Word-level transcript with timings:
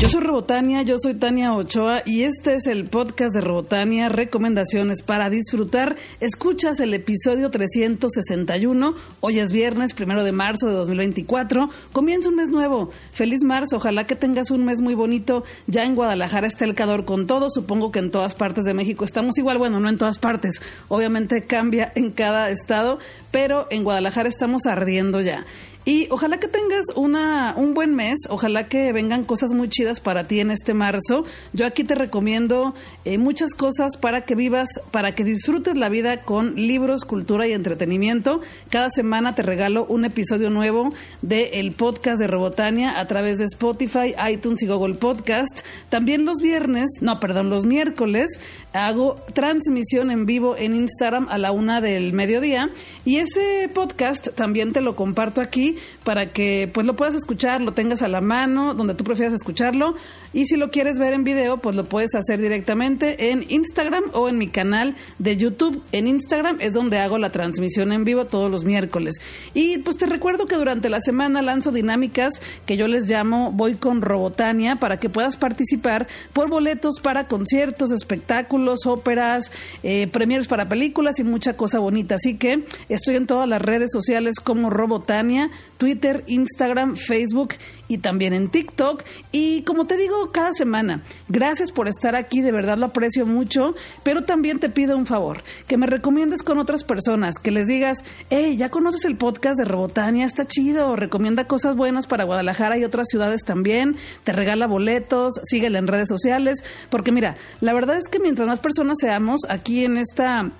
Yo 0.00 0.08
soy 0.08 0.22
Robotania, 0.22 0.80
yo 0.80 0.96
soy 0.98 1.12
Tania 1.12 1.52
Ochoa 1.52 2.02
y 2.06 2.22
este 2.22 2.54
es 2.54 2.66
el 2.66 2.86
podcast 2.86 3.34
de 3.34 3.42
Robotania, 3.42 4.08
recomendaciones 4.08 5.02
para 5.02 5.28
disfrutar. 5.28 5.94
Escuchas 6.20 6.80
el 6.80 6.94
episodio 6.94 7.50
361, 7.50 8.94
hoy 9.20 9.38
es 9.38 9.52
viernes, 9.52 9.92
primero 9.92 10.24
de 10.24 10.32
marzo 10.32 10.68
de 10.68 10.72
2024, 10.72 11.68
comienza 11.92 12.30
un 12.30 12.36
mes 12.36 12.48
nuevo. 12.48 12.88
Feliz 13.12 13.44
marzo, 13.44 13.76
ojalá 13.76 14.06
que 14.06 14.16
tengas 14.16 14.50
un 14.50 14.64
mes 14.64 14.80
muy 14.80 14.94
bonito. 14.94 15.44
Ya 15.66 15.84
en 15.84 15.94
Guadalajara 15.94 16.46
está 16.46 16.64
el 16.64 16.74
calor 16.74 17.04
con 17.04 17.26
todo, 17.26 17.50
supongo 17.50 17.92
que 17.92 17.98
en 17.98 18.10
todas 18.10 18.34
partes 18.34 18.64
de 18.64 18.72
México 18.72 19.04
estamos 19.04 19.36
igual, 19.36 19.58
bueno, 19.58 19.80
no 19.80 19.90
en 19.90 19.98
todas 19.98 20.18
partes, 20.18 20.62
obviamente 20.88 21.44
cambia 21.44 21.92
en 21.94 22.10
cada 22.10 22.48
estado, 22.48 23.00
pero 23.30 23.66
en 23.70 23.84
Guadalajara 23.84 24.30
estamos 24.30 24.64
ardiendo 24.64 25.20
ya. 25.20 25.44
Y 25.86 26.08
ojalá 26.10 26.38
que 26.38 26.46
tengas 26.46 26.84
una, 26.94 27.54
un 27.56 27.72
buen 27.72 27.94
mes, 27.94 28.18
ojalá 28.28 28.68
que 28.68 28.92
vengan 28.92 29.24
cosas 29.24 29.54
muy 29.54 29.70
chidas 29.70 29.98
para 29.98 30.28
ti 30.28 30.40
en 30.40 30.50
este 30.50 30.74
marzo. 30.74 31.24
Yo 31.54 31.64
aquí 31.64 31.84
te 31.84 31.94
recomiendo 31.94 32.74
eh, 33.06 33.16
muchas 33.16 33.54
cosas 33.54 33.96
para 33.96 34.26
que 34.26 34.34
vivas, 34.34 34.68
para 34.90 35.14
que 35.14 35.24
disfrutes 35.24 35.78
la 35.78 35.88
vida 35.88 36.22
con 36.22 36.54
libros, 36.54 37.06
cultura 37.06 37.48
y 37.48 37.54
entretenimiento. 37.54 38.42
Cada 38.68 38.90
semana 38.90 39.34
te 39.34 39.42
regalo 39.42 39.86
un 39.86 40.04
episodio 40.04 40.50
nuevo 40.50 40.92
del 41.22 41.72
podcast 41.72 42.20
de 42.20 42.26
Robotania 42.26 43.00
a 43.00 43.06
través 43.06 43.38
de 43.38 43.44
Spotify, 43.46 44.14
iTunes 44.30 44.62
y 44.62 44.66
Google 44.66 44.96
Podcast. 44.96 45.60
También 45.88 46.26
los 46.26 46.42
viernes, 46.42 46.90
no, 47.00 47.20
perdón, 47.20 47.48
los 47.48 47.64
miércoles 47.64 48.38
hago 48.74 49.16
transmisión 49.32 50.10
en 50.10 50.26
vivo 50.26 50.56
en 50.56 50.74
Instagram 50.74 51.26
a 51.30 51.38
la 51.38 51.52
una 51.52 51.80
del 51.80 52.12
mediodía 52.12 52.70
y 53.04 53.16
ese 53.16 53.68
podcast 53.72 54.28
también 54.34 54.72
te 54.72 54.80
lo 54.80 54.94
comparto 54.94 55.40
aquí 55.40 55.69
para 56.04 56.32
que 56.32 56.70
pues 56.72 56.86
lo 56.86 56.96
puedas 56.96 57.14
escuchar, 57.14 57.60
lo 57.60 57.72
tengas 57.72 58.02
a 58.02 58.08
la 58.08 58.20
mano, 58.20 58.74
donde 58.74 58.94
tú 58.94 59.04
prefieras 59.04 59.34
escucharlo 59.34 59.94
y 60.32 60.46
si 60.46 60.56
lo 60.56 60.70
quieres 60.70 60.98
ver 60.98 61.12
en 61.12 61.24
video 61.24 61.58
pues 61.58 61.76
lo 61.76 61.84
puedes 61.84 62.14
hacer 62.14 62.40
directamente 62.40 63.30
en 63.30 63.44
Instagram 63.48 64.04
o 64.12 64.28
en 64.28 64.38
mi 64.38 64.48
canal 64.48 64.94
de 65.18 65.36
YouTube. 65.36 65.82
En 65.92 66.06
Instagram 66.06 66.58
es 66.60 66.72
donde 66.72 66.98
hago 66.98 67.18
la 67.18 67.30
transmisión 67.32 67.92
en 67.92 68.04
vivo 68.04 68.26
todos 68.26 68.50
los 68.50 68.64
miércoles. 68.64 69.16
Y 69.54 69.78
pues 69.78 69.96
te 69.96 70.06
recuerdo 70.06 70.46
que 70.46 70.56
durante 70.56 70.88
la 70.88 71.00
semana 71.00 71.42
lanzo 71.42 71.72
dinámicas 71.72 72.34
que 72.66 72.76
yo 72.76 72.88
les 72.88 73.08
llamo 73.08 73.52
Voy 73.52 73.74
con 73.74 74.02
Robotania 74.02 74.76
para 74.76 74.98
que 74.98 75.08
puedas 75.08 75.36
participar 75.36 76.06
por 76.32 76.48
boletos 76.48 77.00
para 77.02 77.26
conciertos, 77.26 77.90
espectáculos 77.90 78.60
los 78.60 78.86
óperas, 78.86 79.50
eh, 79.82 80.08
para 80.48 80.68
películas 80.68 81.18
y 81.18 81.24
mucha 81.24 81.54
cosa 81.54 81.78
bonita. 81.78 82.16
Así 82.16 82.36
que 82.36 82.64
estoy 82.88 83.16
en 83.16 83.26
todas 83.26 83.48
las 83.48 83.60
redes 83.60 83.90
sociales 83.92 84.36
como 84.42 84.70
Robotania, 84.70 85.50
Twitter, 85.78 86.24
Instagram, 86.26 86.96
Facebook 86.96 87.54
y 87.90 87.98
también 87.98 88.32
en 88.32 88.48
TikTok. 88.48 89.02
Y 89.32 89.62
como 89.62 89.86
te 89.86 89.96
digo 89.96 90.30
cada 90.30 90.52
semana, 90.54 91.02
gracias 91.28 91.72
por 91.72 91.88
estar 91.88 92.14
aquí, 92.14 92.40
de 92.40 92.52
verdad 92.52 92.78
lo 92.78 92.86
aprecio 92.86 93.26
mucho, 93.26 93.74
pero 94.04 94.22
también 94.22 94.60
te 94.60 94.70
pido 94.70 94.96
un 94.96 95.06
favor, 95.06 95.42
que 95.66 95.76
me 95.76 95.88
recomiendes 95.88 96.44
con 96.44 96.58
otras 96.58 96.84
personas, 96.84 97.34
que 97.42 97.50
les 97.50 97.66
digas, 97.66 98.04
hey, 98.30 98.56
ya 98.56 98.70
conoces 98.70 99.04
el 99.04 99.16
podcast 99.16 99.58
de 99.58 99.64
Robotania, 99.64 100.24
está 100.24 100.46
chido, 100.46 100.94
recomienda 100.94 101.48
cosas 101.48 101.74
buenas 101.74 102.06
para 102.06 102.22
Guadalajara 102.22 102.78
y 102.78 102.84
otras 102.84 103.08
ciudades 103.08 103.42
también, 103.44 103.96
te 104.22 104.30
regala 104.30 104.68
boletos, 104.68 105.32
síguele 105.42 105.80
en 105.80 105.88
redes 105.88 106.08
sociales, 106.08 106.62
porque 106.90 107.10
mira, 107.10 107.36
la 107.60 107.72
verdad 107.72 107.96
es 107.96 108.08
que 108.08 108.20
mientras 108.20 108.46
más 108.46 108.60
personas 108.60 108.98
seamos 109.00 109.40
aquí 109.48 109.84
en 109.84 109.96
esta 109.96 110.52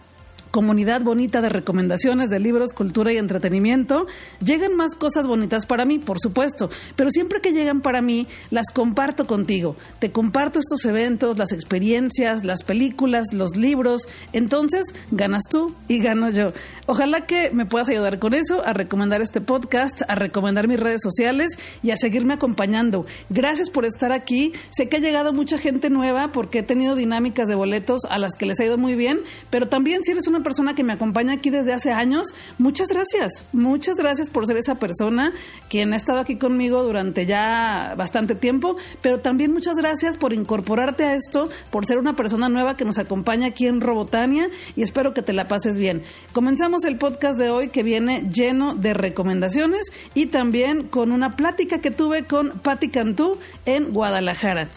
comunidad 0.50 1.02
bonita 1.02 1.40
de 1.40 1.48
recomendaciones 1.48 2.28
de 2.30 2.40
libros, 2.40 2.72
cultura 2.72 3.12
y 3.12 3.18
entretenimiento, 3.18 4.06
llegan 4.44 4.74
más 4.76 4.94
cosas 4.94 5.26
bonitas 5.26 5.66
para 5.66 5.84
mí, 5.84 5.98
por 5.98 6.18
supuesto, 6.20 6.70
pero 6.96 7.10
siempre 7.10 7.40
que 7.40 7.52
llegan 7.52 7.80
para 7.80 8.02
mí, 8.02 8.26
las 8.50 8.66
comparto 8.72 9.26
contigo. 9.26 9.76
Te 9.98 10.10
comparto 10.10 10.58
estos 10.58 10.84
eventos, 10.84 11.38
las 11.38 11.52
experiencias, 11.52 12.44
las 12.44 12.62
películas, 12.62 13.32
los 13.32 13.56
libros. 13.56 14.02
Entonces, 14.32 14.94
ganas 15.10 15.44
tú 15.50 15.74
y 15.88 15.98
gano 15.98 16.30
yo. 16.30 16.52
Ojalá 16.86 17.26
que 17.26 17.50
me 17.50 17.66
puedas 17.66 17.88
ayudar 17.88 18.18
con 18.18 18.34
eso, 18.34 18.64
a 18.64 18.72
recomendar 18.72 19.22
este 19.22 19.40
podcast, 19.40 20.02
a 20.08 20.14
recomendar 20.14 20.66
mis 20.66 20.80
redes 20.80 21.02
sociales 21.02 21.52
y 21.82 21.92
a 21.92 21.96
seguirme 21.96 22.34
acompañando. 22.34 23.06
Gracias 23.28 23.70
por 23.70 23.84
estar 23.84 24.12
aquí. 24.12 24.52
Sé 24.70 24.88
que 24.88 24.96
ha 24.96 25.00
llegado 25.00 25.32
mucha 25.32 25.58
gente 25.58 25.90
nueva 25.90 26.32
porque 26.32 26.60
he 26.60 26.62
tenido 26.62 26.96
dinámicas 26.96 27.48
de 27.48 27.54
boletos 27.54 28.00
a 28.08 28.18
las 28.18 28.32
que 28.34 28.46
les 28.46 28.58
ha 28.60 28.64
ido 28.64 28.78
muy 28.78 28.96
bien, 28.96 29.20
pero 29.50 29.68
también 29.68 30.02
si 30.02 30.12
eres 30.12 30.26
una 30.26 30.39
persona 30.42 30.74
que 30.74 30.84
me 30.84 30.92
acompaña 30.92 31.34
aquí 31.34 31.50
desde 31.50 31.72
hace 31.72 31.92
años, 31.92 32.34
muchas 32.58 32.88
gracias. 32.88 33.44
Muchas 33.52 33.96
gracias 33.96 34.30
por 34.30 34.46
ser 34.46 34.56
esa 34.56 34.76
persona 34.76 35.32
quien 35.68 35.92
ha 35.92 35.96
estado 35.96 36.18
aquí 36.18 36.36
conmigo 36.36 36.82
durante 36.82 37.26
ya 37.26 37.94
bastante 37.96 38.34
tiempo, 38.34 38.76
pero 39.02 39.20
también 39.20 39.52
muchas 39.52 39.76
gracias 39.76 40.16
por 40.16 40.32
incorporarte 40.32 41.04
a 41.04 41.14
esto, 41.14 41.48
por 41.70 41.86
ser 41.86 41.98
una 41.98 42.16
persona 42.16 42.48
nueva 42.48 42.76
que 42.76 42.84
nos 42.84 42.98
acompaña 42.98 43.48
aquí 43.48 43.66
en 43.66 43.80
Robotania 43.80 44.50
y 44.76 44.82
espero 44.82 45.14
que 45.14 45.22
te 45.22 45.32
la 45.32 45.48
pases 45.48 45.78
bien. 45.78 46.02
Comenzamos 46.32 46.84
el 46.84 46.96
podcast 46.96 47.38
de 47.38 47.50
hoy 47.50 47.68
que 47.68 47.82
viene 47.82 48.28
lleno 48.32 48.74
de 48.74 48.94
recomendaciones 48.94 49.90
y 50.14 50.26
también 50.26 50.88
con 50.88 51.12
una 51.12 51.36
plática 51.36 51.80
que 51.80 51.90
tuve 51.90 52.24
con 52.24 52.50
Patti 52.60 52.88
Cantú 52.88 53.38
en 53.64 53.92
Guadalajara. 53.92 54.68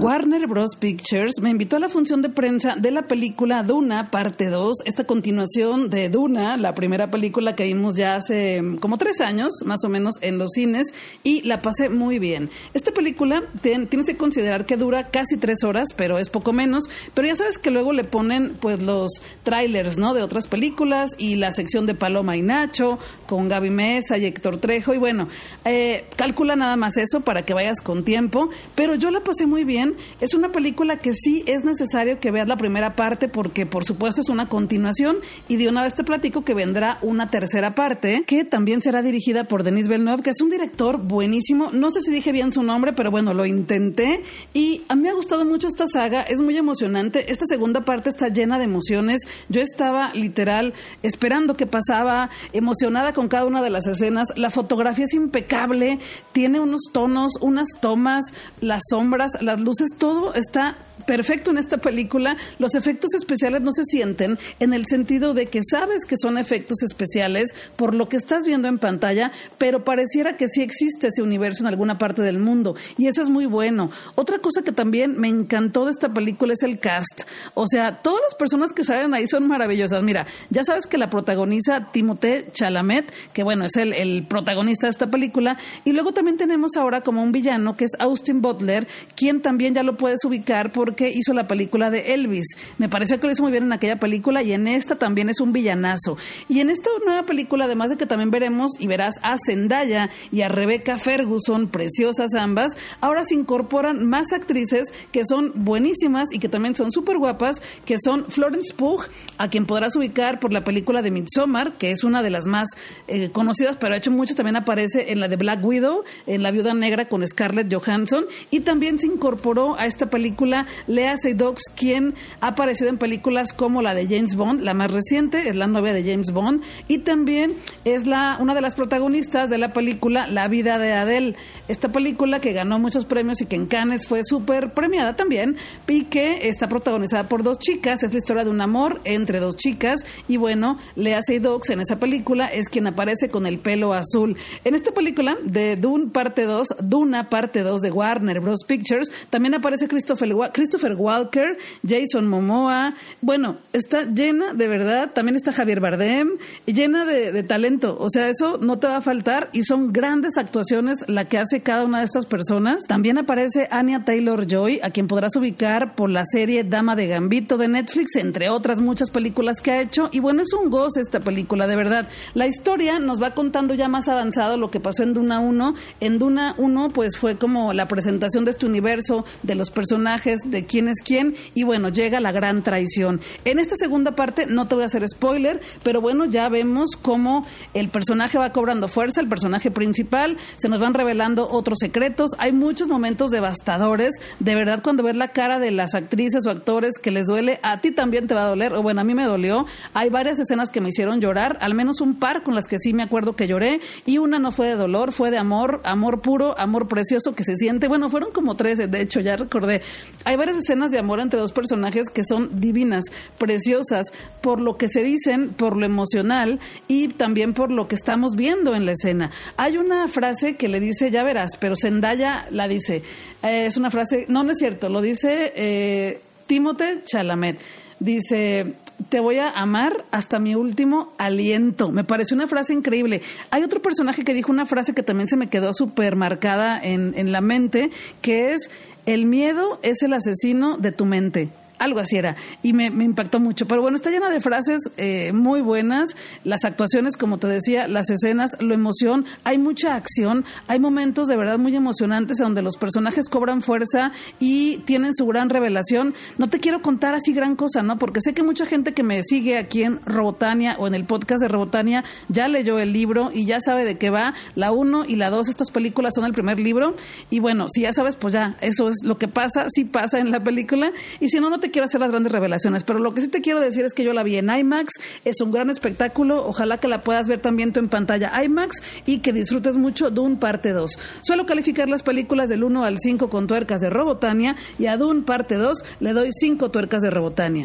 Warner 0.00 0.46
Bros. 0.46 0.76
Pictures 0.76 1.40
me 1.42 1.50
invitó 1.50 1.74
a 1.74 1.80
la 1.80 1.88
función 1.88 2.22
de 2.22 2.28
prensa 2.28 2.76
de 2.76 2.92
la 2.92 3.02
película 3.02 3.64
Duna, 3.64 4.12
parte 4.12 4.46
2, 4.46 4.82
esta 4.84 5.02
continuación 5.02 5.90
de 5.90 6.08
Duna, 6.08 6.56
la 6.56 6.72
primera 6.72 7.10
película 7.10 7.56
que 7.56 7.64
vimos 7.64 7.96
ya 7.96 8.14
hace 8.14 8.62
mm, 8.62 8.76
como 8.76 8.96
tres 8.96 9.20
años, 9.20 9.50
más 9.64 9.82
o 9.84 9.88
menos, 9.88 10.14
en 10.20 10.38
los 10.38 10.52
cines, 10.52 10.94
y 11.24 11.42
la 11.42 11.62
pasé 11.62 11.88
muy 11.88 12.20
bien. 12.20 12.48
Esta 12.74 12.92
película 12.92 13.42
tienes 13.60 14.06
que 14.06 14.16
considerar 14.16 14.66
que 14.66 14.76
dura 14.76 15.08
casi 15.08 15.36
tres 15.36 15.64
horas, 15.64 15.88
pero 15.96 16.18
es 16.18 16.30
poco 16.30 16.52
menos, 16.52 16.84
pero 17.12 17.26
ya 17.26 17.34
sabes 17.34 17.58
que 17.58 17.72
luego 17.72 17.92
le 17.92 18.04
ponen 18.04 18.56
pues 18.60 18.80
los 18.80 19.10
trailers, 19.42 19.98
¿no? 19.98 20.14
De 20.14 20.22
otras 20.22 20.46
películas 20.46 21.10
y 21.18 21.34
la 21.34 21.50
sección 21.50 21.86
de 21.86 21.96
Paloma 21.96 22.36
y 22.36 22.42
Nacho, 22.42 23.00
con 23.26 23.48
Gaby 23.48 23.70
Mesa 23.70 24.16
y 24.16 24.26
Héctor 24.26 24.58
Trejo, 24.58 24.94
y 24.94 24.98
bueno, 24.98 25.26
eh, 25.64 26.04
calcula 26.14 26.54
nada 26.54 26.76
más 26.76 26.96
eso 26.98 27.22
para 27.22 27.44
que 27.44 27.52
vayas 27.52 27.80
con 27.80 28.04
tiempo, 28.04 28.48
pero 28.76 28.94
yo 28.94 29.10
la 29.10 29.24
pasé 29.24 29.46
muy 29.46 29.64
bien 29.64 29.87
es 30.20 30.34
una 30.34 30.50
película 30.52 30.98
que 30.98 31.14
sí 31.14 31.42
es 31.46 31.64
necesario 31.64 32.20
que 32.20 32.30
veas 32.30 32.48
la 32.48 32.56
primera 32.56 32.96
parte 32.96 33.28
porque 33.28 33.66
por 33.66 33.84
supuesto 33.84 34.20
es 34.20 34.28
una 34.28 34.48
continuación 34.48 35.18
y 35.48 35.56
de 35.56 35.68
una 35.68 35.82
vez 35.82 35.94
te 35.94 36.04
platico 36.04 36.44
que 36.44 36.54
vendrá 36.54 36.98
una 37.02 37.30
tercera 37.30 37.74
parte 37.74 38.24
que 38.26 38.44
también 38.44 38.82
será 38.82 39.02
dirigida 39.02 39.44
por 39.44 39.62
Denis 39.62 39.88
Villeneuve, 39.88 40.22
que 40.22 40.30
es 40.30 40.40
un 40.40 40.50
director 40.50 40.98
buenísimo. 40.98 41.70
No 41.72 41.90
sé 41.90 42.00
si 42.00 42.10
dije 42.10 42.32
bien 42.32 42.52
su 42.52 42.62
nombre, 42.62 42.92
pero 42.92 43.10
bueno, 43.10 43.34
lo 43.34 43.46
intenté 43.46 44.22
y 44.54 44.82
a 44.88 44.96
mí 44.96 45.02
me 45.02 45.10
ha 45.10 45.14
gustado 45.14 45.44
mucho 45.44 45.68
esta 45.68 45.86
saga, 45.86 46.22
es 46.22 46.40
muy 46.40 46.56
emocionante. 46.56 47.30
Esta 47.30 47.46
segunda 47.46 47.84
parte 47.84 48.10
está 48.10 48.28
llena 48.28 48.58
de 48.58 48.64
emociones. 48.64 49.22
Yo 49.48 49.60
estaba 49.60 50.12
literal 50.14 50.74
esperando 51.02 51.56
que 51.56 51.66
pasaba, 51.66 52.30
emocionada 52.52 53.12
con 53.12 53.28
cada 53.28 53.46
una 53.46 53.62
de 53.62 53.70
las 53.70 53.86
escenas. 53.86 54.28
La 54.36 54.50
fotografía 54.50 55.04
es 55.04 55.14
impecable, 55.14 55.98
tiene 56.32 56.60
unos 56.60 56.82
tonos, 56.92 57.32
unas 57.40 57.68
tomas, 57.80 58.32
las 58.60 58.82
sombras, 58.90 59.32
las 59.40 59.60
luces 59.60 59.77
todo 59.98 60.34
está 60.34 60.76
perfecto 61.06 61.50
en 61.50 61.58
esta 61.58 61.78
película. 61.78 62.36
Los 62.58 62.74
efectos 62.74 63.14
especiales 63.14 63.60
no 63.60 63.72
se 63.72 63.84
sienten 63.84 64.38
en 64.60 64.72
el 64.72 64.86
sentido 64.86 65.34
de 65.34 65.46
que 65.46 65.60
sabes 65.68 66.04
que 66.04 66.16
son 66.16 66.38
efectos 66.38 66.82
especiales 66.82 67.54
por 67.76 67.94
lo 67.94 68.08
que 68.08 68.16
estás 68.16 68.44
viendo 68.44 68.68
en 68.68 68.78
pantalla, 68.78 69.32
pero 69.58 69.84
pareciera 69.84 70.36
que 70.36 70.48
sí 70.48 70.62
existe 70.62 71.08
ese 71.08 71.22
universo 71.22 71.62
en 71.62 71.68
alguna 71.68 71.98
parte 71.98 72.22
del 72.22 72.38
mundo. 72.38 72.76
Y 72.96 73.06
eso 73.06 73.22
es 73.22 73.28
muy 73.28 73.46
bueno. 73.46 73.90
Otra 74.14 74.38
cosa 74.38 74.62
que 74.62 74.72
también 74.72 75.18
me 75.18 75.28
encantó 75.28 75.84
de 75.84 75.92
esta 75.92 76.12
película 76.12 76.52
es 76.52 76.62
el 76.62 76.78
cast. 76.78 77.22
O 77.54 77.66
sea, 77.66 78.02
todas 78.02 78.20
las 78.24 78.34
personas 78.34 78.72
que 78.72 78.84
salen 78.84 79.14
ahí 79.14 79.26
son 79.26 79.46
maravillosas. 79.46 80.02
Mira, 80.02 80.26
ya 80.50 80.64
sabes 80.64 80.86
que 80.86 80.98
la 80.98 81.10
protagoniza 81.10 81.90
Timothée 81.92 82.50
Chalamet, 82.52 83.12
que 83.32 83.42
bueno, 83.42 83.64
es 83.64 83.76
el, 83.76 83.92
el 83.92 84.26
protagonista 84.26 84.86
de 84.86 84.90
esta 84.90 85.10
película. 85.10 85.58
Y 85.84 85.92
luego 85.92 86.12
también 86.12 86.36
tenemos 86.36 86.76
ahora 86.76 87.02
como 87.02 87.22
un 87.22 87.32
villano 87.32 87.76
que 87.76 87.84
es 87.84 87.92
Austin 87.98 88.40
Butler, 88.40 88.86
quien 89.16 89.42
también 89.42 89.74
ya 89.74 89.82
lo 89.82 89.96
puedes 89.96 90.24
ubicar 90.24 90.72
por 90.72 90.87
que 90.94 91.10
hizo 91.10 91.32
la 91.32 91.46
película 91.46 91.90
de 91.90 92.14
Elvis. 92.14 92.46
Me 92.78 92.88
parece 92.88 93.18
que 93.18 93.26
lo 93.26 93.32
hizo 93.32 93.42
muy 93.42 93.52
bien 93.52 93.64
en 93.64 93.72
aquella 93.72 93.98
película 93.98 94.42
y 94.42 94.52
en 94.52 94.68
esta 94.68 94.96
también 94.96 95.28
es 95.28 95.40
un 95.40 95.52
villanazo. 95.52 96.16
Y 96.48 96.60
en 96.60 96.70
esta 96.70 96.90
nueva 97.04 97.24
película, 97.24 97.64
además 97.64 97.90
de 97.90 97.96
que 97.96 98.06
también 98.06 98.30
veremos 98.30 98.72
y 98.78 98.86
verás 98.86 99.14
a 99.22 99.36
Zendaya 99.44 100.10
y 100.30 100.42
a 100.42 100.48
Rebecca 100.48 100.98
Ferguson, 100.98 101.68
preciosas 101.68 102.34
ambas, 102.34 102.76
ahora 103.00 103.24
se 103.24 103.34
incorporan 103.34 104.06
más 104.06 104.32
actrices 104.32 104.92
que 105.12 105.24
son 105.24 105.52
buenísimas 105.54 106.32
y 106.32 106.38
que 106.38 106.48
también 106.48 106.74
son 106.74 106.92
súper 106.92 107.18
guapas, 107.18 107.62
que 107.84 107.96
son 107.98 108.26
Florence 108.28 108.74
Pugh, 108.74 109.04
a 109.38 109.48
quien 109.48 109.66
podrás 109.66 109.96
ubicar 109.96 110.40
por 110.40 110.52
la 110.52 110.64
película 110.64 111.02
de 111.02 111.10
Midsommar, 111.10 111.78
que 111.78 111.90
es 111.90 112.04
una 112.04 112.22
de 112.22 112.30
las 112.30 112.46
más 112.46 112.68
eh, 113.06 113.30
conocidas, 113.30 113.76
pero 113.76 113.94
ha 113.94 113.96
hecho 113.96 114.10
muchas, 114.10 114.36
también 114.36 114.56
aparece 114.56 115.12
en 115.12 115.20
la 115.20 115.28
de 115.28 115.36
Black 115.36 115.64
Widow, 115.64 116.04
en 116.26 116.42
La 116.42 116.50
Viuda 116.50 116.74
Negra 116.74 117.08
con 117.08 117.26
Scarlett 117.26 117.72
Johansson, 117.72 118.26
y 118.50 118.60
también 118.60 118.98
se 118.98 119.06
incorporó 119.06 119.76
a 119.78 119.86
esta 119.86 120.10
película 120.10 120.66
Lea 120.86 121.16
Seydoux, 121.18 121.56
quien 121.76 122.14
ha 122.40 122.48
aparecido 122.48 122.90
en 122.90 122.98
películas 122.98 123.52
como 123.52 123.82
la 123.82 123.94
de 123.94 124.06
James 124.06 124.34
Bond, 124.34 124.62
la 124.62 124.74
más 124.74 124.90
reciente, 124.90 125.48
es 125.48 125.56
la 125.56 125.66
novia 125.66 125.92
de 125.92 126.02
James 126.02 126.32
Bond, 126.32 126.62
y 126.86 126.98
también 126.98 127.54
es 127.84 128.06
la, 128.06 128.36
una 128.40 128.54
de 128.54 128.60
las 128.60 128.74
protagonistas 128.74 129.50
de 129.50 129.58
la 129.58 129.72
película 129.72 130.26
La 130.26 130.48
vida 130.48 130.78
de 130.78 130.92
Adele. 130.92 131.36
Esta 131.68 131.90
película 131.90 132.40
que 132.40 132.52
ganó 132.52 132.78
muchos 132.78 133.04
premios 133.04 133.40
y 133.40 133.46
que 133.46 133.56
en 133.56 133.66
Cannes 133.66 134.06
fue 134.06 134.22
súper 134.24 134.72
premiada 134.74 135.16
también, 135.16 135.56
y 135.86 136.04
que 136.04 136.48
está 136.48 136.68
protagonizada 136.68 137.28
por 137.28 137.42
dos 137.42 137.58
chicas, 137.58 138.02
es 138.02 138.12
la 138.12 138.18
historia 138.18 138.44
de 138.44 138.50
un 138.50 138.60
amor 138.60 139.00
entre 139.04 139.40
dos 139.40 139.56
chicas, 139.56 140.04
y 140.28 140.36
bueno, 140.36 140.78
Lea 140.96 141.20
Seydoux 141.22 141.68
en 141.70 141.80
esa 141.80 141.98
película 141.98 142.46
es 142.46 142.68
quien 142.68 142.86
aparece 142.86 143.28
con 143.30 143.46
el 143.46 143.58
pelo 143.58 143.92
azul. 143.92 144.36
En 144.64 144.74
esta 144.74 144.92
película 144.92 145.36
de 145.42 145.76
Dune 145.76 146.08
parte 146.08 146.44
2, 146.44 146.76
Duna 146.82 147.30
parte 147.30 147.62
2 147.62 147.80
de 147.80 147.90
Warner 147.90 148.40
Bros. 148.40 148.64
Pictures, 148.66 149.10
también 149.30 149.54
aparece 149.54 149.88
Christopher, 149.88 150.28
Christopher 150.52 150.67
Walker, 150.76 151.56
Jason 151.86 152.26
Momoa. 152.26 152.94
Bueno, 153.20 153.58
está 153.72 154.04
llena 154.04 154.52
de 154.54 154.68
verdad. 154.68 155.12
También 155.14 155.36
está 155.36 155.52
Javier 155.52 155.80
Bardem, 155.80 156.30
llena 156.66 157.04
de, 157.04 157.42
talento. 157.42 157.96
O 157.98 158.08
sea, 158.10 158.28
eso 158.28 158.58
no 158.58 158.78
te 158.78 158.86
va 158.86 158.98
a 158.98 159.02
faltar 159.02 159.48
y 159.52 159.62
son 159.64 159.92
grandes 159.92 160.36
actuaciones 160.36 161.04
la 161.08 161.26
que 161.26 161.38
hace 161.38 161.62
cada 161.62 161.84
una 161.84 162.00
de 162.00 162.04
estas 162.04 162.26
personas. 162.26 162.82
También 162.86 163.18
aparece 163.18 163.68
Anya 163.70 164.04
Taylor 164.04 164.46
Joy, 164.46 164.80
a 164.82 164.90
quien 164.90 165.06
podrás 165.06 165.34
ubicar 165.36 165.94
por 165.94 166.10
la 166.10 166.24
serie 166.24 166.64
Dama 166.64 166.96
de 166.96 167.06
Gambito 167.06 167.56
de 167.56 167.68
Netflix, 167.68 168.16
entre 168.16 168.50
otras 168.50 168.80
muchas 168.80 169.10
películas 169.10 169.60
que 169.60 169.72
ha 169.72 169.80
hecho. 169.80 170.10
Y 170.12 170.20
bueno, 170.20 170.42
es 170.42 170.52
un 170.52 170.70
goce 170.70 171.00
esta 171.00 171.20
película, 171.20 171.66
de 171.66 171.76
verdad. 171.76 172.08
La 172.34 172.46
historia 172.46 172.98
nos 172.98 173.22
va 173.22 173.34
contando 173.34 173.74
ya 173.74 173.88
más 173.88 174.08
avanzado 174.08 174.56
lo 174.56 174.70
que 174.70 174.80
pasó 174.80 175.02
en 175.02 175.14
Duna 175.14 175.40
1. 175.40 175.74
En 176.00 176.18
Duna 176.18 176.54
1, 176.58 176.90
pues 176.90 177.16
fue 177.16 177.36
como 177.36 177.72
la 177.72 177.88
presentación 177.88 178.44
de 178.44 178.50
este 178.50 178.66
universo, 178.66 179.24
de 179.42 179.54
los 179.54 179.70
personajes, 179.70 180.40
de 180.44 180.57
quién 180.66 180.88
es 180.88 181.02
quién. 181.04 181.34
Y 181.54 181.64
bueno, 181.64 181.88
llega 181.88 182.20
la 182.20 182.32
gran 182.32 182.62
traición. 182.62 183.20
En 183.44 183.58
esta 183.58 183.76
segunda 183.76 184.12
parte, 184.12 184.46
no 184.46 184.68
te 184.68 184.74
voy 184.74 184.84
a 184.84 184.86
hacer 184.86 185.06
spoiler, 185.08 185.60
pero 185.82 186.00
bueno, 186.00 186.24
ya 186.24 186.48
vemos 186.48 186.90
cómo 187.00 187.46
el 187.74 187.88
personaje 187.88 188.38
va 188.38 188.52
cobrando 188.52 188.88
fuerza, 188.88 189.20
el 189.20 189.28
personaje 189.28 189.70
principal, 189.70 190.36
se 190.56 190.68
nos 190.68 190.80
van 190.80 190.94
revelando 190.94 191.48
otros 191.50 191.78
secretos. 191.80 192.32
Hay 192.38 192.52
muchos 192.52 192.88
momentos 192.88 193.30
devastadores. 193.30 194.14
De 194.40 194.54
verdad, 194.54 194.82
cuando 194.82 195.02
ves 195.02 195.16
la 195.16 195.28
cara 195.28 195.58
de 195.58 195.70
las 195.70 195.94
actrices 195.94 196.46
o 196.46 196.50
actores 196.50 196.94
que 197.00 197.10
les 197.10 197.26
duele, 197.26 197.60
a 197.62 197.80
ti 197.80 197.90
también 197.90 198.26
te 198.26 198.34
va 198.34 198.42
a 198.42 198.48
doler. 198.48 198.72
O 198.74 198.82
bueno, 198.82 199.00
a 199.00 199.04
mí 199.04 199.14
me 199.14 199.24
dolió. 199.24 199.66
Hay 199.94 200.10
varias 200.10 200.38
escenas 200.38 200.70
que 200.70 200.80
me 200.80 200.88
hicieron 200.88 201.20
llorar, 201.20 201.58
al 201.60 201.74
menos 201.74 202.00
un 202.00 202.14
par 202.16 202.42
con 202.42 202.54
las 202.54 202.66
que 202.66 202.78
sí 202.78 202.92
me 202.92 203.02
acuerdo 203.02 203.36
que 203.36 203.46
lloré. 203.46 203.80
Y 204.06 204.18
una 204.18 204.38
no 204.38 204.50
fue 204.52 204.68
de 204.68 204.76
dolor, 204.76 205.12
fue 205.12 205.30
de 205.30 205.38
amor, 205.38 205.80
amor 205.84 206.20
puro, 206.20 206.58
amor 206.58 206.88
precioso 206.88 207.34
que 207.34 207.44
se 207.44 207.56
siente. 207.56 207.88
Bueno, 207.88 208.10
fueron 208.10 208.32
como 208.32 208.56
tres, 208.56 208.78
de 208.78 209.00
hecho, 209.00 209.20
ya 209.20 209.36
recordé. 209.36 209.82
Hay 210.24 210.36
varias 210.38 210.56
escenas 210.56 210.90
de 210.90 210.98
amor 210.98 211.20
entre 211.20 211.38
dos 211.38 211.52
personajes 211.52 212.08
que 212.08 212.24
son 212.24 212.60
divinas, 212.60 213.04
preciosas, 213.36 214.06
por 214.40 214.60
lo 214.60 214.76
que 214.76 214.88
se 214.88 215.02
dicen, 215.02 215.50
por 215.50 215.76
lo 215.76 215.84
emocional 215.84 216.60
y 216.86 217.08
también 217.08 217.52
por 217.52 217.70
lo 217.70 217.88
que 217.88 217.94
estamos 217.94 218.36
viendo 218.36 218.74
en 218.74 218.86
la 218.86 218.92
escena. 218.92 219.30
Hay 219.56 219.76
una 219.76 220.08
frase 220.08 220.56
que 220.56 220.68
le 220.68 220.80
dice, 220.80 221.10
ya 221.10 221.22
verás, 221.22 221.56
pero 221.58 221.74
Zendaya 221.76 222.46
la 222.50 222.68
dice. 222.68 223.02
Eh, 223.42 223.66
es 223.66 223.76
una 223.76 223.90
frase, 223.90 224.26
no, 224.28 224.44
no 224.44 224.52
es 224.52 224.58
cierto, 224.58 224.88
lo 224.88 225.00
dice 225.00 225.52
eh, 225.54 226.20
Timothée 226.46 227.02
Chalamet. 227.04 227.60
Dice, 228.00 228.74
te 229.08 229.18
voy 229.18 229.38
a 229.38 229.50
amar 229.50 230.04
hasta 230.10 230.38
mi 230.38 230.54
último 230.54 231.12
aliento. 231.18 231.90
Me 231.90 232.04
parece 232.04 232.34
una 232.34 232.46
frase 232.46 232.72
increíble. 232.72 233.22
Hay 233.50 233.62
otro 233.62 233.82
personaje 233.82 234.24
que 234.24 234.34
dijo 234.34 234.52
una 234.52 234.66
frase 234.66 234.94
que 234.94 235.02
también 235.02 235.28
se 235.28 235.36
me 235.36 235.48
quedó 235.48 235.72
súper 235.72 236.14
marcada 236.14 236.80
en 236.80 237.32
la 237.32 237.40
mente, 237.40 237.90
que 238.22 238.54
es, 238.54 238.70
el 239.08 239.24
miedo 239.24 239.80
es 239.82 240.02
el 240.02 240.12
asesino 240.12 240.76
de 240.76 240.92
tu 240.92 241.06
mente 241.06 241.48
algo 241.78 242.00
así 242.00 242.16
era, 242.16 242.36
y 242.62 242.72
me, 242.72 242.86
impactó 242.86 243.40
mucho. 243.40 243.66
Pero 243.66 243.82
bueno, 243.82 243.96
está 243.96 244.10
llena 244.10 244.30
de 244.30 244.40
frases 244.40 244.80
eh, 244.96 245.32
muy 245.32 245.60
buenas, 245.60 246.16
las 246.44 246.64
actuaciones, 246.64 247.16
como 247.16 247.38
te 247.38 247.46
decía, 247.46 247.88
las 247.88 248.10
escenas, 248.10 248.56
lo 248.60 248.74
emoción, 248.74 249.24
hay 249.44 249.58
mucha 249.58 249.94
acción, 249.94 250.44
hay 250.66 250.78
momentos 250.78 251.28
de 251.28 251.36
verdad 251.36 251.58
muy 251.58 251.74
emocionantes 251.74 252.38
donde 252.38 252.62
los 252.62 252.76
personajes 252.76 253.28
cobran 253.28 253.62
fuerza 253.62 254.12
y 254.40 254.78
tienen 254.78 255.14
su 255.14 255.26
gran 255.26 255.50
revelación. 255.50 256.14
No 256.36 256.48
te 256.48 256.60
quiero 256.60 256.82
contar 256.82 257.14
así 257.14 257.32
gran 257.32 257.56
cosa, 257.56 257.82
¿no? 257.82 257.98
Porque 257.98 258.20
sé 258.20 258.34
que 258.34 258.42
mucha 258.42 258.66
gente 258.66 258.92
que 258.92 259.02
me 259.02 259.22
sigue 259.22 259.58
aquí 259.58 259.82
en 259.82 260.00
Robotania 260.04 260.76
o 260.78 260.86
en 260.86 260.94
el 260.94 261.04
podcast 261.04 261.40
de 261.40 261.48
Robotania 261.48 262.04
ya 262.28 262.48
leyó 262.48 262.78
el 262.78 262.92
libro 262.92 263.30
y 263.32 263.44
ya 263.44 263.60
sabe 263.60 263.84
de 263.84 263.98
qué 263.98 264.10
va. 264.10 264.34
La 264.54 264.72
1 264.72 265.04
y 265.06 265.16
la 265.16 265.30
2, 265.30 265.48
estas 265.48 265.70
películas 265.70 266.14
son 266.14 266.24
el 266.24 266.32
primer 266.32 266.58
libro. 266.58 266.94
Y 267.30 267.40
bueno, 267.40 267.66
si 267.68 267.82
ya 267.82 267.92
sabes, 267.92 268.16
pues 268.16 268.34
ya, 268.34 268.56
eso 268.60 268.88
es 268.88 269.04
lo 269.04 269.18
que 269.18 269.28
pasa, 269.28 269.66
sí 269.70 269.84
pasa 269.84 270.18
en 270.18 270.30
la 270.30 270.42
película. 270.42 270.92
Y 271.20 271.28
si 271.28 271.40
no, 271.40 271.50
no 271.50 271.60
te 271.60 271.67
quiero 271.70 271.86
hacer 271.86 272.00
las 272.00 272.10
grandes 272.10 272.32
revelaciones, 272.32 272.84
pero 272.84 272.98
lo 272.98 273.14
que 273.14 273.20
sí 273.20 273.28
te 273.28 273.40
quiero 273.40 273.60
decir 273.60 273.84
es 273.84 273.94
que 273.94 274.04
yo 274.04 274.12
la 274.12 274.22
vi 274.22 274.36
en 274.36 274.50
IMAX, 274.50 274.92
es 275.24 275.40
un 275.40 275.50
gran 275.50 275.70
espectáculo, 275.70 276.46
ojalá 276.46 276.78
que 276.78 276.88
la 276.88 277.02
puedas 277.02 277.28
ver 277.28 277.40
también 277.40 277.72
tú 277.72 277.80
en 277.80 277.88
pantalla 277.88 278.42
IMAX 278.42 278.82
y 279.06 279.18
que 279.18 279.32
disfrutes 279.32 279.76
mucho 279.76 280.10
Dune 280.10 280.36
parte 280.36 280.72
2. 280.72 280.90
Suelo 281.22 281.46
calificar 281.46 281.88
las 281.88 282.02
películas 282.02 282.48
del 282.48 282.64
1 282.64 282.84
al 282.84 282.98
5 282.98 283.28
con 283.30 283.46
tuercas 283.46 283.80
de 283.80 283.90
Robotania 283.90 284.56
y 284.78 284.86
a 284.86 284.96
Dune 284.96 285.22
parte 285.22 285.56
2 285.56 285.78
le 286.00 286.12
doy 286.12 286.30
5 286.32 286.70
tuercas 286.70 287.02
de 287.02 287.10
Robotania. 287.10 287.64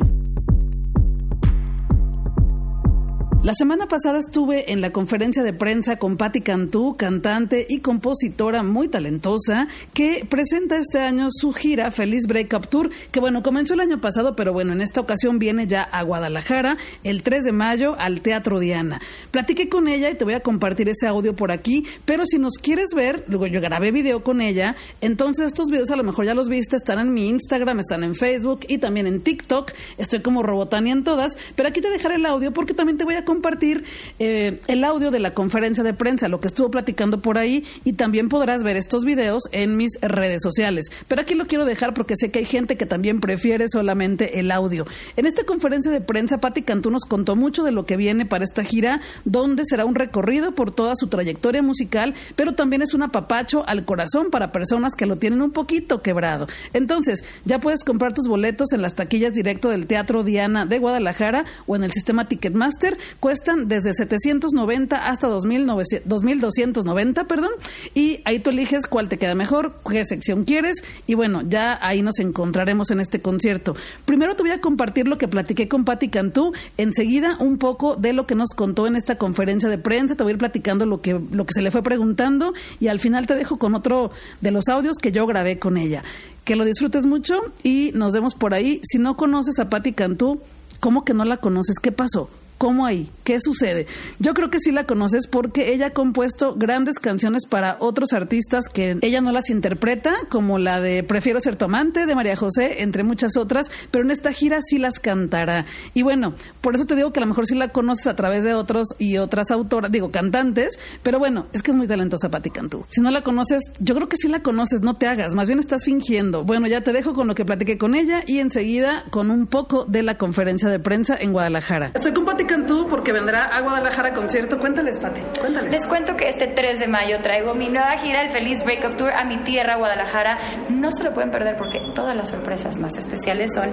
La 3.43 3.53
semana 3.53 3.89
pasada 3.89 4.19
estuve 4.19 4.71
en 4.71 4.79
la 4.79 4.93
conferencia 4.93 5.43
de 5.43 5.51
prensa 5.51 5.97
con 5.97 6.15
Patti 6.15 6.39
Cantú, 6.39 6.95
cantante 6.95 7.67
y 7.67 7.79
compositora 7.81 8.63
muy 8.63 8.87
talentosa, 8.87 9.67
que 9.93 10.25
presenta 10.29 10.77
este 10.77 10.99
año 10.99 11.27
su 11.29 11.51
gira 11.51 11.91
Feliz 11.91 12.25
Breakup 12.25 12.67
Tour, 12.67 12.89
que 13.11 13.19
bueno, 13.19 13.43
comenzó 13.43 13.73
el 13.73 13.81
año 13.81 13.99
pasado, 13.99 14.37
pero 14.37 14.53
bueno, 14.53 14.71
en 14.71 14.79
esta 14.79 15.01
ocasión 15.01 15.39
viene 15.39 15.67
ya 15.67 15.83
a 15.83 16.03
Guadalajara 16.03 16.77
el 17.03 17.21
3 17.21 17.43
de 17.43 17.51
mayo 17.51 17.97
al 17.99 18.21
Teatro 18.21 18.59
Diana. 18.59 19.01
Platiqué 19.31 19.67
con 19.67 19.89
ella 19.89 20.09
y 20.09 20.15
te 20.15 20.23
voy 20.23 20.35
a 20.35 20.39
compartir 20.39 20.87
ese 20.87 21.07
audio 21.07 21.35
por 21.35 21.51
aquí, 21.51 21.85
pero 22.05 22.25
si 22.25 22.39
nos 22.39 22.53
quieres 22.53 22.91
ver, 22.95 23.25
luego 23.27 23.47
yo 23.47 23.59
grabé 23.59 23.91
video 23.91 24.23
con 24.23 24.39
ella, 24.39 24.77
entonces 25.01 25.47
estos 25.47 25.67
videos 25.67 25.91
a 25.91 25.97
lo 25.97 26.05
mejor 26.05 26.25
ya 26.25 26.33
los 26.33 26.47
viste, 26.47 26.77
están 26.77 26.99
en 26.99 27.13
mi 27.13 27.27
Instagram, 27.27 27.81
están 27.81 28.05
en 28.05 28.15
Facebook 28.15 28.61
y 28.69 28.77
también 28.77 29.05
en 29.05 29.19
TikTok, 29.19 29.73
estoy 29.97 30.21
como 30.21 30.43
Robotania 30.43 30.93
en 30.93 31.03
todas, 31.03 31.37
pero 31.57 31.67
aquí 31.67 31.81
te 31.81 31.89
dejaré 31.89 32.15
el 32.15 32.25
audio 32.25 32.53
porque 32.53 32.73
también 32.73 32.97
te 32.97 33.03
voy 33.03 33.15
a 33.15 33.25
compartir 33.33 33.83
eh, 34.19 34.59
el 34.67 34.83
audio 34.83 35.09
de 35.09 35.19
la 35.19 35.33
conferencia 35.33 35.83
de 35.83 35.95
prensa, 35.95 36.27
lo 36.27 36.39
que 36.39 36.47
estuvo 36.47 36.69
platicando 36.69 37.19
por 37.19 37.39
ahí, 37.39 37.65
y 37.83 37.93
también 37.93 38.29
podrás 38.29 38.61
ver 38.61 38.77
estos 38.77 39.03
videos 39.03 39.43
en 39.51 39.75
mis 39.75 39.99
redes 40.01 40.41
sociales. 40.43 40.91
Pero 41.07 41.21
aquí 41.21 41.33
lo 41.33 41.47
quiero 41.47 41.65
dejar 41.65 41.95
porque 41.95 42.13
sé 42.15 42.29
que 42.29 42.39
hay 42.39 42.45
gente 42.45 42.77
que 42.77 42.85
también 42.85 43.19
prefiere 43.19 43.65
solamente 43.69 44.39
el 44.39 44.51
audio. 44.51 44.85
En 45.17 45.25
esta 45.25 45.45
conferencia 45.45 45.91
de 45.91 45.99
prensa, 45.99 46.37
Patti 46.39 46.61
Cantú 46.61 46.91
nos 46.91 47.05
contó 47.05 47.35
mucho 47.35 47.63
de 47.63 47.71
lo 47.71 47.85
que 47.85 47.97
viene 47.97 48.27
para 48.27 48.43
esta 48.43 48.63
gira, 48.63 49.01
donde 49.25 49.63
será 49.65 49.85
un 49.85 49.95
recorrido 49.95 50.53
por 50.53 50.69
toda 50.69 50.93
su 50.95 51.07
trayectoria 51.07 51.63
musical, 51.63 52.13
pero 52.35 52.53
también 52.53 52.83
es 52.83 52.93
un 52.93 53.01
apapacho 53.01 53.67
al 53.67 53.83
corazón 53.83 54.29
para 54.29 54.51
personas 54.51 54.93
que 54.95 55.07
lo 55.07 55.17
tienen 55.17 55.41
un 55.41 55.51
poquito 55.51 56.03
quebrado. 56.03 56.45
Entonces, 56.73 57.23
ya 57.45 57.59
puedes 57.59 57.83
comprar 57.83 58.13
tus 58.13 58.27
boletos 58.27 58.73
en 58.73 58.83
las 58.83 58.93
taquillas 58.93 59.33
directo 59.33 59.69
del 59.69 59.87
Teatro 59.87 60.23
Diana 60.23 60.67
de 60.67 60.77
Guadalajara 60.77 61.45
o 61.65 61.75
en 61.75 61.83
el 61.83 61.91
sistema 61.91 62.27
Ticketmaster. 62.27 62.97
Cuestan 63.23 63.69
desde 63.69 63.93
790 63.93 65.07
hasta 65.07 65.29
2290, 65.29 67.23
perdón, 67.23 67.51
y 67.95 68.19
ahí 68.25 68.39
tú 68.39 68.49
eliges 68.49 68.85
cuál 68.85 69.07
te 69.07 69.17
queda 69.17 69.33
mejor, 69.33 69.79
qué 69.89 70.03
sección 70.03 70.43
quieres 70.43 70.83
y 71.07 71.13
bueno, 71.13 71.41
ya 71.41 71.79
ahí 71.81 72.01
nos 72.01 72.19
encontraremos 72.19 72.91
en 72.91 72.99
este 72.99 73.21
concierto. 73.21 73.77
Primero 74.03 74.35
te 74.35 74.43
voy 74.43 74.51
a 74.51 74.59
compartir 74.59 75.07
lo 75.07 75.17
que 75.17 75.29
platiqué 75.29 75.69
con 75.69 75.85
Patti 75.85 76.09
Cantú, 76.09 76.51
enseguida 76.75 77.37
un 77.39 77.59
poco 77.59 77.95
de 77.95 78.11
lo 78.11 78.27
que 78.27 78.35
nos 78.35 78.49
contó 78.49 78.87
en 78.87 78.97
esta 78.97 79.17
conferencia 79.17 79.69
de 79.69 79.77
prensa, 79.77 80.17
te 80.17 80.23
voy 80.23 80.31
a 80.31 80.33
ir 80.33 80.39
platicando 80.39 80.85
lo 80.85 80.99
que 80.99 81.17
lo 81.31 81.45
que 81.45 81.53
se 81.53 81.61
le 81.61 81.71
fue 81.71 81.81
preguntando 81.81 82.53
y 82.81 82.89
al 82.89 82.99
final 82.99 83.25
te 83.25 83.35
dejo 83.35 83.57
con 83.57 83.73
otro 83.73 84.11
de 84.41 84.51
los 84.51 84.67
audios 84.67 84.97
que 84.97 85.13
yo 85.13 85.25
grabé 85.25 85.59
con 85.59 85.77
ella. 85.77 86.03
Que 86.43 86.57
lo 86.57 86.65
disfrutes 86.65 87.05
mucho 87.05 87.39
y 87.63 87.91
nos 87.95 88.11
vemos 88.11 88.35
por 88.35 88.53
ahí. 88.53 88.81
Si 88.83 88.97
no 88.97 89.15
conoces 89.15 89.59
a 89.59 89.69
Patti 89.69 89.93
Cantú, 89.93 90.41
¿cómo 90.81 91.05
que 91.05 91.13
no 91.13 91.23
la 91.23 91.37
conoces? 91.37 91.79
¿Qué 91.81 91.93
pasó? 91.93 92.29
¿Cómo 92.57 92.85
ahí? 92.85 93.09
¿Qué 93.23 93.39
sucede? 93.39 93.87
Yo 94.19 94.33
creo 94.33 94.49
que 94.49 94.59
sí 94.59 94.71
la 94.71 94.85
conoces 94.85 95.27
porque 95.27 95.73
ella 95.73 95.87
ha 95.87 95.91
compuesto 95.91 96.55
grandes 96.55 96.99
canciones 96.99 97.45
para 97.45 97.77
otros 97.79 98.13
artistas 98.13 98.69
que 98.69 98.97
ella 99.01 99.21
no 99.21 99.31
las 99.31 99.49
interpreta, 99.49 100.15
como 100.29 100.59
la 100.59 100.79
de 100.79 101.03
Prefiero 101.03 101.39
ser 101.41 101.55
tu 101.55 101.65
amante 101.65 102.05
de 102.05 102.15
María 102.15 102.35
José, 102.35 102.81
entre 102.81 103.03
muchas 103.03 103.37
otras, 103.37 103.69
pero 103.91 104.03
en 104.03 104.11
esta 104.11 104.31
gira 104.31 104.59
sí 104.65 104.77
las 104.77 104.99
cantará. 104.99 105.65
Y 105.93 106.03
bueno, 106.03 106.35
por 106.61 106.75
eso 106.75 106.85
te 106.85 106.95
digo 106.95 107.11
que 107.11 107.19
a 107.19 107.21
lo 107.21 107.27
mejor 107.27 107.47
sí 107.47 107.55
la 107.55 107.69
conoces 107.69 108.07
a 108.07 108.15
través 108.15 108.43
de 108.43 108.53
otros 108.53 108.87
y 108.97 109.17
otras 109.17 109.51
autoras, 109.51 109.91
digo, 109.91 110.11
cantantes, 110.11 110.79
pero 111.01 111.19
bueno, 111.19 111.47
es 111.53 111.63
que 111.63 111.71
es 111.71 111.77
muy 111.77 111.87
talentosa 111.87 112.29
Patti 112.29 112.49
Cantú. 112.49 112.85
Si 112.89 113.01
no 113.01 113.11
la 113.11 113.23
conoces, 113.23 113.61
yo 113.79 113.95
creo 113.95 114.09
que 114.09 114.17
sí 114.17 114.27
la 114.27 114.41
conoces, 114.41 114.81
no 114.81 114.95
te 114.95 115.07
hagas, 115.07 115.33
más 115.33 115.47
bien 115.47 115.59
estás 115.59 115.83
fingiendo. 115.83 116.43
Bueno, 116.43 116.67
ya 116.67 116.81
te 116.81 116.93
dejo 116.93 117.13
con 117.13 117.27
lo 117.27 117.35
que 117.35 117.45
platiqué 117.45 117.77
con 117.77 117.95
ella 117.95 118.23
y 118.25 118.39
enseguida 118.39 119.05
con 119.09 119.31
un 119.31 119.47
poco 119.47 119.85
de 119.85 120.03
la 120.03 120.17
conferencia 120.17 120.69
de 120.69 120.79
prensa 120.79 121.17
en 121.19 121.33
Guadalajara. 121.33 121.91
Estoy 121.93 122.13
con 122.13 122.25
Patti 122.25 122.45
Cantú 122.53 122.85
porque 122.87 123.11
vendrá 123.11 123.45
a 123.45 123.61
Guadalajara 123.61 124.13
concierto. 124.13 124.59
Cuéntales, 124.59 124.99
Pati, 124.99 125.21
cuéntales. 125.39 125.71
Les 125.71 125.87
cuento 125.87 126.15
que 126.15 126.29
este 126.29 126.45
3 126.45 126.81
de 126.81 126.87
mayo 126.87 127.19
traigo 127.23 127.55
mi 127.55 127.67
nueva 127.67 127.97
gira, 127.97 128.21
el 128.21 128.29
Feliz 128.29 128.63
Breakup 128.63 128.95
Tour, 128.95 129.11
a 129.11 129.23
mi 129.23 129.37
tierra, 129.37 129.75
Guadalajara. 129.77 130.37
No 130.69 130.91
se 130.91 131.03
lo 131.03 131.15
pueden 131.15 131.31
perder 131.31 131.57
porque 131.57 131.79
todas 131.95 132.15
las 132.15 132.29
sorpresas 132.29 132.77
más 132.77 132.95
especiales 132.95 133.49
son 133.55 133.71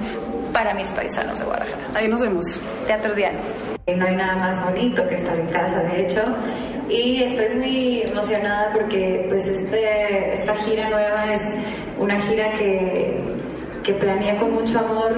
para 0.54 0.72
mis 0.72 0.90
paisanos 0.92 1.40
de 1.40 1.44
Guadalajara. 1.44 1.82
Ahí 1.94 2.08
nos 2.08 2.22
vemos. 2.22 2.58
Teatro 2.86 3.14
Diana. 3.14 3.40
No 3.86 4.06
hay 4.06 4.16
nada 4.16 4.36
más 4.36 4.64
bonito 4.64 5.06
que 5.06 5.16
estar 5.16 5.38
en 5.38 5.48
casa, 5.48 5.82
de 5.82 6.02
hecho, 6.02 6.22
y 6.88 7.22
estoy 7.22 7.56
muy 7.56 8.02
emocionada 8.02 8.72
porque 8.72 9.26
pues 9.28 9.46
este, 9.46 10.32
esta 10.32 10.54
gira 10.54 10.88
nueva 10.88 11.34
es 11.34 11.42
una 11.98 12.18
gira 12.18 12.50
que, 12.52 13.29
que 13.82 13.94
planeé 13.94 14.36
con 14.36 14.52
mucho 14.52 14.78
amor, 14.78 15.14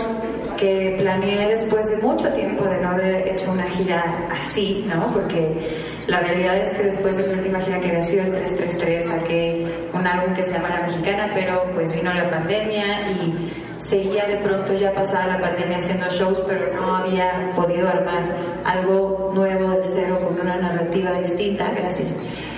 que 0.57 0.95
planeé 0.99 1.49
después 1.49 1.87
de 1.87 1.97
mucho 1.97 2.29
tiempo 2.33 2.65
de 2.65 2.81
no 2.81 2.91
haber 2.91 3.29
hecho 3.29 3.51
una 3.51 3.69
gira 3.69 4.05
así, 4.31 4.85
¿no? 4.87 5.13
Porque 5.13 5.93
la 6.07 6.21
realidad 6.21 6.57
es 6.57 6.73
que 6.73 6.85
después 6.85 7.17
de 7.17 7.25
mi 7.25 7.35
última 7.35 7.61
gira 7.61 7.81
que 7.81 7.89
había 7.89 8.03
sido 8.03 8.23
el 8.25 8.33
333 8.33 9.09
saqué 9.09 9.67
un 9.93 10.07
álbum 10.07 10.35
que 10.35 10.43
se 10.43 10.53
llama 10.53 10.71
La 10.71 10.83
Mexicana, 10.83 11.31
pero 11.35 11.65
pues 11.75 11.93
vino 11.93 12.13
la 12.13 12.31
pandemia 12.31 13.11
y 13.11 13.53
seguía 13.79 14.27
de 14.27 14.37
pronto 14.37 14.75
ya 14.75 14.93
pasada 14.93 15.27
la 15.27 15.41
pandemia 15.41 15.77
haciendo 15.77 16.09
shows, 16.09 16.41
pero 16.47 16.73
no 16.75 16.97
había 16.97 17.53
podido 17.57 17.89
armar 17.89 18.37
algo 18.65 19.33
nuevo 19.35 19.71
de 19.71 19.83
cero 19.83 20.21
con 20.23 20.41
una 20.41 20.57
narrativa 20.57 21.13
distinta, 21.19 21.71
gracias. 21.71 22.15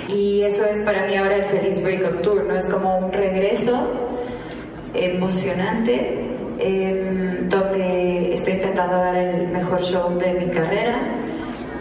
Y 0.09 0.43
eso 0.43 0.65
es 0.67 0.81
para 0.81 1.07
mí 1.07 1.17
ahora 1.17 1.37
el 1.37 1.47
Feliz 1.47 1.83
Breakup 1.83 2.21
Tour, 2.21 2.45
¿no? 2.45 2.57
Es 2.57 2.67
como 2.67 2.99
un 2.99 3.13
regreso 3.13 4.14
emocionante 4.95 6.21
em, 6.59 7.49
donde 7.49 8.33
estoy 8.33 8.55
intentando 8.55 8.97
dar 8.97 9.17
el 9.17 9.49
mejor 9.49 9.83
show 9.83 10.17
de 10.19 10.33
mi 10.35 10.51
carrera 10.51 11.01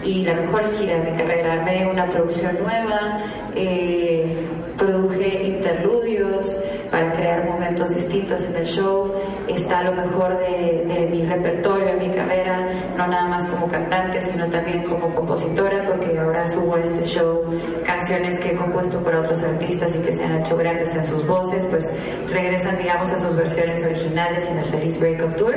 y 0.03 0.23
la 0.23 0.33
mejor 0.33 0.71
gira 0.73 0.99
de 0.99 1.11
mi 1.11 1.17
carrera. 1.17 1.53
Armé 1.53 1.87
una 1.89 2.09
producción 2.09 2.57
nueva, 2.61 3.19
eh, 3.55 4.35
produje 4.77 5.43
interludios 5.43 6.59
para 6.93 7.11
crear 7.13 7.43
momentos 7.43 7.89
distintos 7.89 8.45
en 8.45 8.55
el 8.55 8.67
show. 8.67 9.11
Está 9.47 9.81
lo 9.81 9.93
mejor 9.93 10.37
de, 10.37 10.85
de 10.85 11.07
mi 11.07 11.25
repertorio, 11.25 11.87
de 11.87 11.93
mi 11.95 12.09
carrera, 12.11 12.93
no 12.95 13.07
nada 13.07 13.27
más 13.29 13.47
como 13.47 13.67
cantante, 13.67 14.21
sino 14.21 14.47
también 14.51 14.83
como 14.83 15.09
compositora, 15.15 15.87
porque 15.87 16.15
ahora 16.19 16.45
subo 16.45 16.75
a 16.75 16.81
este 16.81 17.01
show 17.01 17.41
canciones 17.83 18.37
que 18.37 18.51
he 18.51 18.55
compuesto 18.55 18.99
por 18.99 19.15
otros 19.15 19.41
artistas 19.41 19.95
y 19.95 19.99
que 20.01 20.11
se 20.11 20.23
han 20.23 20.37
hecho 20.37 20.55
grandes 20.55 20.93
en 20.93 21.03
sus 21.03 21.25
voces, 21.25 21.65
pues 21.65 21.91
regresan, 22.29 22.77
digamos, 22.77 23.09
a 23.09 23.17
sus 23.17 23.35
versiones 23.35 23.83
originales 23.83 24.47
en 24.47 24.59
el 24.59 24.65
Feliz 24.65 24.99
Breakup 24.99 25.35
Tour. 25.35 25.55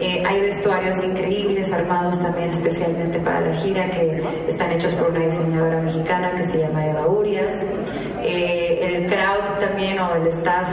Eh, 0.00 0.22
hay 0.24 0.40
vestuarios 0.42 1.02
increíbles 1.02 1.72
armados 1.72 2.20
también 2.20 2.50
especialmente 2.50 3.18
para 3.18 3.40
la 3.40 3.52
gira 3.52 3.90
que 3.90 4.22
están 4.46 4.70
hechos 4.70 4.94
por 4.94 5.10
una 5.10 5.24
diseñadora 5.24 5.80
mexicana 5.80 6.36
que 6.36 6.44
se 6.44 6.58
llama 6.58 6.86
Eva 6.86 7.08
Urias. 7.08 7.66
Eh, 8.22 8.78
el 8.80 9.06
crowd 9.06 9.58
también 9.58 9.98
o 9.98 10.14
el 10.14 10.28
staff 10.28 10.67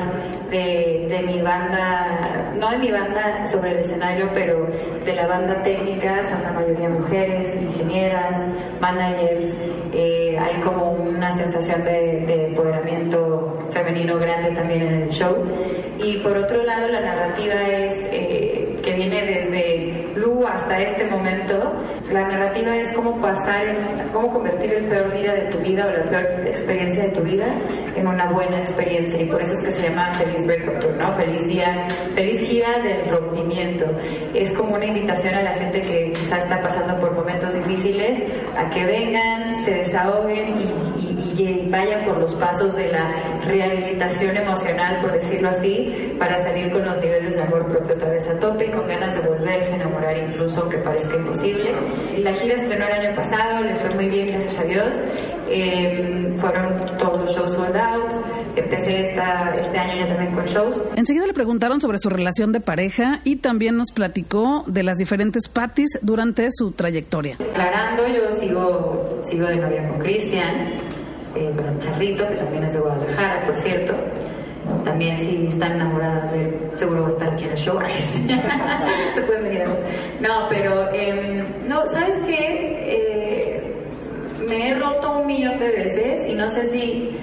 de, 0.50 1.24
mi 1.26 1.42
banda, 1.42 2.54
no 2.58 2.72
de 2.72 2.78
mi 2.78 2.92
banda 2.92 3.46
sobre 3.48 3.72
el 3.72 3.78
escenario, 3.80 4.30
pero 4.34 4.68
de 5.06 5.14
la 5.14 5.28
banda 5.28 5.62
técnica, 5.64 6.24
son 6.24 6.44
la 6.44 6.52
mayoría 6.52 6.90
mujeres, 6.90 7.56
ingenieras, 7.56 8.38
managers, 8.80 9.58
eh, 9.94 10.38
hay 10.40 10.60
como 10.62 10.92
una 10.92 11.32
sensación 11.32 11.84
de, 11.84 12.26
de, 12.26 12.48
empoderamiento 12.48 13.70
femenino 13.72 14.18
grande 14.18 14.52
también 14.52 14.82
en 14.82 15.02
el 15.04 15.10
show. 15.10 15.36
Y 16.00 16.18
por 16.18 16.38
otro 16.38 16.64
lado, 16.64 16.88
la 16.88 17.02
narrativa 17.02 17.62
es 17.64 18.08
eh, 18.12 18.80
que 18.84 18.94
viene 18.94 19.26
desde 19.26 20.12
Blue 20.14 20.46
hasta 20.48 20.80
este 20.80 21.06
momento. 21.06 21.74
La 22.12 22.22
narrativa 22.28 22.76
es 22.78 22.92
cómo 22.94 23.20
pasar, 23.20 23.78
cómo 24.14 24.30
convertir 24.30 24.74
el 24.74 24.86
peor 24.86 25.12
día 25.12 25.34
de 25.34 25.46
tu 25.48 25.58
vida 25.58 25.88
o 25.88 25.90
la 25.90 26.04
peor 26.04 26.48
experiencia 26.48 27.04
de 27.04 27.10
tu 27.10 27.22
vida 27.22 27.48
en 27.96 28.08
una 28.08 28.32
buena 28.32 28.60
experiencia. 28.60 29.20
Y 29.20 29.26
por 29.26 29.42
eso 29.42 29.54
es 29.54 29.62
que 29.62 29.72
se 29.72 29.90
llama 29.90 30.12
Feliz 30.12 30.46
Breakup 30.46 30.80
Tour, 30.80 30.96
¿no? 30.98 31.14
Feliz 31.14 31.48
día, 31.48 31.88
feliz 32.14 32.42
gira 32.42 32.78
del 32.80 33.10
rompimiento. 33.10 33.86
Es 34.36 34.52
como 34.54 34.76
una 34.76 34.86
invitación 34.86 35.34
a 35.34 35.44
la 35.44 35.54
gente 35.54 35.82
que 35.82 36.12
quizás 36.12 36.44
está 36.44 36.62
pasando 36.62 37.00
por 37.00 37.14
momentos 37.14 37.56
difíciles 37.56 38.22
a 38.56 38.70
que 38.70 38.86
vengan, 38.86 39.54
se 39.54 39.72
desahoguen 39.72 40.60
y, 40.60 41.15
y 41.38 41.68
vayan 41.70 42.06
por 42.06 42.18
los 42.18 42.34
pasos 42.36 42.76
de 42.76 42.92
la 42.92 43.40
rehabilitación 43.46 44.38
emocional, 44.38 45.02
por 45.02 45.12
decirlo 45.12 45.50
así, 45.50 46.16
para 46.18 46.38
salir 46.44 46.72
con 46.72 46.86
los 46.86 46.98
niveles 47.00 47.36
de 47.36 47.42
amor 47.42 47.68
propio 47.68 47.96
otra 47.96 48.12
vez 48.12 48.28
a 48.28 48.40
tope, 48.40 48.72
con 48.72 48.88
ganas 48.88 49.14
de 49.16 49.22
volverse 49.22 49.74
a 49.74 49.76
enamorar 49.76 50.18
incluso 50.18 50.62
aunque 50.62 50.78
parezca 50.78 51.16
imposible. 51.16 51.72
La 52.18 52.34
gira 52.34 52.56
estrenó 52.56 52.88
el 52.88 52.94
año 52.94 53.16
pasado, 53.16 53.62
le 53.62 53.76
fue 53.76 53.90
muy 53.96 54.08
bien, 54.08 54.28
gracias 54.30 54.58
a 54.60 54.64
Dios. 54.64 55.02
Eh, 55.50 56.34
fueron 56.38 56.98
todos 56.98 57.22
los 57.22 57.36
shows 57.36 57.54
sold 57.54 57.76
out. 57.76 58.12
Empecé 58.56 59.10
esta, 59.10 59.54
este 59.56 59.78
año 59.78 60.00
ya 60.00 60.08
también 60.08 60.34
con 60.34 60.46
shows. 60.46 60.82
Enseguida 60.96 61.28
le 61.28 61.34
preguntaron 61.34 61.82
sobre 61.82 61.98
su 61.98 62.10
relación 62.10 62.52
de 62.52 62.62
pareja 62.62 63.20
y 63.24 63.38
también 63.38 63.78
nos 63.78 63.92
platicó 63.92 64.64
de 64.68 64.84
las 64.84 64.98
diferentes 64.98 65.48
patis 65.48 66.00
durante 66.02 66.48
su 66.52 66.72
trayectoria. 66.72 67.38
Aclarando, 67.52 68.08
yo 68.08 68.32
sigo, 68.38 69.20
sigo 69.24 69.46
de 69.48 69.58
novia 69.58 69.88
con 69.88 70.00
Cristian, 70.00 70.95
eh, 71.36 71.54
el 71.58 71.78
Charrito, 71.80 72.28
que 72.28 72.36
también 72.36 72.64
es 72.64 72.74
de 72.74 72.80
Guadalajara, 72.80 73.46
por 73.46 73.56
cierto. 73.56 73.94
También 74.84 75.18
si 75.18 75.48
están 75.48 75.74
enamoradas 75.74 76.32
de 76.32 76.44
él, 76.44 76.56
seguro 76.76 77.04
va 77.04 77.08
a 77.10 77.12
estar 77.12 77.30
aquí 77.30 77.44
en 77.44 77.52
el 77.52 77.58
show. 77.58 77.78
Pueden 79.28 79.44
venir 79.44 79.62
a 79.62 79.68
No, 80.22 80.50
pero 80.50 80.90
eh, 80.92 81.44
no, 81.68 81.86
¿sabes 81.88 82.20
qué? 82.26 82.36
Eh, 82.88 83.74
me 84.48 84.70
he 84.70 84.76
roto 84.76 85.20
un 85.20 85.28
millón 85.28 85.60
de 85.60 85.70
veces 85.70 86.26
y 86.28 86.34
no 86.34 86.50
sé 86.50 86.66
si, 86.66 87.16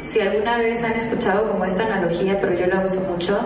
si 0.00 0.20
alguna 0.20 0.58
vez 0.58 0.82
han 0.82 0.92
escuchado 0.92 1.50
como 1.50 1.64
esta 1.64 1.84
analogía, 1.84 2.38
pero 2.40 2.54
yo 2.54 2.66
la 2.66 2.84
uso 2.84 3.00
mucho. 3.00 3.38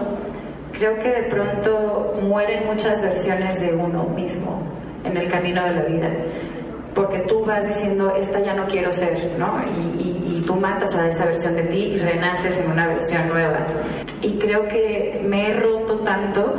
Creo 0.73 0.95
que 0.97 1.09
de 1.09 1.23
pronto 1.25 2.15
mueren 2.23 2.67
muchas 2.67 3.03
versiones 3.03 3.61
de 3.61 3.73
uno 3.73 4.05
mismo 4.05 4.63
en 5.05 5.17
el 5.17 5.29
camino 5.31 5.65
de 5.65 5.75
la 5.75 5.83
vida 5.83 6.11
porque 6.97 7.19
tú 7.29 7.45
vas 7.45 7.69
diciendo, 7.69 8.11
esta 8.17 8.41
ya 8.41 8.55
no 8.55 8.65
quiero 8.65 8.91
ser, 8.91 9.37
¿no? 9.39 9.61
Y, 9.77 10.03
y, 10.03 10.39
y, 10.39 10.41
tú 10.47 10.57
matas 10.57 10.95
a 10.95 11.09
esa 11.09 11.27
versión 11.27 11.55
de 11.55 11.65
ti 11.65 11.93
y 11.95 11.99
renaces 11.99 12.59
en 12.59 12.71
una 12.71 12.87
versión 12.87 13.29
nueva. 13.29 13.67
Y 14.23 14.39
creo 14.39 14.65
que 14.65 15.21
me 15.23 15.49
he 15.49 15.61
roto 15.61 15.99
tanto 15.99 16.55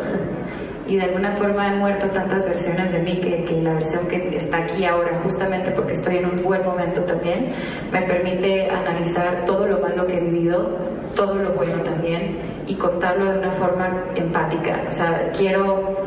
y 0.88 0.96
de 0.96 1.04
alguna 1.04 1.32
forma 1.34 1.66
han 1.66 1.80
muerto 1.80 2.08
tantas 2.08 2.46
versiones 2.46 2.92
de 2.92 3.00
mí 3.00 3.20
que, 3.20 3.44
que, 3.46 3.62
la 3.62 3.74
versión 3.74 4.08
que 4.08 4.36
está 4.36 4.58
aquí 4.58 4.86
ahora, 4.86 5.20
justamente 5.24 5.72
porque 5.72 5.94
estoy 5.94 6.18
en 6.18 6.26
un 6.28 6.44
buen 6.44 6.64
momento 6.64 7.02
también, 7.04 7.50
me 7.92 8.02
permite 8.04 8.70
analizar 8.70 9.44
todo 9.46 9.68
lo 9.68 9.80
malo 9.80 10.06
que 10.06 10.18
he 10.18 10.20
vivido, 10.20 10.70
todo 11.16 11.34
lo 11.34 11.52
bueno 11.54 11.82
también 11.82 12.38
y 12.68 12.76
contarlo 12.76 13.34
de 13.34 13.40
una 13.40 13.52
forma 13.52 14.04
empática. 14.16 14.84
O 14.88 14.92
sea, 14.92 15.32
quiero 15.36 16.07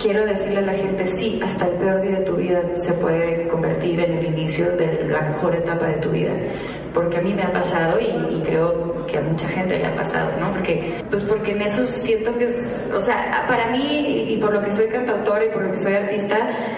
quiero 0.00 0.24
decirle 0.26 0.58
a 0.58 0.62
la 0.62 0.74
gente, 0.74 1.06
sí, 1.06 1.40
hasta 1.42 1.66
el 1.66 1.72
peor 1.74 2.02
día 2.02 2.18
de 2.18 2.24
tu 2.24 2.36
vida 2.36 2.60
se 2.76 2.92
puede 2.94 3.48
convertir 3.48 4.00
en 4.00 4.18
el 4.18 4.26
inicio 4.26 4.76
de 4.76 5.08
la 5.08 5.22
mejor 5.22 5.54
etapa 5.54 5.86
de 5.86 5.94
tu 5.94 6.10
vida. 6.10 6.32
Porque 6.92 7.18
a 7.18 7.22
mí 7.22 7.34
me 7.34 7.42
ha 7.42 7.52
pasado 7.52 7.98
y, 7.98 8.04
y 8.04 8.42
creo 8.44 9.04
que 9.06 9.18
a 9.18 9.20
mucha 9.20 9.48
gente 9.48 9.78
le 9.78 9.86
ha 9.86 9.96
pasado, 9.96 10.30
¿no? 10.38 10.52
Porque, 10.52 11.02
pues 11.10 11.22
porque 11.22 11.52
en 11.52 11.62
eso 11.62 11.84
siento 11.86 12.36
que 12.38 12.44
es, 12.44 12.90
o 12.94 13.00
sea, 13.00 13.44
para 13.48 13.70
mí 13.70 14.26
y, 14.28 14.34
y 14.34 14.36
por 14.38 14.54
lo 14.54 14.62
que 14.62 14.70
soy 14.70 14.86
cantautora 14.86 15.44
y 15.44 15.48
por 15.48 15.64
lo 15.64 15.70
que 15.72 15.76
soy 15.76 15.94
artista, 15.94 16.36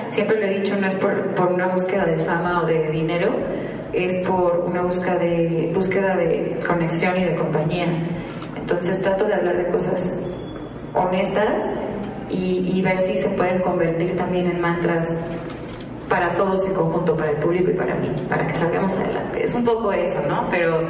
siempre 0.08 0.40
lo 0.40 0.46
he 0.46 0.60
dicho, 0.60 0.74
no 0.76 0.86
es 0.86 0.94
por, 0.94 1.34
por 1.34 1.52
una 1.52 1.68
búsqueda 1.68 2.06
de 2.06 2.18
fama 2.24 2.62
o 2.62 2.66
de 2.66 2.90
dinero, 2.90 3.34
es 3.92 4.26
por 4.26 4.64
una 4.66 4.82
búsqueda 4.82 5.16
de, 5.18 5.70
búsqueda 5.74 6.16
de 6.16 6.58
conexión 6.66 7.16
y 7.18 7.24
de 7.24 7.34
compañía. 7.34 7.86
Entonces 8.56 9.00
trato 9.02 9.24
de 9.26 9.34
hablar 9.34 9.56
de 9.56 9.70
cosas 9.70 10.02
honestas 10.94 11.64
y, 12.30 12.82
ver 12.82 12.98
si 12.98 13.18
se 13.18 13.28
pueden 13.30 13.60
convertir 13.62 14.16
también 14.16 14.46
en 14.46 14.60
mantras 14.60 15.06
para 16.08 16.34
todos 16.34 16.64
en 16.64 16.74
conjunto, 16.74 17.16
para 17.16 17.32
el 17.32 17.38
público 17.38 17.70
y 17.70 17.74
para 17.74 17.96
mí, 17.96 18.08
para 18.28 18.46
que 18.46 18.54
salgamos 18.54 18.92
adelante. 18.94 19.42
Es 19.42 19.54
un 19.54 19.64
poco 19.64 19.92
eso, 19.92 20.20
¿no? 20.28 20.46
Pero, 20.50 20.82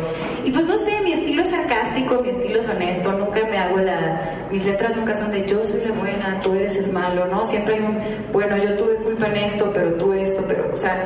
y 0.45 0.51
pues 0.51 0.67
no 0.67 0.77
sé, 0.77 1.01
mi 1.01 1.13
estilo 1.13 1.43
es 1.43 1.49
sarcástico, 1.49 2.21
mi 2.21 2.29
estilo 2.29 2.59
es 2.59 2.69
honesto, 2.69 3.13
nunca 3.13 3.41
me 3.49 3.57
hago 3.57 3.79
la, 3.79 4.49
mis 4.51 4.65
letras 4.67 4.95
nunca 4.95 5.15
son 5.15 5.31
de 5.33 5.47
yo 5.47 5.65
soy 5.65 5.81
la 5.87 5.93
buena, 5.93 6.39
tú 6.41 6.55
eres 6.55 6.77
el 6.77 6.93
malo, 6.93 7.27
¿no? 7.27 7.43
Siempre 7.45 7.77
hay 7.77 7.83
un, 7.83 7.99
bueno, 8.33 8.57
yo 8.59 8.77
tuve 8.77 8.97
culpa 8.97 9.27
en 9.29 9.37
esto, 9.37 9.71
pero 9.73 9.95
tú 9.95 10.13
esto, 10.13 10.45
pero, 10.47 10.71
o 10.73 10.77
sea, 10.77 11.03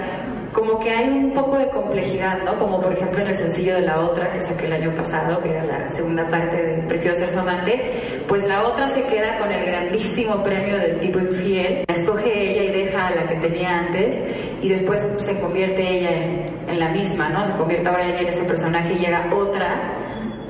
como 0.52 0.80
que 0.80 0.90
hay 0.90 1.09
un 1.09 1.33
poco 1.33 1.59
de 1.59 1.69
complejidad, 1.69 2.42
¿no? 2.42 2.59
Como 2.59 2.80
por 2.80 2.92
ejemplo 2.92 3.21
en 3.21 3.28
el 3.28 3.37
sencillo 3.37 3.75
de 3.75 3.83
la 3.83 4.00
otra 4.00 4.33
que 4.33 4.40
saqué 4.40 4.66
el 4.66 4.73
año 4.73 4.95
pasado, 4.95 5.40
que 5.40 5.50
era 5.50 5.64
la 5.64 5.88
segunda 5.88 6.26
parte 6.26 6.57
de 6.57 6.83
Prefiero 6.88 7.14
ser 7.14 7.30
su 7.30 7.38
amante, 7.38 8.25
pues 8.26 8.45
la 8.47 8.64
otra 8.64 8.88
se 8.88 9.04
queda 9.04 9.38
con 9.38 9.52
el 9.52 9.64
grandísimo 9.64 10.42
premio 10.42 10.76
del 10.76 10.99
tipo 10.99 11.21
infiel, 11.21 11.85
escoge 11.87 12.50
ella 12.50 12.64
y 12.64 12.85
deja 12.85 13.07
a 13.07 13.14
la 13.14 13.26
que 13.26 13.37
tenía 13.37 13.78
antes 13.78 14.21
y 14.61 14.69
después 14.69 15.07
se 15.19 15.38
convierte 15.40 15.83
ella 15.83 16.11
en, 16.11 16.69
en 16.69 16.80
la 16.80 16.90
misma, 16.90 17.28
¿no? 17.28 17.45
Se 17.45 17.52
convierte 17.52 17.88
ahora 17.88 18.07
ella 18.07 18.21
en 18.21 18.28
ese 18.28 18.45
personaje 18.45 18.95
y 18.95 18.99
llega 18.99 19.33
otra 19.33 20.00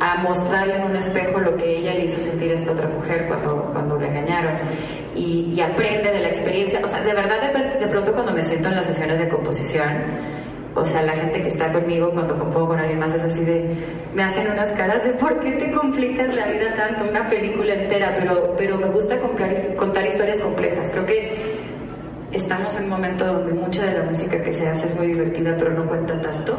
a 0.00 0.16
mostrarle 0.22 0.76
en 0.76 0.84
un 0.84 0.96
espejo 0.96 1.38
lo 1.40 1.56
que 1.56 1.78
ella 1.78 1.92
le 1.92 2.04
hizo 2.04 2.18
sentir 2.18 2.50
a 2.52 2.54
esta 2.54 2.72
otra 2.72 2.88
mujer 2.88 3.28
cuando, 3.28 3.70
la 3.74 3.79
engañaron. 4.20 4.54
y, 5.14 5.50
y 5.52 5.60
aprende 5.60 6.10
de 6.10 6.20
la 6.20 6.28
experiencia. 6.28 6.80
O 6.82 6.86
sea, 6.86 7.02
de 7.02 7.12
verdad, 7.12 7.40
de, 7.40 7.80
de 7.80 7.86
pronto 7.86 8.12
cuando 8.12 8.32
me 8.32 8.42
siento 8.42 8.68
en 8.68 8.76
las 8.76 8.86
sesiones 8.86 9.18
de 9.18 9.28
composición, 9.28 9.88
o 10.74 10.84
sea, 10.84 11.02
la 11.02 11.14
gente 11.14 11.42
que 11.42 11.48
está 11.48 11.72
conmigo 11.72 12.10
cuando 12.12 12.38
compongo 12.38 12.68
con 12.68 12.78
alguien 12.78 12.98
más 12.98 13.12
es 13.12 13.24
así 13.24 13.44
de, 13.44 13.74
me 14.14 14.22
hacen 14.22 14.48
unas 14.50 14.72
caras 14.72 15.02
de 15.02 15.10
por 15.14 15.40
qué 15.40 15.52
te 15.52 15.70
complicas 15.72 16.34
la 16.36 16.46
vida 16.46 16.74
tanto, 16.76 17.10
una 17.10 17.28
película 17.28 17.74
entera, 17.74 18.14
pero, 18.16 18.54
pero 18.56 18.78
me 18.78 18.88
gusta 18.88 19.18
comprar, 19.18 19.74
contar 19.74 20.06
historias 20.06 20.40
complejas. 20.40 20.88
Creo 20.90 21.06
que 21.06 21.32
estamos 22.30 22.76
en 22.76 22.84
un 22.84 22.90
momento 22.90 23.26
donde 23.26 23.52
mucha 23.52 23.84
de 23.84 23.98
la 23.98 24.04
música 24.04 24.40
que 24.42 24.52
se 24.52 24.68
hace 24.68 24.86
es 24.86 24.96
muy 24.96 25.08
divertida, 25.08 25.56
pero 25.58 25.72
no 25.72 25.88
cuenta 25.88 26.20
tanto, 26.20 26.56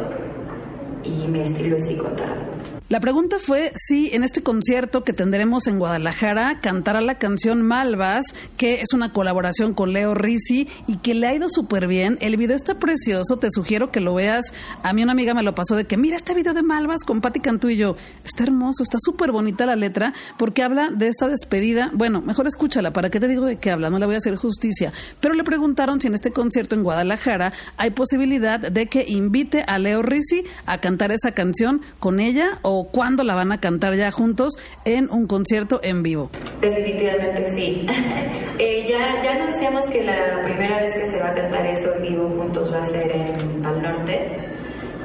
y 1.04 1.28
mi 1.28 1.42
estilo 1.42 1.78
es 1.78 1.88
sí 1.88 1.96
contar 1.96 2.81
la 2.92 3.00
pregunta 3.00 3.38
fue 3.40 3.72
si 3.78 4.14
en 4.14 4.26
este 4.26 4.44
concierto 4.44 5.06
que 5.06 5.14
tendremos 5.14 5.66
en 5.68 5.80
Guadalajara 5.80 6.60
cantará 6.60 7.00
la 7.00 7.16
canción 7.16 7.62
Malvas, 7.62 8.26
que 8.58 8.82
es 8.82 8.92
una 8.92 9.14
colaboración 9.14 9.74
con 9.74 9.94
Leo 9.94 10.14
Risi 10.14 10.68
y 10.88 10.98
que 10.98 11.14
le 11.14 11.28
ha 11.28 11.34
ido 11.34 11.48
súper 11.48 11.88
bien. 11.88 12.18
El 12.20 12.36
video 12.36 12.58
está 12.58 12.80
precioso, 12.80 13.38
te 13.38 13.48
sugiero 13.50 13.94
que 13.94 14.02
lo 14.02 14.16
veas. 14.16 14.48
A 14.84 14.92
mí 14.92 15.04
una 15.04 15.14
amiga 15.14 15.34
me 15.34 15.42
lo 15.42 15.56
pasó 15.56 15.78
de 15.78 15.86
que 15.86 15.96
mira 15.96 16.18
este 16.18 16.34
video 16.34 16.54
de 16.54 16.64
Malvas 16.64 17.06
con 17.06 17.22
Patti 17.22 17.40
Cantú 17.40 17.70
y 17.70 17.78
yo. 17.78 17.96
Está 18.26 18.44
hermoso, 18.44 18.84
está 18.84 18.98
súper 19.00 19.32
bonita 19.32 19.66
la 19.66 19.78
letra 19.78 20.14
porque 20.38 20.62
habla 20.62 20.90
de 20.90 21.08
esta 21.08 21.30
despedida. 21.30 21.92
Bueno, 21.94 22.20
mejor 22.20 22.46
escúchala, 22.46 22.92
¿para 22.92 23.10
qué 23.10 23.22
te 23.22 23.30
digo 23.30 23.46
de 23.46 23.56
qué 23.56 23.72
habla? 23.72 23.90
No 23.90 24.00
le 24.00 24.06
voy 24.06 24.16
a 24.16 24.18
hacer 24.18 24.36
justicia. 24.36 24.92
Pero 25.22 25.34
le 25.34 25.46
preguntaron 25.46 26.02
si 26.02 26.08
en 26.08 26.16
este 26.16 26.32
concierto 26.32 26.76
en 26.76 26.84
Guadalajara 26.84 27.54
hay 27.78 27.92
posibilidad 27.92 28.60
de 28.60 28.88
que 28.88 29.06
invite 29.08 29.64
a 29.66 29.80
Leo 29.80 30.02
Risi 30.02 30.44
a 30.66 30.80
cantar 30.80 31.14
esa 31.14 31.32
canción 31.32 31.80
con 31.98 32.20
ella 32.20 32.60
o 32.64 32.81
cuándo 32.86 33.24
la 33.24 33.36
van 33.36 33.52
a 33.52 33.60
cantar 33.60 33.96
ya 33.96 34.12
juntos 34.12 34.54
en 34.86 35.10
un 35.10 35.28
concierto 35.28 35.80
en 35.84 36.04
vivo? 36.04 36.30
Definitivamente 36.62 37.46
sí. 37.48 37.86
eh, 38.60 38.88
ya, 38.90 39.22
ya 39.24 39.32
anunciamos 39.32 39.86
que 39.88 40.04
la 40.04 40.44
primera 40.44 40.82
vez 40.82 40.94
que 40.94 41.06
se 41.06 41.20
va 41.20 41.30
a 41.30 41.34
cantar 41.34 41.66
eso 41.66 41.94
en 41.96 42.02
vivo 42.02 42.30
juntos 42.38 42.74
va 42.74 42.80
a 42.80 42.84
ser 42.84 43.12
en 43.12 43.62
Pal 43.62 43.82
Norte, 43.82 44.38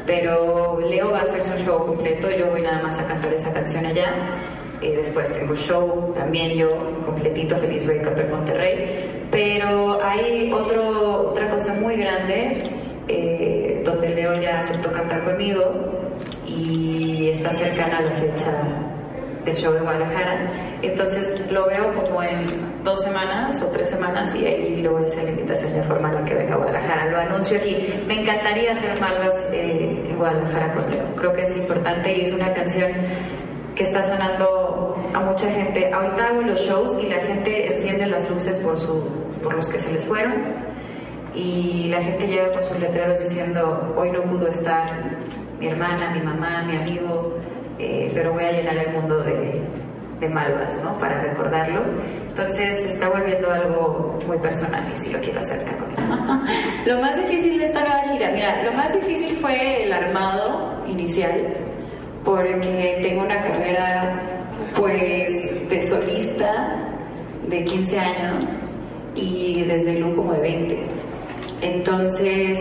pero 0.06 0.80
Leo 0.80 1.10
va 1.10 1.20
a 1.20 1.22
hacer 1.22 1.42
su 1.42 1.64
show 1.64 1.86
completo, 1.86 2.30
yo 2.30 2.50
voy 2.50 2.62
nada 2.62 2.82
más 2.82 2.98
a 2.98 3.06
cantar 3.06 3.32
esa 3.32 3.52
canción 3.52 3.86
allá. 3.86 4.12
y 4.80 4.90
después 4.90 5.32
tengo 5.32 5.56
show 5.56 6.12
también 6.14 6.56
yo 6.56 6.68
completito 7.06 7.56
Feliz 7.56 7.84
Breakup 7.84 8.18
en 8.18 8.30
Monterrey 8.30 9.26
pero 9.30 10.02
hay 10.02 10.52
otro, 10.52 11.30
otra 11.30 11.50
cosa 11.50 11.74
muy 11.74 11.96
grande 11.96 12.62
eh, 13.08 13.82
donde 13.84 14.08
Leo 14.10 14.40
ya 14.40 14.58
aceptó 14.58 14.92
cantar 14.92 15.24
conmigo 15.24 15.60
y 16.46 17.28
está 17.30 17.50
cercana 17.52 17.98
a 17.98 18.02
la 18.02 18.12
fecha 18.12 18.52
del 19.44 19.54
show 19.54 19.72
de 19.72 19.80
Guadalajara. 19.80 20.78
Entonces 20.82 21.40
lo 21.50 21.66
veo 21.66 21.92
como 21.94 22.22
en 22.22 22.84
dos 22.84 23.00
semanas 23.02 23.62
o 23.62 23.68
tres 23.68 23.88
semanas 23.88 24.34
y 24.34 24.44
ahí 24.44 24.82
luego 24.82 25.04
hice 25.04 25.22
la 25.22 25.30
invitación 25.30 25.72
de 25.72 25.82
formal 25.82 26.18
a 26.18 26.24
que 26.24 26.34
venga 26.34 26.54
a 26.54 26.56
Guadalajara. 26.58 27.06
Lo 27.06 27.18
anuncio 27.18 27.56
aquí. 27.58 27.76
Me 28.06 28.20
encantaría 28.20 28.72
hacer 28.72 29.00
Malvas 29.00 29.48
eh, 29.52 30.04
en 30.08 30.16
Guadalajara 30.16 30.74
con 30.74 30.90
Leo. 30.90 31.14
Creo 31.16 31.32
que 31.32 31.42
es 31.42 31.56
importante 31.56 32.16
y 32.16 32.20
es 32.22 32.32
una 32.32 32.52
canción 32.52 32.92
que 33.74 33.82
está 33.82 34.02
sonando 34.02 34.96
a 35.14 35.20
mucha 35.20 35.50
gente. 35.50 35.92
Ahorita 35.92 36.26
hago 36.26 36.42
los 36.42 36.60
shows 36.60 36.98
y 37.02 37.08
la 37.08 37.20
gente 37.20 37.72
enciende 37.72 38.06
las 38.06 38.28
luces 38.28 38.58
por, 38.58 38.76
su, 38.76 39.04
por 39.42 39.54
los 39.54 39.68
que 39.68 39.78
se 39.78 39.92
les 39.92 40.04
fueron 40.04 40.66
y 41.34 41.88
la 41.88 42.00
gente 42.00 42.26
llega 42.26 42.50
con 42.52 42.62
sus 42.64 42.78
letreros 42.78 43.20
diciendo 43.20 43.94
hoy 43.96 44.10
no 44.10 44.22
pudo 44.22 44.48
estar 44.48 45.18
mi 45.58 45.68
hermana, 45.68 46.10
mi 46.10 46.20
mamá, 46.20 46.62
mi 46.62 46.76
amigo, 46.76 47.34
eh, 47.78 48.10
pero 48.14 48.32
voy 48.32 48.44
a 48.44 48.52
llenar 48.52 48.76
el 48.76 48.92
mundo 48.92 49.22
de, 49.22 49.62
malvas, 50.28 50.76
¿no? 50.82 50.98
Para 50.98 51.20
recordarlo. 51.22 51.82
Entonces 52.28 52.84
está 52.84 53.08
volviendo 53.08 53.50
algo 53.50 54.18
muy 54.26 54.38
personal 54.38 54.90
y 54.90 54.96
sí 54.96 55.10
lo 55.10 55.20
quiero 55.20 55.38
hacer 55.40 55.64
con 55.64 55.90
él. 55.90 56.86
lo 56.86 57.00
más 57.00 57.16
difícil 57.16 57.58
de 57.58 57.64
esta 57.64 57.80
nueva 57.80 58.02
gira, 58.04 58.30
mira, 58.32 58.62
lo 58.64 58.72
más 58.72 58.92
difícil 58.94 59.36
fue 59.36 59.84
el 59.84 59.92
armado 59.92 60.82
inicial, 60.86 61.36
porque 62.24 62.98
tengo 63.02 63.22
una 63.22 63.40
carrera 63.40 64.36
pues 64.74 65.68
de 65.68 65.82
solista 65.82 66.86
de 67.48 67.64
15 67.64 67.98
años 67.98 68.60
y 69.14 69.64
desde 69.64 69.98
el 69.98 70.14
como 70.14 70.32
de 70.32 70.40
20. 70.40 70.86
Entonces, 71.62 72.58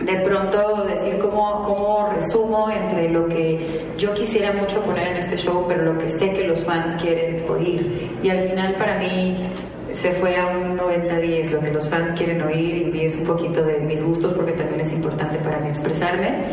de 0.00 0.16
pronto 0.20 0.84
decir 0.84 1.18
cómo, 1.18 1.62
cómo 1.64 2.10
resumo 2.14 2.70
entre 2.70 3.08
lo 3.08 3.26
que 3.28 3.82
yo 3.96 4.14
quisiera 4.14 4.52
mucho 4.52 4.80
poner 4.82 5.08
en 5.08 5.16
este 5.16 5.36
show, 5.36 5.64
pero 5.66 5.92
lo 5.92 5.98
que 5.98 6.08
sé 6.08 6.32
que 6.32 6.44
los 6.44 6.64
fans 6.64 6.92
quieren 7.02 7.44
oír. 7.48 8.18
Y 8.22 8.30
al 8.30 8.40
final 8.48 8.74
para 8.76 8.98
mí 8.98 9.50
se 9.92 10.12
fue 10.12 10.36
a 10.36 10.46
un 10.46 10.78
90-10, 10.78 11.50
lo 11.50 11.60
que 11.60 11.70
los 11.70 11.88
fans 11.88 12.12
quieren 12.12 12.42
oír 12.42 12.76
y 12.76 12.90
10 12.90 13.16
un 13.16 13.24
poquito 13.24 13.62
de 13.62 13.80
mis 13.80 14.02
gustos 14.02 14.32
porque 14.32 14.52
también 14.52 14.80
es 14.80 14.92
importante 14.92 15.38
para 15.38 15.58
mí 15.58 15.68
expresarme. 15.68 16.46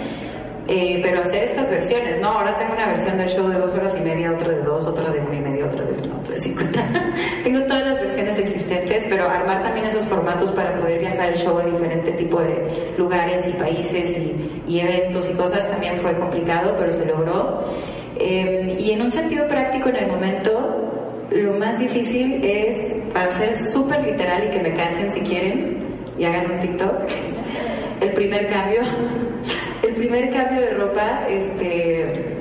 Eh, 0.68 1.00
pero 1.04 1.22
hacer 1.22 1.44
estas 1.44 1.70
versiones, 1.70 2.20
¿no? 2.20 2.30
Ahora 2.30 2.58
tengo 2.58 2.74
una 2.74 2.88
versión 2.88 3.20
del 3.20 3.30
show 3.30 3.48
de 3.48 3.60
dos 3.60 3.72
horas 3.74 3.96
y 3.96 4.02
media, 4.02 4.32
otra 4.32 4.50
de 4.50 4.64
dos, 4.64 4.84
otra 4.84 5.12
de 5.12 5.20
una 5.20 5.36
y 5.36 5.42
media, 5.42 5.66
otra 5.66 5.86
de 5.86 5.94
una, 5.94 6.18
otra 6.18 6.34
de 6.34 6.40
cincuenta. 6.40 6.84
tengo 7.44 7.62
todas 7.68 7.86
las 7.86 8.00
versiones 8.00 8.05
armar 9.30 9.62
también 9.64 9.86
esos 9.86 10.06
formatos 10.06 10.52
para 10.52 10.76
poder 10.76 11.00
viajar 11.00 11.30
el 11.30 11.36
show 11.36 11.58
a 11.60 11.66
diferente 11.66 12.12
tipo 12.14 12.40
de 12.40 12.94
lugares 12.98 13.48
y 13.48 13.54
países 13.54 14.16
y, 14.68 14.80
eventos 14.80 15.30
y 15.30 15.34
cosas 15.34 15.68
también 15.70 15.98
fue 15.98 16.18
complicado, 16.18 16.76
pero 16.78 16.92
se 16.92 17.06
logró. 17.06 17.64
Eh, 18.18 18.76
y 18.80 18.92
en 18.92 19.02
un 19.02 19.12
sentido 19.12 19.48
práctico, 19.48 19.90
en 19.90 19.98
el 19.98 20.08
momento, 20.08 20.92
lo 21.32 21.54
más 21.54 21.80
difícil 21.80 22.44
es, 22.44 22.96
para 23.14 23.32
ser 23.32 23.56
súper 23.58 24.04
literal 24.04 24.48
y 24.48 24.50
que 24.52 24.60
me 24.62 24.74
canchen 24.74 25.12
si 25.12 25.22
quieren 25.22 25.84
y 26.18 26.26
hagan 26.26 26.52
un 26.52 26.60
TikTok, 26.60 26.94
el 28.02 28.12
primer 28.12 28.48
cambio 28.48 28.82
el 29.84 29.94
primer 29.94 30.30
cambio 30.32 30.62
de 30.62 30.70
ropa, 30.72 31.28
este, 31.30 32.36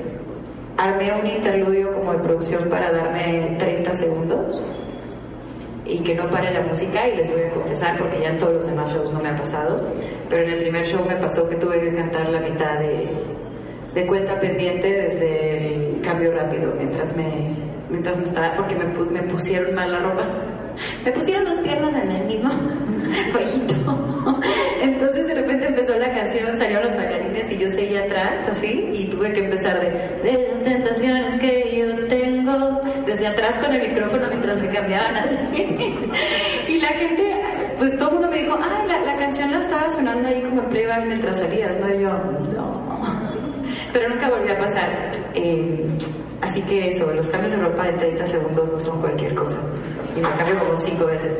armé 0.77 1.13
un 1.13 1.27
interludio 1.27 1.91
como 1.93 2.13
de 2.13 2.19
producción 2.19 2.69
para 2.69 2.91
darme 2.91 3.55
30 3.57 3.93
segundos 3.93 4.61
y 5.85 5.99
que 5.99 6.15
no 6.15 6.27
pare 6.29 6.51
la 6.51 6.61
música 6.61 7.07
y 7.07 7.17
les 7.17 7.31
voy 7.31 7.41
a 7.41 7.49
confesar 7.51 7.97
porque 7.97 8.19
ya 8.19 8.29
en 8.29 8.37
todos 8.37 8.53
los 8.53 8.65
demás 8.65 8.91
shows 8.91 9.13
no 9.13 9.19
me 9.19 9.29
ha 9.29 9.35
pasado, 9.35 9.87
pero 10.29 10.43
en 10.43 10.49
el 10.51 10.59
primer 10.59 10.85
show 10.85 11.05
me 11.05 11.15
pasó 11.15 11.47
que 11.47 11.55
tuve 11.55 11.79
que 11.79 11.95
cantar 11.95 12.29
la 12.29 12.39
mitad 12.39 12.79
de, 12.79 13.07
de 13.93 14.07
cuenta 14.07 14.39
pendiente 14.39 14.87
desde 14.87 15.75
el 15.75 16.01
cambio 16.01 16.31
rápido 16.33 16.73
mientras 16.77 17.15
me, 17.15 17.55
mientras 17.89 18.17
me 18.17 18.23
estaba, 18.23 18.55
porque 18.55 18.75
me, 18.75 18.85
me 18.85 19.23
pusieron 19.23 19.73
mal 19.75 19.91
la 19.91 19.99
ropa. 19.99 20.23
Me 21.05 21.11
pusieron 21.13 21.45
dos 21.45 21.57
piernas 21.59 21.93
en 21.95 22.11
el 22.11 22.25
mismo 22.25 22.49
jueguito. 23.31 23.75
Entonces 24.81 25.25
de 25.25 25.35
repente 25.35 25.67
empezó 25.67 25.97
la 25.97 26.11
canción, 26.11 26.57
salieron 26.57 26.83
los 26.83 26.95
bailarines 26.97 27.49
y 27.49 27.57
yo 27.57 27.69
seguía 27.69 28.03
atrás, 28.03 28.45
así, 28.49 28.89
y 28.93 29.05
que 29.33 29.39
empezar 29.39 29.79
de, 29.79 29.89
de 30.23 30.47
las 30.51 30.63
tentaciones 30.63 31.37
que 31.37 31.77
yo 31.77 32.07
tengo, 32.07 32.81
desde 33.05 33.27
atrás 33.27 33.57
con 33.57 33.71
el 33.73 33.89
micrófono 33.89 34.27
mientras 34.29 34.61
me 34.61 34.69
cambiaban 34.69 35.15
así. 35.17 35.37
y 36.67 36.79
la 36.79 36.89
gente, 36.89 37.41
pues 37.77 37.95
todo 37.97 38.09
el 38.09 38.13
mundo 38.15 38.29
me 38.29 38.37
dijo, 38.39 38.57
ah, 38.59 38.85
la, 38.87 39.15
canción 39.15 39.51
la 39.51 39.59
estaba 39.59 39.89
sonando 39.89 40.27
ahí 40.27 40.41
como 40.41 40.61
en 40.61 40.69
playback 40.69 41.05
mientras 41.05 41.37
salías, 41.37 41.77
¿no? 41.79 41.93
Yo, 41.93 42.09
no. 42.09 42.85
Pero 43.93 44.09
nunca 44.09 44.29
volvió 44.29 44.53
a 44.53 44.57
pasar. 44.57 45.11
Eh, 45.33 45.85
así 46.41 46.61
que 46.63 46.89
eso, 46.89 47.11
los 47.13 47.27
cambios 47.27 47.51
de 47.51 47.57
ropa 47.57 47.85
de 47.85 47.93
30 47.93 48.25
segundos 48.25 48.69
no 48.71 48.79
son 48.79 49.01
cualquier 49.01 49.33
cosa. 49.35 49.57
Y 50.15 50.19
me 50.19 50.29
cambio 50.37 50.59
como 50.59 50.75
cinco 50.75 51.05
veces. 51.05 51.33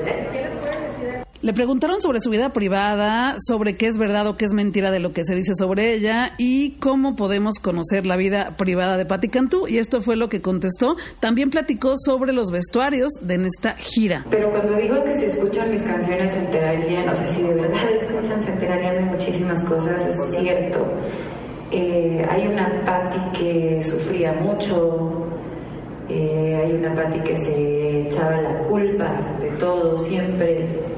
Le 1.46 1.54
preguntaron 1.54 2.02
sobre 2.02 2.22
su 2.22 2.32
vida 2.32 2.54
privada, 2.54 3.36
sobre 3.38 3.78
qué 3.78 3.86
es 3.86 4.00
verdad 4.00 4.26
o 4.26 4.36
qué 4.36 4.46
es 4.46 4.54
mentira 4.54 4.90
de 4.90 4.98
lo 4.98 5.14
que 5.14 5.24
se 5.24 5.36
dice 5.36 5.54
sobre 5.54 5.94
ella 5.94 6.32
y 6.40 6.72
cómo 6.80 7.16
podemos 7.16 7.60
conocer 7.60 8.08
la 8.08 8.18
vida 8.18 8.56
privada 8.58 8.98
de 8.98 9.06
Patti 9.06 9.28
Cantú. 9.28 9.68
Y 9.68 9.78
esto 9.78 10.02
fue 10.02 10.16
lo 10.16 10.28
que 10.28 10.42
contestó. 10.42 10.96
También 11.20 11.52
platicó 11.52 11.98
sobre 12.04 12.34
los 12.34 12.50
vestuarios 12.50 13.12
de 13.22 13.36
esta 13.46 13.76
gira. 13.76 14.26
Pero 14.32 14.50
cuando 14.50 14.76
digo 14.76 14.96
que 15.04 15.14
si 15.14 15.26
escuchan 15.26 15.70
mis 15.70 15.84
canciones 15.84 16.32
se 16.32 16.40
enterarían, 16.40 17.10
o 17.10 17.14
sea, 17.14 17.28
si 17.28 17.44
de 17.44 17.54
verdad 17.54 17.92
escuchan 17.92 18.42
se 18.42 18.50
enterarían 18.50 18.96
de 18.96 19.02
muchísimas 19.12 19.64
cosas, 19.66 20.02
es 20.02 20.16
cierto. 20.40 20.84
Eh, 21.70 22.26
hay 22.28 22.48
una 22.48 22.84
Patti 22.86 23.38
que 23.38 23.84
sufría 23.84 24.34
mucho, 24.34 25.28
eh, 26.10 26.60
hay 26.60 26.72
una 26.72 26.96
Patti 26.96 27.20
que 27.20 27.36
se 27.36 28.08
echaba 28.08 28.42
la 28.42 28.62
culpa 28.62 29.38
de 29.40 29.52
todo 29.60 29.96
siempre 30.00 30.95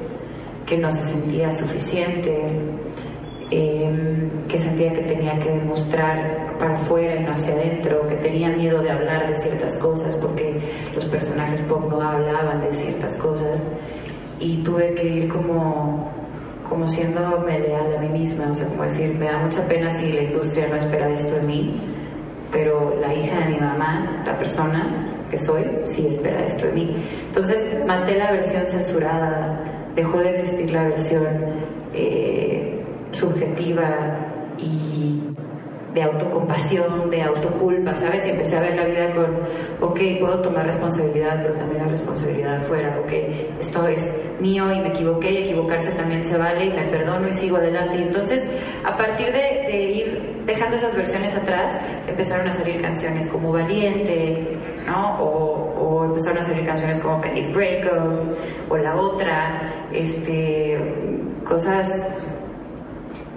que 0.68 0.76
no 0.76 0.90
se 0.90 1.02
sentía 1.02 1.50
suficiente, 1.50 2.36
em, 3.50 4.30
que 4.48 4.58
sentía 4.58 4.92
que 4.92 5.02
tenía 5.02 5.34
que 5.40 5.50
demostrar 5.50 6.56
para 6.58 6.74
afuera 6.74 7.16
y 7.16 7.24
no 7.24 7.32
hacia 7.32 7.54
adentro, 7.54 8.06
que 8.08 8.16
tenía 8.16 8.50
miedo 8.50 8.82
de 8.82 8.90
hablar 8.90 9.28
de 9.28 9.34
ciertas 9.36 9.76
cosas 9.76 10.16
porque 10.16 10.60
los 10.94 11.04
personajes 11.06 11.62
pop 11.62 11.84
no 11.88 12.02
hablaban 12.02 12.60
de 12.60 12.74
ciertas 12.74 13.16
cosas 13.16 13.62
y 14.38 14.58
tuve 14.62 14.94
que 14.94 15.08
ir 15.08 15.28
como 15.28 16.18
como 16.68 16.86
siéndome 16.86 17.58
leal 17.60 17.96
a 17.96 18.00
mí 18.00 18.08
misma, 18.10 18.50
o 18.50 18.54
sea, 18.54 18.66
como 18.66 18.82
decir, 18.82 19.14
me 19.14 19.24
da 19.24 19.38
mucha 19.38 19.66
pena 19.66 19.88
si 19.88 20.12
la 20.12 20.22
industria 20.22 20.68
no 20.68 20.76
espera 20.76 21.08
esto 21.08 21.34
de 21.34 21.40
mí, 21.40 21.80
pero 22.52 22.94
la 23.00 23.14
hija 23.14 23.40
de 23.40 23.54
mi 23.54 23.58
mamá, 23.58 24.22
la 24.26 24.36
persona 24.36 25.08
que 25.30 25.38
soy, 25.38 25.64
sí 25.84 26.06
espera 26.08 26.44
esto 26.46 26.66
de 26.66 26.72
mí. 26.72 26.96
Entonces 27.26 27.64
maté 27.86 28.16
la 28.16 28.32
versión 28.32 28.66
censurada, 28.66 29.57
dejó 29.98 30.18
de 30.18 30.30
existir 30.30 30.70
la 30.70 30.84
versión 30.84 31.26
eh, 31.92 32.80
subjetiva 33.10 34.54
y 34.56 35.20
de 35.92 36.02
autocompasión, 36.02 37.10
de 37.10 37.22
autoculpa, 37.22 37.96
¿sabes? 37.96 38.24
Y 38.26 38.30
empecé 38.30 38.56
a 38.56 38.60
ver 38.60 38.76
la 38.76 38.84
vida 38.84 39.12
con, 39.14 39.40
ok, 39.80 39.98
puedo 40.20 40.40
tomar 40.40 40.66
responsabilidad, 40.66 41.42
pero 41.42 41.54
también 41.54 41.82
la 41.82 41.88
responsabilidad 41.88 42.62
fuera, 42.66 43.00
ok, 43.00 43.12
esto 43.58 43.88
es 43.88 44.14
mío 44.40 44.72
y 44.72 44.80
me 44.80 44.88
equivoqué 44.88 45.32
y 45.32 45.36
equivocarse 45.38 45.90
también 45.92 46.22
se 46.22 46.36
vale 46.38 46.66
y 46.66 46.70
me 46.70 46.84
perdono 46.88 47.26
y 47.28 47.32
sigo 47.32 47.56
adelante. 47.56 47.96
Y 47.98 48.02
entonces, 48.02 48.46
a 48.84 48.96
partir 48.96 49.32
de, 49.32 49.82
ir 49.90 50.42
dejando 50.46 50.76
esas 50.76 50.94
versiones 50.94 51.34
atrás, 51.34 51.78
empezaron 52.06 52.46
a 52.46 52.52
salir 52.52 52.80
canciones 52.80 53.26
como 53.26 53.52
Valiente, 53.52 54.56
¿no? 54.86 55.18
O, 55.20 56.04
empezaron 56.04 56.38
a 56.38 56.42
salir 56.42 56.64
canciones 56.64 56.98
como 57.00 57.20
Feliz 57.20 57.52
Breakup 57.52 58.36
o 58.70 58.76
La 58.76 58.96
Otra, 58.96 59.77
este, 59.92 60.78
cosas 61.44 61.88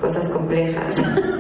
cosas 0.02 0.28
complejas. 0.30 0.96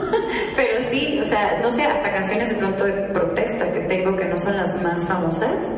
Pero 0.56 0.80
sí, 0.90 1.18
o 1.20 1.26
sea, 1.26 1.60
no 1.62 1.70
sé, 1.70 1.84
hasta 1.84 2.12
canciones 2.12 2.50
de 2.50 2.56
pronto 2.56 2.86
protesta 3.12 3.72
que 3.72 3.80
tengo 3.82 4.16
que 4.16 4.26
no 4.26 4.38
son 4.38 4.56
las 4.56 4.82
más 4.82 5.06
famosas, 5.08 5.76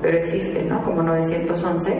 pero 0.00 0.16
existen, 0.16 0.68
¿no? 0.68 0.82
Como 0.82 1.02
911, 1.02 1.92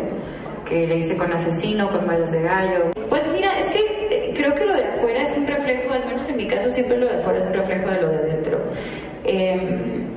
que 0.64 0.87
le 0.87 0.97
hice 0.97 1.16
con 1.16 1.33
Asesino, 1.33 1.90
con 1.90 2.07
Malos 2.07 2.31
de 2.33 2.42
Gallo. 2.42 2.90
Pues 3.09 3.23
mira, 3.31 3.51
es 3.59 3.66
que 3.66 3.79
eh, 4.11 4.33
creo 4.35 4.55
que 4.55 4.64
lo 4.64 4.75
de 4.75 4.85
afuera 4.85 5.23
es 5.23 5.37
un 5.37 5.47
reflejo, 5.47 5.92
al 5.92 6.07
menos 6.07 6.29
en 6.29 6.37
mi 6.37 6.49
caso 6.49 6.71
siempre 6.71 6.97
lo 6.97 7.07
de 7.07 7.21
afuera 7.21 7.38
es 7.38 7.45
un 7.45 7.53
reflejo 7.53 7.90
de 7.90 8.01
lo 8.01 8.09
de 8.09 8.16
adentro. 8.16 8.59
Em, 9.25 10.09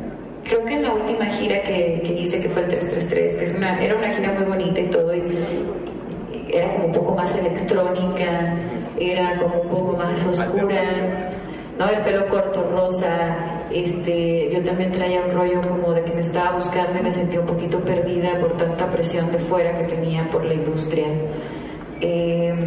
creo 0.43 0.65
que 0.65 0.73
en 0.73 0.84
la 0.84 0.93
última 0.93 1.25
gira 1.25 1.62
que, 1.62 2.01
que, 2.04 2.13
hice, 2.13 2.39
que 2.39 2.49
fue 2.49 2.63
el 2.63 2.69
333, 2.69 3.36
que 3.36 3.43
es 3.43 3.54
una, 3.56 3.84
era 3.84 3.97
una 3.97 4.10
gira 4.12 4.32
muy 4.32 4.45
bonita 4.45 4.80
y 4.80 4.89
todo, 4.89 5.13
y, 5.13 5.21
era 6.55 6.73
como 6.73 6.85
un 6.85 6.91
poco 6.91 7.15
más 7.15 7.35
electrónica, 7.35 8.57
era 8.97 9.37
como 9.39 9.61
un 9.61 9.69
poco 9.69 9.97
más 9.97 10.25
oscura, 10.25 11.29
¿no? 11.77 11.89
El 11.89 12.01
pelo 12.03 12.27
corto 12.27 12.63
rosa, 12.71 13.65
este, 13.71 14.49
yo 14.51 14.63
también 14.63 14.91
traía 14.91 15.21
un 15.21 15.31
rollo 15.31 15.61
como 15.61 15.93
de 15.93 16.03
que 16.03 16.13
me 16.13 16.21
estaba 16.21 16.55
buscando 16.55 16.99
y 16.99 17.03
me 17.03 17.11
sentía 17.11 17.39
un 17.39 17.45
poquito 17.45 17.79
perdida 17.79 18.39
por 18.39 18.55
tanta 18.57 18.89
presión 18.89 19.31
de 19.31 19.39
fuera 19.39 19.77
que 19.77 19.83
tenía 19.85 20.27
por 20.29 20.45
la 20.45 20.53
industria. 20.53 21.07
Em, 22.01 22.59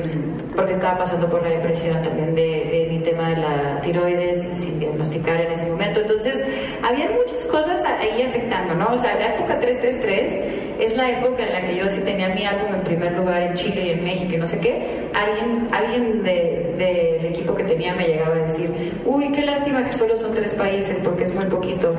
porque 0.57 0.72
estaba 0.72 0.96
pasando 0.96 1.29
por 1.29 1.42
la 1.42 1.51
depresión 1.51 2.01
también 2.01 2.35
de, 2.35 2.87
mi 2.88 2.88
tema 3.09 3.31
de 3.31 3.37
la 3.37 3.81
tiroides 3.81 4.44
sin 4.59 4.79
diagnosticar 4.79 5.40
en 5.40 5.53
ese 5.53 5.66
momento. 5.66 6.01
Entonces, 6.01 6.37
había 6.83 7.11
muchas 7.11 7.44
cosas 7.47 7.81
ahí 7.85 8.23
afectando, 8.23 8.75
¿no? 8.75 8.94
O 8.94 8.99
sea, 8.99 9.14
la 9.14 9.35
época 9.35 9.59
333 9.59 10.81
es 10.81 10.97
la 10.97 11.11
época 11.11 11.42
en 11.42 11.53
la 11.53 11.62
que 11.62 11.77
yo 11.77 11.88
sí 11.88 12.01
tenía 12.03 12.29
mi 12.29 12.44
álbum 12.44 12.75
en 12.75 12.83
primer 12.83 13.12
lugar 13.12 13.42
en 13.42 13.55
Chile 13.55 13.87
y 13.87 13.90
en 13.90 14.05
México 14.05 14.35
y 14.35 14.38
no 14.38 14.47
sé 14.47 14.61
qué. 14.61 15.09
Alguien, 15.14 15.68
alguien 15.73 16.23
del 16.23 17.27
equipo 17.27 17.55
que 17.55 17.64
tenía 17.64 17.94
me 17.94 18.07
llegaba 18.07 18.35
a 18.35 18.38
decir, 18.40 18.71
uy, 19.05 19.33
qué 19.33 19.42
lástima 19.42 19.85
que 19.85 19.92
solo 19.92 20.16
son 20.16 20.35
tres 20.35 20.53
países 20.55 20.99
porque 21.03 21.25
es 21.25 21.35
muy 21.35 21.47
poquito. 21.47 21.94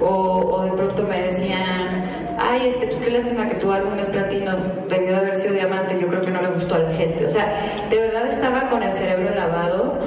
O, 0.00 0.06
o 0.06 0.64
de 0.64 0.72
pronto 0.72 1.02
me 1.02 1.22
decían, 1.22 2.04
ay, 2.38 2.68
este, 2.68 2.86
pues 2.86 2.98
qué 3.00 3.10
lástima 3.10 3.48
que 3.48 3.56
tu 3.56 3.70
álbum 3.70 3.98
es 3.98 4.08
platino, 4.08 4.56
debió 4.88 5.10
de 5.10 5.16
haber 5.16 5.34
sido 5.36 5.54
diamante, 5.54 5.98
yo 6.00 6.08
creo 6.08 6.22
que 6.22 6.30
no 6.30 6.40
le 6.40 6.50
gustó 6.52 6.74
a 6.74 6.78
la 6.78 6.90
gente. 6.92 7.26
O 7.26 7.30
sea, 7.30 7.86
de 7.90 8.00
verdad 8.00 8.28
estaba 8.28 8.68
con 8.70 8.82
el 8.82 8.92
cerebro 8.94 9.34
lavado 9.34 9.98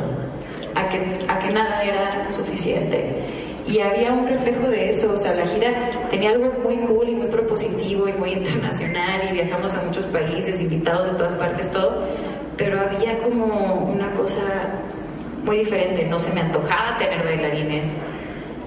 a 0.76 0.90
que, 0.90 0.98
a 1.28 1.40
que 1.40 1.50
nada 1.52 1.84
era 1.84 2.32
suficiente. 2.32 3.54
Y 3.66 3.80
había 3.80 4.12
un 4.12 4.28
reflejo 4.28 4.68
de 4.68 4.90
eso, 4.90 5.14
o 5.14 5.18
sea, 5.18 5.34
la 5.34 5.46
gira 5.46 6.08
tenía 6.10 6.32
algo 6.32 6.52
muy 6.64 6.78
cool 6.80 7.10
y 7.10 7.16
muy 7.16 7.28
propositivo 7.28 8.10
y 8.10 8.14
muy 8.14 8.34
internacional 8.34 9.30
y 9.30 9.34
viajamos 9.34 9.74
a 9.74 9.82
muchos 9.84 10.06
países, 10.08 10.60
invitados 10.60 11.08
de 11.08 11.14
todas 11.14 11.34
partes, 11.36 11.72
todo, 11.72 12.06
pero 12.58 12.82
había 12.82 13.20
como 13.20 13.86
una 13.86 14.12
cosa 14.12 14.44
muy 15.46 15.60
diferente, 15.60 16.06
no 16.06 16.20
se 16.20 16.34
me 16.34 16.42
antojaba 16.42 16.98
tener 16.98 17.24
bailarines, 17.24 17.96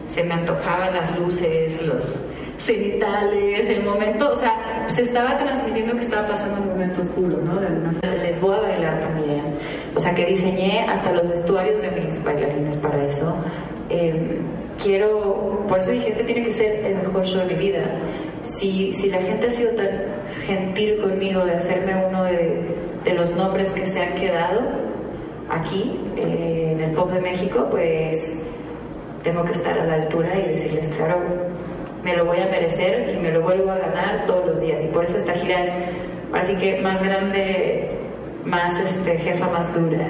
se 0.08 0.24
me 0.24 0.34
antojaban 0.34 0.94
las 0.94 1.18
luces, 1.18 1.82
los 1.82 2.26
cenitales, 2.58 3.68
el 3.68 3.84
momento, 3.84 4.30
o 4.30 4.34
sea, 4.34 4.84
se 4.88 5.02
estaba 5.02 5.38
transmitiendo 5.38 5.94
que 5.94 6.02
estaba 6.02 6.26
pasando 6.28 6.60
un 6.62 6.68
momento 6.68 7.02
oscuro, 7.02 7.38
¿no? 7.42 7.60
De 7.60 7.66
alguna 7.66 8.14
les 8.14 8.40
voy 8.40 8.54
a 8.56 8.60
bailar 8.60 9.00
también. 9.00 9.58
O 9.94 10.00
sea, 10.00 10.14
que 10.14 10.26
diseñé 10.26 10.84
hasta 10.88 11.12
los 11.12 11.28
vestuarios 11.28 11.80
de 11.82 11.90
mis 11.90 12.22
bailarines 12.22 12.76
para 12.78 13.04
eso. 13.04 13.36
Em, 13.88 14.38
quiero, 14.82 15.64
por 15.68 15.78
eso 15.78 15.90
dije, 15.90 16.08
este 16.08 16.24
tiene 16.24 16.44
que 16.44 16.52
ser 16.52 16.86
el 16.86 16.96
mejor 16.96 17.24
show 17.24 17.40
de 17.40 17.54
mi 17.54 17.54
vida. 17.54 17.84
Si, 18.42 18.92
si 18.92 19.10
la 19.10 19.20
gente 19.20 19.46
ha 19.46 19.50
sido 19.50 19.74
tan 19.74 19.88
gentil 20.46 21.00
conmigo 21.00 21.44
de 21.44 21.54
hacerme 21.54 22.06
uno 22.06 22.24
de, 22.24 22.74
de 23.04 23.14
los 23.14 23.34
nombres 23.34 23.68
que 23.72 23.86
se 23.86 24.00
han 24.00 24.14
quedado 24.14 24.60
aquí 25.48 26.00
eh, 26.16 26.72
en 26.72 26.80
el 26.80 26.92
pop 26.92 27.10
de 27.10 27.20
México, 27.20 27.66
pues 27.70 28.36
tengo 29.22 29.44
que 29.44 29.52
estar 29.52 29.78
a 29.78 29.84
la 29.84 29.94
altura 29.94 30.38
y 30.38 30.48
decirles, 30.50 30.88
claro, 30.96 31.20
me 32.06 32.16
lo 32.16 32.24
voy 32.24 32.38
a 32.38 32.46
merecer 32.46 33.16
y 33.16 33.18
me 33.18 33.32
lo 33.32 33.42
vuelvo 33.42 33.68
a 33.68 33.78
ganar 33.78 34.26
todos 34.26 34.46
los 34.46 34.60
días. 34.60 34.80
Y 34.84 34.86
por 34.86 35.04
eso 35.04 35.16
esta 35.16 35.32
gira 35.32 35.62
es 35.62 35.72
así 36.32 36.56
que 36.56 36.80
más 36.80 37.02
grande, 37.02 37.98
más 38.44 38.78
este, 38.78 39.18
jefa, 39.18 39.48
más 39.48 39.74
dura. 39.74 40.08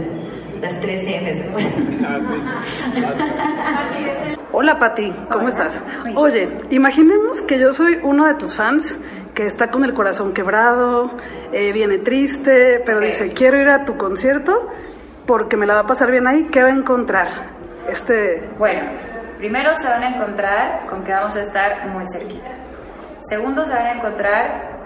Las 0.61 0.79
tres 0.81 1.03
M's. 1.05 1.43
Hola 4.53 4.79
Pati, 4.79 5.11
¿cómo 5.33 5.49
estás? 5.49 5.83
Oye, 6.15 6.51
imaginemos 6.69 7.41
que 7.43 7.59
yo 7.59 7.73
soy 7.73 7.99
uno 8.03 8.27
de 8.27 8.35
tus 8.35 8.55
fans 8.55 9.01
que 9.35 9.47
está 9.47 9.71
con 9.71 9.83
el 9.85 9.95
corazón 9.95 10.35
quebrado, 10.35 11.13
eh, 11.53 11.73
viene 11.73 11.99
triste, 11.99 12.83
pero 12.85 13.01
dice, 13.01 13.33
quiero 13.33 13.59
ir 13.59 13.69
a 13.69 13.87
tu 13.87 13.97
concierto 13.97 14.69
porque 15.27 15.57
me 15.57 15.67
la 15.67 15.75
va 15.75 15.81
a 15.81 15.87
pasar 15.87 16.11
bien 16.11 16.27
ahí, 16.27 16.49
¿qué 16.51 16.61
va 16.61 16.69
a 16.69 16.73
encontrar? 16.73 17.57
Este... 17.89 18.51
Bueno, 18.59 18.83
Primero 19.39 19.75
se 19.75 19.89
van 19.89 20.03
a 20.03 20.09
encontrar 20.09 20.87
con 20.89 21.05
que 21.05 21.13
vamos 21.13 21.37
a 21.37 21.41
estar 21.41 21.89
muy 21.89 22.05
cerquita. 22.13 22.51
Segundo 23.19 23.65
se 23.65 23.75
van 23.75 23.87
a 23.87 23.93
encontrar 23.93 24.77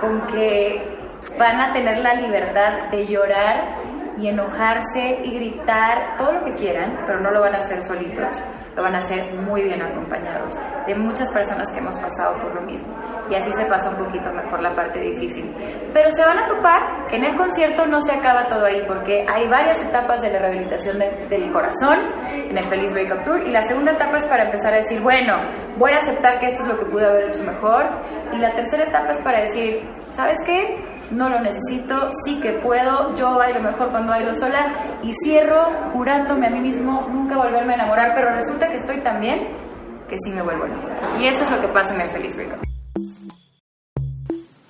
con 0.00 0.26
que 0.26 0.98
van 1.38 1.60
a 1.60 1.72
tener 1.72 1.98
la 1.98 2.14
libertad 2.14 2.90
de 2.90 3.06
llorar 3.06 3.76
y 4.18 4.28
enojarse 4.28 5.20
y 5.22 5.34
gritar 5.34 6.16
todo 6.16 6.32
lo 6.32 6.44
que 6.44 6.54
quieran, 6.54 6.98
pero 7.06 7.20
no 7.20 7.30
lo 7.30 7.40
van 7.40 7.54
a 7.54 7.58
hacer 7.58 7.82
solitos, 7.82 8.36
lo 8.78 8.84
van 8.84 8.94
a 8.94 8.98
hacer 8.98 9.34
muy 9.34 9.64
bien 9.64 9.82
acompañados 9.82 10.54
de 10.86 10.94
muchas 10.94 11.32
personas 11.32 11.68
que 11.72 11.78
hemos 11.80 11.96
pasado 11.96 12.40
por 12.40 12.54
lo 12.54 12.62
mismo. 12.62 12.94
Y 13.28 13.34
así 13.34 13.50
se 13.52 13.66
pasa 13.66 13.90
un 13.90 13.96
poquito 13.96 14.32
mejor 14.32 14.62
la 14.62 14.74
parte 14.76 15.00
difícil. 15.00 15.52
Pero 15.92 16.08
se 16.12 16.24
van 16.24 16.38
a 16.38 16.46
topar 16.46 17.08
que 17.08 17.16
en 17.16 17.24
el 17.24 17.36
concierto 17.36 17.86
no 17.86 18.00
se 18.00 18.12
acaba 18.12 18.46
todo 18.46 18.64
ahí, 18.66 18.84
porque 18.86 19.26
hay 19.28 19.48
varias 19.48 19.82
etapas 19.82 20.22
de 20.22 20.30
la 20.30 20.38
rehabilitación 20.38 20.98
del 20.98 21.52
corazón 21.52 21.98
en 22.24 22.56
el 22.56 22.64
Feliz 22.66 22.92
Breakup 22.92 23.24
Tour. 23.24 23.42
Y 23.48 23.50
la 23.50 23.62
segunda 23.62 23.92
etapa 23.92 24.16
es 24.16 24.24
para 24.26 24.44
empezar 24.44 24.72
a 24.72 24.76
decir, 24.76 25.02
bueno, 25.02 25.34
voy 25.76 25.90
a 25.90 25.96
aceptar 25.96 26.38
que 26.38 26.46
esto 26.46 26.62
es 26.62 26.68
lo 26.68 26.78
que 26.78 26.86
pude 26.86 27.04
haber 27.04 27.30
hecho 27.30 27.42
mejor. 27.42 27.84
Y 28.32 28.38
la 28.38 28.52
tercera 28.52 28.84
etapa 28.84 29.10
es 29.10 29.20
para 29.22 29.40
decir, 29.40 29.82
¿sabes 30.10 30.38
qué? 30.46 30.97
No 31.10 31.28
lo 31.28 31.40
necesito, 31.40 32.08
sí 32.24 32.40
que 32.40 32.52
puedo, 32.54 33.14
yo 33.14 33.36
bailo 33.36 33.60
mejor 33.60 33.90
cuando 33.90 34.12
bailo 34.12 34.34
sola 34.34 34.98
y 35.02 35.12
cierro 35.24 35.90
jurándome 35.92 36.46
a 36.46 36.50
mí 36.50 36.60
mismo 36.60 37.06
nunca 37.10 37.36
volverme 37.36 37.72
a 37.72 37.76
enamorar, 37.76 38.12
pero 38.14 38.34
resulta 38.34 38.68
que 38.68 38.76
estoy 38.76 39.00
tan 39.00 39.20
bien 39.20 39.48
que 40.08 40.16
sí 40.24 40.30
me 40.30 40.42
vuelvo 40.42 40.64
a 40.64 40.66
enamorar. 40.66 41.20
Y 41.20 41.26
eso 41.26 41.42
es 41.42 41.50
lo 41.50 41.60
que 41.60 41.68
pasa 41.68 41.94
en 41.94 42.00
el 42.02 42.10
Feliz 42.10 42.36
Breakup. 42.36 42.67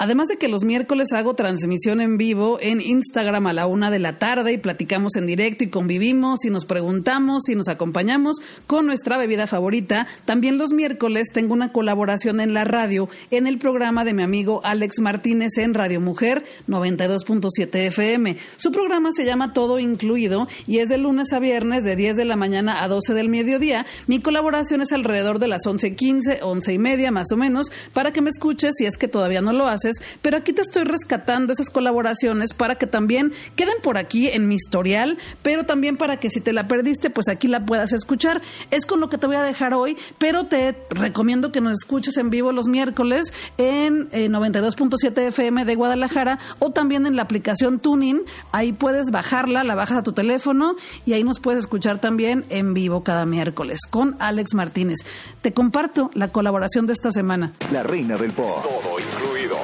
Además 0.00 0.28
de 0.28 0.36
que 0.36 0.46
los 0.46 0.62
miércoles 0.62 1.12
hago 1.12 1.34
transmisión 1.34 2.00
en 2.00 2.18
vivo 2.18 2.58
en 2.60 2.80
Instagram 2.80 3.48
a 3.48 3.52
la 3.52 3.66
una 3.66 3.90
de 3.90 3.98
la 3.98 4.20
tarde 4.20 4.52
y 4.52 4.58
platicamos 4.58 5.16
en 5.16 5.26
directo 5.26 5.64
y 5.64 5.70
convivimos 5.70 6.44
y 6.44 6.50
nos 6.50 6.66
preguntamos 6.66 7.48
y 7.48 7.56
nos 7.56 7.66
acompañamos 7.66 8.36
con 8.68 8.86
nuestra 8.86 9.18
bebida 9.18 9.48
favorita, 9.48 10.06
también 10.24 10.56
los 10.56 10.72
miércoles 10.72 11.30
tengo 11.32 11.52
una 11.52 11.72
colaboración 11.72 12.38
en 12.38 12.54
la 12.54 12.62
radio 12.62 13.08
en 13.32 13.48
el 13.48 13.58
programa 13.58 14.04
de 14.04 14.14
mi 14.14 14.22
amigo 14.22 14.60
Alex 14.62 15.00
Martínez 15.00 15.58
en 15.58 15.74
Radio 15.74 16.00
Mujer 16.00 16.44
92.7 16.68 17.86
FM. 17.88 18.36
Su 18.56 18.70
programa 18.70 19.10
se 19.10 19.24
llama 19.24 19.52
Todo 19.52 19.80
Incluido 19.80 20.46
y 20.68 20.78
es 20.78 20.88
de 20.88 20.98
lunes 20.98 21.32
a 21.32 21.40
viernes 21.40 21.82
de 21.82 21.96
10 21.96 22.16
de 22.16 22.24
la 22.24 22.36
mañana 22.36 22.84
a 22.84 22.88
12 22.88 23.14
del 23.14 23.28
mediodía. 23.28 23.84
Mi 24.06 24.20
colaboración 24.20 24.80
es 24.80 24.92
alrededor 24.92 25.40
de 25.40 25.48
las 25.48 25.62
11.15, 25.62 26.38
11 26.40 26.72
y 26.72 26.78
media 26.78 27.10
más 27.10 27.32
o 27.32 27.36
menos 27.36 27.72
para 27.92 28.12
que 28.12 28.22
me 28.22 28.30
escuches 28.30 28.74
si 28.76 28.86
es 28.86 28.96
que 28.96 29.08
todavía 29.08 29.40
no 29.40 29.52
lo 29.52 29.66
haces 29.66 29.87
pero 30.22 30.36
aquí 30.36 30.52
te 30.52 30.62
estoy 30.62 30.84
rescatando 30.84 31.52
esas 31.52 31.70
colaboraciones 31.70 32.52
para 32.52 32.76
que 32.76 32.86
también 32.86 33.32
queden 33.56 33.74
por 33.82 33.98
aquí 33.98 34.28
en 34.28 34.48
mi 34.48 34.54
historial, 34.54 35.18
pero 35.42 35.64
también 35.64 35.96
para 35.96 36.18
que 36.18 36.30
si 36.30 36.40
te 36.40 36.52
la 36.52 36.68
perdiste, 36.68 37.10
pues 37.10 37.28
aquí 37.28 37.46
la 37.48 37.64
puedas 37.66 37.92
escuchar. 37.92 38.42
Es 38.70 38.86
con 38.86 39.00
lo 39.00 39.08
que 39.08 39.18
te 39.18 39.26
voy 39.26 39.36
a 39.36 39.42
dejar 39.42 39.74
hoy, 39.74 39.96
pero 40.18 40.46
te 40.46 40.76
recomiendo 40.90 41.52
que 41.52 41.60
nos 41.60 41.72
escuches 41.72 42.16
en 42.16 42.30
vivo 42.30 42.52
los 42.52 42.66
miércoles 42.66 43.32
en 43.56 44.10
92.7 44.10 45.18
eh, 45.18 45.26
FM 45.28 45.64
de 45.64 45.74
Guadalajara 45.74 46.38
o 46.58 46.70
también 46.70 47.06
en 47.06 47.16
la 47.16 47.22
aplicación 47.22 47.80
Tuning. 47.80 48.22
Ahí 48.52 48.72
puedes 48.72 49.10
bajarla, 49.10 49.64
la 49.64 49.74
bajas 49.74 49.98
a 49.98 50.02
tu 50.02 50.12
teléfono 50.12 50.76
y 51.06 51.12
ahí 51.12 51.24
nos 51.24 51.40
puedes 51.40 51.60
escuchar 51.60 52.00
también 52.00 52.44
en 52.48 52.74
vivo 52.74 53.02
cada 53.02 53.26
miércoles 53.26 53.80
con 53.88 54.16
Alex 54.18 54.54
Martínez. 54.54 54.98
Te 55.42 55.52
comparto 55.52 56.10
la 56.14 56.28
colaboración 56.28 56.86
de 56.86 56.92
esta 56.92 57.10
semana. 57.10 57.52
La 57.72 57.82
reina 57.82 58.16
del 58.16 58.32
pop. 58.32 58.62
Todo 58.62 58.98
incluido 58.98 59.56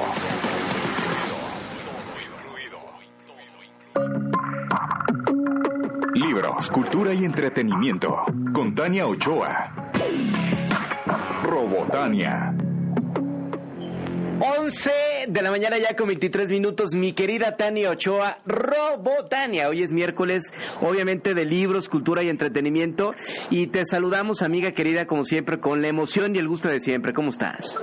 Libros, 6.13 6.69
cultura 6.69 7.13
y 7.13 7.25
entretenimiento. 7.25 8.23
Con 8.53 8.73
Tania 8.73 9.05
Ochoa. 9.07 9.91
Robotania. 11.43 12.53
11 14.39 15.14
de 15.27 15.41
la 15.41 15.49
mañana 15.49 15.77
ya 15.77 15.95
con 15.95 16.07
23 16.07 16.49
minutos, 16.49 16.93
mi 16.93 17.13
querida 17.13 17.55
Tania 17.57 17.89
Ochoa, 17.89 18.39
Robotania. 18.45 19.69
Hoy 19.69 19.81
es 19.81 19.91
miércoles, 19.91 20.43
obviamente 20.81 21.33
de 21.33 21.45
libros, 21.45 21.89
cultura 21.89 22.23
y 22.23 22.29
entretenimiento. 22.29 23.13
Y 23.49 23.67
te 23.67 23.83
saludamos, 23.85 24.41
amiga 24.41 24.71
querida, 24.71 25.07
como 25.07 25.25
siempre, 25.25 25.59
con 25.59 25.81
la 25.81 25.87
emoción 25.87 26.35
y 26.35 26.39
el 26.39 26.47
gusto 26.47 26.67
de 26.67 26.79
siempre. 26.79 27.13
¿Cómo 27.13 27.31
estás? 27.31 27.77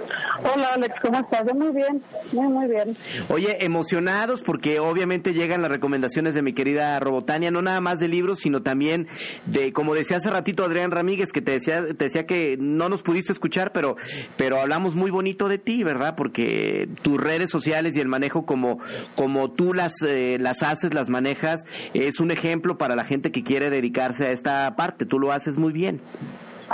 Hola 0.55 0.71
Alex, 0.75 0.95
¿cómo 1.03 1.19
estás? 1.19 1.55
Muy 1.55 1.73
bien, 1.73 2.03
muy, 2.33 2.49
muy 2.49 2.69
bien. 2.69 2.97
Oye, 3.29 3.65
emocionados 3.65 4.43
porque 4.43 4.79
obviamente 4.79 5.33
llegan 5.33 5.63
las 5.63 5.71
recomendaciones 5.71 6.35
de 6.35 6.43
mi 6.43 6.53
querida 6.53 6.99
Robotania, 7.01 7.51
no 7.51 7.63
nada 7.63 7.81
más 7.81 7.99
de 7.99 8.09
libros, 8.09 8.41
sino 8.41 8.63
también 8.63 9.09
de, 9.47 9.73
como 9.73 9.95
decía 9.95 10.19
hace 10.19 10.31
ratito 10.31 10.65
Adrián 10.65 10.91
Ramírez, 10.91 11.33
que 11.33 11.43
te 11.43 11.53
decía, 11.53 11.87
te 11.87 12.05
decía 12.05 12.27
que 12.27 12.57
no 12.59 12.89
nos 12.89 13.03
pudiste 13.03 13.33
escuchar, 13.33 13.73
pero, 13.73 13.97
pero 14.37 14.61
hablamos 14.61 14.95
muy 14.95 15.11
bonito 15.11 15.49
de 15.49 15.59
ti, 15.59 15.83
¿verdad? 15.83 16.15
Porque 16.17 16.89
tus 17.03 17.21
redes 17.33 17.51
sociales 17.51 17.97
y 17.97 18.01
el 18.01 18.09
manejo 18.09 18.45
como, 18.45 18.79
como 19.17 19.51
tú 19.51 19.73
las, 19.73 19.95
eh, 20.03 20.37
las 20.39 20.63
haces, 20.63 20.93
las 20.93 21.09
manejas, 21.09 21.63
es 21.95 22.21
un 22.21 22.31
ejemplo 22.31 22.77
para 22.77 22.95
la 22.95 23.05
gente 23.05 23.33
que 23.33 23.43
quiere 23.43 23.71
dedicarse 23.71 24.27
a 24.27 24.33
esta 24.33 24.77
parte. 24.77 25.07
Tú 25.07 25.19
lo 25.19 25.33
haces 25.33 25.57
muy 25.57 25.73
bien. 25.73 26.01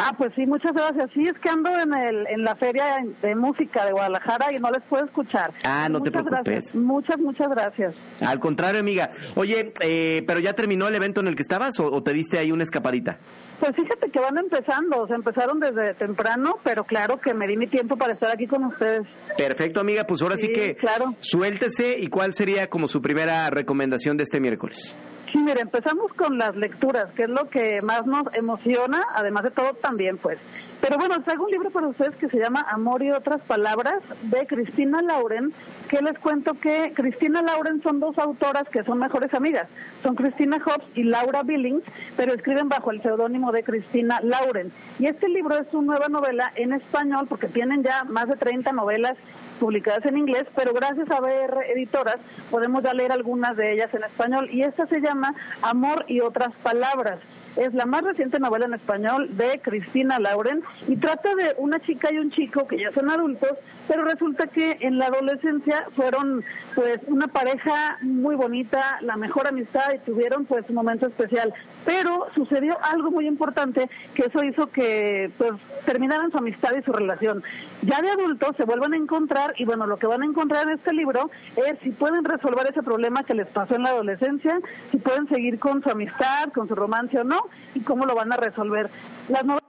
Ah, 0.01 0.15
pues 0.17 0.33
sí, 0.37 0.47
muchas 0.47 0.73
gracias. 0.73 1.11
Sí, 1.13 1.27
es 1.27 1.37
que 1.41 1.49
ando 1.49 1.71
en, 1.77 1.93
el, 1.93 2.25
en 2.29 2.45
la 2.45 2.55
feria 2.55 3.05
de 3.21 3.35
música 3.35 3.85
de 3.85 3.91
Guadalajara 3.91 4.53
y 4.53 4.61
no 4.61 4.71
les 4.71 4.81
puedo 4.85 5.05
escuchar. 5.05 5.53
Ah, 5.65 5.89
no 5.91 6.01
te 6.01 6.13
preocupes. 6.13 6.73
Muchas, 6.77 7.19
muchas 7.19 7.49
gracias. 7.49 7.97
Al 8.21 8.39
contrario, 8.39 8.79
amiga. 8.79 9.11
Oye, 9.35 9.73
eh, 9.81 10.23
¿pero 10.25 10.39
ya 10.39 10.53
terminó 10.53 10.87
el 10.87 10.95
evento 10.95 11.21
en 11.21 11.27
el 11.27 11.35
que 11.35 11.43
estabas 11.43 11.81
o, 11.81 12.01
te 12.01 12.13
diste 12.13 12.39
ahí 12.39 12.53
una 12.53 12.63
escapadita? 12.63 13.19
Pues 13.59 13.75
fíjate 13.75 14.09
que 14.13 14.21
van 14.21 14.39
empezando, 14.39 15.03
o 15.03 15.07
sea, 15.09 15.17
empezaron 15.17 15.59
desde 15.59 15.95
temprano, 15.95 16.61
pero 16.63 16.85
claro 16.85 17.21
que 17.21 17.35
me 17.35 17.49
di 17.49 17.57
mi 17.57 17.67
tiempo 17.67 17.97
para 17.97 18.13
estar 18.13 18.31
aquí 18.31 18.47
con 18.47 18.63
ustedes. 18.67 19.03
Perfecto, 19.37 19.81
amiga, 19.81 20.05
pues 20.05 20.23
ahora 20.23 20.37
sí, 20.37 20.47
sí 20.47 20.53
que 20.53 20.77
claro. 20.77 21.17
suéltese 21.19 21.99
y 21.99 22.07
cuál 22.07 22.35
sería 22.35 22.71
como 22.71 22.87
su 22.87 23.03
primera 23.03 23.51
recomendación 23.51 24.17
de 24.17 24.23
este 24.23 24.39
miércoles. 24.39 24.97
Sí, 25.33 25.39
mire, 25.39 25.61
empezamos 25.61 26.13
con 26.15 26.39
las 26.39 26.57
lecturas, 26.57 27.09
que 27.15 27.25
es 27.25 27.29
lo 27.29 27.51
que 27.51 27.83
más 27.83 28.07
nos 28.07 28.33
emociona, 28.35 29.03
además 29.15 29.45
de 29.45 29.51
todo 29.51 29.75
también, 29.75 30.17
pues. 30.17 30.39
Pero 30.81 30.97
bueno, 30.97 31.21
traigo 31.23 31.45
un 31.45 31.51
libro 31.51 31.71
para 31.71 31.89
ustedes 31.89 32.15
que 32.17 32.31
se 32.31 32.39
llama 32.39 32.65
Amor 32.71 33.03
y 33.03 33.11
otras 33.11 33.43
palabras, 33.43 34.01
de 34.23 34.47
Cristina 34.47 35.03
Lauren, 35.03 35.53
que 35.89 36.01
les 36.01 36.19
cuento 36.19 36.55
que 36.55 36.93
Cristina 36.95 37.43
Lauren 37.43 37.83
son 37.83 38.01
dos 38.01 38.17
autoras 38.17 38.65
que 38.71 38.85
son 38.85 38.99
mejores 38.99 39.35
amigas. 39.35 39.67
Son 40.03 40.15
Cristina 40.15 40.59
Hobbs 40.65 40.87
y 40.95 41.03
Laura 41.03 41.43
Billings, 41.43 41.83
pero 42.17 42.33
escriben 42.33 42.69
bajo 42.69 42.91
el 42.91 43.03
seudónimo 43.03 43.53
de 43.53 43.65
Cristina 43.65 44.21
Lauren. 44.23 44.73
Y 44.99 45.07
este 45.07 45.29
libro 45.29 45.59
es 45.59 45.67
una 45.75 45.89
nueva 45.89 46.09
novela 46.09 46.53
en 46.55 46.73
español, 46.73 47.27
porque 47.29 47.49
tienen 47.49 47.83
ya 47.83 48.05
más 48.05 48.29
de 48.29 48.37
30 48.37 48.73
novelas 48.73 49.17
publicadas 49.59 50.05
en 50.07 50.17
inglés, 50.17 50.45
pero 50.55 50.73
gracias 50.73 51.11
a 51.11 51.21
ver 51.21 51.53
editoras 51.75 52.17
podemos 52.51 52.83
ya 52.83 52.95
leer 52.95 53.13
algunas 53.13 53.57
de 53.57 53.73
ellas 53.73 53.93
en 53.93 54.05
español. 54.05 54.49
Y 54.51 54.63
esta 54.63 54.87
se 54.87 55.01
llama 55.01 55.35
Amor 55.63 56.05
y 56.09 56.21
otras 56.21 56.55
palabras. 56.63 57.19
Es 57.57 57.75
la 57.75 57.87
más 57.87 58.03
reciente 58.03 58.39
novela 58.39 58.67
en 58.67 58.75
español 58.75 59.37
de 59.37 59.61
Cristina 59.63 60.19
Lauren 60.19 60.63
y 60.87 60.97
trata 60.97 61.35
de 61.35 61.55
una 61.59 61.81
chica 61.81 62.13
y 62.13 62.19
un 62.19 62.31
chico 62.31 62.67
que 62.69 62.79
ya 62.79 62.93
son 62.93 63.11
adultos, 63.11 63.53
pero 63.89 64.05
resulta 64.05 64.47
que 64.47 64.79
en 64.81 64.99
la 64.99 65.07
adolescencia 65.07 65.87
fueron 65.97 66.45
pues 66.75 67.01
una 67.07 67.27
pareja 67.27 67.99
muy 68.03 68.37
bonita, 68.37 68.99
la 69.03 69.17
mejor 69.17 69.49
amistad 69.49 69.93
y 69.95 69.99
tuvieron 69.99 70.45
pues 70.45 70.69
un 70.69 70.77
momento 70.77 71.07
especial. 71.07 71.53
Pero 71.85 72.29
sucedió 72.35 72.77
algo 72.83 73.11
muy 73.11 73.27
importante 73.27 73.89
que 74.15 74.23
eso 74.23 74.45
hizo 74.45 74.71
que 74.71 75.31
pues 75.39 75.53
terminaran 75.85 76.31
su 76.31 76.39
amistad 76.39 76.73
y 76.79 76.83
su 76.83 76.93
relación. 76.93 77.43
Ya 77.83 78.03
de 78.03 78.11
adultos 78.11 78.57
se 78.57 78.65
vuelven 78.65 78.93
a 78.93 78.97
encontrar 78.97 79.55
y 79.57 79.65
bueno, 79.65 79.87
lo 79.87 79.97
que 79.97 80.07
van 80.07 80.23
a 80.23 80.27
encontrar 80.27 80.69
en 80.69 80.75
este 80.75 80.93
libro 80.93 81.31
es 81.57 81.79
si 81.83 81.91
pueden 81.91 82.25
resolver 82.25 82.67
ese 82.71 82.83
problema 82.83 83.25
que 83.25 83.35
les 83.35 83.47
pasó 83.49 83.75
en 83.75 83.83
la 83.83 83.91
adolescencia, 83.91 84.61
si 84.91 84.99
pueden 84.99 85.29
seguir 85.29 85.59
con 85.59 85.83
su 85.83 85.91
amistad, 85.91 86.53
con 86.55 86.69
su 86.69 86.75
romance 86.75 87.19
o 87.19 87.25
no, 87.25 87.48
y 87.75 87.81
cómo 87.81 88.07
lo 88.07 88.15
van 88.15 88.33
a 88.33 88.37
resolver. 88.37 88.91
Las 89.29 89.45
novelas 89.45 89.63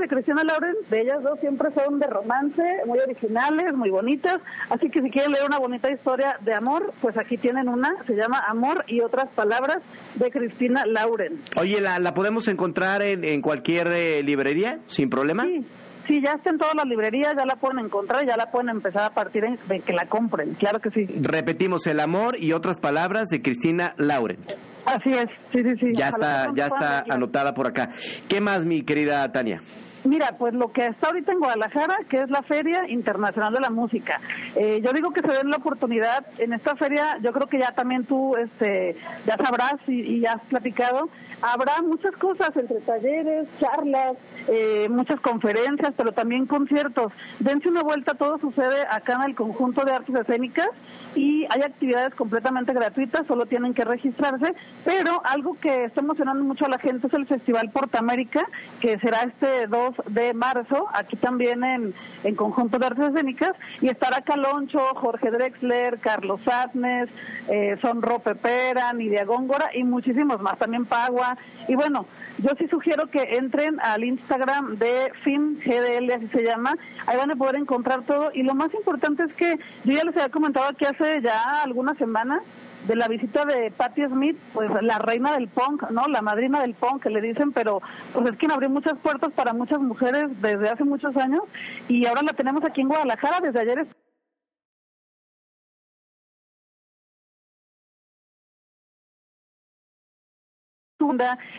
de 0.00 0.08
Cristina 0.08 0.42
Lauren, 0.42 0.74
de 0.88 1.00
ellas 1.02 1.22
dos 1.22 1.38
siempre 1.40 1.68
son 1.74 1.98
de 1.98 2.06
romance, 2.06 2.62
muy 2.86 2.98
originales, 2.98 3.74
muy 3.74 3.90
bonitas, 3.90 4.40
así 4.70 4.88
que 4.90 5.02
si 5.02 5.10
quieren 5.10 5.32
leer 5.32 5.44
una 5.44 5.58
bonita 5.58 5.90
historia 5.90 6.38
de 6.40 6.54
amor, 6.54 6.94
pues 7.00 7.16
aquí 7.18 7.36
tienen 7.36 7.68
una, 7.68 7.94
se 8.06 8.14
llama 8.14 8.42
Amor 8.48 8.84
y 8.86 9.00
otras 9.02 9.28
palabras 9.34 9.78
de 10.14 10.30
Cristina 10.30 10.86
Lauren. 10.86 11.40
Oye, 11.60 11.80
¿la, 11.80 11.98
la 11.98 12.14
podemos 12.14 12.48
encontrar 12.48 13.02
en, 13.02 13.24
en 13.24 13.42
cualquier 13.42 13.88
eh, 13.88 14.22
librería 14.22 14.78
sin 14.86 15.10
problema? 15.10 15.44
Sí. 15.44 15.64
Sí, 16.06 16.20
ya 16.22 16.32
está 16.32 16.50
en 16.50 16.58
todas 16.58 16.74
las 16.74 16.86
librerías, 16.86 17.34
ya 17.36 17.44
la 17.44 17.56
pueden 17.56 17.78
encontrar, 17.80 18.24
ya 18.26 18.36
la 18.36 18.50
pueden 18.50 18.68
empezar 18.68 19.04
a 19.04 19.10
partir 19.10 19.44
de 19.68 19.80
que 19.80 19.92
la 19.92 20.06
compren, 20.06 20.54
claro 20.54 20.80
que 20.80 20.90
sí. 20.90 21.04
Repetimos, 21.20 21.86
El 21.86 22.00
amor 22.00 22.36
y 22.38 22.52
otras 22.52 22.78
palabras 22.80 23.28
de 23.28 23.42
Cristina 23.42 23.94
Lauren. 23.96 24.38
Así 24.84 25.10
es, 25.10 25.26
sí, 25.52 25.62
sí, 25.62 25.76
sí. 25.80 25.92
Ya 25.94 26.10
está, 26.10 26.52
ya 26.54 26.66
está 26.66 27.04
anotada 27.08 27.54
por 27.54 27.66
acá. 27.66 27.90
¿Qué 28.28 28.40
más, 28.40 28.64
mi 28.64 28.82
querida 28.82 29.30
Tania? 29.32 29.60
Mira, 30.06 30.36
pues 30.38 30.54
lo 30.54 30.72
que 30.72 30.86
está 30.86 31.08
ahorita 31.08 31.32
en 31.32 31.40
Guadalajara, 31.40 31.98
que 32.08 32.22
es 32.22 32.30
la 32.30 32.42
Feria 32.42 32.88
Internacional 32.88 33.52
de 33.52 33.60
la 33.60 33.70
Música. 33.70 34.20
Eh, 34.54 34.80
yo 34.82 34.92
digo 34.92 35.12
que 35.12 35.20
se 35.20 35.32
den 35.32 35.50
la 35.50 35.56
oportunidad 35.56 36.24
en 36.38 36.52
esta 36.52 36.76
feria, 36.76 37.18
yo 37.22 37.32
creo 37.32 37.48
que 37.48 37.58
ya 37.58 37.72
también 37.72 38.04
tú 38.04 38.36
este, 38.36 38.96
ya 39.26 39.36
sabrás 39.36 39.76
y, 39.88 40.00
y 40.02 40.26
has 40.26 40.40
platicado, 40.42 41.08
habrá 41.42 41.82
muchas 41.82 42.12
cosas 42.16 42.50
entre 42.56 42.80
talleres, 42.80 43.48
charlas, 43.60 44.16
eh, 44.48 44.88
muchas 44.90 45.20
conferencias, 45.20 45.92
pero 45.96 46.12
también 46.12 46.46
conciertos. 46.46 47.12
Dense 47.40 47.68
una 47.68 47.82
vuelta, 47.82 48.14
todo 48.14 48.38
sucede 48.38 48.86
acá 48.90 49.14
en 49.14 49.30
el 49.30 49.34
conjunto 49.34 49.84
de 49.84 49.92
artes 49.92 50.14
escénicas 50.14 50.68
y 51.14 51.46
hay 51.50 51.62
actividades 51.62 52.14
completamente 52.14 52.72
gratuitas, 52.72 53.26
solo 53.26 53.46
tienen 53.46 53.74
que 53.74 53.84
registrarse, 53.84 54.54
pero 54.84 55.22
algo 55.24 55.56
que 55.60 55.84
está 55.84 56.00
emocionando 56.00 56.44
mucho 56.44 56.66
a 56.66 56.68
la 56.68 56.78
gente 56.78 57.06
es 57.06 57.14
el 57.14 57.26
Festival 57.26 57.70
Portamérica, 57.70 58.46
que 58.80 58.98
será 58.98 59.22
este 59.22 59.66
2 59.66 59.95
de 60.08 60.34
marzo, 60.34 60.86
aquí 60.92 61.16
también 61.16 61.64
en, 61.64 61.94
en 62.24 62.34
conjunto 62.34 62.78
de 62.78 62.86
artes 62.86 63.08
escénicas, 63.08 63.52
y 63.80 63.88
estará 63.88 64.20
Caloncho, 64.20 64.80
Jorge 64.94 65.30
Drexler, 65.30 65.98
Carlos 65.98 66.40
Satnes, 66.44 67.08
eh, 67.48 67.76
Sonro 67.80 68.18
Pepera, 68.18 68.92
Nidia 68.92 69.24
Góngora 69.24 69.70
y 69.74 69.84
muchísimos 69.84 70.40
más, 70.40 70.58
también 70.58 70.86
Pagua, 70.86 71.36
y 71.68 71.74
bueno, 71.74 72.06
yo 72.38 72.50
sí 72.58 72.68
sugiero 72.68 73.10
que 73.10 73.36
entren 73.36 73.80
al 73.80 74.04
Instagram 74.04 74.76
de 74.76 75.12
FIM 75.22 75.58
GDL, 75.58 76.12
así 76.12 76.28
se 76.28 76.42
llama. 76.42 76.76
Ahí 77.06 77.16
van 77.16 77.30
a 77.30 77.36
poder 77.36 77.56
encontrar 77.56 78.02
todo. 78.02 78.30
Y 78.34 78.42
lo 78.42 78.54
más 78.54 78.72
importante 78.74 79.24
es 79.24 79.32
que 79.34 79.58
yo 79.84 79.94
ya 79.94 80.04
les 80.04 80.14
había 80.16 80.28
comentado 80.28 80.72
que 80.74 80.86
hace 80.86 81.22
ya 81.22 81.62
algunas 81.62 81.96
semanas 81.98 82.42
de 82.86 82.96
la 82.96 83.08
visita 83.08 83.44
de 83.44 83.70
Patti 83.70 84.04
Smith, 84.06 84.36
pues 84.52 84.70
la 84.82 84.98
reina 84.98 85.32
del 85.32 85.48
punk, 85.48 85.90
¿no? 85.90 86.06
La 86.06 86.22
madrina 86.22 86.60
del 86.60 86.74
punk 86.74 87.02
que 87.02 87.10
le 87.10 87.20
dicen, 87.20 87.52
pero 87.52 87.82
pues 88.12 88.26
es 88.26 88.36
quien 88.36 88.52
abrió 88.52 88.70
muchas 88.70 88.98
puertas 88.98 89.32
para 89.32 89.52
muchas 89.52 89.80
mujeres 89.80 90.28
desde 90.40 90.68
hace 90.68 90.84
muchos 90.84 91.16
años 91.16 91.42
y 91.88 92.06
ahora 92.06 92.22
la 92.22 92.32
tenemos 92.32 92.64
aquí 92.64 92.80
en 92.80 92.88
Guadalajara 92.88 93.40
desde 93.40 93.60
ayer. 93.60 93.86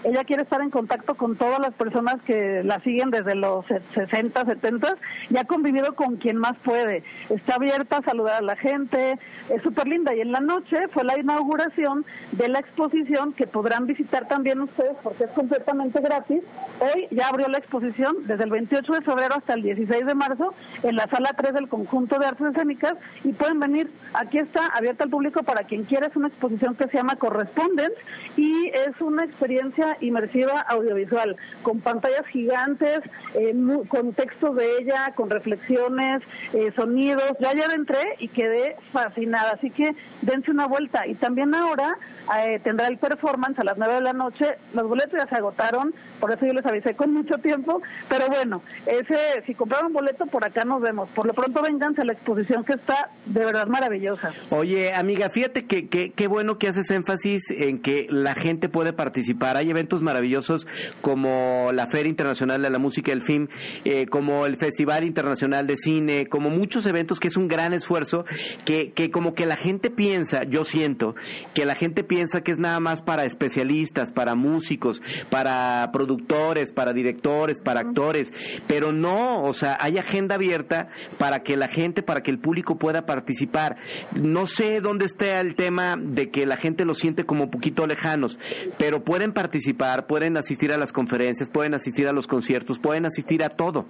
Ella 0.03 0.23
quiere 0.25 0.43
estar 0.43 0.61
en 0.61 0.69
contacto 0.69 1.15
con 1.15 1.35
todas 1.35 1.59
las 1.59 1.73
personas 1.73 2.21
que 2.23 2.63
la 2.63 2.79
siguen 2.81 3.11
desde 3.11 3.35
los 3.35 3.65
60, 3.93 4.45
70 4.45 4.97
y 5.29 5.37
ha 5.37 5.45
convivido 5.45 5.95
con 5.95 6.17
quien 6.17 6.37
más 6.37 6.57
puede. 6.63 7.03
Está 7.29 7.55
abierta 7.55 7.97
a 7.97 8.03
saludar 8.03 8.35
a 8.35 8.41
la 8.41 8.55
gente, 8.55 9.17
es 9.49 9.61
súper 9.61 9.87
linda. 9.87 10.13
Y 10.13 10.21
en 10.21 10.31
la 10.31 10.39
noche 10.39 10.87
fue 10.89 11.03
la 11.03 11.17
inauguración 11.17 12.05
de 12.31 12.49
la 12.49 12.59
exposición 12.59 13.33
que 13.33 13.47
podrán 13.47 13.87
visitar 13.87 14.27
también 14.27 14.61
ustedes 14.61 14.95
porque 15.01 15.25
es 15.25 15.31
completamente 15.31 16.01
gratis. 16.01 16.41
Hoy 16.79 17.07
ya 17.11 17.27
abrió 17.27 17.47
la 17.47 17.57
exposición 17.57 18.15
desde 18.25 18.43
el 18.43 18.49
28 18.49 18.93
de 18.93 19.01
febrero 19.01 19.35
hasta 19.35 19.53
el 19.53 19.63
16 19.63 20.05
de 20.05 20.15
marzo 20.15 20.53
en 20.83 20.95
la 20.95 21.07
sala 21.07 21.33
3 21.35 21.53
del 21.53 21.69
conjunto 21.69 22.19
de 22.19 22.25
artes 22.25 22.47
escénicas 22.47 22.95
y 23.23 23.31
pueden 23.31 23.59
venir. 23.59 23.89
Aquí 24.13 24.39
está 24.39 24.67
abierta 24.67 25.05
al 25.05 25.09
público 25.09 25.43
para 25.43 25.63
quien 25.63 25.83
quiera. 25.83 26.07
Es 26.07 26.15
una 26.15 26.27
exposición 26.27 26.75
que 26.75 26.87
se 26.87 26.97
llama 26.97 27.15
Correspondence 27.15 27.95
y 28.35 28.67
es 28.69 28.99
una 28.99 29.23
experiencia 29.23 29.36
experiencia 29.37 29.97
inmersiva 30.01 30.61
audiovisual, 30.61 31.37
con 31.61 31.79
pantallas 31.79 32.25
gigantes, 32.31 33.01
eh, 33.35 33.53
con 33.87 34.13
textos 34.13 34.55
de 34.55 34.79
ella, 34.79 35.13
con 35.15 35.29
reflexiones, 35.29 36.23
eh, 36.53 36.71
sonidos. 36.75 37.33
Ya 37.39 37.51
ayer 37.51 37.71
entré 37.75 38.15
y 38.17 38.29
quedé 38.29 38.77
fascinada, 38.91 39.51
así 39.51 39.69
que 39.69 39.95
dense 40.23 40.49
una 40.49 40.67
vuelta. 40.67 41.05
Y 41.05 41.13
también 41.13 41.53
ahora 41.53 41.99
eh, 42.39 42.59
tendrá 42.63 42.87
el 42.87 42.97
performance 42.97 43.59
a 43.59 43.63
las 43.63 43.77
9 43.77 43.93
de 43.93 44.01
la 44.01 44.13
noche. 44.13 44.57
Los 44.73 44.87
boletos 44.87 45.19
ya 45.19 45.29
se 45.29 45.35
agotaron, 45.35 45.93
por 46.19 46.31
eso 46.31 46.45
yo 46.47 46.53
les 46.53 46.65
avisé 46.65 46.95
con 46.95 47.13
mucho 47.13 47.37
tiempo. 47.37 47.83
Pero 48.09 48.27
bueno, 48.29 48.63
ese 48.87 49.43
si 49.45 49.53
compraron 49.53 49.93
boleto, 49.93 50.25
por 50.25 50.43
acá 50.43 50.65
nos 50.65 50.81
vemos. 50.81 51.09
Por 51.09 51.27
lo 51.27 51.33
pronto, 51.33 51.61
vénganse 51.61 52.01
a 52.01 52.05
la 52.05 52.13
exposición 52.13 52.63
que 52.65 52.73
está 52.73 53.11
de 53.25 53.45
verdad 53.45 53.67
maravillosa. 53.67 54.33
Oye, 54.49 54.95
amiga, 54.95 55.29
fíjate 55.29 55.67
que 55.67 55.87
qué 55.87 56.27
bueno 56.27 56.57
que 56.57 56.69
haces 56.69 56.89
énfasis 56.89 57.51
en 57.51 57.79
que 57.83 58.07
la 58.09 58.33
gente 58.33 58.67
puede 58.67 58.93
participar. 58.93 59.26
Hay 59.57 59.69
eventos 59.69 60.01
maravillosos 60.01 60.67
como 61.01 61.71
la 61.73 61.87
Feria 61.87 62.09
Internacional 62.09 62.61
de 62.61 62.69
la 62.69 62.79
Música 62.79 63.11
y 63.11 63.13
el 63.13 63.21
Film, 63.21 63.47
eh, 63.85 64.05
como 64.07 64.45
el 64.45 64.57
Festival 64.57 65.03
Internacional 65.03 65.67
de 65.67 65.77
Cine, 65.77 66.27
como 66.27 66.49
muchos 66.49 66.85
eventos 66.85 67.19
que 67.19 67.27
es 67.27 67.37
un 67.37 67.47
gran 67.47 67.73
esfuerzo 67.73 68.25
que, 68.65 68.91
que 68.91 69.11
como 69.11 69.33
que 69.33 69.45
la 69.45 69.57
gente 69.57 69.89
piensa, 69.89 70.43
yo 70.43 70.65
siento, 70.65 71.15
que 71.53 71.65
la 71.65 71.75
gente 71.75 72.03
piensa 72.03 72.41
que 72.41 72.51
es 72.51 72.59
nada 72.59 72.79
más 72.79 73.01
para 73.01 73.25
especialistas, 73.25 74.11
para 74.11 74.35
músicos, 74.35 75.01
para 75.29 75.89
productores, 75.91 76.71
para 76.71 76.93
directores, 76.93 77.61
para 77.61 77.81
actores, 77.81 78.31
pero 78.67 78.91
no, 78.91 79.43
o 79.43 79.53
sea, 79.53 79.77
hay 79.79 79.97
agenda 79.97 80.35
abierta 80.35 80.89
para 81.17 81.43
que 81.43 81.57
la 81.57 81.67
gente, 81.67 82.03
para 82.03 82.21
que 82.21 82.31
el 82.31 82.39
público 82.39 82.77
pueda 82.77 83.05
participar. 83.05 83.77
No 84.13 84.47
sé 84.47 84.81
dónde 84.81 85.05
está 85.05 85.39
el 85.39 85.55
tema 85.55 85.95
de 85.99 86.29
que 86.29 86.45
la 86.45 86.57
gente 86.57 86.85
lo 86.85 86.95
siente 86.95 87.25
como 87.25 87.45
un 87.45 87.51
poquito 87.51 87.87
lejanos, 87.87 88.39
pero 88.77 89.03
pueden 89.17 89.33
participar, 89.33 90.05
pueden 90.05 90.37
asistir 90.37 90.71
a 90.71 90.77
las 90.77 90.91
conferencias, 90.91 91.49
pueden 91.49 91.73
asistir 91.73 92.07
a 92.07 92.13
los 92.13 92.27
conciertos, 92.27 92.77
pueden 92.77 93.07
asistir 93.07 93.43
a 93.43 93.49
todo. 93.49 93.87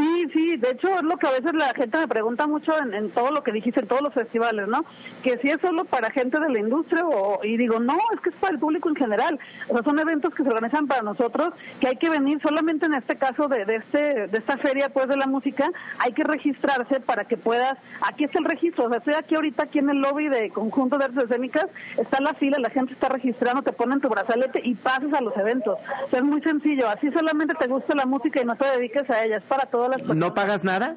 Sí, 0.00 0.24
sí, 0.32 0.56
de 0.56 0.70
hecho 0.70 0.88
es 0.88 1.02
lo 1.02 1.18
que 1.18 1.26
a 1.26 1.32
veces 1.32 1.52
la 1.52 1.74
gente 1.74 1.98
me 1.98 2.08
pregunta 2.08 2.46
mucho 2.46 2.72
en, 2.78 3.10
todo 3.10 3.30
lo 3.32 3.42
que 3.42 3.52
dijiste, 3.52 3.80
en 3.80 3.86
todos 3.86 4.00
los 4.00 4.14
festivales, 4.14 4.66
¿no? 4.66 4.86
Que 5.22 5.36
si 5.42 5.50
es 5.50 5.60
solo 5.60 5.84
para 5.84 6.08
gente 6.10 6.40
de 6.40 6.48
la 6.48 6.58
industria 6.58 7.04
o, 7.04 7.44
y 7.44 7.58
digo, 7.58 7.78
no, 7.80 7.98
es 8.14 8.20
que 8.22 8.30
es 8.30 8.34
para 8.36 8.54
el 8.54 8.58
público 8.58 8.88
en 8.88 8.96
general. 8.96 9.38
O 9.68 9.74
sea, 9.74 9.82
son 9.82 9.98
eventos 9.98 10.34
que 10.34 10.42
se 10.42 10.48
organizan 10.48 10.86
para 10.86 11.02
nosotros, 11.02 11.52
que 11.80 11.88
hay 11.88 11.96
que 11.96 12.08
venir 12.08 12.40
solamente 12.40 12.86
en 12.86 12.94
este 12.94 13.16
caso 13.16 13.46
de, 13.48 13.62
este, 13.76 14.26
de 14.28 14.38
esta 14.38 14.56
feria 14.56 14.88
pues 14.88 15.06
de 15.06 15.18
la 15.18 15.26
música, 15.26 15.70
hay 15.98 16.14
que 16.14 16.24
registrarse 16.24 17.00
para 17.00 17.26
que 17.26 17.36
puedas, 17.36 17.76
aquí 18.00 18.24
está 18.24 18.38
el 18.38 18.46
registro, 18.46 18.86
o 18.86 18.88
sea, 18.88 18.98
estoy 18.98 19.14
aquí 19.14 19.34
ahorita 19.34 19.64
aquí 19.64 19.80
en 19.80 19.90
el 19.90 19.98
lobby 19.98 20.28
de 20.28 20.48
Conjunto 20.48 20.96
de 20.96 21.04
Artes 21.04 21.24
Escénicas, 21.24 21.66
está 21.98 22.22
la 22.22 22.32
fila, 22.32 22.56
la 22.58 22.70
gente 22.70 22.94
está 22.94 23.10
registrando, 23.10 23.60
te 23.60 23.72
ponen 23.72 24.00
tu 24.00 24.08
brazalete 24.08 24.62
y 24.64 24.76
pasas 24.76 25.12
a 25.12 25.20
los 25.20 25.36
eventos. 25.36 25.78
Es 26.10 26.22
muy 26.22 26.40
sencillo, 26.40 26.88
así 26.88 27.10
solamente 27.12 27.54
te 27.54 27.66
gusta 27.66 27.94
la 27.94 28.06
música 28.06 28.40
y 28.40 28.46
no 28.46 28.56
te 28.56 28.64
dediques 28.64 29.08
a 29.10 29.24
ella, 29.24 29.36
es 29.36 29.42
para 29.42 29.66
todas 29.66 29.89
personas. 29.98 30.16
¿No 30.16 30.34
pagas 30.34 30.64
nada? 30.64 30.96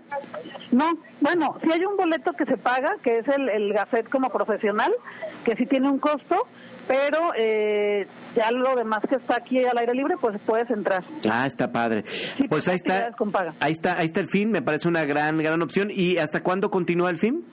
No, 0.71 0.97
bueno, 1.21 1.57
si 1.63 1.71
hay 1.71 1.85
un 1.85 1.97
boleto 1.97 2.33
que 2.33 2.45
se 2.45 2.57
paga, 2.57 2.95
que 3.03 3.19
es 3.19 3.27
el, 3.27 3.49
el 3.49 3.73
Gafet 3.73 4.09
como 4.09 4.29
profesional, 4.29 4.91
que 5.45 5.55
sí 5.55 5.65
tiene 5.65 5.89
un 5.89 5.99
costo, 5.99 6.47
pero 6.87 7.31
eh, 7.37 8.07
ya 8.35 8.51
lo 8.51 8.75
demás 8.75 9.01
que 9.07 9.15
está 9.15 9.37
aquí 9.37 9.63
al 9.63 9.77
aire 9.77 9.93
libre, 9.93 10.15
pues 10.19 10.39
puedes 10.45 10.69
entrar. 10.69 11.03
Ah, 11.29 11.45
está 11.45 11.71
padre. 11.71 12.03
pues 12.49 12.67
ahí 12.67 12.75
está, 12.75 13.11
ahí 13.59 13.71
está, 13.71 13.97
ahí 13.97 14.05
está 14.05 14.19
el 14.19 14.29
fin, 14.29 14.51
me 14.51 14.61
parece 14.61 14.87
una 14.87 15.05
gran, 15.05 15.37
gran 15.37 15.61
opción. 15.61 15.89
¿Y 15.91 16.17
hasta 16.17 16.41
cuándo 16.41 16.71
continúa 16.71 17.09
el 17.09 17.17
fin? 17.17 17.45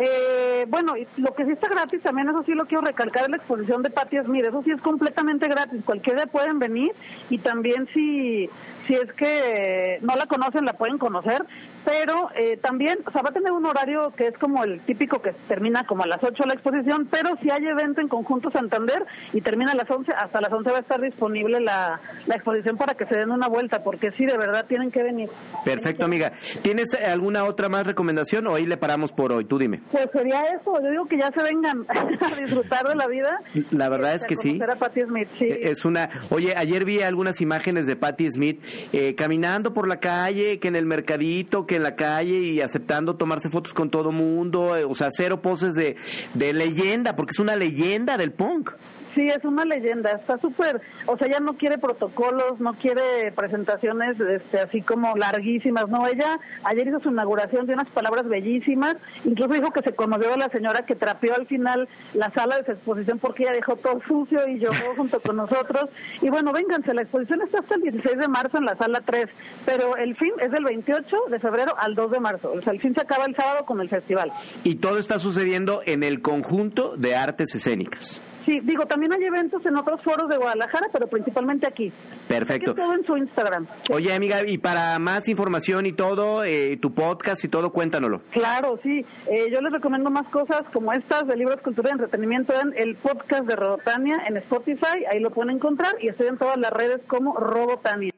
Eh, 0.00 0.64
bueno, 0.68 0.94
lo 1.16 1.34
que 1.34 1.44
sí 1.44 1.50
está 1.50 1.68
gratis 1.68 2.00
también, 2.02 2.28
eso 2.28 2.44
sí 2.44 2.54
lo 2.54 2.66
quiero 2.66 2.84
recalcar, 2.84 3.24
es 3.24 3.30
la 3.30 3.36
exposición 3.38 3.82
de 3.82 3.90
Patti 3.90 4.16
Smith. 4.24 4.44
Eso 4.44 4.62
sí 4.62 4.70
es 4.70 4.80
completamente 4.80 5.48
gratis. 5.48 5.82
Cualquier 5.84 6.16
día 6.16 6.26
pueden 6.26 6.60
venir 6.60 6.92
y 7.28 7.38
también 7.38 7.88
si, 7.92 8.48
si 8.86 8.94
es 8.94 9.12
que 9.14 9.98
no 10.02 10.14
la 10.14 10.26
conocen, 10.26 10.64
la 10.64 10.74
pueden 10.74 10.98
conocer 10.98 11.44
pero 11.84 12.30
eh, 12.36 12.56
también, 12.56 12.98
o 13.06 13.10
sea, 13.10 13.22
va 13.22 13.30
a 13.30 13.32
tener 13.32 13.52
un 13.52 13.64
horario 13.66 14.12
que 14.16 14.28
es 14.28 14.38
como 14.38 14.64
el 14.64 14.80
típico 14.80 15.20
que 15.20 15.32
termina 15.46 15.84
como 15.86 16.04
a 16.04 16.06
las 16.06 16.22
8 16.22 16.44
la 16.46 16.54
exposición, 16.54 17.08
pero 17.10 17.36
si 17.42 17.50
hay 17.50 17.66
evento 17.66 18.00
en 18.00 18.08
conjunto 18.08 18.50
Santander 18.50 19.04
y 19.32 19.40
termina 19.40 19.72
a 19.72 19.74
las 19.74 19.90
11, 19.90 20.12
hasta 20.12 20.40
las 20.40 20.52
11 20.52 20.70
va 20.70 20.76
a 20.78 20.80
estar 20.80 21.00
disponible 21.00 21.60
la, 21.60 22.00
la 22.26 22.34
exposición 22.34 22.76
para 22.76 22.94
que 22.94 23.06
se 23.06 23.16
den 23.16 23.30
una 23.30 23.48
vuelta, 23.48 23.82
porque 23.82 24.12
sí, 24.12 24.26
de 24.26 24.36
verdad 24.36 24.66
tienen 24.66 24.90
que 24.90 25.02
venir. 25.02 25.28
Perfecto, 25.64 26.04
amiga. 26.04 26.32
¿Tienes 26.62 26.94
alguna 26.94 27.44
otra 27.44 27.68
más 27.68 27.86
recomendación 27.86 28.46
o 28.46 28.54
ahí 28.54 28.66
le 28.66 28.76
paramos 28.76 29.12
por 29.12 29.32
hoy? 29.32 29.44
Tú 29.44 29.58
dime. 29.58 29.80
Pues 29.90 30.08
sería 30.12 30.42
eso, 30.42 30.80
yo 30.82 30.90
digo 30.90 31.06
que 31.06 31.18
ya 31.18 31.30
se 31.32 31.42
vengan 31.42 31.86
a 31.88 32.40
disfrutar 32.40 32.86
de 32.88 32.94
la 32.94 33.06
vida. 33.06 33.40
La 33.70 33.88
verdad 33.88 34.14
es 34.14 34.24
que 34.24 34.36
sí. 34.36 34.60
A 34.62 34.76
Patti 34.76 35.02
Smith, 35.02 35.28
sí. 35.38 35.46
E, 35.46 35.70
es 35.70 35.84
una, 35.84 36.10
oye, 36.30 36.54
ayer 36.56 36.84
vi 36.84 37.02
algunas 37.02 37.40
imágenes 37.40 37.86
de 37.86 37.96
Patti 37.96 38.30
Smith 38.30 38.62
eh, 38.92 39.14
caminando 39.14 39.72
por 39.72 39.88
la 39.88 39.98
calle, 39.98 40.58
que 40.58 40.68
en 40.68 40.76
el 40.76 40.86
mercadito, 40.86 41.66
que 41.68 41.76
en 41.76 41.84
la 41.84 41.94
calle 41.94 42.40
y 42.40 42.60
aceptando 42.60 43.14
tomarse 43.14 43.48
fotos 43.48 43.72
con 43.72 43.90
todo 43.90 44.10
mundo, 44.10 44.76
eh, 44.76 44.84
o 44.84 44.94
sea, 44.96 45.10
cero 45.16 45.40
poses 45.40 45.76
de, 45.76 45.94
de 46.34 46.52
leyenda, 46.52 47.14
porque 47.14 47.30
es 47.30 47.38
una 47.38 47.54
leyenda 47.54 48.16
del 48.16 48.32
punk. 48.32 48.72
Sí, 49.18 49.28
es 49.28 49.44
una 49.44 49.64
leyenda, 49.64 50.12
está 50.12 50.38
súper, 50.38 50.80
o 51.06 51.18
sea, 51.18 51.26
ella 51.26 51.40
no 51.40 51.56
quiere 51.56 51.76
protocolos, 51.76 52.60
no 52.60 52.74
quiere 52.74 53.32
presentaciones 53.34 54.14
este, 54.20 54.60
así 54.60 54.80
como 54.80 55.16
larguísimas, 55.16 55.88
no, 55.88 56.06
ella 56.06 56.38
ayer 56.62 56.86
hizo 56.86 57.00
su 57.00 57.10
inauguración 57.10 57.66
de 57.66 57.72
unas 57.72 57.88
palabras 57.88 58.28
bellísimas, 58.28 58.94
incluso 59.24 59.54
dijo 59.54 59.72
que 59.72 59.82
se 59.82 59.92
conmovió 59.92 60.34
a 60.34 60.36
la 60.36 60.48
señora 60.50 60.86
que 60.86 60.94
trapeó 60.94 61.34
al 61.34 61.48
final 61.48 61.88
la 62.14 62.30
sala 62.30 62.58
de 62.58 62.66
su 62.66 62.70
exposición 62.70 63.18
porque 63.18 63.42
ella 63.42 63.54
dejó 63.54 63.74
todo 63.74 64.00
sucio 64.06 64.46
y 64.46 64.60
lloró 64.60 64.76
junto 64.96 65.18
con 65.18 65.34
nosotros, 65.34 65.90
y 66.22 66.30
bueno, 66.30 66.52
vénganse, 66.52 66.94
la 66.94 67.02
exposición 67.02 67.42
está 67.42 67.58
hasta 67.58 67.74
el 67.74 67.82
16 67.82 68.18
de 68.18 68.28
marzo 68.28 68.58
en 68.58 68.66
la 68.66 68.76
sala 68.76 69.02
3, 69.04 69.26
pero 69.66 69.96
el 69.96 70.14
fin 70.14 70.30
es 70.40 70.52
del 70.52 70.62
28 70.62 71.16
de 71.28 71.40
febrero 71.40 71.74
al 71.76 71.96
2 71.96 72.12
de 72.12 72.20
marzo, 72.20 72.52
o 72.52 72.62
sea, 72.62 72.72
el 72.72 72.80
fin 72.80 72.94
se 72.94 73.00
acaba 73.00 73.24
el 73.24 73.34
sábado 73.34 73.66
con 73.66 73.80
el 73.80 73.88
festival. 73.88 74.32
Y 74.62 74.76
todo 74.76 74.96
está 74.96 75.18
sucediendo 75.18 75.82
en 75.86 76.04
el 76.04 76.22
conjunto 76.22 76.96
de 76.96 77.16
artes 77.16 77.52
escénicas. 77.56 78.22
Sí, 78.48 78.60
digo, 78.62 78.86
también 78.86 79.12
hay 79.12 79.22
eventos 79.24 79.64
en 79.66 79.76
otros 79.76 80.00
foros 80.02 80.26
de 80.30 80.38
Guadalajara, 80.38 80.88
pero 80.90 81.06
principalmente 81.06 81.68
aquí. 81.68 81.92
Perfecto. 82.26 82.74
todo 82.74 82.94
en 82.94 83.04
su 83.04 83.14
Instagram. 83.14 83.66
Oye, 83.90 84.14
amiga, 84.14 84.40
y 84.46 84.56
para 84.56 84.98
más 84.98 85.28
información 85.28 85.84
y 85.84 85.92
todo, 85.92 86.44
eh, 86.44 86.78
tu 86.80 86.94
podcast 86.94 87.44
y 87.44 87.48
todo, 87.48 87.74
cuéntanoslo. 87.74 88.22
Claro, 88.30 88.80
sí. 88.82 89.04
Eh, 89.30 89.50
yo 89.52 89.60
les 89.60 89.70
recomiendo 89.70 90.08
más 90.08 90.26
cosas 90.28 90.62
como 90.72 90.94
estas 90.94 91.26
de 91.26 91.36
libros, 91.36 91.60
cultura 91.60 91.90
y 91.90 91.92
entretenimiento 91.92 92.54
en 92.58 92.72
el 92.74 92.96
podcast 92.96 93.44
de 93.44 93.54
Robotania 93.54 94.16
en 94.26 94.38
Spotify. 94.38 95.04
Ahí 95.12 95.20
lo 95.20 95.30
pueden 95.30 95.56
encontrar 95.56 95.96
y 96.00 96.08
estoy 96.08 96.28
en 96.28 96.38
todas 96.38 96.56
las 96.56 96.72
redes 96.72 97.02
como 97.06 97.36
Robotania. 97.36 98.17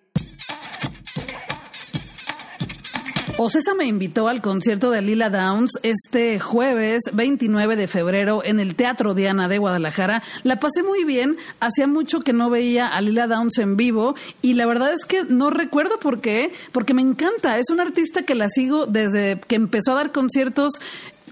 Ocesa 3.43 3.73
me 3.73 3.87
invitó 3.87 4.29
al 4.29 4.43
concierto 4.43 4.91
de 4.91 5.01
Lila 5.01 5.31
Downs 5.31 5.71
este 5.83 6.39
jueves 6.39 7.05
29 7.15 7.75
de 7.75 7.89
febrero 7.89 8.43
en 8.45 8.61
el 8.61 8.75
Teatro 8.75 9.15
Diana 9.15 9.49
de 9.49 9.57
Guadalajara. 9.57 10.23
La 10.43 10.61
pasé 10.61 10.83
muy 10.83 11.05
bien, 11.05 11.39
hacía 11.59 11.87
mucho 11.87 12.21
que 12.21 12.35
no 12.35 12.51
veía 12.51 12.87
a 12.87 13.01
Lila 13.01 13.27
Downs 13.29 13.57
en 13.57 13.79
vivo 13.79 14.15
y 14.43 14.53
la 14.53 14.67
verdad 14.67 14.93
es 14.93 15.07
que 15.07 15.25
no 15.25 15.49
recuerdo 15.49 15.99
por 15.99 16.21
qué, 16.21 16.53
porque 16.71 16.93
me 16.93 17.01
encanta, 17.01 17.59
es 17.59 17.71
una 17.71 17.85
artista 17.85 18.25
que 18.25 18.35
la 18.35 18.51
sigo 18.51 18.85
desde 18.85 19.41
que 19.49 19.55
empezó 19.55 19.93
a 19.93 19.95
dar 19.95 20.13
conciertos 20.13 20.75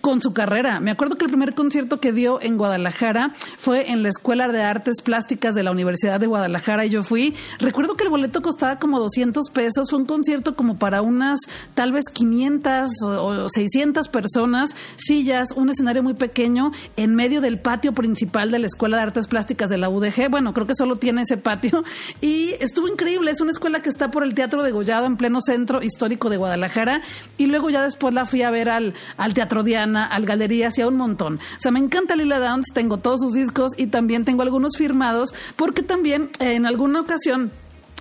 con 0.00 0.20
su 0.20 0.32
carrera. 0.32 0.80
Me 0.80 0.90
acuerdo 0.90 1.16
que 1.16 1.24
el 1.24 1.30
primer 1.30 1.54
concierto 1.54 2.00
que 2.00 2.12
dio 2.12 2.40
en 2.40 2.56
Guadalajara 2.56 3.32
fue 3.56 3.90
en 3.90 4.02
la 4.02 4.08
Escuela 4.08 4.48
de 4.48 4.62
Artes 4.62 5.02
Plásticas 5.02 5.54
de 5.54 5.62
la 5.62 5.70
Universidad 5.70 6.20
de 6.20 6.26
Guadalajara 6.26 6.86
y 6.86 6.90
yo 6.90 7.02
fui. 7.02 7.34
Recuerdo 7.58 7.94
que 7.94 8.04
el 8.04 8.10
boleto 8.10 8.42
costaba 8.42 8.78
como 8.78 8.98
200 8.98 9.50
pesos. 9.50 9.90
Fue 9.90 9.98
un 9.98 10.06
concierto 10.06 10.54
como 10.54 10.78
para 10.78 11.02
unas 11.02 11.40
tal 11.74 11.92
vez 11.92 12.04
500 12.12 12.90
o 13.02 13.48
600 13.48 14.08
personas, 14.08 14.74
sillas, 14.96 15.52
un 15.52 15.70
escenario 15.70 16.02
muy 16.02 16.14
pequeño 16.14 16.72
en 16.96 17.14
medio 17.14 17.40
del 17.40 17.58
patio 17.58 17.92
principal 17.92 18.50
de 18.50 18.58
la 18.58 18.66
Escuela 18.66 18.98
de 18.98 19.02
Artes 19.04 19.26
Plásticas 19.26 19.68
de 19.70 19.78
la 19.78 19.88
UDG. 19.88 20.30
Bueno, 20.30 20.52
creo 20.54 20.66
que 20.66 20.74
solo 20.74 20.96
tiene 20.96 21.22
ese 21.22 21.36
patio 21.36 21.84
y 22.20 22.54
estuvo 22.60 22.88
increíble. 22.88 23.30
Es 23.30 23.40
una 23.40 23.50
escuela 23.52 23.80
que 23.82 23.88
está 23.88 24.10
por 24.10 24.22
el 24.22 24.34
Teatro 24.34 24.62
de 24.62 24.70
Gollado 24.70 25.06
en 25.06 25.16
pleno 25.16 25.40
centro 25.40 25.82
histórico 25.82 26.30
de 26.30 26.36
Guadalajara 26.36 27.02
y 27.36 27.46
luego 27.46 27.70
ya 27.70 27.82
después 27.82 28.14
la 28.14 28.26
fui 28.26 28.42
a 28.42 28.50
ver 28.50 28.68
al, 28.68 28.94
al 29.16 29.34
Teatro 29.34 29.62
Diana 29.62 29.87
al 29.96 30.26
Galería, 30.26 30.70
y 30.76 30.82
un 30.82 30.96
montón. 30.96 31.36
O 31.36 31.60
sea, 31.60 31.72
me 31.72 31.78
encanta 31.78 32.16
Lila 32.16 32.38
Downs, 32.38 32.66
tengo 32.72 32.98
todos 32.98 33.20
sus 33.20 33.34
discos 33.34 33.72
y 33.76 33.86
también 33.86 34.24
tengo 34.24 34.42
algunos 34.42 34.76
firmados 34.76 35.34
porque 35.56 35.82
también 35.82 36.30
en 36.38 36.66
alguna 36.66 37.00
ocasión 37.00 37.52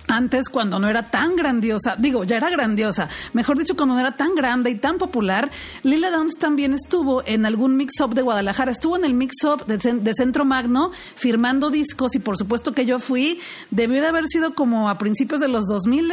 antes 0.08 0.48
cuando 0.48 0.78
no 0.78 0.88
era 0.88 1.04
tan 1.04 1.36
grandiosa, 1.36 1.94
digo, 1.96 2.24
ya 2.24 2.38
era 2.38 2.50
grandiosa, 2.50 3.08
mejor 3.34 3.58
dicho, 3.58 3.76
cuando 3.76 3.94
no 3.94 4.00
era 4.00 4.16
tan 4.16 4.34
grande 4.34 4.70
y 4.70 4.76
tan 4.76 4.98
popular, 4.98 5.50
Lila 5.82 6.10
Downs 6.10 6.38
también 6.38 6.74
estuvo 6.74 7.22
en 7.26 7.46
algún 7.46 7.76
mix-up 7.76 8.14
de 8.14 8.22
Guadalajara, 8.22 8.70
estuvo 8.70 8.96
en 8.96 9.04
el 9.04 9.14
mix-up 9.14 9.66
de, 9.66 10.14
Centro 10.14 10.44
Magno 10.44 10.90
firmando 11.14 11.70
discos 11.70 12.16
y 12.16 12.18
por 12.18 12.36
supuesto 12.36 12.72
que 12.72 12.86
yo 12.86 12.98
fui, 12.98 13.40
debió 13.70 14.00
de 14.00 14.08
haber 14.08 14.26
sido 14.26 14.54
como 14.54 14.88
a 14.88 14.96
principios 14.96 15.40
de 15.40 15.48
los 15.48 15.66
2000 15.66 16.08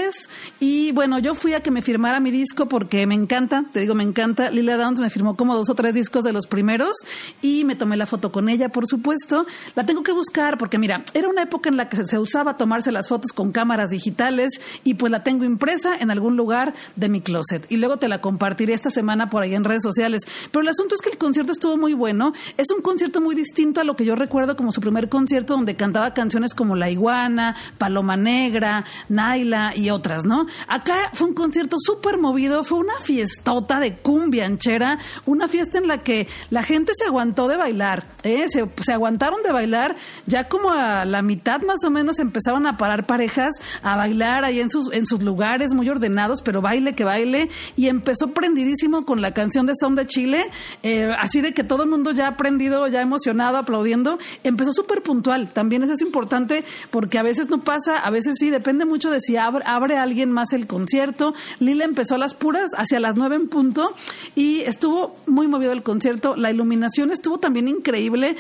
y 0.60 0.92
bueno, 0.92 1.20
yo 1.20 1.36
fui 1.36 1.54
a 1.54 1.62
que 1.62 1.72
me 1.72 1.82
firmara 1.82 2.20
mi 2.20 2.32
disco 2.32 2.68
porque 2.68 3.08
me 3.08 3.16
encanta, 3.16 3.66
te 3.72 3.80
digo, 3.80 3.96
me 3.96 4.04
encanta, 4.04 4.52
Lila 4.52 4.78
Downs 4.78 5.00
me 5.00 5.10
firmó 5.10 5.36
como 5.36 5.56
dos 5.56 5.70
o 5.70 5.76
tres 5.76 5.94
discos 5.94 6.24
de 6.24 6.34
los 6.34 6.48
primeros 6.48 6.98
y 7.42 7.64
me 7.64 7.76
tomé 7.76 7.96
la 7.98 8.06
foto 8.06 8.32
con 8.32 8.50
ella, 8.50 8.70
por 8.70 8.88
supuesto, 8.88 9.46
la 9.76 9.86
tengo 9.86 10.04
que 10.04 10.12
buscar 10.12 10.58
porque 10.58 10.78
mira, 10.78 11.04
era 11.14 11.30
una 11.30 11.44
época 11.44 11.70
en 11.70 11.78
la 11.78 11.88
que 11.88 12.06
se 12.06 12.20
usaba 12.20 12.58
tomarse 12.58 12.92
las 12.92 13.08
fotos 13.08 13.32
con 13.32 13.52
cámaras 13.52 13.85
digitales 13.90 14.62
y 14.84 14.96
pues 14.96 15.12
la 15.12 15.24
tengo 15.24 15.44
impresa 15.44 15.96
en 15.98 16.12
algún 16.12 16.38
lugar 16.38 16.74
de 16.96 17.10
mi 17.10 17.22
closet. 17.22 17.66
Y 17.70 17.78
luego 17.78 17.98
te 17.98 18.08
la 18.08 18.22
compartiré 18.22 18.74
esta 18.74 18.90
semana 18.90 19.30
por 19.30 19.44
ahí 19.44 19.56
en 19.56 19.64
redes 19.64 19.84
sociales. 19.84 20.22
Pero 20.52 20.62
el 20.62 20.70
asunto 20.70 20.96
es 20.96 21.02
que 21.02 21.10
el 21.10 21.18
concierto 21.18 21.52
estuvo 21.52 21.78
muy 21.78 21.94
bueno. 21.94 22.34
Es 22.58 22.68
un 22.76 22.82
concierto 22.82 23.22
muy 23.22 23.36
distinto 23.36 23.82
a 23.82 23.84
lo 23.84 23.96
que 23.96 24.06
yo 24.06 24.16
recuerdo 24.16 24.56
como 24.56 24.72
su 24.72 24.82
primer 24.82 25.10
concierto 25.10 25.56
donde 25.56 25.76
cantaba 25.76 26.14
canciones 26.14 26.54
como 26.54 26.76
La 26.76 26.90
Iguana, 26.90 27.56
Paloma 27.78 28.18
Negra, 28.18 28.86
Naila 29.10 29.74
y 29.76 29.90
otras, 29.90 30.26
¿no? 30.26 30.48
Acá 30.68 31.12
fue 31.14 31.28
un 31.28 31.34
concierto 31.34 31.78
súper 31.80 32.18
movido, 32.18 32.64
fue 32.64 32.80
una 32.80 33.00
fiestota 33.02 33.80
de 33.80 33.98
cumbia 33.98 34.46
anchera, 34.46 35.00
una 35.26 35.48
fiesta 35.48 35.78
en 35.78 35.88
la 35.88 36.04
que 36.04 36.28
la 36.50 36.64
gente 36.64 36.94
se 36.96 37.06
aguantó 37.06 37.48
de 37.48 37.58
bailar, 37.58 38.06
¿eh? 38.24 38.46
se, 38.50 38.68
se 38.82 38.94
aguantaron 38.94 39.44
de 39.44 39.52
bailar, 39.52 39.96
ya 40.26 40.48
como 40.48 40.72
a 40.72 41.06
la 41.06 41.22
mitad 41.22 41.62
más 41.62 41.84
o 41.86 41.90
menos 41.90 42.20
empezaron 42.20 42.68
a 42.68 42.78
parar 42.78 43.06
parejas 43.06 43.54
a 43.82 43.96
bailar 43.96 44.44
ahí 44.46 44.60
en 44.60 44.70
sus, 44.70 44.92
en 44.94 45.06
sus 45.06 45.22
lugares 45.22 45.74
muy 45.74 45.90
ordenados, 45.90 46.42
pero 46.42 46.62
baile 46.62 46.94
que 46.94 47.04
baile. 47.04 47.50
Y 47.76 47.88
empezó 47.88 48.30
prendidísimo 48.30 49.06
con 49.06 49.22
la 49.22 49.34
canción 49.34 49.66
de 49.66 49.74
Son 49.80 49.96
de 49.96 50.06
Chile, 50.06 50.46
eh, 50.84 51.10
así 51.18 51.42
de 51.42 51.54
que 51.54 51.64
todo 51.64 51.84
el 51.84 51.90
mundo 51.90 52.12
ya 52.12 52.28
aprendido, 52.28 52.88
ya 52.88 53.02
emocionado, 53.02 53.58
aplaudiendo. 53.58 54.20
Empezó 54.44 54.74
súper 54.74 55.02
puntual. 55.02 55.52
También 55.52 55.84
eso 55.84 55.94
es 55.94 56.02
importante 56.02 56.64
porque 56.92 57.18
a 57.18 57.24
veces 57.24 57.50
no 57.50 57.62
pasa, 57.62 58.00
a 58.00 58.10
veces 58.10 58.36
sí, 58.40 58.50
depende 58.50 58.86
mucho 58.86 59.12
de 59.12 59.20
si 59.20 59.38
abre, 59.38 59.64
abre 59.66 59.98
alguien 59.98 60.32
más 60.32 60.54
el 60.54 60.68
concierto. 60.68 61.34
Lila 61.60 61.86
empezó 61.86 62.16
a 62.16 62.18
las 62.18 62.34
puras 62.34 62.72
hacia 62.78 63.00
las 63.00 63.16
nueve 63.16 63.36
en 63.36 63.48
punto 63.48 63.94
y 64.36 64.62
estuvo 64.62 65.16
muy 65.26 65.48
movido 65.48 65.72
el 65.72 65.84
concierto. 65.84 66.36
La 66.36 66.52
iluminación 66.52 67.12
estuvo 67.12 67.38
también 67.38 67.68
increíble. 67.68 68.36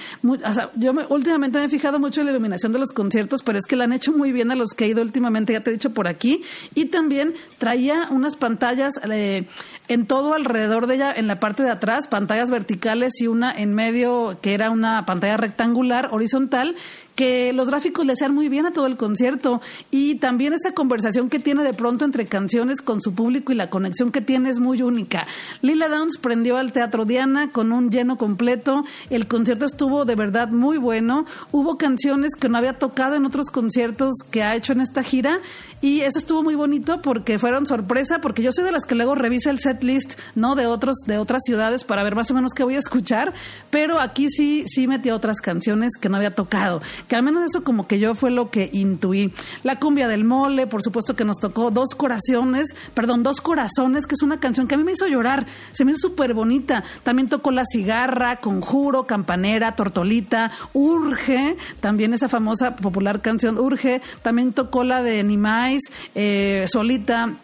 yo 0.75 0.93
me, 0.93 1.05
últimamente 1.05 1.59
me 1.59 1.65
he 1.65 1.69
fijado 1.69 1.99
mucho 1.99 2.21
en 2.21 2.27
la 2.27 2.31
iluminación 2.31 2.71
de 2.71 2.79
los 2.79 2.91
conciertos, 2.91 3.43
pero 3.43 3.57
es 3.57 3.65
que 3.65 3.75
la 3.75 3.85
han 3.85 3.93
hecho 3.93 4.11
muy 4.11 4.31
bien 4.31 4.51
a 4.51 4.55
los 4.55 4.71
que 4.71 4.85
he 4.85 4.87
ido 4.89 5.01
últimamente 5.15 5.53
ya 5.53 5.61
te 5.61 5.69
he 5.69 5.73
dicho 5.73 5.93
por 5.93 6.09
aquí, 6.09 6.43
y 6.73 6.85
también 6.85 7.33
traía 7.57 8.09
unas 8.11 8.35
pantallas 8.35 8.99
eh, 9.09 9.45
en 9.87 10.07
todo 10.07 10.33
alrededor 10.33 10.87
de 10.87 10.95
ella, 10.95 11.13
en 11.15 11.27
la 11.27 11.39
parte 11.39 11.63
de 11.63 11.71
atrás, 11.71 12.07
pantallas 12.07 12.49
verticales 12.49 13.21
y 13.21 13.27
una 13.27 13.49
en 13.51 13.73
medio 13.73 14.39
que 14.41 14.53
era 14.53 14.71
una 14.71 15.05
pantalla 15.05 15.37
rectangular, 15.37 16.09
horizontal, 16.11 16.75
que 17.15 17.53
los 17.53 17.69
gráficos 17.69 18.05
le 18.05 18.13
hacían 18.13 18.33
muy 18.33 18.49
bien 18.49 18.65
a 18.65 18.73
todo 18.73 18.85
el 18.87 18.97
concierto. 18.97 19.61
Y 19.91 20.15
también 20.15 20.53
esa 20.53 20.73
conversación 20.73 21.29
que 21.29 21.39
tiene 21.39 21.63
de 21.63 21.73
pronto 21.73 22.05
entre 22.05 22.27
canciones 22.27 22.81
con 22.81 23.01
su 23.01 23.13
público 23.13 23.51
y 23.51 23.55
la 23.55 23.69
conexión 23.69 24.11
que 24.11 24.21
tiene 24.21 24.49
es 24.49 24.59
muy 24.59 24.81
única. 24.81 25.25
Lila 25.61 25.87
Downs 25.87 26.17
prendió 26.17 26.57
al 26.57 26.71
Teatro 26.71 27.05
Diana 27.05 27.51
con 27.51 27.71
un 27.71 27.89
lleno 27.89 28.17
completo, 28.17 28.83
el 29.09 29.27
concierto 29.27 29.65
estuvo 29.65 30.05
de 30.05 30.15
verdad 30.15 30.49
muy 30.49 30.77
bueno, 30.77 31.25
hubo 31.51 31.77
canciones 31.77 32.35
que 32.35 32.49
no 32.49 32.57
había 32.57 32.73
tocado 32.73 33.15
en 33.15 33.25
otros 33.25 33.49
conciertos 33.49 34.13
que 34.29 34.43
ha 34.43 34.55
hecho 34.55 34.73
en 34.73 34.81
esta 34.81 35.03
gira. 35.03 35.39
Y 35.81 36.01
eso 36.01 36.17
estuvo 36.17 36.41
muy 36.41 36.55
bonito 36.55 37.01
porque 37.01 37.37
fueron 37.37 37.67
sorpresa, 37.67 38.19
porque 38.19 38.41
yo 38.41 38.51
soy 38.51 38.63
de 38.63 38.71
las 38.71 38.85
que 38.85 38.95
luego 38.95 39.13
revisa 39.13 39.51
el 39.51 39.59
set 39.59 39.83
list, 39.83 40.17
¿no? 40.33 40.55
De 40.55 40.65
otros, 40.65 40.95
de 41.05 41.17
otras 41.17 41.43
ciudades 41.45 41.83
para 41.83 42.03
ver 42.03 42.15
más 42.15 42.31
o 42.31 42.33
menos 42.33 42.53
qué 42.53 42.63
voy 42.63 42.75
a 42.75 42.79
escuchar, 42.79 43.33
pero 43.69 43.99
aquí 43.99 44.29
sí, 44.29 44.63
sí 44.67 44.87
metí 44.87 45.11
otras 45.11 45.41
canciones 45.41 45.93
que 45.99 46.09
no 46.09 46.17
había 46.17 46.33
tocado, 46.33 46.81
que 47.07 47.15
al 47.15 47.23
menos 47.23 47.43
eso 47.43 47.63
como 47.63 47.87
que 47.87 47.99
yo 47.99 48.15
fue 48.15 48.31
lo 48.31 48.49
que 48.49 48.69
intuí. 48.73 49.31
La 49.63 49.79
cumbia 49.79 50.07
del 50.07 50.23
mole, 50.23 50.67
por 50.67 50.83
supuesto 50.83 51.15
que 51.15 51.25
nos 51.25 51.37
tocó 51.37 51.71
Dos 51.71 51.95
Corazones, 51.95 52.75
perdón, 52.93 53.23
Dos 53.23 53.41
Corazones, 53.41 54.07
que 54.07 54.15
es 54.15 54.21
una 54.21 54.39
canción 54.39 54.67
que 54.67 54.75
a 54.75 54.77
mí 54.77 54.83
me 54.83 54.93
hizo 54.93 55.07
llorar, 55.07 55.45
se 55.71 55.85
me 55.85 55.91
hizo 55.91 56.07
súper 56.07 56.33
bonita. 56.33 56.83
También 57.03 57.29
tocó 57.29 57.51
La 57.51 57.63
Cigarra, 57.65 58.37
Conjuro, 58.37 59.05
Campanera, 59.05 59.75
Tortolita, 59.75 60.51
Urge, 60.73 61.57
también 61.79 62.13
esa 62.13 62.29
famosa 62.29 62.75
popular 62.75 63.21
canción 63.21 63.57
Urge, 63.57 64.01
también 64.21 64.53
tocó 64.53 64.83
la 64.83 65.01
de 65.03 65.23
Nimai, 65.23 65.79
eh, 66.13 66.65
solita 66.69 67.37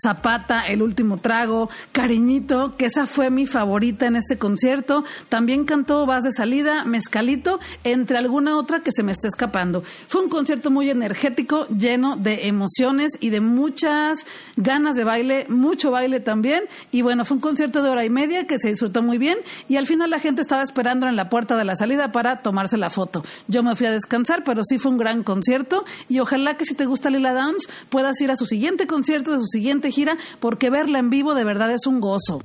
Zapata, 0.00 0.62
El 0.62 0.82
último 0.82 1.18
trago, 1.18 1.70
Cariñito, 1.92 2.76
que 2.76 2.86
esa 2.86 3.06
fue 3.06 3.30
mi 3.30 3.46
favorita 3.46 4.06
en 4.06 4.16
este 4.16 4.38
concierto. 4.38 5.04
También 5.28 5.64
cantó 5.64 6.06
Vas 6.06 6.22
de 6.22 6.32
salida, 6.32 6.84
Mezcalito, 6.84 7.60
entre 7.84 8.18
alguna 8.18 8.56
otra 8.56 8.80
que 8.80 8.92
se 8.92 9.02
me 9.02 9.12
está 9.12 9.28
escapando. 9.28 9.82
Fue 10.06 10.22
un 10.22 10.28
concierto 10.28 10.70
muy 10.70 10.90
energético, 10.90 11.66
lleno 11.68 12.16
de 12.16 12.48
emociones 12.48 13.12
y 13.20 13.30
de 13.30 13.40
muchas 13.40 14.26
ganas 14.56 14.96
de 14.96 15.04
baile, 15.04 15.46
mucho 15.48 15.90
baile 15.90 16.20
también. 16.20 16.64
Y 16.90 17.02
bueno, 17.02 17.24
fue 17.24 17.36
un 17.36 17.40
concierto 17.40 17.82
de 17.82 17.90
hora 17.90 18.04
y 18.04 18.10
media 18.10 18.46
que 18.46 18.58
se 18.58 18.70
disfrutó 18.70 19.02
muy 19.02 19.18
bien 19.18 19.38
y 19.68 19.76
al 19.76 19.86
final 19.86 20.10
la 20.10 20.18
gente 20.18 20.42
estaba 20.42 20.62
esperando 20.62 21.08
en 21.08 21.16
la 21.16 21.28
puerta 21.28 21.56
de 21.56 21.64
la 21.64 21.76
salida 21.76 22.12
para 22.12 22.42
tomarse 22.42 22.76
la 22.76 22.90
foto. 22.90 23.24
Yo 23.48 23.62
me 23.62 23.76
fui 23.76 23.86
a 23.86 23.92
descansar, 23.92 24.44
pero 24.44 24.62
sí 24.64 24.78
fue 24.78 24.92
un 24.92 24.98
gran 24.98 25.22
concierto 25.22 25.84
y 26.08 26.18
ojalá 26.18 26.56
que 26.56 26.64
si 26.64 26.74
te 26.74 26.86
gusta 26.86 27.10
Lila 27.10 27.32
Downs 27.32 27.68
puedas 27.88 28.20
ir 28.20 28.30
a 28.30 28.36
su 28.36 28.46
siguiente 28.46 28.86
concierto 28.86 29.32
de 29.32 29.38
su 29.38 29.46
siguiente 29.46 29.85
gira 29.90 30.16
porque 30.40 30.70
verla 30.70 30.98
en 30.98 31.10
vivo 31.10 31.34
de 31.34 31.44
verdad 31.44 31.70
es 31.72 31.86
un 31.86 32.00
gozo. 32.00 32.40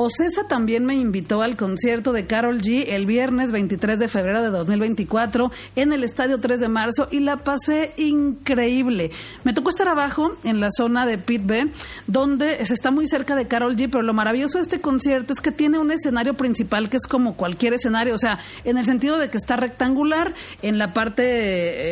Ocesa 0.00 0.48
también 0.48 0.86
me 0.86 0.94
invitó 0.94 1.42
al 1.42 1.56
concierto 1.56 2.12
de 2.12 2.24
Carol 2.24 2.62
G 2.62 2.86
el 2.88 3.04
viernes 3.04 3.52
23 3.52 3.98
de 3.98 4.08
febrero 4.08 4.40
de 4.40 4.48
2024 4.48 5.52
en 5.76 5.92
el 5.92 6.04
Estadio 6.04 6.40
3 6.40 6.58
de 6.58 6.68
marzo 6.68 7.08
y 7.10 7.20
la 7.20 7.36
pasé 7.36 7.92
increíble. 7.98 9.10
Me 9.44 9.52
tocó 9.52 9.68
estar 9.68 9.88
abajo 9.88 10.36
en 10.42 10.58
la 10.58 10.70
zona 10.70 11.04
de 11.04 11.18
Pit 11.18 11.42
B, 11.44 11.70
donde 12.06 12.64
se 12.64 12.72
está 12.72 12.90
muy 12.90 13.08
cerca 13.08 13.36
de 13.36 13.46
Carol 13.46 13.76
G, 13.76 13.90
pero 13.90 14.02
lo 14.02 14.14
maravilloso 14.14 14.56
de 14.56 14.62
este 14.62 14.80
concierto 14.80 15.34
es 15.34 15.42
que 15.42 15.52
tiene 15.52 15.78
un 15.78 15.90
escenario 15.90 16.32
principal 16.32 16.88
que 16.88 16.96
es 16.96 17.06
como 17.06 17.34
cualquier 17.34 17.74
escenario, 17.74 18.14
o 18.14 18.18
sea, 18.18 18.38
en 18.64 18.78
el 18.78 18.86
sentido 18.86 19.18
de 19.18 19.28
que 19.28 19.36
está 19.36 19.56
rectangular 19.56 20.32
en 20.62 20.78
la 20.78 20.94
parte 20.94 21.24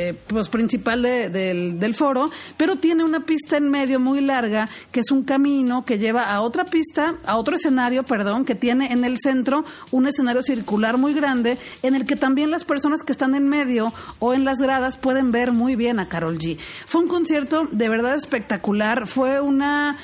eh, 0.09 0.14
pues, 0.28 0.48
principal 0.48 1.02
del, 1.02 1.78
del 1.78 1.94
foro, 1.94 2.30
pero 2.56 2.76
tiene 2.76 3.04
una 3.04 3.26
pista 3.26 3.59
en 3.59 3.68
medio 3.68 4.00
muy 4.00 4.22
larga 4.22 4.66
que 4.92 5.00
es 5.00 5.11
un 5.11 5.24
camino 5.24 5.84
que 5.84 5.98
lleva 5.98 6.32
a 6.32 6.40
otra 6.40 6.64
pista, 6.64 7.14
a 7.26 7.36
otro 7.36 7.56
escenario 7.56 7.97
perdón, 8.03 8.44
que 8.44 8.55
tiene 8.55 8.92
en 8.92 9.05
el 9.05 9.18
centro 9.20 9.64
un 9.90 10.07
escenario 10.07 10.42
circular 10.42 10.99
muy 10.99 11.14
grande 11.14 11.59
en 11.82 11.94
el 11.94 12.07
que 12.07 12.16
también 12.16 12.51
las 12.51 12.64
personas 12.64 13.03
que 13.03 13.12
están 13.12 13.34
en 13.34 13.49
medio 13.49 13.92
o 14.18 14.34
en 14.34 14.44
las 14.44 14.59
gradas 14.59 14.96
pueden 14.96 15.32
ver 15.32 15.53
muy 15.53 15.76
bien 15.76 15.99
a 16.01 16.09
Carol 16.09 16.38
G. 16.38 16.59
Fue 16.86 17.01
un 17.01 17.09
concierto 17.09 17.68
de 17.70 17.88
verdad 17.88 18.14
espectacular, 18.14 19.07
fue 19.07 19.40
una 19.40 19.96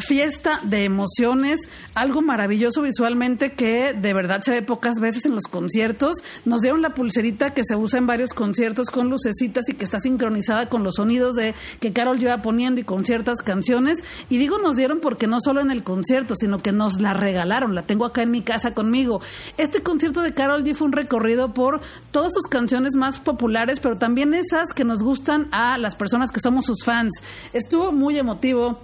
fiesta 0.00 0.60
de 0.62 0.84
emociones, 0.84 1.68
algo 1.94 2.22
maravilloso 2.22 2.82
visualmente 2.82 3.52
que 3.52 3.92
de 3.94 4.12
verdad 4.12 4.42
se 4.42 4.50
ve 4.50 4.62
pocas 4.62 5.00
veces 5.00 5.26
en 5.26 5.34
los 5.34 5.44
conciertos. 5.44 6.18
Nos 6.44 6.60
dieron 6.60 6.82
la 6.82 6.94
pulserita 6.94 7.50
que 7.50 7.62
se 7.64 7.76
usa 7.76 7.98
en 7.98 8.06
varios 8.06 8.32
conciertos 8.32 8.90
con 8.90 9.10
lucecitas 9.10 9.68
y 9.68 9.74
que 9.74 9.84
está 9.84 9.98
sincronizada 9.98 10.68
con 10.68 10.82
los 10.82 10.96
sonidos 10.96 11.34
de 11.36 11.54
que 11.80 11.92
Carol 11.92 12.18
lleva 12.18 12.42
poniendo 12.42 12.80
y 12.80 12.84
con 12.84 13.04
ciertas 13.04 13.42
canciones. 13.42 14.02
Y 14.28 14.38
digo 14.38 14.58
nos 14.58 14.76
dieron 14.76 15.00
porque 15.00 15.26
no 15.26 15.38
solo 15.40 15.60
en 15.60 15.70
el 15.70 15.82
concierto, 15.82 16.34
sino 16.36 16.62
que 16.62 16.72
nos 16.72 17.00
la 17.00 17.14
regalaron. 17.14 17.74
La 17.74 17.82
tengo 17.82 18.04
acá 18.04 18.22
en 18.22 18.30
mi 18.30 18.42
casa 18.42 18.72
conmigo. 18.72 19.20
Este 19.58 19.82
concierto 19.82 20.22
de 20.22 20.34
Carol 20.34 20.64
G 20.64 20.74
fue 20.74 20.86
un 20.86 20.92
recorrido 20.92 21.54
por 21.54 21.80
todas 22.10 22.32
sus 22.32 22.46
canciones 22.46 22.94
más 22.96 23.18
populares, 23.20 23.80
pero 23.80 23.96
también 23.96 24.34
esas 24.34 24.72
que 24.74 24.84
nos 24.84 25.00
gustan 25.00 25.48
a 25.52 25.78
las 25.78 25.96
personas 25.96 26.30
que 26.30 26.40
somos 26.40 26.66
sus 26.66 26.84
fans. 26.84 27.14
Estuvo 27.52 27.92
muy 27.92 28.18
emotivo 28.18 28.78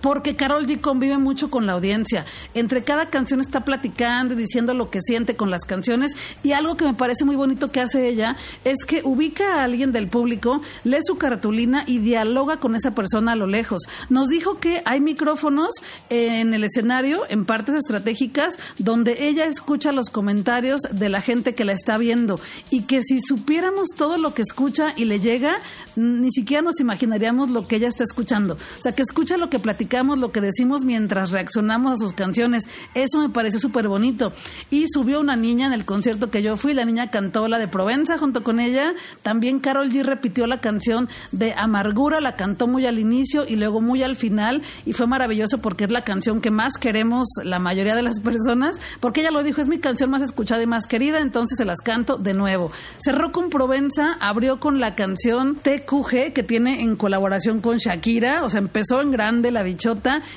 porque 0.00 0.36
Carol 0.36 0.66
G 0.66 0.80
convive 0.80 1.18
mucho 1.18 1.50
con 1.50 1.66
la 1.66 1.72
audiencia. 1.72 2.24
Entre 2.54 2.84
cada 2.84 3.10
canción 3.10 3.40
está 3.40 3.64
platicando 3.64 4.34
y 4.34 4.36
diciendo 4.36 4.74
lo 4.74 4.90
que 4.90 5.00
siente 5.00 5.36
con 5.36 5.50
las 5.50 5.62
canciones. 5.64 6.12
Y 6.42 6.52
algo 6.52 6.76
que 6.76 6.84
me 6.84 6.94
parece 6.94 7.24
muy 7.24 7.36
bonito 7.36 7.70
que 7.72 7.80
hace 7.80 8.08
ella 8.08 8.36
es 8.64 8.84
que 8.84 9.02
ubica 9.04 9.56
a 9.56 9.64
alguien 9.64 9.92
del 9.92 10.08
público, 10.08 10.62
lee 10.84 10.98
su 11.02 11.18
cartulina 11.18 11.84
y 11.86 11.98
dialoga 11.98 12.58
con 12.58 12.74
esa 12.74 12.94
persona 12.94 13.32
a 13.32 13.36
lo 13.36 13.46
lejos. 13.46 13.82
Nos 14.08 14.28
dijo 14.28 14.58
que 14.58 14.82
hay 14.84 15.00
micrófonos 15.00 15.70
en 16.10 16.54
el 16.54 16.64
escenario, 16.64 17.22
en 17.28 17.44
partes 17.44 17.74
estratégicas, 17.74 18.58
donde 18.78 19.26
ella 19.28 19.46
escucha 19.46 19.92
los 19.92 20.10
comentarios 20.10 20.82
de 20.90 21.08
la 21.08 21.20
gente 21.20 21.54
que 21.54 21.64
la 21.64 21.72
está 21.72 21.98
viendo. 21.98 22.40
Y 22.70 22.82
que 22.82 23.02
si 23.02 23.20
supiéramos 23.20 23.88
todo 23.96 24.18
lo 24.18 24.34
que 24.34 24.42
escucha 24.42 24.92
y 24.96 25.04
le 25.04 25.20
llega, 25.20 25.56
ni 25.96 26.30
siquiera 26.30 26.62
nos 26.62 26.80
imaginaríamos 26.80 27.50
lo 27.50 27.66
que 27.66 27.76
ella 27.76 27.88
está 27.88 28.04
escuchando. 28.04 28.54
O 28.54 28.82
sea, 28.82 28.92
que 28.92 29.02
escucha 29.02 29.36
lo 29.36 29.50
que 29.50 29.58
platica 29.58 29.87
lo 29.88 30.32
que 30.32 30.40
decimos 30.40 30.84
mientras 30.84 31.30
reaccionamos 31.30 31.92
a 31.92 31.96
sus 31.96 32.12
canciones. 32.12 32.68
Eso 32.94 33.18
me 33.18 33.28
pareció 33.28 33.58
súper 33.58 33.88
bonito. 33.88 34.32
Y 34.70 34.86
subió 34.92 35.20
una 35.20 35.36
niña 35.36 35.66
en 35.66 35.72
el 35.72 35.84
concierto 35.84 36.30
que 36.30 36.42
yo 36.42 36.56
fui, 36.56 36.74
la 36.74 36.84
niña 36.84 37.10
cantó 37.10 37.48
la 37.48 37.58
de 37.58 37.68
Provenza 37.68 38.18
junto 38.18 38.42
con 38.42 38.60
ella. 38.60 38.94
También 39.22 39.60
Carol 39.60 39.90
G 39.90 40.02
repitió 40.02 40.46
la 40.46 40.60
canción 40.60 41.08
de 41.32 41.54
Amargura, 41.54 42.20
la 42.20 42.36
cantó 42.36 42.66
muy 42.66 42.86
al 42.86 42.98
inicio 42.98 43.44
y 43.46 43.56
luego 43.56 43.80
muy 43.80 44.02
al 44.02 44.16
final. 44.16 44.62
Y 44.86 44.92
fue 44.92 45.06
maravilloso 45.06 45.58
porque 45.58 45.84
es 45.84 45.90
la 45.90 46.02
canción 46.02 46.40
que 46.40 46.50
más 46.50 46.74
queremos 46.74 47.26
la 47.42 47.58
mayoría 47.58 47.94
de 47.94 48.02
las 48.02 48.20
personas, 48.28 48.80
porque 49.00 49.20
ella 49.20 49.30
lo 49.30 49.42
dijo, 49.42 49.60
es 49.60 49.68
mi 49.68 49.78
canción 49.78 50.10
más 50.10 50.22
escuchada 50.22 50.62
y 50.62 50.66
más 50.66 50.86
querida, 50.86 51.20
entonces 51.20 51.58
se 51.58 51.64
las 51.64 51.80
canto 51.80 52.18
de 52.18 52.34
nuevo. 52.34 52.70
Cerró 52.98 53.32
con 53.32 53.50
Provenza, 53.50 54.16
abrió 54.20 54.60
con 54.60 54.80
la 54.80 54.94
canción 54.94 55.56
TQG 55.56 56.32
que 56.32 56.42
tiene 56.42 56.82
en 56.82 56.96
colaboración 56.96 57.60
con 57.60 57.78
Shakira, 57.78 58.44
o 58.44 58.50
sea, 58.50 58.58
empezó 58.58 59.00
en 59.00 59.10
grande 59.10 59.50
la 59.50 59.62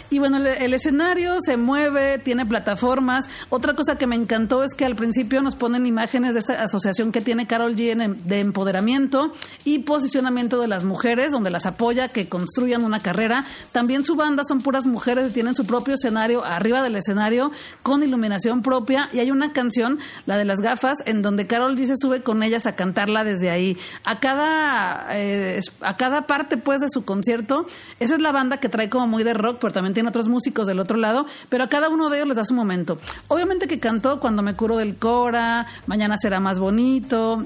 y 0.09 0.19
bueno, 0.19 0.37
el, 0.37 0.47
el 0.47 0.73
escenario 0.73 1.37
se 1.41 1.57
mueve, 1.57 2.17
tiene 2.19 2.45
plataformas. 2.45 3.29
Otra 3.49 3.73
cosa 3.75 3.97
que 3.97 4.07
me 4.07 4.15
encantó 4.15 4.63
es 4.63 4.73
que 4.73 4.85
al 4.85 4.95
principio 4.95 5.41
nos 5.41 5.55
ponen 5.55 5.85
imágenes 5.85 6.33
de 6.33 6.39
esta 6.41 6.61
asociación 6.63 7.11
que 7.11 7.21
tiene 7.21 7.47
Carol 7.47 7.75
G 7.75 7.91
en- 7.91 8.27
de 8.27 8.39
empoderamiento 8.39 9.33
y 9.65 9.79
posicionamiento 9.79 10.59
de 10.59 10.67
las 10.67 10.83
mujeres, 10.83 11.31
donde 11.31 11.49
las 11.49 11.65
apoya 11.65 12.09
que 12.09 12.27
construyan 12.29 12.83
una 12.83 12.99
carrera. 13.01 13.45
También 13.71 14.03
su 14.03 14.15
banda 14.15 14.43
son 14.43 14.61
puras 14.61 14.85
mujeres 14.85 15.29
y 15.29 15.33
tienen 15.33 15.55
su 15.55 15.65
propio 15.65 15.95
escenario 15.95 16.43
arriba 16.45 16.81
del 16.81 16.95
escenario 16.95 17.51
con 17.83 18.03
iluminación 18.03 18.61
propia 18.61 19.09
y 19.13 19.19
hay 19.19 19.31
una 19.31 19.53
canción, 19.53 19.99
la 20.25 20.37
de 20.37 20.45
las 20.45 20.59
gafas, 20.59 20.97
en 21.05 21.21
donde 21.21 21.47
Carol 21.47 21.77
G 21.77 21.85
se 21.87 21.95
sube 21.97 22.21
con 22.23 22.43
ellas 22.43 22.65
a 22.65 22.75
cantarla 22.75 23.23
desde 23.23 23.49
ahí. 23.49 23.77
A 24.03 24.19
cada, 24.19 25.07
eh, 25.11 25.59
a 25.81 25.97
cada 25.97 26.27
parte 26.27 26.57
pues 26.57 26.79
de 26.79 26.87
su 26.89 27.03
concierto, 27.05 27.65
esa 27.99 28.15
es 28.15 28.21
la 28.21 28.31
banda 28.31 28.57
que 28.57 28.69
trae 28.69 28.89
como 28.89 29.07
muy 29.07 29.20
de 29.23 29.33
rock, 29.33 29.57
pero 29.59 29.73
también 29.73 29.93
tiene 29.93 30.09
otros 30.09 30.27
músicos 30.27 30.67
del 30.67 30.79
otro 30.79 30.97
lado, 30.97 31.25
pero 31.49 31.63
a 31.63 31.69
cada 31.69 31.89
uno 31.89 32.09
de 32.09 32.17
ellos 32.17 32.27
les 32.29 32.37
da 32.37 32.45
su 32.45 32.53
momento. 32.53 32.97
Obviamente 33.27 33.67
que 33.67 33.79
cantó 33.79 34.19
Cuando 34.19 34.41
me 34.43 34.55
curo 34.55 34.77
del 34.77 34.95
Cora, 34.95 35.67
Mañana 35.87 36.17
será 36.17 36.39
más 36.39 36.59
bonito, 36.59 37.45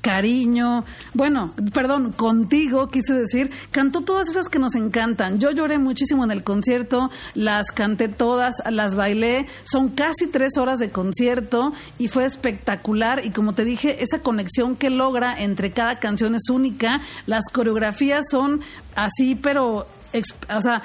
cariño, 0.00 0.84
bueno, 1.14 1.52
perdón, 1.72 2.12
contigo 2.12 2.88
quise 2.88 3.14
decir, 3.14 3.50
cantó 3.70 4.00
todas 4.00 4.28
esas 4.28 4.48
que 4.48 4.58
nos 4.58 4.74
encantan. 4.74 5.38
Yo 5.38 5.50
lloré 5.50 5.78
muchísimo 5.78 6.24
en 6.24 6.30
el 6.30 6.42
concierto, 6.42 7.10
las 7.34 7.70
canté 7.70 8.08
todas, 8.08 8.54
las 8.70 8.94
bailé, 8.94 9.46
son 9.64 9.90
casi 9.90 10.26
tres 10.26 10.56
horas 10.56 10.78
de 10.78 10.90
concierto 10.90 11.72
y 11.98 12.08
fue 12.08 12.24
espectacular 12.24 13.24
y 13.24 13.30
como 13.30 13.54
te 13.54 13.64
dije, 13.64 14.02
esa 14.02 14.20
conexión 14.20 14.76
que 14.76 14.90
logra 14.90 15.38
entre 15.38 15.72
cada 15.72 15.98
canción 15.98 16.34
es 16.34 16.48
única, 16.48 17.00
las 17.26 17.44
coreografías 17.52 18.26
son 18.30 18.60
así, 18.94 19.34
pero, 19.34 19.86
o 20.12 20.60
sea, 20.60 20.82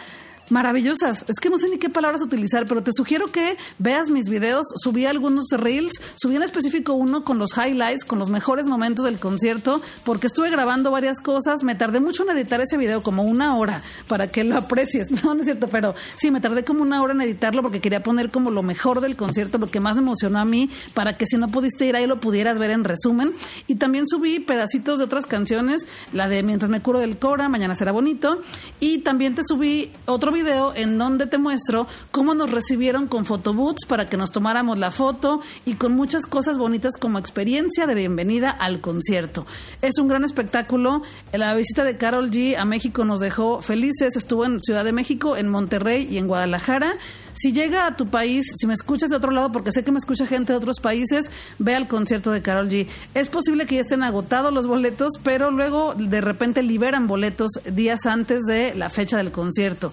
maravillosas. 0.49 1.25
Es 1.27 1.35
que 1.41 1.49
no 1.49 1.57
sé 1.57 1.69
ni 1.69 1.77
qué 1.77 1.89
palabras 1.89 2.21
utilizar, 2.21 2.65
pero 2.67 2.83
te 2.83 2.91
sugiero 2.93 3.31
que 3.31 3.57
veas 3.79 4.09
mis 4.09 4.29
videos. 4.29 4.65
Subí 4.83 5.05
algunos 5.05 5.45
reels, 5.51 6.01
subí 6.15 6.35
en 6.35 6.43
específico 6.43 6.93
uno 6.93 7.23
con 7.23 7.39
los 7.39 7.57
highlights, 7.57 8.05
con 8.05 8.19
los 8.19 8.29
mejores 8.29 8.67
momentos 8.67 9.05
del 9.05 9.19
concierto, 9.19 9.81
porque 10.03 10.27
estuve 10.27 10.49
grabando 10.49 10.91
varias 10.91 11.19
cosas. 11.19 11.63
Me 11.63 11.75
tardé 11.75 11.99
mucho 11.99 12.23
en 12.23 12.37
editar 12.37 12.61
ese 12.61 12.77
video, 12.77 13.03
como 13.03 13.23
una 13.23 13.55
hora, 13.55 13.81
para 14.07 14.27
que 14.27 14.43
lo 14.43 14.57
aprecies. 14.57 15.09
No, 15.25 15.33
no 15.33 15.39
es 15.39 15.45
cierto, 15.45 15.69
pero 15.69 15.95
sí, 16.17 16.29
me 16.29 16.39
tardé 16.41 16.63
como 16.63 16.81
una 16.81 17.01
hora 17.01 17.13
en 17.13 17.21
editarlo 17.21 17.63
porque 17.63 17.79
quería 17.79 18.03
poner 18.03 18.29
como 18.29 18.51
lo 18.51 18.61
mejor 18.61 19.01
del 19.01 19.15
concierto, 19.15 19.57
lo 19.57 19.71
que 19.71 19.79
más 19.79 19.95
me 19.95 20.01
emocionó 20.01 20.39
a 20.39 20.45
mí, 20.45 20.69
para 20.93 21.17
que 21.17 21.25
si 21.25 21.37
no 21.37 21.47
pudiste 21.47 21.85
ir 21.85 21.95
ahí 21.95 22.05
lo 22.05 22.19
pudieras 22.19 22.59
ver 22.59 22.69
en 22.71 22.83
resumen. 22.83 23.33
Y 23.65 23.75
también 23.75 24.05
subí 24.07 24.39
pedacitos 24.39 24.99
de 24.99 25.05
otras 25.05 25.25
canciones, 25.25 25.87
la 26.11 26.27
de 26.27 26.43
Mientras 26.43 26.69
me 26.69 26.81
curo 26.81 26.99
del 26.99 27.17
Cora, 27.17 27.49
Mañana 27.49 27.73
será 27.75 27.91
bonito. 27.91 28.41
Y 28.79 28.99
también 28.99 29.35
te 29.35 29.43
subí 29.43 29.91
otro 30.05 30.31
video 30.35 30.75
en 30.75 30.97
donde 30.97 31.27
te 31.27 31.37
muestro 31.37 31.87
cómo 32.11 32.35
nos 32.35 32.51
recibieron 32.51 33.07
con 33.07 33.23
photobooths 33.23 33.85
para 33.87 34.09
que 34.09 34.17
nos 34.17 34.33
tomáramos 34.33 34.77
la 34.77 34.91
foto 34.91 35.39
y 35.65 35.75
con 35.75 35.93
muchas 35.93 36.25
cosas 36.25 36.57
bonitas 36.57 36.97
como 36.99 37.19
experiencia 37.19 37.87
de 37.87 37.95
bienvenida 37.95 38.49
al 38.49 38.81
concierto. 38.81 39.45
Es 39.81 39.97
un 39.97 40.09
gran 40.09 40.25
espectáculo. 40.25 41.03
La 41.31 41.55
visita 41.55 41.85
de 41.85 41.95
Carol 41.95 42.31
G 42.31 42.57
a 42.57 42.65
México 42.65 43.05
nos 43.05 43.21
dejó 43.21 43.61
felices. 43.61 44.17
Estuvo 44.17 44.45
en 44.45 44.59
Ciudad 44.59 44.83
de 44.83 44.91
México, 44.91 45.37
en 45.37 45.47
Monterrey 45.47 46.05
y 46.11 46.17
en 46.17 46.27
Guadalajara. 46.27 46.95
Si 47.35 47.51
llega 47.51 47.85
a 47.85 47.97
tu 47.97 48.07
país, 48.07 48.45
si 48.55 48.65
me 48.65 48.73
escuchas 48.73 49.09
de 49.09 49.17
otro 49.17 49.31
lado, 49.31 49.51
porque 49.51 49.71
sé 49.71 49.83
que 49.83 49.91
me 49.91 49.99
escucha 49.99 50.25
gente 50.25 50.53
de 50.53 50.57
otros 50.57 50.79
países, 50.79 51.31
ve 51.59 51.75
al 51.75 51.87
concierto 51.87 52.31
de 52.31 52.41
Carol 52.41 52.69
G. 52.69 52.87
Es 53.13 53.27
posible 53.27 53.65
que 53.65 53.75
ya 53.75 53.81
estén 53.81 54.03
agotados 54.03 54.53
los 54.53 54.67
boletos, 54.67 55.13
pero 55.21 55.51
luego 55.51 55.95
de 55.95 56.21
repente 56.21 56.63
liberan 56.63 57.07
boletos 57.07 57.51
días 57.69 58.05
antes 58.05 58.43
de 58.47 58.73
la 58.73 58.89
fecha 58.89 59.17
del 59.17 59.31
concierto. 59.31 59.91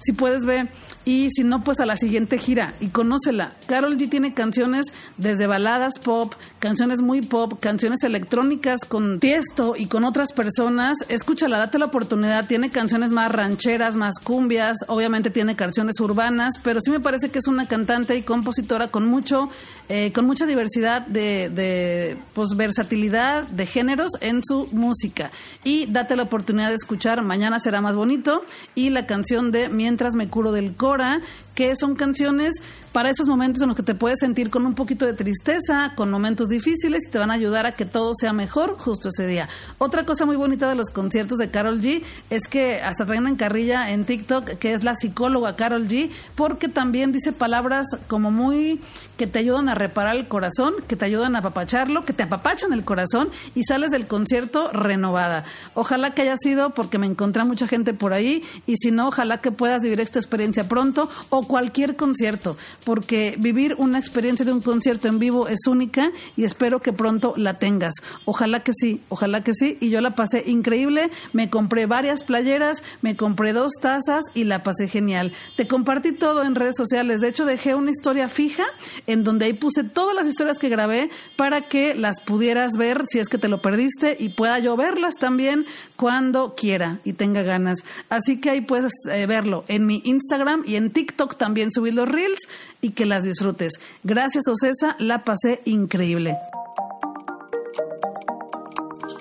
Si 0.00 0.12
puedes 0.12 0.44
ver 0.44 0.68
y 1.04 1.30
si 1.30 1.44
no 1.44 1.64
pues 1.64 1.80
a 1.80 1.86
la 1.86 1.96
siguiente 1.96 2.38
gira 2.38 2.74
y 2.80 2.88
conócela. 2.88 3.52
Carol 3.66 3.96
G 3.96 4.08
tiene 4.10 4.34
canciones 4.34 4.86
desde 5.16 5.46
baladas 5.46 5.98
pop, 5.98 6.34
canciones 6.58 7.00
muy 7.00 7.22
pop, 7.22 7.54
canciones 7.60 8.02
electrónicas 8.02 8.84
con 8.86 9.20
Tiesto 9.20 9.76
y 9.76 9.86
con 9.86 10.04
otras 10.04 10.32
personas. 10.32 10.98
Escúchala, 11.08 11.58
date 11.58 11.78
la 11.78 11.86
oportunidad. 11.86 12.46
Tiene 12.46 12.70
canciones 12.70 13.10
más 13.10 13.32
rancheras, 13.32 13.96
más 13.96 14.14
cumbias, 14.22 14.78
obviamente 14.88 15.30
tiene 15.30 15.56
canciones 15.56 16.00
urbanas, 16.00 16.54
pero 16.62 16.80
sí 16.80 16.90
me 16.90 17.00
parece 17.00 17.30
que 17.30 17.38
es 17.38 17.46
una 17.46 17.68
cantante 17.68 18.16
y 18.16 18.22
compositora 18.22 18.88
con 18.88 19.06
mucho 19.06 19.48
eh, 19.92 20.12
con 20.12 20.24
mucha 20.24 20.46
diversidad 20.46 21.04
de, 21.04 21.50
de 21.50 22.16
pues, 22.32 22.54
versatilidad 22.56 23.42
de 23.42 23.66
géneros 23.66 24.12
en 24.20 24.40
su 24.40 24.68
música. 24.70 25.32
Y 25.64 25.86
date 25.86 26.14
la 26.14 26.22
oportunidad 26.22 26.68
de 26.68 26.76
escuchar 26.76 27.22
Mañana 27.22 27.58
será 27.58 27.80
más 27.80 27.96
bonito 27.96 28.44
y 28.76 28.90
la 28.90 29.06
canción 29.06 29.50
de 29.50 29.68
Mientras 29.68 30.14
me 30.14 30.28
curo 30.28 30.52
del 30.52 30.76
Cora, 30.76 31.20
que 31.54 31.74
son 31.76 31.94
canciones 31.94 32.54
para 32.92 33.10
esos 33.10 33.28
momentos 33.28 33.62
en 33.62 33.68
los 33.68 33.76
que 33.76 33.82
te 33.82 33.94
puedes 33.94 34.18
sentir 34.18 34.50
con 34.50 34.66
un 34.66 34.74
poquito 34.74 35.06
de 35.06 35.12
tristeza, 35.12 35.92
con 35.94 36.10
momentos 36.10 36.48
difíciles 36.48 37.06
y 37.06 37.10
te 37.10 37.18
van 37.18 37.30
a 37.30 37.34
ayudar 37.34 37.66
a 37.66 37.72
que 37.72 37.84
todo 37.84 38.14
sea 38.14 38.32
mejor 38.32 38.78
justo 38.78 39.08
ese 39.08 39.26
día. 39.26 39.48
Otra 39.78 40.04
cosa 40.04 40.26
muy 40.26 40.36
bonita 40.36 40.68
de 40.68 40.74
los 40.74 40.90
conciertos 40.90 41.38
de 41.38 41.50
Carol 41.50 41.80
G 41.80 42.02
es 42.30 42.42
que 42.48 42.82
hasta 42.82 43.06
traen 43.06 43.26
en 43.26 43.36
carrilla 43.36 43.90
en 43.90 44.04
TikTok 44.04 44.58
que 44.58 44.72
es 44.72 44.82
la 44.82 44.94
psicóloga 44.94 45.54
Carol 45.54 45.86
G 45.86 46.10
porque 46.34 46.68
también 46.68 47.12
dice 47.12 47.32
palabras 47.32 47.86
como 48.08 48.30
muy 48.30 48.80
que 49.16 49.26
te 49.26 49.38
ayudan 49.38 49.68
a 49.68 49.74
reparar 49.74 50.16
el 50.16 50.26
corazón, 50.26 50.74
que 50.88 50.96
te 50.96 51.04
ayudan 51.04 51.36
a 51.36 51.40
apapacharlo, 51.40 52.04
que 52.04 52.12
te 52.12 52.22
apapachan 52.24 52.72
el 52.72 52.84
corazón 52.84 53.28
y 53.54 53.64
sales 53.64 53.90
del 53.90 54.06
concierto 54.06 54.72
renovada. 54.72 55.44
Ojalá 55.74 56.12
que 56.12 56.22
haya 56.22 56.36
sido 56.36 56.70
porque 56.70 56.98
me 56.98 57.06
encontré 57.06 57.44
mucha 57.44 57.66
gente 57.68 57.94
por 57.94 58.12
ahí 58.12 58.42
y 58.66 58.76
si 58.78 58.90
no, 58.90 59.08
ojalá 59.08 59.40
que 59.40 59.52
puedas 59.52 59.82
vivir 59.82 60.00
esta 60.00 60.18
experiencia 60.18 60.68
pronto 60.68 61.08
o 61.28 61.39
cualquier 61.46 61.96
concierto, 61.96 62.56
porque 62.84 63.36
vivir 63.38 63.74
una 63.78 63.98
experiencia 63.98 64.44
de 64.44 64.52
un 64.52 64.60
concierto 64.60 65.08
en 65.08 65.18
vivo 65.18 65.48
es 65.48 65.66
única 65.66 66.10
y 66.36 66.44
espero 66.44 66.80
que 66.80 66.92
pronto 66.92 67.34
la 67.36 67.58
tengas. 67.58 67.94
Ojalá 68.24 68.60
que 68.60 68.72
sí, 68.74 69.00
ojalá 69.08 69.42
que 69.42 69.54
sí. 69.54 69.78
Y 69.80 69.90
yo 69.90 70.00
la 70.00 70.14
pasé 70.14 70.44
increíble, 70.46 71.10
me 71.32 71.50
compré 71.50 71.86
varias 71.86 72.22
playeras, 72.22 72.82
me 73.02 73.16
compré 73.16 73.52
dos 73.52 73.72
tazas 73.80 74.24
y 74.34 74.44
la 74.44 74.62
pasé 74.62 74.88
genial. 74.88 75.32
Te 75.56 75.66
compartí 75.66 76.12
todo 76.12 76.42
en 76.44 76.54
redes 76.54 76.76
sociales, 76.76 77.20
de 77.20 77.28
hecho 77.28 77.44
dejé 77.44 77.74
una 77.74 77.90
historia 77.90 78.28
fija 78.28 78.64
en 79.06 79.24
donde 79.24 79.46
ahí 79.46 79.52
puse 79.52 79.84
todas 79.84 80.14
las 80.14 80.26
historias 80.26 80.58
que 80.58 80.68
grabé 80.68 81.10
para 81.36 81.68
que 81.68 81.94
las 81.94 82.20
pudieras 82.20 82.72
ver 82.76 83.04
si 83.06 83.18
es 83.18 83.28
que 83.28 83.38
te 83.38 83.48
lo 83.48 83.62
perdiste 83.62 84.16
y 84.18 84.30
pueda 84.30 84.58
yo 84.58 84.76
verlas 84.76 85.16
también 85.16 85.66
cuando 85.96 86.54
quiera 86.54 87.00
y 87.04 87.12
tenga 87.12 87.42
ganas. 87.42 87.80
Así 88.08 88.40
que 88.40 88.50
ahí 88.50 88.60
puedes 88.60 88.92
eh, 89.10 89.26
verlo 89.26 89.64
en 89.68 89.86
mi 89.86 90.02
Instagram 90.04 90.62
y 90.66 90.76
en 90.76 90.90
TikTok 90.90 91.29
también 91.36 91.70
subí 91.72 91.90
los 91.90 92.08
reels 92.08 92.40
y 92.80 92.90
que 92.90 93.06
las 93.06 93.22
disfrutes. 93.22 93.74
Gracias, 94.04 94.44
Ocesa, 94.48 94.96
la 94.98 95.24
pasé 95.24 95.60
increíble. 95.64 96.36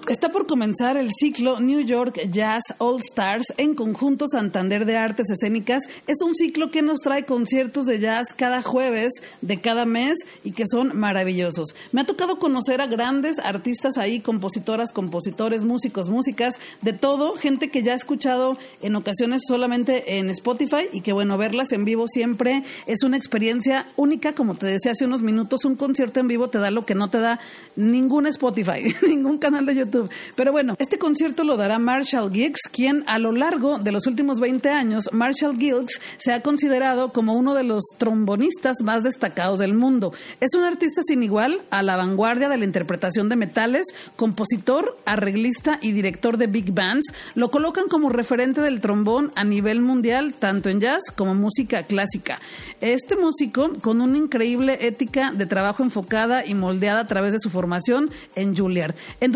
Está 0.10 0.32
por 0.32 0.48
comenzar 0.48 0.98
el 0.98 1.12
ciclo 1.14 1.60
New 1.60 1.82
York 1.82 2.20
Jazz 2.32 2.64
All 2.80 3.00
Stars 3.00 3.54
en 3.58 3.76
conjunto 3.76 4.28
Santander 4.28 4.88
de 4.88 4.98
Artes 4.98 5.30
Escénicas. 5.30 5.84
Es 6.08 6.24
un 6.26 6.34
ciclo 6.34 6.72
que 6.72 6.82
nos 6.82 7.02
trae 7.02 7.26
conciertos 7.26 7.86
de 7.86 8.00
jazz 8.00 8.34
cada 8.34 8.64
jueves 8.64 9.12
de 9.44 9.62
cada 9.62 9.86
mes 9.86 10.18
y 10.44 10.54
que 10.54 10.64
son 10.68 10.98
maravillosos. 10.98 11.76
Me 11.92 12.02
ha 12.02 12.06
tocado 12.08 12.40
conocer 12.40 12.82
a 12.82 12.88
grandes 12.88 13.38
artistas 13.38 14.00
ahí, 14.00 14.20
compositoras, 14.20 14.92
compositores, 14.92 15.64
músicos, 15.64 16.10
músicas, 16.10 16.56
de 16.82 16.94
todo, 16.94 17.36
gente 17.36 17.70
que 17.70 17.84
ya 17.84 17.92
he 17.92 17.96
escuchado 17.96 18.58
en 18.82 18.96
ocasiones 18.96 19.44
solamente 19.48 20.18
en 20.18 20.32
Spotify 20.32 20.88
y 20.92 21.02
que 21.02 21.14
bueno, 21.14 21.38
verlas 21.38 21.72
en 21.72 21.86
vivo 21.86 22.08
siempre 22.08 22.64
es 22.88 23.04
una 23.04 23.16
experiencia 23.16 23.86
única, 23.96 24.34
como 24.34 24.56
te 24.56 24.66
decía 24.66 24.94
hace 24.94 25.06
unos 25.06 25.22
minutos, 25.22 25.66
un 25.66 25.76
concierto 25.76 26.20
en 26.20 26.28
vivo 26.28 26.50
te 26.50 26.58
da 26.58 26.72
lo 26.72 26.84
que 26.84 26.96
no 26.96 27.12
te 27.12 27.20
da 27.20 27.40
ningún 27.76 28.26
Spotify, 28.26 28.96
ningún 29.08 29.38
canal 29.38 29.68
de 29.68 29.76
YouTube 29.76 29.99
YouTube. 30.00 30.12
Pero 30.36 30.52
bueno, 30.52 30.76
este 30.80 30.98
concierto 30.98 31.44
lo 31.44 31.58
dará 31.58 31.80
Marshall 31.80 32.32
Giggs, 32.32 32.62
quien 32.72 33.04
a 33.08 33.20
lo 33.20 33.32
largo 33.32 33.80
de 33.80 33.92
los 33.92 34.08
últimos 34.08 34.40
20 34.40 34.70
años, 34.70 35.10
Marshall 35.12 35.58
Giggs 35.58 36.00
se 36.18 36.34
ha 36.34 36.42
considerado 36.42 37.12
como 37.12 37.34
uno 37.34 37.54
de 37.54 37.64
los 37.64 37.84
trombonistas 37.98 38.78
más 38.84 39.04
destacados 39.04 39.60
del 39.60 39.74
mundo. 39.74 40.14
Es 40.40 40.56
un 40.56 40.64
artista 40.64 41.02
sin 41.06 41.24
igual, 41.24 41.62
a 41.70 41.84
la 41.84 41.98
vanguardia 41.98 42.50
de 42.50 42.58
la 42.58 42.66
interpretación 42.66 43.30
de 43.30 43.36
metales, 43.36 43.86
compositor, 44.16 44.98
arreglista 45.06 45.80
y 45.82 45.92
director 45.92 46.38
de 46.38 46.48
big 46.48 46.74
bands. 46.74 47.14
Lo 47.36 47.52
colocan 47.52 47.88
como 47.88 48.10
referente 48.10 48.62
del 48.62 48.82
trombón 48.82 49.32
a 49.36 49.44
nivel 49.44 49.82
mundial, 49.82 50.34
tanto 50.38 50.70
en 50.70 50.80
jazz 50.80 51.12
como 51.16 51.34
música 51.36 51.84
clásica. 51.84 52.40
Este 52.82 53.16
músico, 53.16 53.72
con 53.82 54.02
una 54.02 54.18
increíble 54.18 54.78
ética 54.82 55.32
de 55.32 55.46
trabajo 55.46 55.84
enfocada 55.84 56.46
y 56.46 56.56
moldeada 56.56 57.02
a 57.02 57.08
través 57.08 57.34
de 57.34 57.40
su 57.40 57.50
formación 57.50 58.10
en 58.36 58.56
Juilliard. 58.56 58.96
En 59.20 59.32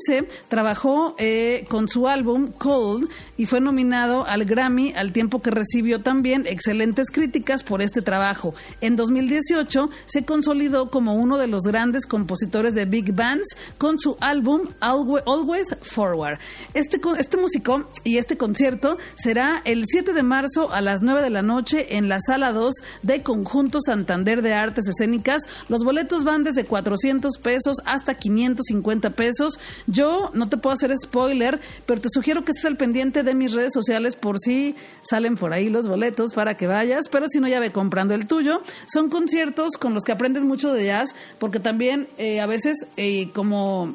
2015 0.00 0.40
trabajó 0.48 1.14
eh, 1.18 1.66
con 1.68 1.88
su 1.88 2.08
álbum 2.08 2.52
Cold 2.52 3.08
y 3.36 3.46
fue 3.46 3.60
nominado 3.60 4.26
al 4.26 4.44
Grammy 4.44 4.92
al 4.96 5.12
tiempo 5.12 5.40
que 5.40 5.50
recibió 5.50 6.02
también 6.02 6.46
excelentes 6.46 7.10
críticas 7.10 7.62
por 7.62 7.82
este 7.82 8.02
trabajo. 8.02 8.54
En 8.80 8.96
2018 8.96 9.90
se 10.06 10.24
consolidó 10.24 10.90
como 10.90 11.14
uno 11.14 11.38
de 11.38 11.46
los 11.46 11.62
grandes 11.62 12.06
compositores 12.06 12.74
de 12.74 12.84
big 12.84 13.12
bands 13.14 13.56
con 13.78 13.98
su 13.98 14.16
álbum 14.20 14.62
Always 14.80 15.76
Forward. 15.82 16.38
Este, 16.74 17.00
este 17.18 17.36
músico 17.36 17.88
y 18.04 18.18
este 18.18 18.36
concierto 18.36 18.98
será 19.14 19.62
el 19.64 19.84
7 19.86 20.12
de 20.12 20.22
marzo 20.22 20.72
a 20.72 20.80
las 20.80 21.02
9 21.02 21.22
de 21.22 21.30
la 21.30 21.42
noche 21.42 21.96
en 21.96 22.08
la 22.08 22.18
sala 22.20 22.52
2 22.52 22.74
de 23.02 23.22
Conjunto 23.22 23.80
Santander 23.80 24.42
de 24.42 24.54
Artes 24.54 24.88
Escénicas. 24.88 25.42
Los 25.68 25.84
boletos 25.84 26.24
van 26.24 26.42
desde 26.42 26.64
400 26.64 27.38
pesos 27.38 27.76
hasta 27.84 28.14
550 28.14 29.10
pesos. 29.10 29.58
Yo 29.90 30.30
no 30.34 30.48
te 30.48 30.56
puedo 30.56 30.74
hacer 30.74 30.96
spoiler, 30.96 31.60
pero 31.84 32.00
te 32.00 32.08
sugiero 32.10 32.44
que 32.44 32.52
estés 32.52 32.66
al 32.66 32.76
pendiente 32.76 33.22
de 33.22 33.34
mis 33.34 33.52
redes 33.52 33.72
sociales 33.72 34.14
por 34.14 34.38
si 34.38 34.76
salen 35.02 35.36
por 35.36 35.52
ahí 35.52 35.68
los 35.68 35.88
boletos 35.88 36.32
para 36.34 36.56
que 36.56 36.66
vayas, 36.66 37.08
pero 37.08 37.26
si 37.28 37.40
no 37.40 37.48
ya 37.48 37.60
ve 37.60 37.72
comprando 37.72 38.14
el 38.14 38.26
tuyo. 38.26 38.62
Son 38.86 39.10
conciertos 39.10 39.72
con 39.78 39.94
los 39.94 40.04
que 40.04 40.12
aprendes 40.12 40.44
mucho 40.44 40.72
de 40.72 40.86
jazz, 40.86 41.14
porque 41.38 41.58
también 41.58 42.08
eh, 42.18 42.40
a 42.40 42.46
veces 42.46 42.76
eh, 42.96 43.30
como 43.32 43.94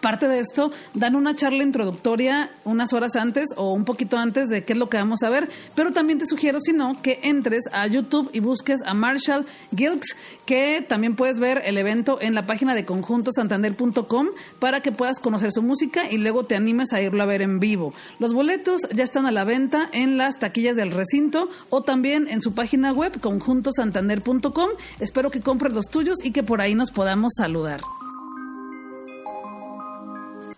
Parte 0.00 0.28
de 0.28 0.38
esto, 0.38 0.70
dan 0.94 1.16
una 1.16 1.34
charla 1.34 1.64
introductoria 1.64 2.50
unas 2.64 2.92
horas 2.92 3.16
antes 3.16 3.48
o 3.56 3.72
un 3.72 3.84
poquito 3.84 4.16
antes 4.16 4.48
de 4.48 4.64
qué 4.64 4.74
es 4.74 4.78
lo 4.78 4.88
que 4.88 4.96
vamos 4.96 5.22
a 5.24 5.30
ver, 5.30 5.48
pero 5.74 5.92
también 5.92 6.20
te 6.20 6.26
sugiero, 6.26 6.60
si 6.60 6.72
no, 6.72 7.02
que 7.02 7.18
entres 7.24 7.64
a 7.72 7.86
YouTube 7.88 8.30
y 8.32 8.38
busques 8.40 8.80
a 8.86 8.94
Marshall 8.94 9.44
Gilks, 9.74 10.14
que 10.46 10.84
también 10.86 11.16
puedes 11.16 11.40
ver 11.40 11.62
el 11.64 11.78
evento 11.78 12.18
en 12.20 12.34
la 12.34 12.46
página 12.46 12.74
de 12.74 12.84
conjuntosantander.com 12.84 14.28
para 14.60 14.82
que 14.82 14.92
puedas 14.92 15.18
conocer 15.18 15.50
su 15.50 15.62
música 15.62 16.10
y 16.10 16.18
luego 16.18 16.44
te 16.44 16.54
animes 16.54 16.92
a 16.92 17.00
irlo 17.00 17.22
a 17.22 17.26
ver 17.26 17.42
en 17.42 17.58
vivo. 17.58 17.92
Los 18.20 18.34
boletos 18.34 18.82
ya 18.94 19.02
están 19.02 19.26
a 19.26 19.32
la 19.32 19.44
venta 19.44 19.88
en 19.92 20.16
las 20.16 20.38
taquillas 20.38 20.76
del 20.76 20.92
recinto 20.92 21.48
o 21.70 21.82
también 21.82 22.28
en 22.28 22.40
su 22.40 22.54
página 22.54 22.92
web 22.92 23.20
conjuntosantander.com. 23.20 24.70
Espero 25.00 25.30
que 25.30 25.40
compres 25.40 25.72
los 25.72 25.86
tuyos 25.86 26.18
y 26.22 26.30
que 26.30 26.44
por 26.44 26.60
ahí 26.60 26.74
nos 26.74 26.92
podamos 26.92 27.32
saludar. 27.36 27.80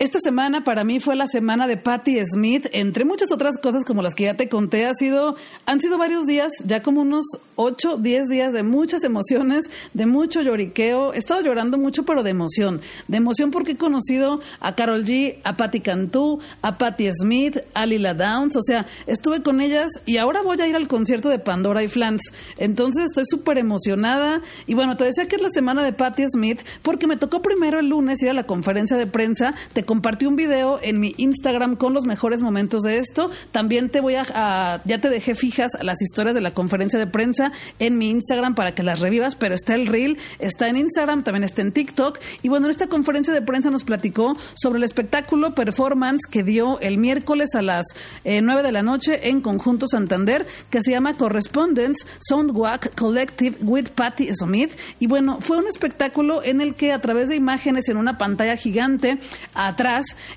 Esta 0.01 0.19
semana 0.19 0.65
para 0.65 0.83
mí 0.83 0.99
fue 0.99 1.15
la 1.15 1.27
semana 1.27 1.67
de 1.67 1.77
Patti 1.77 2.25
Smith, 2.25 2.69
entre 2.73 3.05
muchas 3.05 3.31
otras 3.31 3.59
cosas 3.59 3.85
como 3.85 4.01
las 4.01 4.15
que 4.15 4.25
ya 4.25 4.35
te 4.35 4.49
conté, 4.49 4.87
ha 4.87 4.95
sido, 4.95 5.37
han 5.67 5.79
sido 5.79 5.99
varios 5.99 6.25
días, 6.25 6.55
ya 6.65 6.83
como 6.83 7.03
unos 7.03 7.27
8, 7.57 7.99
10 7.99 8.29
días 8.29 8.55
de 8.55 8.63
muchas 8.63 9.05
emociones, 9.05 9.67
de 9.93 10.07
mucho 10.07 10.41
lloriqueo. 10.41 11.13
He 11.13 11.19
estado 11.19 11.43
llorando 11.43 11.77
mucho, 11.77 12.07
pero 12.07 12.23
de 12.23 12.31
emoción. 12.31 12.81
De 13.09 13.19
emoción 13.19 13.51
porque 13.51 13.73
he 13.73 13.77
conocido 13.77 14.41
a 14.61 14.75
Carol 14.75 15.05
G, 15.05 15.37
a 15.45 15.59
Patti 15.59 15.81
Cantú, 15.81 16.41
a 16.63 16.79
Patti 16.79 17.11
Smith, 17.13 17.59
a 17.75 17.85
Lila 17.85 18.15
Downs, 18.15 18.57
o 18.57 18.63
sea, 18.63 18.87
estuve 19.07 19.43
con 19.43 19.61
ellas 19.61 19.91
y 20.07 20.17
ahora 20.17 20.41
voy 20.41 20.59
a 20.63 20.67
ir 20.67 20.77
al 20.77 20.89
concierto 20.89 21.29
de 21.29 21.39
Pandora 21.39 21.83
y 21.83 21.89
Flans. 21.89 22.23
Entonces 22.57 23.05
estoy 23.05 23.25
súper 23.27 23.59
emocionada. 23.59 24.41
Y 24.67 24.73
bueno, 24.73 24.97
te 24.97 25.05
decía 25.05 25.29
que 25.29 25.37
es 25.37 25.43
la 25.43 25.51
semana 25.51 25.83
de 25.83 25.93
Patti 25.93 26.25
Smith 26.27 26.63
porque 26.81 27.07
me 27.07 27.19
tocó 27.19 27.43
primero 27.43 27.79
el 27.79 27.91
lunes 27.91 28.23
ir 28.23 28.31
a 28.31 28.33
la 28.33 28.45
conferencia 28.45 28.97
de 28.97 29.07
prensa. 29.07 29.55
Compartí 29.91 30.25
un 30.27 30.37
video 30.37 30.79
en 30.85 31.01
mi 31.01 31.15
Instagram 31.17 31.75
con 31.75 31.95
los 31.95 32.05
mejores 32.05 32.43
momentos 32.43 32.85
de 32.85 32.99
esto. 32.99 33.29
También 33.51 33.91
te 33.91 33.99
voy 33.99 34.15
a, 34.15 34.81
ya 34.85 35.01
te 35.01 35.09
dejé 35.09 35.35
fijas 35.35 35.73
las 35.81 36.01
historias 36.01 36.37
de 36.37 36.41
la 36.41 36.53
conferencia 36.53 36.97
de 36.97 37.09
prensa 37.09 37.51
en 37.81 37.99
mi 37.99 38.09
Instagram 38.09 38.55
para 38.55 38.73
que 38.73 38.85
las 38.85 39.01
revivas, 39.01 39.35
pero 39.35 39.57
está 39.57 39.75
el 39.75 39.89
reel, 39.89 40.17
está 40.39 40.69
en 40.69 40.77
Instagram, 40.77 41.25
también 41.25 41.43
está 41.43 41.63
en 41.63 41.73
TikTok. 41.73 42.21
Y 42.43 42.49
bueno, 42.49 42.67
en 42.67 42.71
esta 42.71 42.87
conferencia 42.87 43.35
de 43.35 43.43
prensa 43.43 43.69
nos 43.73 43.83
platicó 43.83 44.39
sobre 44.55 44.77
el 44.77 44.85
espectáculo 44.85 45.57
performance 45.57 46.21
que 46.31 46.45
dio 46.45 46.79
el 46.79 46.97
miércoles 46.97 47.57
a 47.57 47.63
las 47.63 47.85
eh, 48.23 48.43
9 48.43 48.63
de 48.63 48.71
la 48.71 48.83
noche 48.83 49.29
en 49.29 49.41
Conjunto 49.41 49.89
Santander, 49.89 50.47
que 50.71 50.83
se 50.83 50.93
llama 50.93 51.15
Correspondence 51.15 52.07
Soundwalk 52.21 52.95
Collective 52.95 53.57
with 53.63 53.89
Patti 53.89 54.29
Smith. 54.35 54.71
Y 55.01 55.09
bueno, 55.09 55.39
fue 55.41 55.59
un 55.59 55.67
espectáculo 55.67 56.45
en 56.45 56.61
el 56.61 56.77
que 56.77 56.93
a 56.93 57.01
través 57.01 57.29
de 57.29 57.35
imágenes 57.35 57.89
en 57.89 57.97
una 57.97 58.19
pantalla 58.19 58.57
gigante 58.57 59.19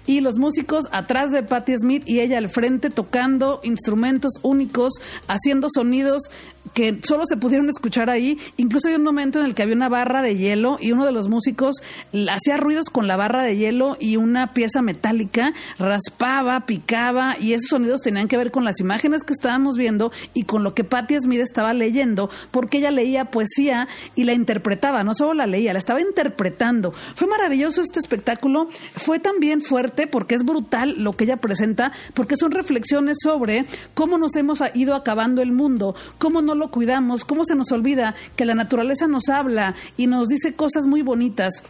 y 0.06 0.22
los 0.22 0.38
músicos 0.40 0.88
atrás 0.92 1.32
de 1.32 1.44
Patti 1.44 1.76
Smith 1.78 2.04
y 2.06 2.20
ella 2.20 2.38
al 2.38 2.50
frente 2.50 2.90
tocando 2.90 3.60
instrumentos 3.64 4.34
únicos, 4.42 4.94
haciendo 5.28 5.68
sonidos 5.74 6.30
que 6.74 7.00
solo 7.04 7.26
se 7.26 7.38
pudieron 7.38 7.70
escuchar 7.70 8.10
ahí. 8.10 8.38
Incluso 8.58 8.88
hay 8.88 8.96
un 8.96 9.04
momento 9.04 9.40
en 9.40 9.46
el 9.46 9.54
que 9.54 9.64
había 9.64 9.76
una 9.76 9.90
barra 9.90 10.22
de 10.22 10.38
hielo 10.38 10.78
y 10.80 10.92
uno 10.92 11.06
de 11.06 11.12
los 11.12 11.28
músicos 11.28 11.76
hacía 12.30 12.58
ruidos 12.58 12.86
con 12.90 13.08
la 13.08 13.18
barra 13.18 13.44
de 13.44 13.58
hielo 13.58 13.98
y 14.00 14.16
una 14.16 14.54
pieza 14.54 14.82
metálica 14.82 15.54
raspaba, 15.78 16.66
picaba 16.66 17.36
y 17.40 17.54
esos 17.54 17.70
sonidos 17.70 18.02
tenían 18.02 18.28
que 18.28 18.38
ver 18.38 18.52
con 18.52 18.64
las 18.64 18.80
imágenes 18.80 19.24
que 19.24 19.34
estábamos 19.34 19.76
viendo 19.76 20.12
y 20.34 20.46
con 20.46 20.64
lo 20.64 20.74
que 20.74 20.84
Patti 20.84 21.20
Smith 21.20 21.42
estaba 21.42 21.74
leyendo, 21.74 22.30
porque 22.52 22.78
ella 22.78 22.92
leía 22.92 23.26
poesía 23.26 23.88
y 24.16 24.24
la 24.24 24.34
interpretaba, 24.34 25.04
no 25.04 25.14
solo 25.14 25.34
la 25.34 25.48
leía, 25.48 25.74
la 25.74 25.80
estaba 25.80 26.02
interpretando. 26.02 26.94
Fue 27.16 27.28
maravilloso 27.28 27.82
este 27.82 28.00
espectáculo, 28.00 28.68
fue 28.96 29.20
también 29.34 29.62
fuerte 29.62 30.08
porque 30.08 30.36
es 30.36 30.44
brutal 30.44 30.96
lo 30.98 31.14
que 31.14 31.24
ella 31.24 31.38
presenta, 31.38 31.92
porque 32.14 32.36
son 32.36 32.52
reflexiones 32.52 33.18
sobre 33.22 33.66
cómo 33.94 34.18
nos 34.18 34.36
hemos 34.36 34.62
ido 34.76 34.96
acabando 34.96 35.42
el 35.42 35.52
mundo, 35.52 35.96
cómo 36.20 36.42
no 36.42 36.56
lo 36.56 36.70
cuidamos, 36.70 37.26
cómo 37.26 37.44
se 37.46 37.56
nos 37.56 37.72
olvida 37.72 38.16
que 38.36 38.46
la 38.46 38.54
naturaleza 38.54 39.08
nos 39.08 39.30
habla 39.30 39.76
y 39.98 40.08
nos 40.08 40.28
dice 40.28 40.54
cosas 40.54 40.86
muy 40.86 41.02
bonitas 41.02 41.64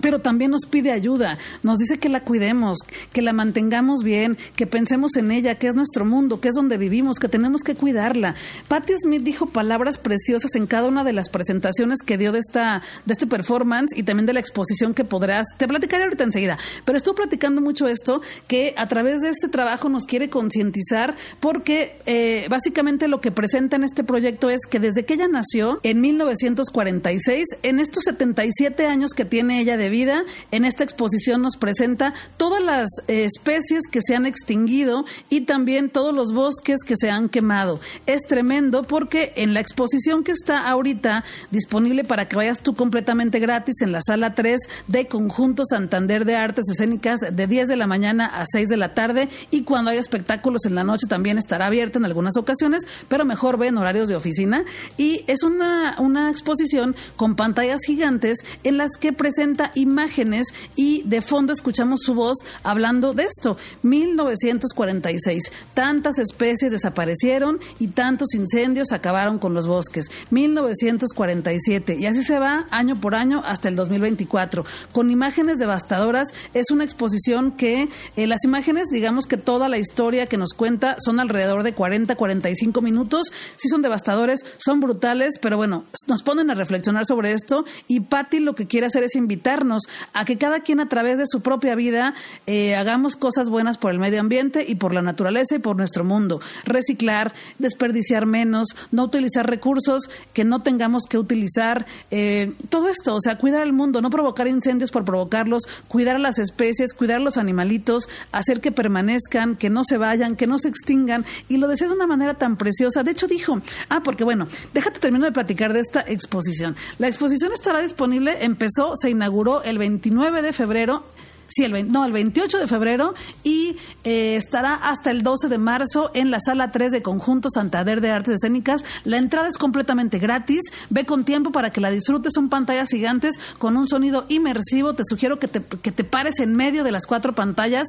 pero 0.00 0.20
también 0.20 0.50
nos 0.50 0.66
pide 0.66 0.92
ayuda, 0.92 1.38
nos 1.62 1.78
dice 1.78 1.98
que 1.98 2.08
la 2.08 2.20
cuidemos, 2.20 2.78
que 3.12 3.22
la 3.22 3.32
mantengamos 3.32 4.02
bien, 4.02 4.36
que 4.56 4.66
pensemos 4.66 5.16
en 5.16 5.30
ella, 5.30 5.56
que 5.56 5.68
es 5.68 5.74
nuestro 5.74 6.04
mundo, 6.04 6.40
que 6.40 6.48
es 6.48 6.54
donde 6.54 6.76
vivimos, 6.76 7.18
que 7.18 7.28
tenemos 7.28 7.62
que 7.62 7.74
cuidarla. 7.74 8.34
Patti 8.68 8.94
Smith 9.02 9.22
dijo 9.22 9.46
palabras 9.46 9.98
preciosas 9.98 10.54
en 10.54 10.66
cada 10.66 10.88
una 10.88 11.04
de 11.04 11.12
las 11.12 11.28
presentaciones 11.28 12.00
que 12.04 12.18
dio 12.18 12.32
de 12.32 12.38
esta 12.38 12.82
de 13.04 13.12
este 13.12 13.26
performance 13.26 13.96
y 13.96 14.02
también 14.02 14.26
de 14.26 14.32
la 14.32 14.40
exposición 14.40 14.94
que 14.94 15.04
podrás, 15.04 15.46
te 15.58 15.68
platicaré 15.68 16.04
ahorita 16.04 16.24
enseguida, 16.24 16.58
pero 16.84 16.96
estuvo 16.96 17.14
platicando 17.14 17.60
mucho 17.60 17.88
esto, 17.88 18.20
que 18.46 18.74
a 18.76 18.88
través 18.88 19.20
de 19.20 19.30
este 19.30 19.48
trabajo 19.48 19.88
nos 19.88 20.04
quiere 20.04 20.28
concientizar 20.28 21.16
porque 21.40 22.00
eh, 22.06 22.46
básicamente 22.48 23.08
lo 23.08 23.20
que 23.20 23.30
presenta 23.30 23.76
en 23.76 23.84
este 23.84 24.04
proyecto 24.04 24.50
es 24.50 24.60
que 24.68 24.80
desde 24.80 25.04
que 25.04 25.14
ella 25.14 25.28
nació 25.28 25.80
en 25.82 26.00
1946, 26.00 27.44
en 27.62 27.80
estos 27.80 28.04
77 28.04 28.86
años 28.86 29.12
que 29.12 29.24
tiene 29.24 29.60
ella 29.60 29.76
de 29.76 29.83
vida. 29.90 30.24
En 30.50 30.64
esta 30.64 30.84
exposición 30.84 31.42
nos 31.42 31.56
presenta 31.56 32.14
todas 32.36 32.62
las 32.62 32.88
eh, 33.08 33.24
especies 33.24 33.82
que 33.90 34.00
se 34.02 34.14
han 34.14 34.26
extinguido 34.26 35.04
y 35.28 35.42
también 35.42 35.90
todos 35.90 36.14
los 36.14 36.32
bosques 36.32 36.78
que 36.86 36.96
se 36.96 37.10
han 37.10 37.28
quemado. 37.28 37.80
Es 38.06 38.22
tremendo 38.22 38.82
porque 38.82 39.32
en 39.36 39.54
la 39.54 39.60
exposición 39.60 40.24
que 40.24 40.32
está 40.32 40.68
ahorita 40.68 41.24
disponible 41.50 42.04
para 42.04 42.28
que 42.28 42.36
vayas 42.36 42.60
tú 42.60 42.74
completamente 42.74 43.38
gratis 43.38 43.76
en 43.82 43.92
la 43.92 44.00
sala 44.02 44.34
3 44.34 44.60
de 44.88 45.06
Conjunto 45.06 45.64
Santander 45.64 46.24
de 46.24 46.36
Artes 46.36 46.64
Escénicas 46.70 47.20
de 47.20 47.46
10 47.46 47.68
de 47.68 47.76
la 47.76 47.86
mañana 47.86 48.26
a 48.26 48.44
6 48.46 48.68
de 48.68 48.76
la 48.76 48.94
tarde 48.94 49.28
y 49.50 49.62
cuando 49.62 49.90
hay 49.90 49.98
espectáculos 49.98 50.66
en 50.66 50.74
la 50.74 50.84
noche 50.84 51.06
también 51.08 51.38
estará 51.38 51.66
abierta 51.66 51.98
en 51.98 52.04
algunas 52.04 52.36
ocasiones, 52.36 52.86
pero 53.08 53.24
mejor 53.24 53.58
ve 53.58 53.68
en 53.68 53.78
horarios 53.78 54.08
de 54.08 54.16
oficina 54.16 54.64
y 54.96 55.24
es 55.26 55.42
una, 55.42 55.96
una 55.98 56.30
exposición 56.30 56.94
con 57.16 57.36
pantallas 57.36 57.80
gigantes 57.86 58.38
en 58.62 58.78
las 58.78 58.90
que 58.98 59.12
presenta 59.12 59.70
imágenes 59.74 60.48
y 60.76 61.02
de 61.04 61.20
fondo 61.20 61.52
escuchamos 61.52 62.00
su 62.02 62.14
voz 62.14 62.38
hablando 62.62 63.12
de 63.14 63.24
esto. 63.24 63.56
1946. 63.82 65.52
Tantas 65.74 66.18
especies 66.18 66.72
desaparecieron 66.72 67.60
y 67.78 67.88
tantos 67.88 68.34
incendios 68.34 68.92
acabaron 68.92 69.38
con 69.38 69.54
los 69.54 69.66
bosques. 69.66 70.10
1947. 70.30 71.96
Y 71.98 72.06
así 72.06 72.22
se 72.22 72.38
va 72.38 72.66
año 72.70 73.00
por 73.00 73.14
año 73.14 73.42
hasta 73.44 73.68
el 73.68 73.76
2024. 73.76 74.64
Con 74.92 75.10
imágenes 75.10 75.58
devastadoras. 75.58 76.28
Es 76.54 76.70
una 76.70 76.84
exposición 76.84 77.52
que 77.52 77.88
eh, 78.16 78.26
las 78.26 78.44
imágenes, 78.44 78.88
digamos 78.90 79.26
que 79.26 79.36
toda 79.36 79.68
la 79.68 79.78
historia 79.78 80.26
que 80.26 80.36
nos 80.36 80.52
cuenta 80.54 80.96
son 80.98 81.20
alrededor 81.20 81.62
de 81.62 81.74
40, 81.74 82.16
45 82.16 82.80
minutos. 82.80 83.28
Sí 83.56 83.68
son 83.68 83.82
devastadores, 83.82 84.44
son 84.58 84.80
brutales, 84.80 85.38
pero 85.40 85.56
bueno, 85.56 85.84
nos 86.06 86.22
ponen 86.22 86.50
a 86.50 86.54
reflexionar 86.54 87.06
sobre 87.06 87.32
esto 87.32 87.64
y 87.88 88.00
Patti 88.00 88.40
lo 88.40 88.54
que 88.54 88.66
quiere 88.66 88.86
hacer 88.86 89.02
es 89.02 89.14
invitarnos 89.14 89.63
a 90.12 90.24
que 90.24 90.36
cada 90.36 90.60
quien 90.60 90.80
a 90.80 90.88
través 90.88 91.18
de 91.18 91.24
su 91.26 91.40
propia 91.40 91.74
vida 91.74 92.14
eh, 92.46 92.76
hagamos 92.76 93.16
cosas 93.16 93.48
buenas 93.48 93.78
por 93.78 93.90
el 93.92 93.98
medio 93.98 94.20
ambiente 94.20 94.64
y 94.66 94.74
por 94.74 94.94
la 94.94 95.02
naturaleza 95.02 95.56
y 95.56 95.58
por 95.58 95.76
nuestro 95.76 96.04
mundo. 96.04 96.40
Reciclar, 96.64 97.32
desperdiciar 97.58 98.26
menos, 98.26 98.68
no 98.90 99.04
utilizar 99.04 99.48
recursos 99.48 100.10
que 100.32 100.44
no 100.44 100.62
tengamos 100.62 101.04
que 101.08 101.18
utilizar. 101.18 101.86
Eh, 102.10 102.52
todo 102.68 102.88
esto, 102.88 103.14
o 103.14 103.20
sea, 103.20 103.38
cuidar 103.38 103.62
el 103.62 103.72
mundo, 103.72 104.00
no 104.00 104.10
provocar 104.10 104.48
incendios 104.48 104.90
por 104.90 105.04
provocarlos, 105.04 105.62
cuidar 105.88 106.16
a 106.16 106.18
las 106.18 106.38
especies, 106.38 106.94
cuidar 106.94 107.16
a 107.16 107.20
los 107.20 107.36
animalitos, 107.36 108.08
hacer 108.32 108.60
que 108.60 108.72
permanezcan, 108.72 109.56
que 109.56 109.70
no 109.70 109.84
se 109.84 109.98
vayan, 109.98 110.36
que 110.36 110.46
no 110.46 110.58
se 110.58 110.68
extingan. 110.68 111.24
Y 111.48 111.56
lo 111.56 111.68
decía 111.68 111.88
de 111.88 111.94
una 111.94 112.06
manera 112.06 112.34
tan 112.34 112.56
preciosa. 112.56 113.02
De 113.02 113.12
hecho, 113.12 113.26
dijo, 113.26 113.60
ah, 113.88 114.02
porque 114.02 114.24
bueno, 114.24 114.46
déjate 114.72 115.00
termino 115.00 115.24
de 115.24 115.32
platicar 115.32 115.72
de 115.72 115.80
esta 115.80 116.00
exposición. 116.06 116.76
La 116.98 117.06
exposición 117.06 117.52
estará 117.52 117.80
disponible, 117.80 118.44
empezó, 118.44 118.94
se 118.96 119.10
inauguró 119.10 119.53
el 119.62 119.78
29 119.78 120.42
de 120.42 120.52
febrero 120.52 121.04
Sí, 121.48 121.64
el 121.64 121.92
no, 121.92 122.04
el 122.04 122.12
28 122.12 122.58
de 122.58 122.66
febrero 122.66 123.14
y 123.42 123.76
eh, 124.02 124.36
estará 124.36 124.74
hasta 124.74 125.10
el 125.10 125.22
12 125.22 125.48
de 125.48 125.58
marzo 125.58 126.10
en 126.14 126.30
la 126.30 126.38
sala 126.40 126.72
3 126.72 126.90
de 126.90 127.02
Conjunto 127.02 127.48
Santander 127.48 128.00
de 128.00 128.10
Artes 128.10 128.36
Escénicas. 128.36 128.84
La 129.04 129.18
entrada 129.18 129.48
es 129.48 129.58
completamente 129.58 130.18
gratis. 130.18 130.62
Ve 130.90 131.04
con 131.04 131.24
tiempo 131.24 131.52
para 131.52 131.70
que 131.70 131.80
la 131.80 131.90
disfrutes. 131.90 132.32
Son 132.34 132.48
pantallas 132.48 132.88
gigantes 132.88 133.38
con 133.58 133.76
un 133.76 133.86
sonido 133.86 134.24
inmersivo. 134.28 134.94
Te 134.94 135.04
sugiero 135.06 135.38
que 135.38 135.48
te, 135.48 135.62
que 135.62 135.92
te 135.92 136.02
pares 136.02 136.40
en 136.40 136.54
medio 136.54 136.82
de 136.82 136.92
las 136.92 137.06
cuatro 137.06 137.34
pantallas 137.34 137.88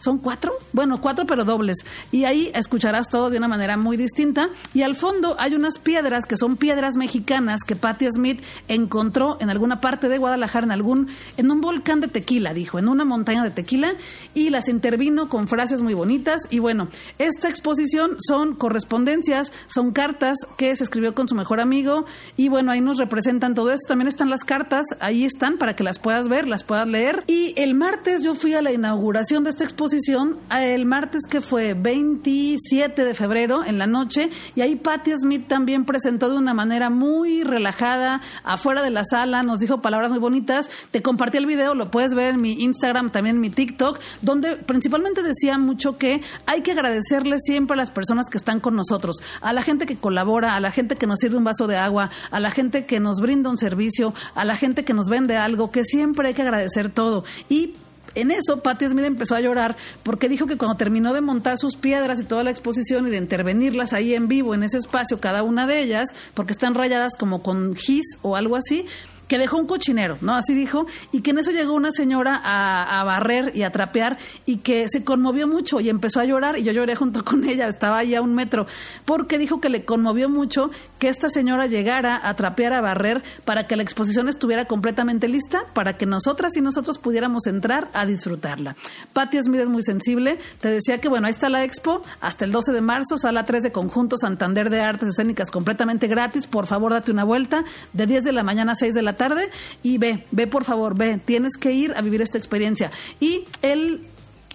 ¿Son 0.00 0.16
cuatro? 0.16 0.54
Bueno, 0.72 0.98
cuatro 0.98 1.26
pero 1.26 1.44
dobles. 1.44 1.84
Y 2.10 2.24
ahí 2.24 2.50
escucharás 2.54 3.08
todo 3.10 3.28
de 3.28 3.36
una 3.36 3.48
manera 3.48 3.76
muy 3.76 3.98
distinta. 3.98 4.48
Y 4.72 4.80
al 4.80 4.96
fondo 4.96 5.36
hay 5.38 5.54
unas 5.54 5.78
piedras 5.78 6.24
que 6.24 6.38
son 6.38 6.56
piedras 6.56 6.96
mexicanas 6.96 7.64
que 7.64 7.76
Patti 7.76 8.10
Smith 8.10 8.42
encontró 8.66 9.36
en 9.40 9.50
alguna 9.50 9.82
parte 9.82 10.08
de 10.08 10.16
Guadalajara, 10.16 10.64
en 10.64 10.72
algún, 10.72 11.08
en 11.36 11.50
un 11.50 11.60
volcán 11.60 12.00
de 12.00 12.08
tequila, 12.08 12.54
dijo, 12.54 12.78
en 12.78 12.88
una 12.88 13.04
montaña 13.04 13.44
de 13.44 13.50
tequila, 13.50 13.92
y 14.32 14.48
las 14.48 14.68
intervino 14.68 15.28
con 15.28 15.48
frases 15.48 15.82
muy 15.82 15.92
bonitas. 15.92 16.44
Y 16.48 16.60
bueno, 16.60 16.88
esta 17.18 17.50
exposición 17.50 18.16
son 18.26 18.54
correspondencias, 18.54 19.52
son 19.66 19.92
cartas 19.92 20.38
que 20.56 20.74
se 20.76 20.84
escribió 20.84 21.14
con 21.14 21.28
su 21.28 21.34
mejor 21.34 21.60
amigo. 21.60 22.06
Y 22.38 22.48
bueno, 22.48 22.72
ahí 22.72 22.80
nos 22.80 22.96
representan 22.96 23.54
todo 23.54 23.70
esto. 23.70 23.88
También 23.88 24.08
están 24.08 24.30
las 24.30 24.44
cartas, 24.44 24.86
ahí 25.00 25.26
están 25.26 25.58
para 25.58 25.76
que 25.76 25.84
las 25.84 25.98
puedas 25.98 26.26
ver, 26.28 26.48
las 26.48 26.64
puedas 26.64 26.88
leer. 26.88 27.22
Y 27.26 27.52
el 27.60 27.74
martes 27.74 28.24
yo 28.24 28.34
fui 28.34 28.54
a 28.54 28.62
la 28.62 28.72
inauguración 28.72 29.44
de 29.44 29.50
esta 29.50 29.64
exposición 29.64 29.89
el 29.92 30.86
martes 30.86 31.22
que 31.28 31.40
fue 31.40 31.74
27 31.74 33.04
de 33.04 33.14
febrero 33.14 33.64
en 33.64 33.78
la 33.78 33.86
noche 33.86 34.30
y 34.54 34.60
ahí 34.60 34.76
Patti 34.76 35.12
Smith 35.16 35.46
también 35.48 35.84
presentó 35.84 36.30
de 36.30 36.36
una 36.36 36.54
manera 36.54 36.90
muy 36.90 37.42
relajada 37.44 38.20
afuera 38.44 38.82
de 38.82 38.90
la 38.90 39.04
sala, 39.04 39.42
nos 39.42 39.58
dijo 39.58 39.80
palabras 39.80 40.10
muy 40.10 40.18
bonitas. 40.18 40.70
Te 40.90 41.02
compartí 41.02 41.38
el 41.38 41.46
video, 41.46 41.74
lo 41.74 41.90
puedes 41.90 42.14
ver 42.14 42.34
en 42.34 42.40
mi 42.40 42.52
Instagram, 42.62 43.10
también 43.10 43.36
en 43.36 43.40
mi 43.40 43.50
TikTok, 43.50 43.98
donde 44.22 44.56
principalmente 44.56 45.22
decía 45.22 45.58
mucho 45.58 45.98
que 45.98 46.22
hay 46.46 46.62
que 46.62 46.72
agradecerle 46.72 47.38
siempre 47.38 47.74
a 47.74 47.76
las 47.76 47.90
personas 47.90 48.26
que 48.30 48.38
están 48.38 48.60
con 48.60 48.76
nosotros, 48.76 49.16
a 49.40 49.52
la 49.52 49.62
gente 49.62 49.86
que 49.86 49.96
colabora, 49.96 50.56
a 50.56 50.60
la 50.60 50.70
gente 50.70 50.96
que 50.96 51.06
nos 51.06 51.18
sirve 51.18 51.36
un 51.36 51.44
vaso 51.44 51.66
de 51.66 51.76
agua, 51.76 52.10
a 52.30 52.40
la 52.40 52.50
gente 52.50 52.84
que 52.84 53.00
nos 53.00 53.20
brinda 53.20 53.50
un 53.50 53.58
servicio, 53.58 54.14
a 54.34 54.44
la 54.44 54.56
gente 54.56 54.84
que 54.84 54.94
nos 54.94 55.08
vende 55.08 55.36
algo, 55.36 55.70
que 55.70 55.84
siempre 55.84 56.28
hay 56.28 56.34
que 56.34 56.42
agradecer 56.42 56.90
todo. 56.90 57.24
Y 57.48 57.74
en 58.14 58.30
eso, 58.30 58.62
Patti 58.62 58.88
Smith 58.88 59.04
empezó 59.04 59.34
a 59.34 59.40
llorar 59.40 59.76
porque 60.02 60.28
dijo 60.28 60.46
que 60.46 60.56
cuando 60.56 60.76
terminó 60.76 61.12
de 61.12 61.20
montar 61.20 61.58
sus 61.58 61.76
piedras 61.76 62.20
y 62.20 62.24
toda 62.24 62.44
la 62.44 62.50
exposición 62.50 63.06
y 63.06 63.10
de 63.10 63.16
intervenirlas 63.16 63.92
ahí 63.92 64.14
en 64.14 64.28
vivo 64.28 64.54
en 64.54 64.62
ese 64.62 64.78
espacio, 64.78 65.20
cada 65.20 65.42
una 65.42 65.66
de 65.66 65.80
ellas, 65.80 66.14
porque 66.34 66.52
están 66.52 66.74
rayadas 66.74 67.16
como 67.16 67.42
con 67.42 67.74
gis 67.76 68.18
o 68.22 68.36
algo 68.36 68.56
así, 68.56 68.86
que 69.30 69.38
dejó 69.38 69.58
un 69.58 69.66
cochinero, 69.68 70.18
¿no? 70.22 70.34
Así 70.34 70.54
dijo, 70.54 70.86
y 71.12 71.22
que 71.22 71.30
en 71.30 71.38
eso 71.38 71.52
llegó 71.52 71.72
una 71.72 71.92
señora 71.92 72.40
a, 72.42 73.04
barrer 73.04 73.52
y 73.54 73.62
a 73.62 73.70
trapear 73.70 74.18
y 74.44 74.56
que 74.56 74.88
se 74.88 75.04
conmovió 75.04 75.46
mucho 75.46 75.78
y 75.78 75.88
empezó 75.88 76.18
a 76.18 76.24
llorar 76.24 76.58
y 76.58 76.64
yo 76.64 76.72
lloré 76.72 76.96
junto 76.96 77.24
con 77.24 77.48
ella, 77.48 77.68
estaba 77.68 77.98
ahí 77.98 78.16
a 78.16 78.22
un 78.22 78.34
metro, 78.34 78.66
porque 79.04 79.38
dijo 79.38 79.60
que 79.60 79.68
le 79.68 79.84
conmovió 79.84 80.28
mucho 80.28 80.72
que 80.98 81.06
esta 81.06 81.28
señora 81.28 81.68
llegara 81.68 82.20
a 82.28 82.34
trapear, 82.34 82.72
a 82.72 82.80
barrer, 82.80 83.22
para 83.44 83.68
que 83.68 83.76
la 83.76 83.84
exposición 83.84 84.28
estuviera 84.28 84.64
completamente 84.64 85.28
lista, 85.28 85.62
para 85.74 85.96
que 85.96 86.06
nosotras 86.06 86.56
y 86.56 86.60
nosotros 86.60 86.98
pudiéramos 86.98 87.46
entrar 87.46 87.88
a 87.92 88.06
disfrutarla. 88.06 88.74
Patti 89.12 89.40
Smith 89.40 89.60
es 89.60 89.68
muy 89.68 89.84
sensible, 89.84 90.40
te 90.60 90.70
decía 90.70 91.00
que 91.00 91.08
bueno, 91.08 91.28
ahí 91.28 91.30
está 91.30 91.48
la 91.48 91.62
expo, 91.62 92.02
hasta 92.20 92.44
el 92.44 92.50
12 92.50 92.72
de 92.72 92.80
marzo, 92.80 93.16
sala 93.16 93.44
3 93.44 93.62
de 93.62 93.70
Conjunto 93.70 94.16
Santander 94.18 94.70
de 94.70 94.80
Artes 94.80 95.10
Escénicas 95.10 95.52
completamente 95.52 96.08
gratis, 96.08 96.48
por 96.48 96.66
favor 96.66 96.90
date 96.90 97.12
una 97.12 97.22
vuelta, 97.22 97.64
de 97.92 98.08
10 98.08 98.24
de 98.24 98.32
la 98.32 98.42
mañana 98.42 98.72
a 98.72 98.74
6 98.74 98.92
de 98.92 99.02
la 99.02 99.19
tarde 99.20 99.50
y 99.82 99.98
ve, 99.98 100.24
ve 100.30 100.46
por 100.46 100.64
favor, 100.64 100.96
ve, 100.96 101.20
tienes 101.22 101.58
que 101.58 101.72
ir 101.72 101.92
a 101.94 102.00
vivir 102.00 102.22
esta 102.22 102.38
experiencia. 102.38 102.90
Y 103.20 103.44
el 103.60 104.00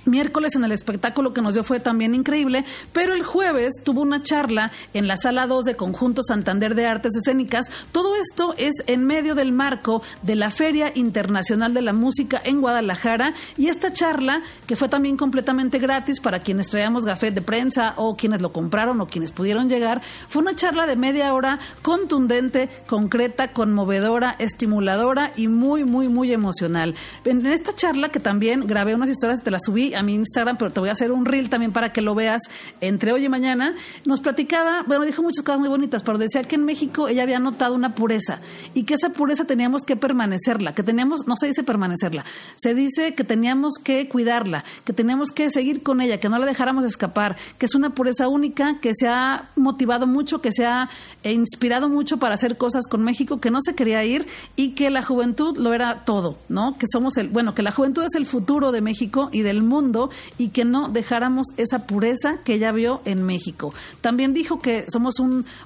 miércoles 0.05 0.55
en 0.55 0.63
el 0.63 0.71
espectáculo 0.71 1.33
que 1.33 1.41
nos 1.41 1.53
dio 1.53 1.63
fue 1.63 1.79
también 1.79 2.13
increíble, 2.13 2.65
pero 2.93 3.13
el 3.13 3.23
jueves 3.23 3.73
tuvo 3.83 4.01
una 4.01 4.21
charla 4.21 4.71
en 4.93 5.07
la 5.07 5.17
sala 5.17 5.47
2 5.47 5.65
de 5.65 5.75
Conjunto 5.75 6.21
Santander 6.23 6.75
de 6.75 6.85
Artes 6.85 7.15
Escénicas. 7.15 7.71
Todo 7.91 8.15
esto 8.15 8.53
es 8.57 8.73
en 8.87 9.05
medio 9.05 9.35
del 9.35 9.51
marco 9.51 10.01
de 10.21 10.35
la 10.35 10.49
Feria 10.49 10.91
Internacional 10.95 11.73
de 11.73 11.81
la 11.81 11.93
Música 11.93 12.41
en 12.43 12.61
Guadalajara 12.61 13.33
y 13.57 13.67
esta 13.67 13.91
charla, 13.91 14.41
que 14.67 14.75
fue 14.75 14.89
también 14.89 15.17
completamente 15.17 15.79
gratis 15.79 16.19
para 16.19 16.39
quienes 16.39 16.67
traíamos 16.67 17.05
gafet 17.05 17.33
de 17.33 17.41
prensa 17.41 17.93
o 17.97 18.15
quienes 18.15 18.41
lo 18.41 18.51
compraron 18.51 19.01
o 19.01 19.07
quienes 19.07 19.31
pudieron 19.31 19.69
llegar, 19.69 20.01
fue 20.27 20.41
una 20.41 20.55
charla 20.55 20.85
de 20.85 20.95
media 20.95 21.33
hora 21.33 21.59
contundente, 21.81 22.69
concreta, 22.87 23.51
conmovedora, 23.53 24.35
estimuladora 24.39 25.31
y 25.35 25.47
muy, 25.47 25.83
muy, 25.83 26.07
muy 26.07 26.31
emocional. 26.31 26.95
En 27.23 27.45
esta 27.45 27.73
charla 27.73 28.09
que 28.09 28.19
también 28.19 28.67
grabé 28.67 28.95
unas 28.95 29.09
historias, 29.09 29.43
te 29.43 29.51
las 29.51 29.63
subí 29.65 29.94
a 29.95 30.03
mi 30.03 30.15
Instagram, 30.15 30.57
pero 30.57 30.71
te 30.71 30.79
voy 30.79 30.89
a 30.89 30.93
hacer 30.93 31.11
un 31.11 31.25
reel 31.25 31.49
también 31.49 31.71
para 31.71 31.91
que 31.91 32.01
lo 32.01 32.15
veas 32.15 32.41
entre 32.81 33.11
hoy 33.11 33.25
y 33.25 33.29
mañana. 33.29 33.75
Nos 34.05 34.21
platicaba, 34.21 34.83
bueno, 34.87 35.05
dijo 35.05 35.21
muchas 35.21 35.43
cosas 35.43 35.59
muy 35.59 35.69
bonitas, 35.69 36.03
pero 36.03 36.17
decía 36.17 36.43
que 36.43 36.55
en 36.55 36.65
México 36.65 37.07
ella 37.07 37.23
había 37.23 37.39
notado 37.39 37.73
una 37.75 37.95
pureza 37.95 38.39
y 38.73 38.83
que 38.83 38.95
esa 38.95 39.09
pureza 39.09 39.45
teníamos 39.45 39.83
que 39.83 39.95
permanecerla, 39.95 40.73
que 40.73 40.83
teníamos, 40.83 41.27
no 41.27 41.35
se 41.35 41.47
dice 41.47 41.63
permanecerla, 41.63 42.25
se 42.55 42.73
dice 42.73 43.15
que 43.15 43.23
teníamos 43.23 43.73
que 43.83 44.07
cuidarla, 44.09 44.63
que 44.83 44.93
teníamos 44.93 45.31
que 45.31 45.49
seguir 45.49 45.83
con 45.83 46.01
ella, 46.01 46.19
que 46.19 46.29
no 46.29 46.37
la 46.37 46.45
dejáramos 46.45 46.85
escapar, 46.85 47.37
que 47.57 47.65
es 47.65 47.75
una 47.75 47.91
pureza 47.91 48.27
única, 48.27 48.79
que 48.79 48.91
se 48.93 49.07
ha 49.07 49.49
motivado 49.55 50.07
mucho, 50.07 50.41
que 50.41 50.51
se 50.51 50.65
ha 50.65 50.89
inspirado 51.23 51.89
mucho 51.89 52.17
para 52.17 52.35
hacer 52.35 52.57
cosas 52.57 52.87
con 52.87 53.03
México, 53.03 53.39
que 53.39 53.51
no 53.51 53.59
se 53.61 53.75
quería 53.75 54.03
ir 54.03 54.27
y 54.55 54.71
que 54.71 54.89
la 54.89 55.01
juventud 55.01 55.57
lo 55.57 55.73
era 55.73 56.05
todo, 56.05 56.37
¿no? 56.49 56.77
Que 56.77 56.85
somos 56.91 57.17
el, 57.17 57.29
bueno, 57.29 57.55
que 57.55 57.61
la 57.61 57.71
juventud 57.71 58.03
es 58.03 58.15
el 58.15 58.25
futuro 58.25 58.71
de 58.71 58.81
México 58.81 59.29
y 59.31 59.41
del 59.41 59.63
mundo 59.63 59.84
y 60.37 60.49
que 60.49 60.65
no 60.65 60.89
dejáramos 60.89 61.47
esa 61.57 61.87
pureza 61.87 62.37
que 62.43 62.55
ella 62.55 62.71
vio 62.71 63.01
en 63.05 63.23
México. 63.23 63.73
También 64.01 64.33
dijo 64.33 64.59
que 64.59 64.85
somos 64.89 65.15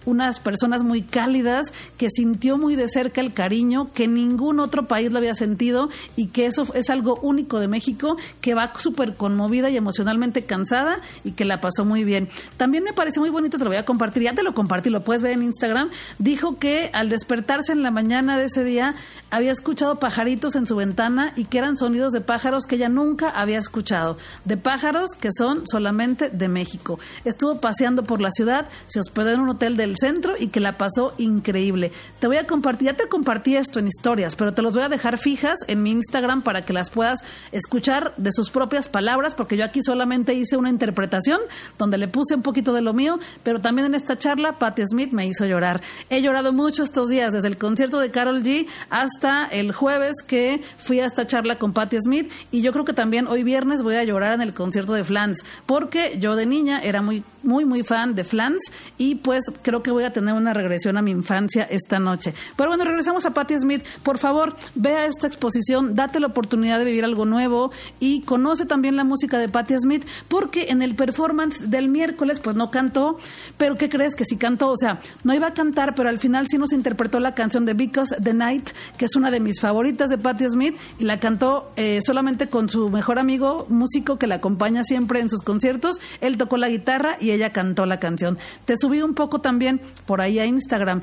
unas 0.06 0.40
personas 0.40 0.84
muy 0.84 1.02
cálidas, 1.02 1.74
que 1.98 2.10
sintió 2.10 2.58
muy 2.58 2.76
de 2.76 2.88
cerca 2.88 3.22
el 3.22 3.34
cariño, 3.34 3.92
que 3.94 4.08
ningún 4.08 4.60
otro 4.60 4.88
país 4.88 5.12
lo 5.12 5.20
había 5.20 5.34
sentido 5.36 5.90
y 6.16 6.28
que 6.28 6.46
eso 6.46 6.68
es 6.74 6.90
algo 6.90 7.20
único 7.22 7.60
de 7.60 7.68
México, 7.68 8.18
que 8.42 8.54
va 8.54 8.74
súper 8.78 9.16
conmovida 9.16 9.70
y 9.70 9.78
emocionalmente 9.78 10.44
cansada 10.44 11.02
y 11.24 11.32
que 11.32 11.46
la 11.46 11.62
pasó 11.62 11.86
muy 11.86 12.04
bien. 12.04 12.30
También 12.58 12.84
me 12.84 12.94
parece 12.94 13.20
muy 13.20 13.30
bonito, 13.30 13.58
te 13.58 13.64
lo 13.64 13.70
voy 13.70 13.78
a 13.78 13.86
compartir, 13.86 14.24
ya 14.24 14.34
te 14.34 14.44
lo 14.44 14.54
compartí, 14.54 14.90
lo 14.90 15.04
puedes 15.04 15.22
ver 15.22 15.34
en 15.34 15.44
Instagram, 15.44 15.90
dijo 16.18 16.58
que 16.58 16.90
al 16.94 17.10
despertarse 17.10 17.72
en 17.72 17.84
la 17.84 17.92
mañana 17.92 18.38
de 18.38 18.46
ese 18.46 18.64
día 18.64 18.96
había 19.32 19.52
escuchado 19.52 19.98
pajaritos 19.98 20.56
en 20.56 20.66
su 20.66 20.76
ventana 20.76 21.34
y 21.36 21.46
que 21.46 21.60
eran 21.60 21.78
sonidos 21.78 22.12
de 22.12 22.22
pájaros 22.22 22.66
que 22.66 22.76
ella 22.76 22.90
nunca 22.90 23.30
había 23.30 23.58
escuchado 23.58 24.09
de 24.46 24.58
pájaros 24.58 25.12
que 25.20 25.30
son 25.32 25.64
solamente 25.68 26.30
de 26.30 26.48
México. 26.48 27.00
Estuvo 27.26 27.60
paseando 27.60 28.04
por 28.04 28.22
la 28.22 28.32
ciudad, 28.32 28.68
se 28.88 29.00
hospedó 29.00 29.32
en 29.32 29.42
un 29.42 29.50
hotel 29.50 29.78
del 29.78 29.98
centro 29.98 30.34
y 30.40 30.48
que 30.48 30.60
la 30.60 30.78
pasó 30.78 31.14
increíble. 31.18 31.92
Te 32.20 32.28
voy 32.28 32.38
a 32.38 32.48
compartir, 32.48 32.88
ya 32.88 32.94
te 32.96 33.08
compartí 33.08 33.56
esto 33.56 33.80
en 33.80 33.88
historias, 33.88 34.36
pero 34.36 34.54
te 34.54 34.62
los 34.62 34.74
voy 34.74 34.84
a 34.84 34.90
dejar 34.90 35.18
fijas 35.18 35.60
en 35.68 35.84
mi 35.84 35.92
Instagram 35.92 36.42
para 36.42 36.62
que 36.62 36.74
las 36.74 36.90
puedas 36.90 37.20
escuchar 37.52 38.14
de 38.18 38.32
sus 38.32 38.50
propias 38.50 38.88
palabras, 38.88 39.36
porque 39.36 39.58
yo 39.58 39.66
aquí 39.66 39.82
solamente 39.82 40.34
hice 40.34 40.58
una 40.58 40.70
interpretación 40.70 41.40
donde 41.78 41.98
le 41.98 42.08
puse 42.08 42.36
un 42.36 42.42
poquito 42.42 42.74
de 42.74 42.82
lo 42.82 42.94
mío, 42.94 43.20
pero 43.44 43.60
también 43.60 43.88
en 43.88 43.96
esta 43.96 44.18
charla 44.18 44.60
Patti 44.60 44.84
Smith 44.86 45.12
me 45.12 45.28
hizo 45.28 45.46
llorar. 45.46 45.82
He 46.10 46.22
llorado 46.22 46.54
mucho 46.54 46.84
estos 46.84 47.10
días, 47.10 47.34
desde 47.34 47.48
el 47.48 47.58
concierto 47.58 48.00
de 48.00 48.12
Carol 48.12 48.44
G 48.44 48.68
hasta 48.90 49.46
el 49.46 49.72
jueves 49.74 50.18
que 50.26 50.62
fui 50.78 51.00
a 51.00 51.06
esta 51.06 51.28
charla 51.28 51.58
con 51.58 51.74
Patti 51.74 51.98
Smith 52.00 52.32
y 52.52 52.62
yo 52.62 52.72
creo 52.72 52.86
que 52.86 52.94
también 52.94 53.28
hoy 53.28 53.44
viernes 53.44 53.84
voy 53.84 53.96
a 53.96 53.99
a 54.00 54.04
llorar 54.04 54.34
en 54.34 54.42
el 54.42 54.54
concierto 54.54 54.94
de 54.94 55.04
Flans, 55.04 55.44
porque 55.66 56.18
yo 56.20 56.36
de 56.36 56.46
niña 56.46 56.82
era 56.82 57.02
muy, 57.02 57.24
muy, 57.44 57.66
muy 57.66 57.84
fan 57.84 58.16
de 58.16 58.24
Flans 58.24 58.62
y 58.98 59.16
pues 59.16 59.46
creo 59.62 59.84
que 59.84 59.92
voy 59.92 60.04
a 60.04 60.14
tener 60.14 60.34
una 60.34 60.54
regresión 60.54 60.98
a 60.98 61.02
mi 61.02 61.12
infancia 61.12 61.64
esta 61.64 62.00
noche. 62.00 62.34
Pero 62.56 62.70
bueno, 62.70 62.84
regresamos 62.84 63.26
a 63.26 63.34
Patti 63.34 63.58
Smith. 63.60 63.84
Por 64.04 64.18
favor, 64.18 64.56
vea 64.76 65.06
esta 65.06 65.28
exposición, 65.28 65.96
date 65.96 66.20
la 66.20 66.28
oportunidad 66.28 66.80
de 66.80 66.86
vivir 66.86 67.04
algo 67.04 67.26
nuevo 67.26 67.72
y 68.00 68.22
conoce 68.22 68.66
también 68.66 68.96
la 68.96 69.04
música 69.04 69.38
de 69.38 69.50
Patti 69.50 69.76
Smith, 69.80 70.06
porque 70.28 70.68
en 70.70 70.82
el 70.82 70.96
performance 70.96 71.70
del 71.70 71.90
miércoles 71.90 72.40
pues 72.40 72.56
no 72.56 72.72
cantó, 72.72 73.18
pero 73.58 73.76
¿qué 73.76 73.90
crees 73.90 74.16
que 74.16 74.26
sí 74.26 74.38
cantó? 74.38 74.72
O 74.72 74.78
sea, 74.78 75.00
no 75.24 75.34
iba 75.34 75.48
a 75.48 75.54
cantar, 75.54 75.96
pero 75.96 76.10
al 76.10 76.20
final 76.20 76.48
sí 76.48 76.58
nos 76.58 76.74
interpretó 76.74 77.20
la 77.20 77.34
canción 77.34 77.66
de 77.66 77.74
Because 77.74 78.16
the 78.22 78.34
Night, 78.34 78.70
que 78.98 79.06
es 79.06 79.16
una 79.16 79.32
de 79.32 79.40
mis 79.40 79.60
favoritas 79.60 80.10
de 80.10 80.18
Patti 80.18 80.48
Smith, 80.50 80.78
y 80.98 81.04
la 81.06 81.20
cantó 81.20 81.72
eh, 81.76 82.00
solamente 82.06 82.50
con 82.50 82.70
su 82.70 82.90
mejor 82.90 83.20
amigo, 83.20 83.66
músico 83.80 84.20
que 84.20 84.28
la 84.28 84.36
acompaña 84.36 84.84
siempre 84.84 85.20
en 85.20 85.30
sus 85.30 85.42
conciertos. 85.42 86.00
Él 86.22 86.38
tocó 86.38 86.58
la 86.58 86.70
guitarra 86.70 87.18
y 87.20 87.32
ella 87.32 87.52
cantó 87.52 87.86
la 87.86 88.00
canción. 88.00 88.38
Te 88.66 88.76
subí 88.78 89.02
un 89.02 89.16
poco 89.16 89.40
también 89.40 89.82
por 90.06 90.22
ahí 90.22 90.38
a 90.38 90.46
Instagram 90.46 91.02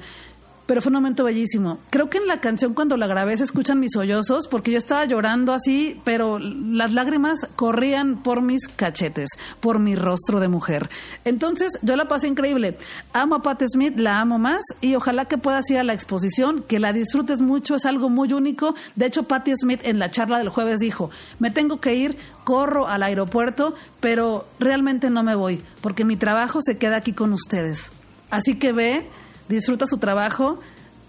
pero 0.66 0.82
fue 0.82 0.90
un 0.90 0.94
momento 0.94 1.24
bellísimo. 1.24 1.78
Creo 1.90 2.10
que 2.10 2.18
en 2.18 2.26
la 2.26 2.40
canción 2.40 2.74
cuando 2.74 2.96
la 2.96 3.06
grabé 3.06 3.36
se 3.36 3.44
escuchan 3.44 3.80
mis 3.80 3.92
sollozos 3.92 4.48
porque 4.48 4.72
yo 4.72 4.78
estaba 4.78 5.04
llorando 5.04 5.52
así, 5.52 6.00
pero 6.04 6.38
las 6.38 6.92
lágrimas 6.92 7.46
corrían 7.56 8.22
por 8.22 8.42
mis 8.42 8.68
cachetes, 8.68 9.30
por 9.60 9.78
mi 9.78 9.94
rostro 9.94 10.40
de 10.40 10.48
mujer. 10.48 10.88
Entonces 11.24 11.72
yo 11.82 11.96
la 11.96 12.08
pasé 12.08 12.28
increíble. 12.28 12.76
Amo 13.12 13.36
a 13.36 13.42
Pat 13.42 13.62
Smith, 13.66 13.96
la 13.96 14.20
amo 14.20 14.38
más 14.38 14.60
y 14.80 14.96
ojalá 14.96 15.26
que 15.26 15.38
puedas 15.38 15.70
ir 15.70 15.78
a 15.78 15.84
la 15.84 15.94
exposición, 15.94 16.64
que 16.66 16.78
la 16.78 16.92
disfrutes 16.92 17.40
mucho, 17.40 17.76
es 17.76 17.86
algo 17.86 18.08
muy 18.08 18.32
único. 18.32 18.74
De 18.96 19.06
hecho, 19.06 19.24
Patti 19.24 19.52
Smith 19.56 19.80
en 19.84 19.98
la 19.98 20.10
charla 20.10 20.38
del 20.38 20.48
jueves 20.48 20.80
dijo, 20.80 21.10
me 21.38 21.50
tengo 21.50 21.80
que 21.80 21.94
ir, 21.94 22.16
corro 22.44 22.86
al 22.88 23.02
aeropuerto, 23.02 23.74
pero 24.00 24.46
realmente 24.58 25.10
no 25.10 25.22
me 25.22 25.34
voy 25.34 25.62
porque 25.80 26.04
mi 26.04 26.16
trabajo 26.16 26.60
se 26.62 26.78
queda 26.78 26.96
aquí 26.96 27.12
con 27.12 27.32
ustedes. 27.32 27.92
Así 28.30 28.58
que 28.58 28.72
ve 28.72 29.08
disfruta 29.48 29.86
su 29.86 29.98
trabajo, 29.98 30.58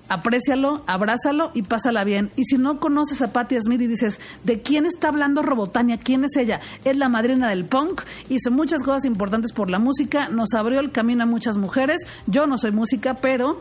aprécialo, 0.10 0.84
abrázalo 0.88 1.52
y 1.54 1.64
pásala 1.64 2.04
bien. 2.04 2.32
Y 2.36 2.46
si 2.46 2.58
no 2.58 2.80
conoces 2.80 3.22
a 3.22 3.32
Patti 3.32 3.60
Smith 3.60 3.82
y 3.82 3.88
dices, 3.88 4.20
¿de 4.44 4.62
quién 4.62 4.86
está 4.86 5.10
hablando 5.10 5.42
Robotania? 5.42 5.98
¿Quién 5.98 6.24
es 6.24 6.36
ella? 6.36 6.62
Es 6.84 6.98
la 6.98 7.10
madrina 7.10 7.50
del 7.50 7.66
punk, 7.66 8.02
hizo 8.30 8.52
muchas 8.52 8.84
cosas 8.84 9.06
importantes 9.06 9.54
por 9.54 9.70
la 9.70 9.80
música, 9.80 10.30
nos 10.30 10.54
abrió 10.54 10.80
el 10.80 10.92
camino 10.92 11.24
a 11.24 11.28
muchas 11.28 11.58
mujeres. 11.58 12.02
Yo 12.26 12.48
no 12.48 12.58
soy 12.58 12.72
música, 12.72 13.16
pero 13.16 13.60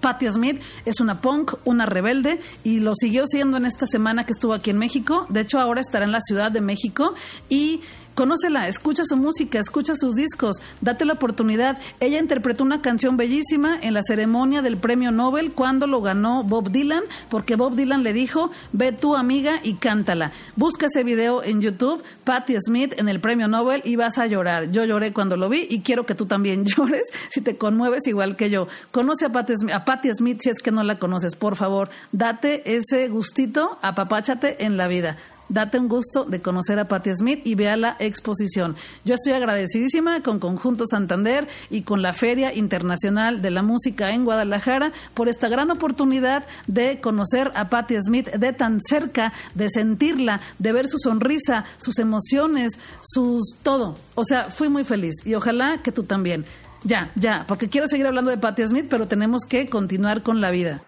Patti 0.00 0.26
Smith 0.30 0.60
es 0.84 1.00
una 1.00 1.20
punk, 1.20 1.54
una 1.64 1.86
rebelde 1.86 2.40
y 2.64 2.80
lo 2.80 2.94
siguió 2.94 3.26
siendo 3.26 3.56
en 3.56 3.66
esta 3.66 3.86
semana 3.86 4.24
que 4.26 4.32
estuvo 4.32 4.54
aquí 4.54 4.70
en 4.70 4.78
México. 4.78 5.26
De 5.28 5.40
hecho, 5.40 5.60
ahora 5.60 5.80
estará 5.80 6.04
en 6.04 6.12
la 6.12 6.20
Ciudad 6.20 6.50
de 6.50 6.60
México 6.60 7.14
y 7.48 7.80
Conócela, 8.20 8.68
escucha 8.68 9.06
su 9.06 9.16
música, 9.16 9.58
escucha 9.58 9.94
sus 9.94 10.14
discos, 10.14 10.56
date 10.82 11.06
la 11.06 11.14
oportunidad. 11.14 11.78
Ella 12.00 12.18
interpretó 12.18 12.64
una 12.64 12.82
canción 12.82 13.16
bellísima 13.16 13.78
en 13.80 13.94
la 13.94 14.02
ceremonia 14.02 14.60
del 14.60 14.76
premio 14.76 15.10
Nobel 15.10 15.52
cuando 15.52 15.86
lo 15.86 16.02
ganó 16.02 16.44
Bob 16.44 16.70
Dylan, 16.70 17.04
porque 17.30 17.56
Bob 17.56 17.76
Dylan 17.76 18.02
le 18.02 18.12
dijo, 18.12 18.50
ve 18.72 18.92
tu 18.92 19.16
amiga 19.16 19.60
y 19.62 19.76
cántala. 19.76 20.32
Busca 20.54 20.88
ese 20.88 21.02
video 21.02 21.42
en 21.42 21.62
YouTube, 21.62 22.02
Patti 22.24 22.56
Smith 22.60 22.92
en 22.98 23.08
el 23.08 23.20
premio 23.20 23.48
Nobel 23.48 23.80
y 23.86 23.96
vas 23.96 24.18
a 24.18 24.26
llorar. 24.26 24.70
Yo 24.70 24.84
lloré 24.84 25.14
cuando 25.14 25.38
lo 25.38 25.48
vi 25.48 25.66
y 25.70 25.80
quiero 25.80 26.04
que 26.04 26.14
tú 26.14 26.26
también 26.26 26.64
llores 26.76 27.04
si 27.30 27.40
te 27.40 27.56
conmueves 27.56 28.06
igual 28.06 28.36
que 28.36 28.50
yo. 28.50 28.68
Conoce 28.90 29.24
a 29.24 29.32
Patti, 29.32 29.54
a 29.72 29.86
Patti 29.86 30.10
Smith 30.12 30.40
si 30.42 30.50
es 30.50 30.58
que 30.58 30.70
no 30.70 30.82
la 30.82 30.98
conoces, 30.98 31.36
por 31.36 31.56
favor. 31.56 31.88
Date 32.12 32.76
ese 32.76 33.08
gustito, 33.08 33.78
apapáchate 33.80 34.66
en 34.66 34.76
la 34.76 34.88
vida 34.88 35.16
date 35.50 35.78
un 35.78 35.88
gusto 35.88 36.24
de 36.24 36.40
conocer 36.40 36.78
a 36.78 36.88
Patti 36.88 37.14
Smith 37.14 37.42
y 37.44 37.54
vea 37.54 37.76
la 37.76 37.96
exposición. 37.98 38.76
Yo 39.04 39.14
estoy 39.14 39.34
agradecidísima 39.34 40.22
con 40.22 40.38
Conjunto 40.38 40.86
Santander 40.86 41.46
y 41.68 41.82
con 41.82 42.00
la 42.00 42.14
Feria 42.14 42.54
Internacional 42.54 43.42
de 43.42 43.50
la 43.50 43.62
Música 43.62 44.10
en 44.12 44.24
Guadalajara 44.24 44.92
por 45.12 45.28
esta 45.28 45.48
gran 45.48 45.70
oportunidad 45.70 46.46
de 46.66 47.00
conocer 47.00 47.50
a 47.54 47.68
Patti 47.68 47.96
Smith 48.00 48.30
de 48.30 48.52
tan 48.52 48.80
cerca, 48.80 49.32
de 49.54 49.68
sentirla, 49.68 50.40
de 50.58 50.72
ver 50.72 50.88
su 50.88 50.98
sonrisa, 50.98 51.64
sus 51.78 51.98
emociones, 51.98 52.78
sus 53.02 53.56
todo. 53.62 53.96
O 54.14 54.24
sea, 54.24 54.50
fui 54.50 54.68
muy 54.68 54.84
feliz 54.84 55.16
y 55.24 55.34
ojalá 55.34 55.82
que 55.82 55.92
tú 55.92 56.04
también. 56.04 56.44
Ya, 56.82 57.10
ya, 57.14 57.44
porque 57.46 57.68
quiero 57.68 57.88
seguir 57.88 58.06
hablando 58.06 58.30
de 58.30 58.38
Patti 58.38 58.66
Smith, 58.66 58.86
pero 58.88 59.06
tenemos 59.06 59.42
que 59.44 59.66
continuar 59.66 60.22
con 60.22 60.40
la 60.40 60.50
vida. 60.50 60.82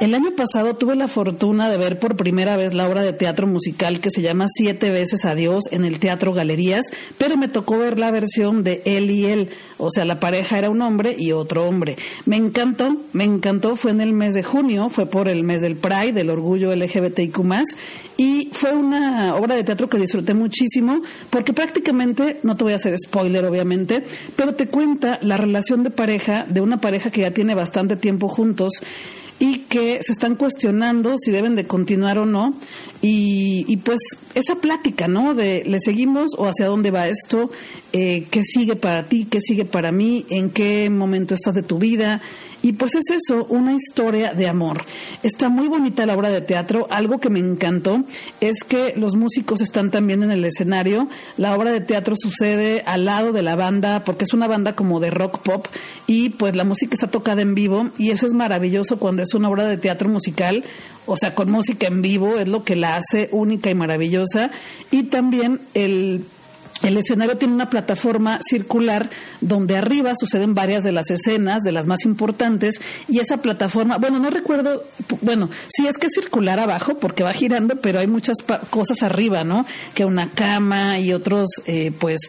El 0.00 0.14
año 0.14 0.30
pasado 0.30 0.76
tuve 0.76 0.96
la 0.96 1.08
fortuna 1.08 1.68
de 1.68 1.76
ver 1.76 1.98
por 1.98 2.16
primera 2.16 2.56
vez 2.56 2.72
la 2.72 2.88
obra 2.88 3.02
de 3.02 3.12
teatro 3.12 3.46
musical 3.46 4.00
que 4.00 4.10
se 4.10 4.22
llama 4.22 4.46
Siete 4.48 4.88
veces 4.88 5.26
Adiós 5.26 5.64
en 5.72 5.84
el 5.84 5.98
Teatro 5.98 6.32
Galerías, 6.32 6.86
pero 7.18 7.36
me 7.36 7.48
tocó 7.48 7.76
ver 7.76 7.98
la 7.98 8.10
versión 8.10 8.64
de 8.64 8.80
él 8.86 9.10
y 9.10 9.26
él, 9.26 9.50
o 9.76 9.90
sea, 9.90 10.06
la 10.06 10.18
pareja 10.18 10.56
era 10.56 10.70
un 10.70 10.80
hombre 10.80 11.16
y 11.18 11.32
otro 11.32 11.68
hombre. 11.68 11.98
Me 12.24 12.36
encantó, 12.36 12.96
me 13.12 13.24
encantó, 13.24 13.76
fue 13.76 13.90
en 13.90 14.00
el 14.00 14.14
mes 14.14 14.32
de 14.32 14.42
junio, 14.42 14.88
fue 14.88 15.04
por 15.04 15.28
el 15.28 15.44
mes 15.44 15.60
del 15.60 15.76
Pride, 15.76 16.14
del 16.14 16.30
orgullo 16.30 16.74
LGBTIQ+, 16.74 17.38
y 18.16 18.48
fue 18.52 18.74
una 18.74 19.34
obra 19.34 19.54
de 19.54 19.64
teatro 19.64 19.90
que 19.90 19.98
disfruté 19.98 20.32
muchísimo 20.32 21.02
porque 21.28 21.52
prácticamente, 21.52 22.40
no 22.42 22.56
te 22.56 22.64
voy 22.64 22.72
a 22.72 22.76
hacer 22.76 22.96
spoiler 22.96 23.44
obviamente, 23.44 24.02
pero 24.34 24.54
te 24.54 24.66
cuenta 24.66 25.18
la 25.20 25.36
relación 25.36 25.82
de 25.82 25.90
pareja, 25.90 26.46
de 26.48 26.62
una 26.62 26.80
pareja 26.80 27.10
que 27.10 27.20
ya 27.20 27.32
tiene 27.32 27.54
bastante 27.54 27.96
tiempo 27.96 28.28
juntos, 28.28 28.82
y 29.40 29.60
que 29.60 30.00
se 30.02 30.12
están 30.12 30.36
cuestionando 30.36 31.16
si 31.18 31.32
deben 31.32 31.56
de 31.56 31.66
continuar 31.66 32.18
o 32.18 32.26
no. 32.26 32.54
Y, 33.00 33.78
pues 33.78 33.98
esa 34.34 34.56
plática, 34.56 35.08
¿no? 35.08 35.34
De 35.34 35.64
le 35.64 35.80
seguimos 35.80 36.32
o 36.36 36.44
hacia 36.44 36.66
dónde 36.66 36.90
va 36.90 37.08
esto, 37.08 37.50
eh, 37.94 38.26
qué 38.30 38.42
sigue 38.42 38.76
para 38.76 39.08
ti, 39.08 39.26
qué 39.28 39.40
sigue 39.40 39.64
para 39.64 39.92
mí, 39.92 40.26
en 40.28 40.50
qué 40.50 40.90
momento 40.90 41.34
estás 41.34 41.54
de 41.54 41.62
tu 41.62 41.78
vida 41.78 42.20
y 42.62 42.72
pues 42.72 42.94
es 42.94 43.04
eso, 43.10 43.46
una 43.48 43.72
historia 43.72 44.34
de 44.34 44.48
amor. 44.48 44.84
Está 45.22 45.48
muy 45.48 45.68
bonita 45.68 46.06
la 46.06 46.14
obra 46.14 46.28
de 46.28 46.40
teatro. 46.40 46.86
Algo 46.90 47.18
que 47.18 47.30
me 47.30 47.38
encantó 47.38 48.04
es 48.40 48.64
que 48.64 48.94
los 48.96 49.14
músicos 49.14 49.60
están 49.60 49.90
también 49.90 50.22
en 50.22 50.30
el 50.30 50.44
escenario. 50.44 51.08
La 51.36 51.56
obra 51.56 51.70
de 51.72 51.80
teatro 51.80 52.14
sucede 52.16 52.82
al 52.86 53.04
lado 53.04 53.32
de 53.32 53.42
la 53.42 53.56
banda, 53.56 54.04
porque 54.04 54.24
es 54.24 54.34
una 54.34 54.46
banda 54.46 54.74
como 54.74 55.00
de 55.00 55.10
rock 55.10 55.38
pop, 55.38 55.66
y 56.06 56.30
pues 56.30 56.54
la 56.56 56.64
música 56.64 56.94
está 56.94 57.06
tocada 57.06 57.42
en 57.42 57.54
vivo, 57.54 57.90
y 57.98 58.10
eso 58.10 58.26
es 58.26 58.34
maravilloso 58.34 58.98
cuando 58.98 59.22
es 59.22 59.34
una 59.34 59.48
obra 59.48 59.64
de 59.64 59.76
teatro 59.76 60.08
musical, 60.08 60.64
o 61.06 61.16
sea, 61.16 61.34
con 61.34 61.50
música 61.50 61.86
en 61.86 62.02
vivo, 62.02 62.38
es 62.38 62.48
lo 62.48 62.62
que 62.62 62.76
la 62.76 62.96
hace 62.96 63.28
única 63.32 63.70
y 63.70 63.74
maravillosa. 63.74 64.50
Y 64.90 65.04
también 65.04 65.62
el 65.74 66.24
el 66.82 66.96
escenario 66.96 67.36
tiene 67.36 67.54
una 67.54 67.70
plataforma 67.70 68.40
circular 68.42 69.10
donde 69.40 69.76
arriba 69.76 70.12
suceden 70.18 70.54
varias 70.54 70.82
de 70.82 70.92
las 70.92 71.10
escenas, 71.10 71.62
de 71.62 71.72
las 71.72 71.86
más 71.86 72.04
importantes, 72.04 72.80
y 73.08 73.18
esa 73.18 73.38
plataforma, 73.38 73.98
bueno, 73.98 74.18
no 74.18 74.30
recuerdo, 74.30 74.84
bueno, 75.20 75.50
sí 75.68 75.86
es 75.86 75.98
que 75.98 76.06
es 76.06 76.12
circular 76.14 76.58
abajo 76.58 76.94
porque 76.98 77.22
va 77.22 77.32
girando, 77.32 77.76
pero 77.76 77.98
hay 77.98 78.06
muchas 78.06 78.38
cosas 78.70 79.02
arriba, 79.02 79.44
¿no? 79.44 79.66
Que 79.94 80.04
una 80.04 80.30
cama 80.30 80.98
y 80.98 81.12
otros, 81.12 81.48
eh, 81.66 81.92
pues, 81.98 82.20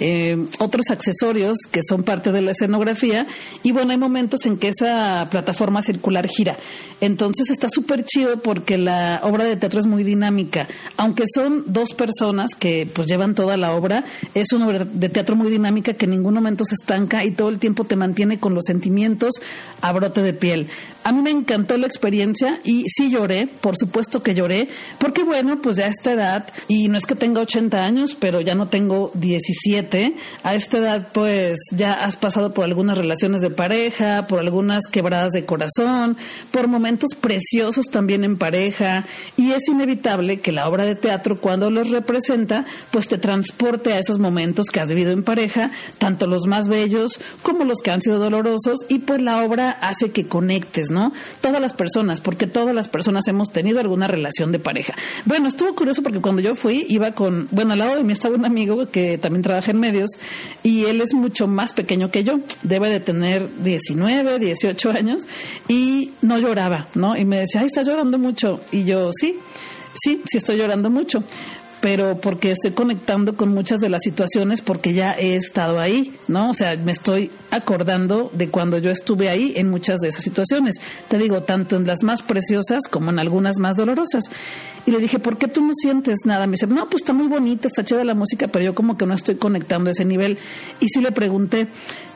eh, 0.00 0.46
otros 0.58 0.90
accesorios 0.90 1.56
que 1.70 1.80
son 1.86 2.02
parte 2.02 2.32
de 2.32 2.42
la 2.42 2.52
escenografía, 2.52 3.26
y 3.62 3.72
bueno, 3.72 3.92
hay 3.92 3.98
momentos 3.98 4.46
en 4.46 4.58
que 4.58 4.68
esa 4.68 5.28
plataforma 5.30 5.82
circular 5.82 6.28
gira. 6.28 6.56
Entonces 7.00 7.50
está 7.50 7.68
súper 7.70 8.04
chido 8.04 8.40
porque 8.40 8.78
la 8.78 9.20
obra 9.22 9.44
de 9.44 9.56
teatro 9.56 9.80
es 9.80 9.86
muy 9.86 10.02
dinámica, 10.02 10.66
aunque 10.96 11.24
son 11.32 11.64
dos 11.66 11.92
personas 11.92 12.54
que 12.58 12.88
pues 12.92 13.06
llevan 13.06 13.34
toda 13.34 13.56
la 13.56 13.72
obra 13.72 14.04
es 14.34 14.52
una 14.52 14.66
obra 14.66 14.84
de 14.84 15.08
teatro 15.08 15.36
muy 15.36 15.50
dinámica 15.50 15.94
que 15.94 16.06
en 16.06 16.12
ningún 16.12 16.34
momento 16.34 16.64
se 16.64 16.74
estanca 16.74 17.24
y 17.24 17.30
todo 17.32 17.48
el 17.48 17.58
tiempo 17.58 17.84
te 17.84 17.96
mantiene 17.96 18.38
con 18.38 18.54
los 18.54 18.64
sentimientos 18.66 19.34
a 19.80 19.92
brote 19.92 20.22
de 20.22 20.32
piel. 20.32 20.68
A 21.06 21.12
mí 21.12 21.22
me 21.22 21.30
encantó 21.30 21.78
la 21.78 21.86
experiencia 21.86 22.58
y 22.64 22.82
sí 22.88 23.12
lloré, 23.12 23.46
por 23.46 23.76
supuesto 23.76 24.24
que 24.24 24.34
lloré, 24.34 24.68
porque 24.98 25.22
bueno, 25.22 25.62
pues 25.62 25.76
ya 25.76 25.84
a 25.84 25.88
esta 25.88 26.14
edad, 26.14 26.48
y 26.66 26.88
no 26.88 26.98
es 26.98 27.06
que 27.06 27.14
tenga 27.14 27.42
80 27.42 27.84
años, 27.84 28.16
pero 28.18 28.40
ya 28.40 28.56
no 28.56 28.66
tengo 28.66 29.12
17, 29.14 30.16
a 30.42 30.54
esta 30.56 30.78
edad 30.78 31.10
pues 31.12 31.60
ya 31.70 31.92
has 31.92 32.16
pasado 32.16 32.52
por 32.52 32.64
algunas 32.64 32.98
relaciones 32.98 33.40
de 33.40 33.50
pareja, 33.50 34.26
por 34.26 34.40
algunas 34.40 34.88
quebradas 34.88 35.30
de 35.30 35.44
corazón, 35.44 36.16
por 36.50 36.66
momentos 36.66 37.10
preciosos 37.14 37.86
también 37.86 38.24
en 38.24 38.36
pareja, 38.36 39.06
y 39.36 39.52
es 39.52 39.68
inevitable 39.68 40.40
que 40.40 40.50
la 40.50 40.68
obra 40.68 40.86
de 40.86 40.96
teatro 40.96 41.40
cuando 41.40 41.70
los 41.70 41.90
representa, 41.90 42.64
pues 42.90 43.06
te 43.06 43.18
transporte 43.18 43.92
a 43.92 44.00
esos 44.00 44.18
momentos 44.18 44.66
que 44.72 44.80
has 44.80 44.88
vivido 44.88 45.12
en 45.12 45.22
pareja, 45.22 45.70
tanto 45.98 46.26
los 46.26 46.48
más 46.48 46.66
bellos 46.66 47.20
como 47.42 47.64
los 47.64 47.78
que 47.78 47.92
han 47.92 48.02
sido 48.02 48.18
dolorosos, 48.18 48.78
y 48.88 48.98
pues 48.98 49.22
la 49.22 49.44
obra 49.44 49.70
hace 49.70 50.10
que 50.10 50.26
conectes, 50.26 50.90
¿no? 50.90 50.95
Todas 51.40 51.60
las 51.60 51.74
personas, 51.74 52.20
porque 52.20 52.46
todas 52.46 52.74
las 52.74 52.88
personas 52.88 53.26
hemos 53.28 53.50
tenido 53.52 53.80
alguna 53.80 54.08
relación 54.08 54.52
de 54.52 54.58
pareja. 54.58 54.94
Bueno, 55.24 55.48
estuvo 55.48 55.74
curioso 55.74 56.02
porque 56.02 56.20
cuando 56.20 56.42
yo 56.42 56.54
fui, 56.54 56.86
iba 56.88 57.12
con, 57.12 57.48
bueno, 57.50 57.72
al 57.72 57.78
lado 57.78 57.96
de 57.96 58.04
mí 58.04 58.12
estaba 58.12 58.34
un 58.34 58.44
amigo 58.44 58.90
que 58.90 59.18
también 59.18 59.42
trabaja 59.42 59.70
en 59.70 59.80
medios 59.80 60.10
y 60.62 60.84
él 60.84 61.00
es 61.00 61.14
mucho 61.14 61.46
más 61.46 61.72
pequeño 61.72 62.10
que 62.10 62.24
yo, 62.24 62.40
debe 62.62 62.88
de 62.90 63.00
tener 63.00 63.48
19, 63.62 64.38
18 64.38 64.90
años 64.90 65.26
y 65.68 66.12
no 66.22 66.38
lloraba, 66.38 66.88
¿no? 66.94 67.16
Y 67.16 67.24
me 67.24 67.38
decía, 67.38 67.60
ay, 67.60 67.66
estás 67.66 67.86
llorando 67.86 68.18
mucho. 68.18 68.60
Y 68.72 68.84
yo, 68.84 69.10
sí. 69.12 69.38
sí, 69.94 70.22
sí 70.26 70.38
estoy 70.38 70.56
llorando 70.56 70.90
mucho 70.90 71.22
pero 71.86 72.20
porque 72.20 72.50
estoy 72.50 72.72
conectando 72.72 73.36
con 73.36 73.50
muchas 73.50 73.78
de 73.78 73.88
las 73.88 74.02
situaciones 74.02 74.60
porque 74.60 74.92
ya 74.92 75.12
he 75.12 75.36
estado 75.36 75.78
ahí, 75.78 76.16
¿no? 76.26 76.50
O 76.50 76.52
sea, 76.52 76.76
me 76.76 76.90
estoy 76.90 77.30
acordando 77.52 78.28
de 78.34 78.48
cuando 78.48 78.78
yo 78.78 78.90
estuve 78.90 79.28
ahí 79.28 79.52
en 79.54 79.70
muchas 79.70 80.00
de 80.00 80.08
esas 80.08 80.24
situaciones. 80.24 80.80
Te 81.06 81.16
digo, 81.16 81.44
tanto 81.44 81.76
en 81.76 81.86
las 81.86 82.02
más 82.02 82.22
preciosas 82.22 82.88
como 82.90 83.10
en 83.10 83.20
algunas 83.20 83.58
más 83.58 83.76
dolorosas. 83.76 84.24
Y 84.84 84.90
le 84.90 84.98
dije, 84.98 85.20
¿por 85.20 85.38
qué 85.38 85.46
tú 85.46 85.64
no 85.64 85.74
sientes 85.76 86.26
nada? 86.26 86.48
Me 86.48 86.54
dice, 86.54 86.66
no, 86.66 86.90
pues 86.90 87.02
está 87.02 87.12
muy 87.12 87.28
bonita, 87.28 87.68
está 87.68 87.84
chida 87.84 88.02
la 88.02 88.14
música, 88.14 88.48
pero 88.48 88.64
yo 88.64 88.74
como 88.74 88.98
que 88.98 89.06
no 89.06 89.14
estoy 89.14 89.36
conectando 89.36 89.88
a 89.88 89.92
ese 89.92 90.04
nivel. 90.04 90.38
Y 90.80 90.88
sí 90.88 91.00
le 91.00 91.12
pregunté, 91.12 91.68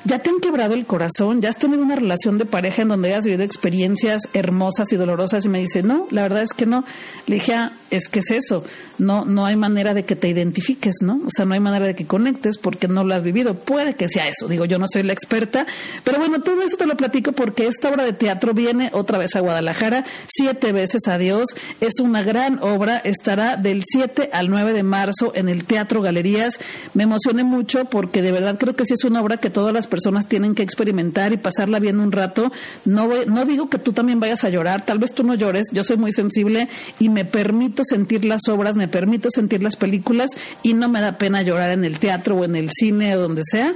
¿ya 0.04 0.18
te 0.18 0.30
han 0.30 0.40
quebrado 0.40 0.74
el 0.74 0.86
corazón? 0.86 1.40
¿Ya 1.40 1.48
has 1.48 1.58
tenido 1.58 1.82
una 1.82 1.96
relación 1.96 2.38
de 2.38 2.46
pareja 2.46 2.82
en 2.82 2.88
donde 2.88 3.08
hayas 3.08 3.24
vivido 3.24 3.42
experiencias 3.42 4.22
hermosas 4.32 4.92
y 4.92 4.96
dolorosas? 4.96 5.44
Y 5.44 5.48
me 5.48 5.60
dice, 5.60 5.82
no, 5.82 6.06
la 6.10 6.22
verdad 6.22 6.42
es 6.42 6.52
que 6.52 6.66
no. 6.66 6.84
Le 7.26 7.36
dije, 7.36 7.54
ah, 7.54 7.72
es 7.90 8.08
que 8.08 8.20
es 8.20 8.30
eso. 8.30 8.64
No, 8.98 9.24
no 9.24 9.46
hay 9.46 9.56
manera 9.56 9.94
de 9.94 10.04
que 10.04 10.16
te 10.16 10.28
identifiques, 10.28 10.96
¿no? 11.02 11.20
O 11.26 11.30
sea, 11.30 11.44
no 11.44 11.54
hay 11.54 11.60
manera 11.60 11.86
de 11.86 11.94
que 11.94 12.06
conectes 12.06 12.58
porque 12.58 12.88
no 12.88 13.04
lo 13.04 13.14
has 13.14 13.22
vivido. 13.22 13.54
Puede 13.54 13.94
que 13.94 14.08
sea 14.08 14.28
eso. 14.28 14.48
Digo, 14.48 14.64
yo 14.64 14.78
no 14.78 14.86
soy 14.90 15.02
la 15.02 15.12
experta, 15.12 15.66
pero 16.04 16.18
bueno, 16.18 16.42
todo 16.42 16.62
eso 16.62 16.76
te 16.76 16.86
lo 16.86 16.96
platico 16.96 17.32
porque 17.32 17.66
esta 17.66 17.90
obra 17.90 18.04
de 18.04 18.12
teatro 18.12 18.54
viene 18.54 18.90
otra 18.92 19.18
vez 19.18 19.36
a 19.36 19.40
Guadalajara, 19.40 20.04
siete 20.28 20.72
veces 20.72 21.08
a 21.08 21.18
Dios. 21.18 21.48
Es 21.80 22.00
una 22.00 22.22
gran 22.22 22.62
obra 22.62 22.98
estará 22.98 23.56
del 23.56 23.82
7 23.84 24.30
al 24.32 24.50
9 24.50 24.72
de 24.72 24.82
marzo 24.82 25.32
en 25.34 25.48
el 25.48 25.64
Teatro 25.64 26.02
Galerías. 26.02 26.58
Me 26.94 27.04
emocioné 27.04 27.44
mucho 27.44 27.84
porque 27.86 28.22
de 28.22 28.32
verdad 28.32 28.58
creo 28.58 28.76
que 28.76 28.84
sí 28.84 28.94
es 28.94 29.04
una 29.04 29.20
obra 29.20 29.38
que 29.38 29.50
todas 29.50 29.72
las 29.72 29.86
personas 29.90 30.26
tienen 30.26 30.54
que 30.54 30.62
experimentar 30.62 31.34
y 31.34 31.36
pasarla 31.36 31.78
bien 31.78 32.00
un 32.00 32.12
rato. 32.12 32.50
No, 32.86 33.08
no 33.26 33.44
digo 33.44 33.68
que 33.68 33.78
tú 33.78 33.92
también 33.92 34.20
vayas 34.20 34.44
a 34.44 34.48
llorar, 34.48 34.86
tal 34.86 34.98
vez 34.98 35.12
tú 35.12 35.22
no 35.22 35.34
llores, 35.34 35.66
yo 35.72 35.84
soy 35.84 35.98
muy 35.98 36.14
sensible 36.14 36.68
y 36.98 37.10
me 37.10 37.26
permito 37.26 37.82
sentir 37.84 38.24
las 38.24 38.48
obras, 38.48 38.76
me 38.76 38.88
permito 38.88 39.28
sentir 39.30 39.62
las 39.62 39.76
películas 39.76 40.30
y 40.62 40.72
no 40.72 40.88
me 40.88 41.02
da 41.02 41.18
pena 41.18 41.42
llorar 41.42 41.72
en 41.72 41.84
el 41.84 41.98
teatro 41.98 42.36
o 42.36 42.44
en 42.44 42.56
el 42.56 42.70
cine 42.72 43.16
o 43.16 43.20
donde 43.20 43.42
sea. 43.44 43.74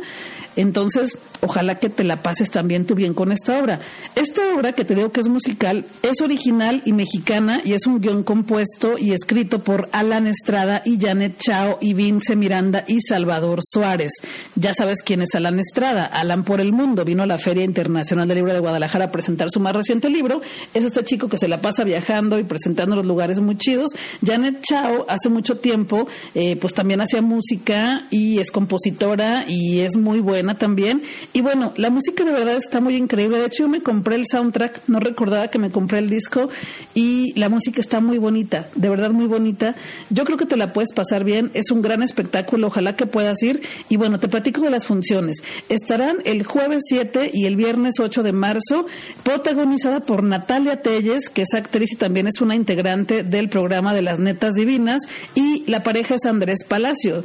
Entonces, 0.57 1.19
ojalá 1.41 1.79
que 1.79 1.89
te 1.89 2.05
la 2.05 2.23
pases 2.23 2.51
también 2.51 2.87
tú 2.87 2.95
bien 2.95 3.15
con 3.15 3.33
esta 3.33 3.59
obra. 3.59 3.81
Esta 4.15 4.55
obra 4.55 4.73
que 4.73 4.85
te 4.85 4.95
digo 4.95 5.11
que 5.11 5.21
es 5.21 5.29
musical 5.29 5.85
es 6.03 6.21
original 6.21 6.83
y 6.85 6.93
mexicana 6.93 7.61
y 7.65 7.73
es 7.73 7.87
un 7.87 8.01
guion 8.01 8.23
compuesto 8.23 8.97
y 8.99 9.13
escrito 9.13 9.63
por 9.63 9.89
Alan 9.93 10.27
Estrada 10.27 10.83
y 10.85 11.01
Janet 11.01 11.39
Chao 11.39 11.79
y 11.81 11.95
Vince 11.95 12.37
Miranda 12.37 12.85
y 12.87 13.01
Salvador 13.01 13.61
Suárez. 13.65 14.13
Ya 14.55 14.75
sabes 14.75 15.03
quién 15.03 15.23
es 15.23 15.35
Alan 15.35 15.59
Estrada. 15.59 16.04
Alan 16.05 16.45
por 16.45 16.61
el 16.61 16.73
mundo 16.73 17.05
vino 17.05 17.23
a 17.23 17.27
la 17.27 17.39
Feria 17.39 17.65
Internacional 17.65 18.29
del 18.29 18.39
Libro 18.39 18.53
de 18.53 18.61
Guadalajara 18.61 19.07
a 19.07 19.11
presentar 19.11 19.49
su 19.51 19.61
más 19.61 19.75
reciente 19.75 20.11
libro. 20.11 20.41
Es 20.73 20.85
este 20.85 21.05
chico 21.05 21.29
que 21.29 21.39
se 21.39 21.49
la 21.49 21.61
pasa 21.61 21.85
viajando 21.85 22.39
y 22.39 22.45
presentando 22.45 22.97
los 22.97 23.05
lugares 23.05 23.41
muy 23.41 23.57
chidos. 23.57 23.93
Janet 24.25 24.63
Chao 24.63 25.07
hace 25.09 25.29
mucho 25.29 25.59
tiempo 25.59 26.07
eh, 26.35 26.57
pues 26.57 26.75
también 26.75 27.01
hacía 27.01 27.23
música 27.23 28.07
y 28.11 28.39
es 28.39 28.51
compositora 28.51 29.45
y 29.49 29.81
es 29.81 29.97
muy 29.97 30.21
buena 30.21 30.57
también 30.59 31.03
y 31.33 31.41
bueno, 31.41 31.73
la 31.77 31.91
música 31.91 32.25
de 32.25 32.33
verdad 32.33 32.57
está 32.57 32.81
muy 32.81 32.97
increíble. 32.97 33.39
De 33.39 33.47
hecho, 33.47 33.65
yo 33.65 33.69
me 33.69 33.83
compré 33.83 34.17
el 34.17 34.25
soundtrack, 34.31 34.83
no 34.89 35.01
recordaba 35.01 35.49
que 35.49 35.59
me 35.59 35.71
compré 35.71 35.99
el 35.99 36.11
disco 36.11 36.49
y 36.95 37.33
la 37.39 37.49
música 37.49 37.81
está 37.81 38.01
muy 38.01 38.19
bonita, 38.19 38.69
de 38.75 38.89
verdad 38.89 39.11
muy 39.11 39.27
bonita. 39.27 39.75
Yo 40.11 40.25
creo 40.25 40.39
que 40.39 40.47
te 40.47 40.57
la 40.57 40.73
puedes 40.73 40.93
pasar 40.93 41.25
bien, 41.25 41.51
es 41.55 41.71
un 41.71 41.83
gran 41.83 42.03
espectáculo, 42.03 42.69
ojalá 42.69 42.97
que 42.97 43.07
puedas 43.07 43.43
ir. 43.43 43.63
Y 43.89 43.97
bueno, 43.97 44.19
te 44.19 44.29
platico 44.29 44.61
de 44.61 44.71
las 44.71 44.87
funciones. 44.87 45.43
El 45.95 46.43
jueves 46.43 46.83
7 46.89 47.31
y 47.33 47.47
el 47.47 47.55
viernes 47.55 48.01
8 48.01 48.25
de 48.25 48.33
marzo, 48.33 48.87
protagonizada 49.23 50.01
por 50.01 50.25
Natalia 50.25 50.83
Telles, 50.83 51.29
que 51.29 51.43
es 51.43 51.55
actriz 51.55 51.93
y 51.93 51.97
también 51.97 52.27
es 52.27 52.41
una 52.41 52.57
integrante 52.57 53.23
del 53.23 53.49
programa 53.49 53.95
de 53.95 54.03
las 54.03 54.19
Netas 54.19 54.55
Divinas, 54.55 55.03
y 55.37 55.63
la 55.71 55.85
pareja 55.85 56.17
es 56.17 56.27
Andrés 56.27 56.65
Palacio. 56.67 57.23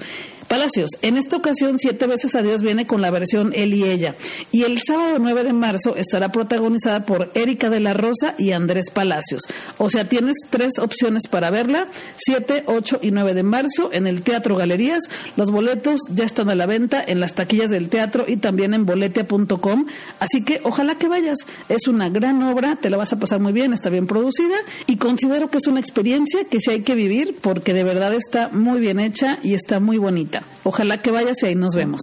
Palacios. 0.50 0.90
En 1.04 1.16
esta 1.16 1.38
ocasión, 1.38 1.78
Siete 1.78 2.08
veces 2.08 2.36
a 2.36 2.42
Dios 2.42 2.64
viene 2.64 2.88
con 2.88 3.02
la 3.02 3.12
versión 3.12 3.54
Él 3.56 3.74
y 3.74 3.84
ella. 3.84 4.16
Y 4.52 4.64
el 4.64 4.82
sábado 4.82 5.18
9 5.20 5.44
de 5.44 5.54
marzo 5.54 5.96
estará 5.96 6.32
protagonizada 6.32 7.06
por 7.06 7.32
Erika 7.36 7.70
de 7.70 7.80
la 7.80 7.94
Rosa 7.94 8.34
y 8.38 8.52
Andrés 8.52 8.90
Palacios. 8.90 9.44
O 9.78 9.90
sea, 9.90 10.10
tienes 10.10 10.38
tres 10.50 10.80
opciones 10.80 11.28
para 11.28 11.52
verla, 11.52 11.88
7, 12.18 12.64
8 12.66 13.00
y 13.04 13.12
9 13.12 13.36
de 13.36 13.44
marzo 13.44 13.92
en 13.94 14.08
el 14.08 14.24
Teatro 14.24 14.56
Galerías. 14.56 15.04
Los 15.38 15.52
boletos 15.52 16.00
ya 16.10 16.26
están 16.26 16.50
a 16.50 16.56
la 16.56 16.66
venta 16.66 17.04
en 17.06 17.20
las 17.20 17.34
taquillas 17.34 17.70
del 17.70 17.90
teatro 17.90 18.26
y 18.28 18.38
también 18.38 18.74
en 18.74 18.88
boletia.com. 18.88 19.86
Así 20.20 20.44
que 20.44 20.62
ojalá 20.64 20.96
que 20.96 21.08
vayas. 21.08 21.38
Es 21.70 21.88
una 21.88 22.10
gran 22.10 22.42
obra, 22.42 22.76
te 22.76 22.90
la 22.90 22.98
vas 22.98 23.14
a 23.14 23.20
pasar 23.20 23.40
muy 23.40 23.54
bien, 23.54 23.72
está 23.72 23.90
bien 23.90 24.08
producida 24.08 24.58
y 24.88 24.98
considero 24.98 25.52
que 25.52 25.60
es 25.60 25.68
una 25.68 25.80
experiencia 25.80 26.44
que 26.46 26.60
sí 26.60 26.72
hay 26.72 26.82
que 26.82 26.96
vivir 26.96 27.38
porque 27.40 27.74
de 27.74 27.84
verdad 27.84 28.14
está 28.16 28.50
muy 28.50 28.80
bien 28.80 29.00
hecha 29.00 29.38
y 29.44 29.54
está 29.54 29.80
muy 29.80 30.00
bonita. 30.00 30.39
Ojalá 30.64 31.02
que 31.02 31.12
vayas 31.12 31.42
y 31.44 31.48
ahí 31.48 31.56
nos 31.56 31.76
vemos. 31.76 32.02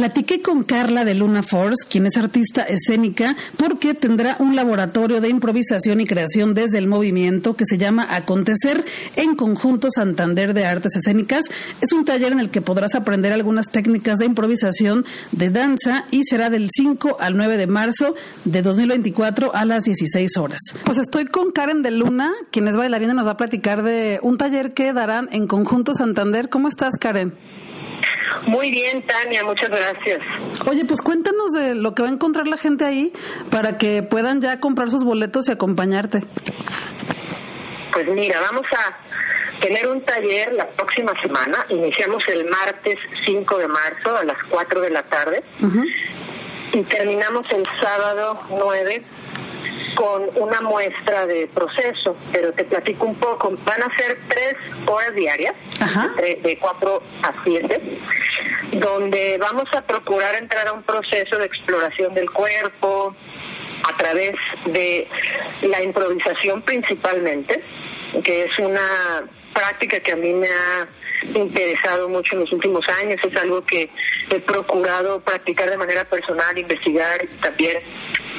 Platiqué 0.00 0.40
con 0.40 0.64
Carla 0.64 1.04
de 1.04 1.14
Luna 1.14 1.42
Force, 1.42 1.86
quien 1.86 2.06
es 2.06 2.16
artista 2.16 2.62
escénica, 2.62 3.36
porque 3.58 3.92
tendrá 3.92 4.36
un 4.38 4.56
laboratorio 4.56 5.20
de 5.20 5.28
improvisación 5.28 6.00
y 6.00 6.06
creación 6.06 6.54
desde 6.54 6.78
el 6.78 6.86
movimiento 6.86 7.52
que 7.52 7.66
se 7.66 7.76
llama 7.76 8.06
Acontecer 8.08 8.82
en 9.16 9.36
Conjunto 9.36 9.88
Santander 9.94 10.54
de 10.54 10.64
Artes 10.64 10.96
Escénicas. 10.96 11.44
Es 11.82 11.92
un 11.92 12.06
taller 12.06 12.32
en 12.32 12.40
el 12.40 12.48
que 12.48 12.62
podrás 12.62 12.94
aprender 12.94 13.34
algunas 13.34 13.66
técnicas 13.66 14.16
de 14.16 14.24
improvisación 14.24 15.04
de 15.32 15.50
danza 15.50 16.06
y 16.10 16.24
será 16.24 16.48
del 16.48 16.70
5 16.74 17.18
al 17.20 17.36
9 17.36 17.58
de 17.58 17.66
marzo 17.66 18.14
de 18.46 18.62
2024 18.62 19.54
a 19.54 19.66
las 19.66 19.82
16 19.82 20.34
horas. 20.38 20.60
Pues 20.82 20.96
estoy 20.96 21.26
con 21.26 21.52
Karen 21.52 21.82
de 21.82 21.90
Luna, 21.90 22.32
quien 22.50 22.68
es 22.68 22.74
bailarina 22.74 23.12
nos 23.12 23.26
va 23.26 23.32
a 23.32 23.36
platicar 23.36 23.82
de 23.82 24.18
un 24.22 24.38
taller 24.38 24.72
que 24.72 24.94
darán 24.94 25.28
en 25.30 25.46
Conjunto 25.46 25.92
Santander. 25.92 26.48
¿Cómo 26.48 26.68
estás, 26.68 26.94
Karen? 26.98 27.34
Muy 28.46 28.70
bien, 28.70 29.02
Tania, 29.02 29.44
muchas 29.44 29.68
gracias. 29.68 30.20
Oye, 30.66 30.84
pues 30.84 31.02
cuéntanos 31.02 31.52
de 31.52 31.74
lo 31.74 31.94
que 31.94 32.02
va 32.02 32.08
a 32.08 32.12
encontrar 32.12 32.46
la 32.46 32.56
gente 32.56 32.84
ahí 32.84 33.12
para 33.50 33.78
que 33.78 34.02
puedan 34.02 34.40
ya 34.40 34.60
comprar 34.60 34.90
sus 34.90 35.04
boletos 35.04 35.48
y 35.48 35.52
acompañarte. 35.52 36.24
Pues 37.92 38.06
mira, 38.08 38.40
vamos 38.40 38.66
a 38.72 39.60
tener 39.60 39.88
un 39.88 40.00
taller 40.02 40.52
la 40.54 40.68
próxima 40.68 41.12
semana. 41.20 41.66
Iniciamos 41.68 42.22
el 42.28 42.46
martes 42.46 42.98
5 43.26 43.58
de 43.58 43.68
marzo 43.68 44.16
a 44.16 44.24
las 44.24 44.38
4 44.48 44.80
de 44.80 44.90
la 44.90 45.02
tarde 45.02 45.42
y 46.72 46.82
terminamos 46.84 47.46
el 47.50 47.64
sábado 47.82 48.40
9 48.48 49.02
con 49.94 50.30
una 50.36 50.60
muestra 50.60 51.26
de 51.26 51.46
proceso, 51.48 52.16
pero 52.32 52.52
te 52.52 52.64
platico 52.64 53.06
un 53.06 53.14
poco. 53.16 53.52
Van 53.64 53.82
a 53.82 53.96
ser 53.96 54.18
tres 54.28 54.54
horas 54.86 55.14
diarias, 55.14 55.54
de, 56.16 56.58
cuatro 56.60 57.02
a 57.22 57.44
siete, 57.44 57.98
donde 58.72 59.38
vamos 59.38 59.68
a 59.72 59.82
procurar 59.82 60.34
entrar 60.34 60.68
a 60.68 60.72
un 60.72 60.82
proceso 60.82 61.38
de 61.38 61.46
exploración 61.46 62.14
del 62.14 62.30
cuerpo 62.30 63.14
a 63.82 63.96
través 63.96 64.32
de 64.66 65.08
la 65.62 65.82
improvisación 65.82 66.62
principalmente, 66.62 67.62
que 68.22 68.44
es 68.44 68.58
una 68.58 69.28
práctica 69.52 70.00
que 70.00 70.12
a 70.12 70.16
mí 70.16 70.32
me 70.32 70.48
ha 70.48 70.88
interesado 71.34 72.08
mucho 72.08 72.34
en 72.34 72.40
los 72.40 72.52
últimos 72.52 72.86
años, 73.00 73.20
es 73.22 73.36
algo 73.36 73.64
que 73.64 73.90
he 74.30 74.40
procurado 74.40 75.20
practicar 75.20 75.70
de 75.70 75.76
manera 75.76 76.04
personal, 76.04 76.56
investigar 76.56 77.24
y 77.24 77.36
también 77.36 77.78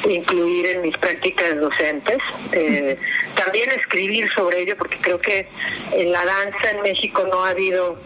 incluir 0.08 0.66
en 0.68 0.82
mis 0.82 0.98
prácticas 0.98 1.60
docentes. 1.60 2.18
Eh, 2.52 2.98
también 3.36 3.70
escribir 3.72 4.30
sobre 4.34 4.62
ello, 4.62 4.76
porque 4.78 4.98
creo 5.02 5.20
que 5.20 5.48
en 5.92 6.12
la 6.12 6.26
danza 6.26 6.72
en 6.72 6.82
México 6.82 7.28
no 7.32 7.44
ha 7.44 7.50
habido 7.50 8.00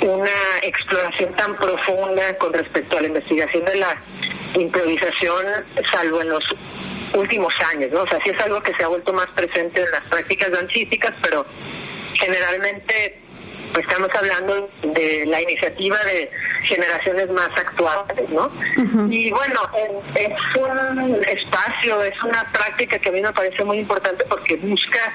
una 0.00 0.58
exploración 0.62 1.34
tan 1.36 1.56
profunda 1.56 2.36
con 2.38 2.52
respecto 2.52 2.98
a 2.98 3.00
la 3.00 3.08
investigación 3.08 3.64
de 3.64 3.76
la 3.76 4.02
improvisación, 4.54 5.46
salvo 5.92 6.20
en 6.20 6.28
los 6.30 6.44
últimos 7.14 7.54
años, 7.72 7.90
¿no? 7.92 8.02
O 8.02 8.08
sea, 8.08 8.18
sí 8.22 8.30
es 8.30 8.42
algo 8.42 8.62
que 8.62 8.74
se 8.74 8.84
ha 8.84 8.88
vuelto 8.88 9.12
más 9.12 9.26
presente 9.28 9.80
en 9.80 9.90
las 9.90 10.02
prácticas 10.04 10.50
dancísticas, 10.50 11.14
pero 11.22 11.46
generalmente 12.18 13.18
estamos 13.78 14.08
hablando 14.14 14.70
de 14.82 15.26
la 15.26 15.40
iniciativa 15.42 15.98
de 16.04 16.30
generaciones 16.62 17.30
más 17.30 17.48
actuales, 17.56 18.28
¿no? 18.30 18.50
Y 19.10 19.30
bueno, 19.30 19.60
es 20.14 20.30
un 20.56 21.20
espacio, 21.26 22.02
es 22.02 22.22
una 22.22 22.50
práctica 22.52 22.98
que 22.98 23.08
a 23.08 23.12
mí 23.12 23.20
me 23.20 23.32
parece 23.32 23.64
muy 23.64 23.78
importante 23.78 24.24
porque 24.28 24.56
busca 24.56 25.12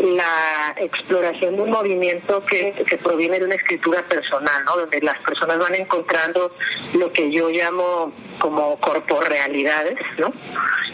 la 0.00 0.74
exploración 0.76 1.56
de 1.56 1.62
un 1.62 1.70
movimiento 1.70 2.44
que, 2.44 2.72
que 2.86 2.98
proviene 2.98 3.38
de 3.38 3.46
una 3.46 3.54
escritura 3.54 4.02
personal, 4.02 4.64
¿no? 4.64 4.76
Donde 4.76 5.00
las 5.00 5.18
personas 5.20 5.58
van 5.58 5.74
encontrando 5.74 6.54
lo 6.94 7.12
que 7.12 7.30
yo 7.30 7.48
llamo 7.48 8.12
como 8.38 8.78
corporrealidades, 8.80 9.98
¿no? 10.18 10.32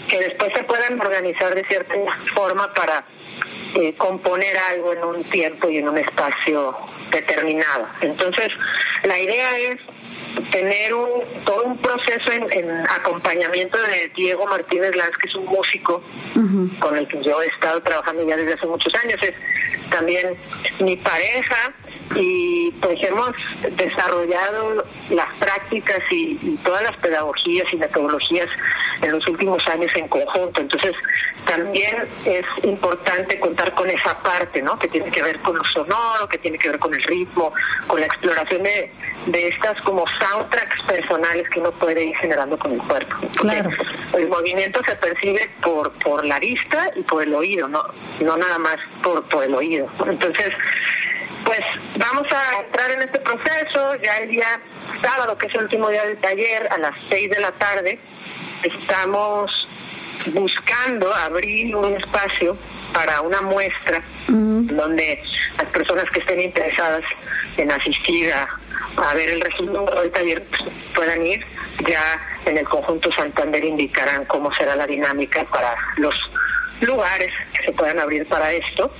Que 0.09 0.19
después 0.19 0.53
se 0.55 0.63
puedan 0.65 1.01
organizar 1.01 1.55
de 1.55 1.65
cierta 1.65 1.95
forma 2.35 2.73
para 2.75 3.05
eh, 3.75 3.95
componer 3.97 4.55
algo 4.71 4.93
en 4.93 5.03
un 5.03 5.25
tiempo 5.25 5.69
y 5.69 5.79
en 5.79 5.89
un 5.89 5.97
espacio 5.97 6.77
determinado. 7.11 7.89
Entonces, 8.03 8.49
la 9.05 9.19
idea 9.19 9.59
es 9.59 9.81
tener 10.51 10.95
un, 10.95 11.23
todo 11.45 11.65
un 11.65 11.79
proceso 11.79 12.33
en, 12.33 12.71
acompañamiento 12.89 13.79
de 13.79 14.11
Diego 14.15 14.47
Martínez 14.47 14.95
Lanz, 14.97 15.17
que 15.19 15.29
es 15.29 15.35
un 15.35 15.47
músico 15.47 16.03
con 16.79 16.97
el 16.97 17.07
que 17.09 17.23
yo 17.23 17.43
he 17.43 17.47
estado 17.47 17.83
trabajando 17.83 18.27
ya 18.27 18.37
desde 18.37 18.55
hace 18.55 18.67
muchos 18.67 18.93
años. 19.05 19.17
Es 19.23 19.35
también 19.91 20.37
mi 20.81 20.97
pareja 20.97 21.75
y 22.15 22.71
pues 22.81 22.97
hemos 23.03 23.31
desarrollado 23.77 24.85
las 25.11 25.29
prácticas 25.39 26.01
y, 26.11 26.37
todas 26.65 26.83
las 26.83 26.97
pedagogías 26.97 27.67
y 27.73 27.77
metodologías 27.77 28.49
en 29.01 29.13
los 29.13 29.27
últimos 29.27 29.67
años 29.69 29.91
en 29.97 30.09
conjunto. 30.09 30.61
Entonces, 30.61 30.93
también 31.45 32.09
es 32.25 32.45
importante 32.63 33.39
contar 33.41 33.75
con 33.75 33.91
esa 33.91 34.17
parte, 34.23 34.63
¿no? 34.63 34.79
Que 34.79 34.89
tiene 34.89 35.11
que 35.11 35.23
ver 35.23 35.41
con 35.41 35.57
lo 35.57 35.65
sonoro, 35.65 36.29
que 36.29 36.39
tiene 36.39 36.59
que 36.59 36.69
ver 36.69 36.79
con 36.79 36.95
el 36.95 37.03
ritmo, 37.03 37.53
con 37.87 38.01
la 38.01 38.07
exploración 38.07 38.63
de, 38.63 38.93
de 39.27 39.49
estas 39.49 39.81
como 39.83 40.05
soundtracks 40.21 40.83
personales 40.87 41.49
que 41.51 41.61
uno 41.61 41.73
puede 41.73 42.05
ir 42.05 42.17
generando 42.17 42.59
con 42.59 42.73
el 42.73 42.83
cuerpo. 42.83 43.17
Claro. 43.41 43.71
El 44.17 44.29
movimiento 44.29 44.81
se 44.87 44.95
percibe 44.97 45.51
por 45.63 45.93
por 45.93 46.25
la 46.25 46.39
vista 46.39 46.91
y 46.95 47.03
por 47.03 47.23
el 47.23 47.35
oído, 47.35 47.67
no 47.69 47.83
no 48.21 48.37
nada 48.37 48.59
más 48.59 48.77
por 49.03 49.23
por 49.29 49.45
el 49.45 49.55
oído. 49.55 49.89
Entonces, 50.07 50.53
pues 51.45 51.61
vamos 51.97 52.27
a 52.33 52.61
entrar 52.61 52.91
en 52.93 53.03
este 53.03 53.21
proceso, 53.21 53.97
ya 53.97 54.19
el 54.19 54.31
día 54.31 54.61
sábado, 55.03 55.37
que 55.37 55.47
es 55.47 55.55
el 55.55 55.63
último 55.63 55.89
día 55.89 56.05
del 56.07 56.19
taller, 56.19 56.69
a 56.71 56.79
las 56.79 56.95
6 57.11 57.31
de 57.31 57.41
la 57.41 57.53
tarde, 57.53 57.99
estamos 58.63 59.51
buscando 60.33 61.13
abrir 61.15 61.75
un 61.75 61.95
espacio 61.95 62.57
para 62.93 63.21
una 63.23 63.41
muestra 63.43 64.03
donde 64.29 65.23
las 65.59 65.69
personas 65.71 66.05
que 66.11 66.21
estén 66.21 66.41
interesadas 66.41 67.03
en 67.57 67.71
asistir 67.71 68.33
a, 68.33 68.49
a 68.97 69.15
ver 69.15 69.31
el 69.31 69.41
resultado 69.41 70.01
del 70.01 70.11
taller 70.11 70.47
puedan 70.95 71.27
ir. 71.27 71.45
Ya 71.89 72.21
en 72.45 72.59
el 72.59 72.69
conjunto 72.69 73.11
Santander 73.13 73.65
indicarán 73.65 74.25
cómo 74.27 74.53
será 74.55 74.77
la 74.77 74.87
dinámica 74.87 75.45
para 75.45 75.75
los 75.97 76.15
lugares 76.81 77.33
que 77.55 77.65
se 77.65 77.73
puedan 77.73 77.99
abrir 77.99 78.27
para 78.27 78.53
esto. 78.53 78.93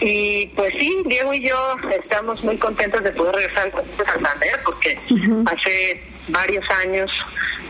Y 0.00 0.46
pues 0.48 0.72
sí, 0.78 1.02
Diego 1.06 1.32
y 1.32 1.48
yo 1.48 1.76
estamos 1.98 2.42
muy 2.42 2.56
contentos 2.58 3.02
de 3.02 3.12
poder 3.12 3.34
regresar 3.34 3.72
al 3.74 4.06
Santander 4.06 4.60
porque 4.64 4.98
hace 5.46 6.02
varios 6.28 6.64
años, 6.82 7.10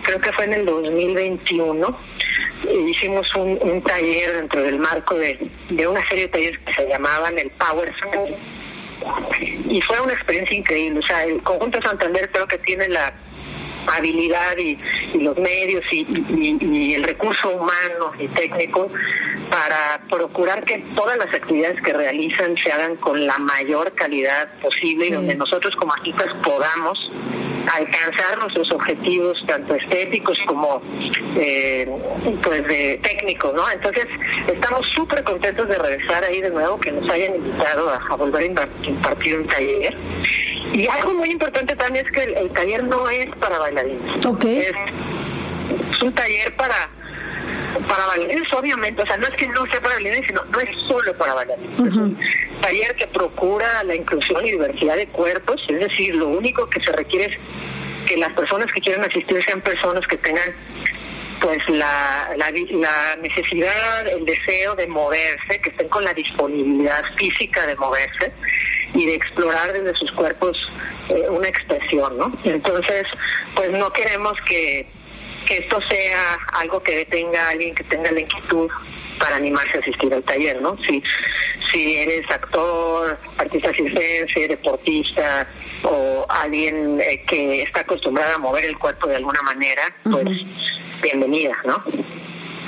creo 0.02 0.20
que 0.20 0.32
fue 0.32 0.44
en 0.46 0.54
el 0.54 0.66
2021, 0.66 1.98
hicimos 2.88 3.34
un, 3.34 3.82
taller 3.82 4.32
dentro 4.32 4.62
del 4.62 4.78
marco 4.78 5.14
de, 5.14 5.50
de 5.68 5.86
una 5.86 6.06
serie 6.08 6.24
de 6.24 6.28
talleres 6.28 6.60
que 6.60 6.74
se 6.74 6.88
llamaban 6.88 7.38
el 7.38 7.50
Power 7.50 7.94
y 9.68 9.80
fue 9.82 10.00
una 10.00 10.12
experiencia 10.12 10.56
increíble. 10.56 11.00
O 11.00 11.06
sea, 11.06 11.24
el 11.24 11.42
conjunto 11.42 11.80
Santander 11.82 12.30
creo 12.32 12.46
que 12.46 12.58
tiene 12.58 12.88
la 12.88 13.12
habilidad 13.86 14.56
y, 14.56 14.78
los 15.18 15.36
medios 15.38 15.82
y, 15.90 16.94
el 16.94 17.02
recurso 17.04 17.50
humano 17.50 18.12
y 18.18 18.28
técnico 18.28 18.88
para 19.50 20.00
procurar 20.10 20.64
que 20.64 20.78
todas 20.94 21.16
las 21.16 21.32
actividades 21.32 21.80
que 21.82 21.92
realizan 21.92 22.56
se 22.62 22.72
hagan 22.72 22.96
con 22.96 23.26
la 23.26 23.38
mayor 23.38 23.92
calidad 23.94 24.48
posible 24.60 25.06
y 25.06 25.10
donde 25.12 25.34
nosotros 25.34 25.74
como 25.76 25.92
artistas 25.92 26.34
podamos 26.42 27.10
alcanzar 27.74 28.38
nuestros 28.38 28.70
objetivos 28.72 29.42
tanto 29.46 29.74
estéticos 29.74 30.38
como 30.46 30.80
eh, 31.36 31.88
pues 32.42 32.66
de 32.68 33.00
técnicos, 33.02 33.54
¿no? 33.54 33.68
Entonces 33.70 34.06
estamos 34.46 34.86
súper 34.94 35.24
contentos 35.24 35.68
de 35.68 35.76
regresar 35.76 36.24
ahí 36.24 36.40
de 36.40 36.50
nuevo, 36.50 36.78
que 36.78 36.92
nos 36.92 37.08
hayan 37.10 37.36
invitado 37.36 37.90
a, 37.90 38.16
volver 38.16 38.42
a 38.42 38.88
impartir 38.88 39.38
un 39.38 39.46
taller. 39.46 39.96
Y 40.72 40.86
algo 40.88 41.14
muy 41.14 41.30
importante 41.30 41.76
también 41.76 42.06
es 42.06 42.12
que 42.12 42.22
el, 42.22 42.50
taller 42.50 42.84
no 42.84 43.08
es 43.08 43.28
para 43.36 43.58
bailarines. 43.76 44.24
Es, 44.58 46.02
un 46.02 46.14
taller 46.14 46.54
para 46.56 46.90
para 47.88 48.06
bailarines, 48.06 48.52
obviamente, 48.54 49.02
o 49.02 49.06
sea, 49.06 49.16
no 49.18 49.26
es 49.26 49.34
que 49.34 49.46
no 49.48 49.66
sea 49.66 49.80
para 49.80 49.94
bailarines, 49.94 50.26
sino 50.26 50.44
no 50.44 50.60
es 50.60 50.68
solo 50.88 51.16
para 51.16 51.34
bailarines. 51.34 51.72
Es 51.74 51.94
un 51.94 52.18
taller 52.60 52.96
que 52.96 53.06
procura 53.08 53.84
la 53.84 53.94
inclusión 53.94 54.44
y 54.46 54.52
diversidad 54.52 54.96
de 54.96 55.06
cuerpos, 55.08 55.60
es 55.68 55.80
decir, 55.80 56.14
lo 56.14 56.28
único 56.28 56.68
que 56.68 56.80
se 56.80 56.92
requiere 56.92 57.26
es 57.26 57.38
que 58.06 58.16
las 58.16 58.32
personas 58.32 58.66
que 58.72 58.80
quieran 58.80 59.04
asistir 59.04 59.44
sean 59.44 59.60
personas 59.60 60.06
que 60.06 60.16
tengan 60.18 60.52
pues 61.40 61.58
la, 61.68 62.30
la, 62.36 62.50
la, 62.50 63.16
necesidad, 63.20 64.08
el 64.08 64.24
deseo 64.24 64.74
de 64.74 64.86
moverse, 64.86 65.60
que 65.62 65.68
estén 65.68 65.88
con 65.88 66.02
la 66.02 66.14
disponibilidad 66.14 67.04
física 67.16 67.66
de 67.66 67.76
moverse 67.76 68.32
y 68.96 69.06
de 69.06 69.14
explorar 69.14 69.72
desde 69.72 69.94
sus 69.94 70.10
cuerpos 70.12 70.56
eh, 71.10 71.28
una 71.28 71.48
expresión, 71.48 72.18
¿no? 72.18 72.32
Entonces, 72.44 73.04
pues 73.54 73.70
no 73.70 73.92
queremos 73.92 74.32
que 74.48 74.86
que 75.46 75.58
esto 75.58 75.78
sea 75.88 76.38
algo 76.54 76.82
que 76.82 76.96
detenga 76.96 77.46
a 77.46 77.50
alguien 77.50 77.74
que 77.74 77.84
tenga 77.84 78.10
la 78.10 78.20
inquietud 78.20 78.68
para 79.18 79.36
animarse 79.36 79.78
a 79.78 79.80
asistir 79.80 80.12
al 80.12 80.22
taller, 80.24 80.60
¿no? 80.60 80.76
Si, 80.86 81.02
si 81.72 81.96
eres 81.96 82.28
actor, 82.30 83.18
artista 83.38 83.72
circense, 83.72 84.48
deportista 84.48 85.46
o 85.84 86.26
alguien 86.28 87.00
eh, 87.00 87.22
que 87.26 87.62
está 87.62 87.80
acostumbrado 87.80 88.34
a 88.34 88.38
mover 88.38 88.64
el 88.66 88.78
cuerpo 88.78 89.06
de 89.08 89.16
alguna 89.16 89.40
manera, 89.42 89.82
pues 90.02 90.28
bienvenida, 91.00 91.56
¿no? 91.64 91.82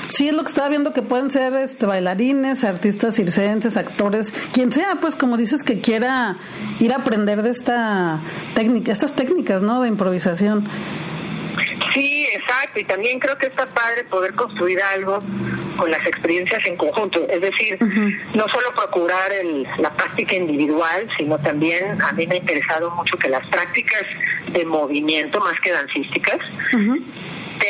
Sí, 0.08 0.28
es 0.28 0.34
lo 0.34 0.42
que 0.42 0.48
estaba 0.48 0.68
viendo 0.68 0.92
que 0.92 1.02
pueden 1.02 1.30
ser 1.30 1.54
este, 1.54 1.86
bailarines, 1.86 2.64
artistas 2.64 3.14
circenses, 3.14 3.76
actores, 3.76 4.32
quien 4.52 4.72
sea, 4.72 4.96
pues 5.00 5.14
como 5.14 5.36
dices 5.36 5.62
que 5.62 5.80
quiera 5.80 6.38
ir 6.80 6.92
a 6.92 6.96
aprender 6.96 7.42
de 7.42 7.50
esta 7.50 8.20
técnica, 8.54 8.92
estas 8.92 9.14
técnicas, 9.14 9.62
¿no? 9.62 9.82
De 9.82 9.88
improvisación. 9.88 10.68
Sí, 11.92 12.26
exacto, 12.32 12.80
y 12.80 12.84
también 12.84 13.18
creo 13.18 13.36
que 13.38 13.46
está 13.46 13.66
padre 13.66 14.04
poder 14.04 14.34
construir 14.34 14.80
algo 14.94 15.22
con 15.76 15.90
las 15.90 16.04
experiencias 16.06 16.60
en 16.66 16.76
conjunto, 16.76 17.26
es 17.28 17.40
decir, 17.40 17.78
no 18.34 18.44
solo 18.52 18.74
procurar 18.74 19.32
el, 19.32 19.66
la 19.78 19.90
práctica 19.94 20.34
individual, 20.34 21.08
sino 21.16 21.38
también 21.38 22.00
a 22.02 22.12
mí 22.12 22.26
me 22.26 22.34
ha 22.34 22.38
interesado 22.38 22.90
mucho 22.90 23.16
que 23.16 23.28
las 23.28 23.46
prácticas 23.48 24.02
de 24.52 24.64
movimiento, 24.64 25.40
más 25.40 25.58
que 25.60 25.72
dancísticas, 25.72 26.38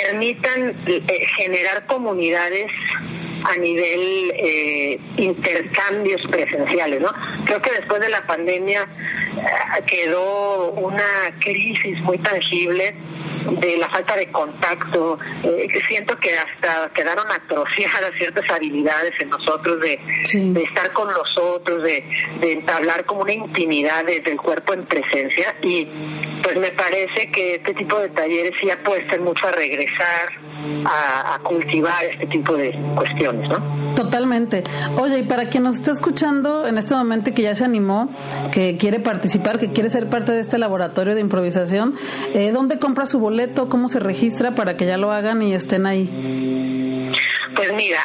permitan 0.05 0.75
eh, 0.87 1.27
generar 1.37 1.87
comunidades 1.87 2.71
a 3.45 3.57
nivel 3.57 4.33
eh, 4.37 5.01
intercambios 5.17 6.21
presenciales, 6.31 7.01
¿no? 7.01 7.13
Creo 7.45 7.61
que 7.61 7.71
después 7.71 8.01
de 8.01 8.09
la 8.09 8.27
pandemia 8.27 8.89
quedó 9.87 10.71
una 10.73 11.33
crisis 11.41 12.01
muy 12.03 12.19
tangible 12.19 12.95
de 13.61 13.77
la 13.79 13.89
falta 13.89 14.17
de 14.17 14.31
contacto. 14.31 15.19
Eh, 15.43 15.69
siento 15.89 16.17
que 16.19 16.31
hasta 16.37 16.91
quedaron 16.93 17.31
atrofiadas 17.31 18.13
ciertas 18.19 18.45
habilidades 18.51 19.15
en 19.21 19.31
nosotros 19.31 19.81
de, 19.81 19.99
de 20.33 20.63
estar 20.63 20.93
con 20.93 21.13
los 21.13 21.39
otros, 21.39 21.83
de, 21.83 22.05
de 22.41 22.53
entablar 22.53 23.05
como 23.07 23.23
una 23.23 23.33
intimidad 23.33 24.05
desde 24.05 24.33
el 24.33 24.39
cuerpo 24.39 24.75
en 24.75 24.85
presencia. 24.85 25.55
Y 25.63 25.87
pues 26.43 26.57
me 26.57 26.71
parece 26.73 27.31
que 27.31 27.57
este 27.57 27.75
tipo 27.75 27.99
de 27.99 28.09
talleres 28.11 28.53
sí 28.61 28.71
apuestan 28.71 29.25
mucho 29.25 29.47
a 29.47 29.53
regresar 29.53 30.31
a, 30.85 31.35
a 31.35 31.39
cultivar 31.41 32.05
este 32.05 32.27
tipo 32.27 32.55
de 32.55 32.73
cuestiones, 32.97 33.49
¿no? 33.49 33.95
Totalmente. 33.95 34.63
Oye, 34.97 35.21
y 35.21 35.23
para 35.23 35.49
quien 35.49 35.65
nos 35.65 35.77
está 35.77 35.93
escuchando 35.93 36.67
en 36.67 36.79
este 36.79 36.95
momento 36.95 37.33
que 37.35 37.43
ya 37.43 37.55
se 37.55 37.65
animó, 37.65 38.11
que 38.53 38.77
quiere 38.77 39.01
participar, 39.01 39.28
que 39.59 39.73
quiere 39.73 39.91
ser 39.91 40.09
parte 40.09 40.33
de 40.33 40.41
este 40.41 40.57
laboratorio 40.59 41.15
de 41.15 41.21
improvisación, 41.21 41.97
eh, 42.35 42.51
¿dónde 42.53 42.79
compra 42.79 43.05
su 43.07 43.19
boleto? 43.19 43.69
¿Cómo 43.69 43.89
se 43.89 43.99
registra 44.01 44.55
para 44.55 44.77
que 44.77 44.87
ya 44.87 44.97
lo 44.97 45.11
hagan 45.13 45.43
y 45.43 45.53
estén 45.55 45.87
ahí? 45.87 47.13
Pues 47.55 47.73
mira, 47.75 48.01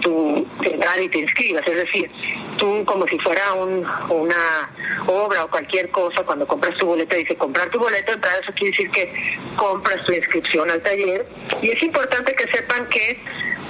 tu 0.00 0.46
entrada 0.62 1.00
y 1.00 1.08
te 1.08 1.18
inscribas, 1.18 1.66
es 1.66 1.76
decir, 1.76 2.10
tú 2.58 2.84
como 2.84 3.06
si 3.06 3.18
fuera 3.18 3.52
un, 3.54 3.86
una 4.10 4.70
obra 5.06 5.44
o 5.44 5.50
cualquier 5.50 5.90
cosa, 5.90 6.22
cuando 6.24 6.46
compras 6.46 6.76
tu 6.78 6.86
boleto 6.86 7.16
dice 7.16 7.36
comprar 7.36 7.68
tu 7.70 7.78
boleto, 7.78 8.12
entrada, 8.12 8.38
eso 8.40 8.52
quiere 8.54 8.70
decir 8.76 8.90
que 8.90 9.38
compras 9.56 10.04
tu 10.04 10.12
inscripción 10.12 10.70
al 10.70 10.82
taller. 10.82 11.26
Y 11.62 11.70
es 11.70 11.82
importante 11.82 12.34
que 12.34 12.46
sepan 12.48 12.88
que 12.88 13.18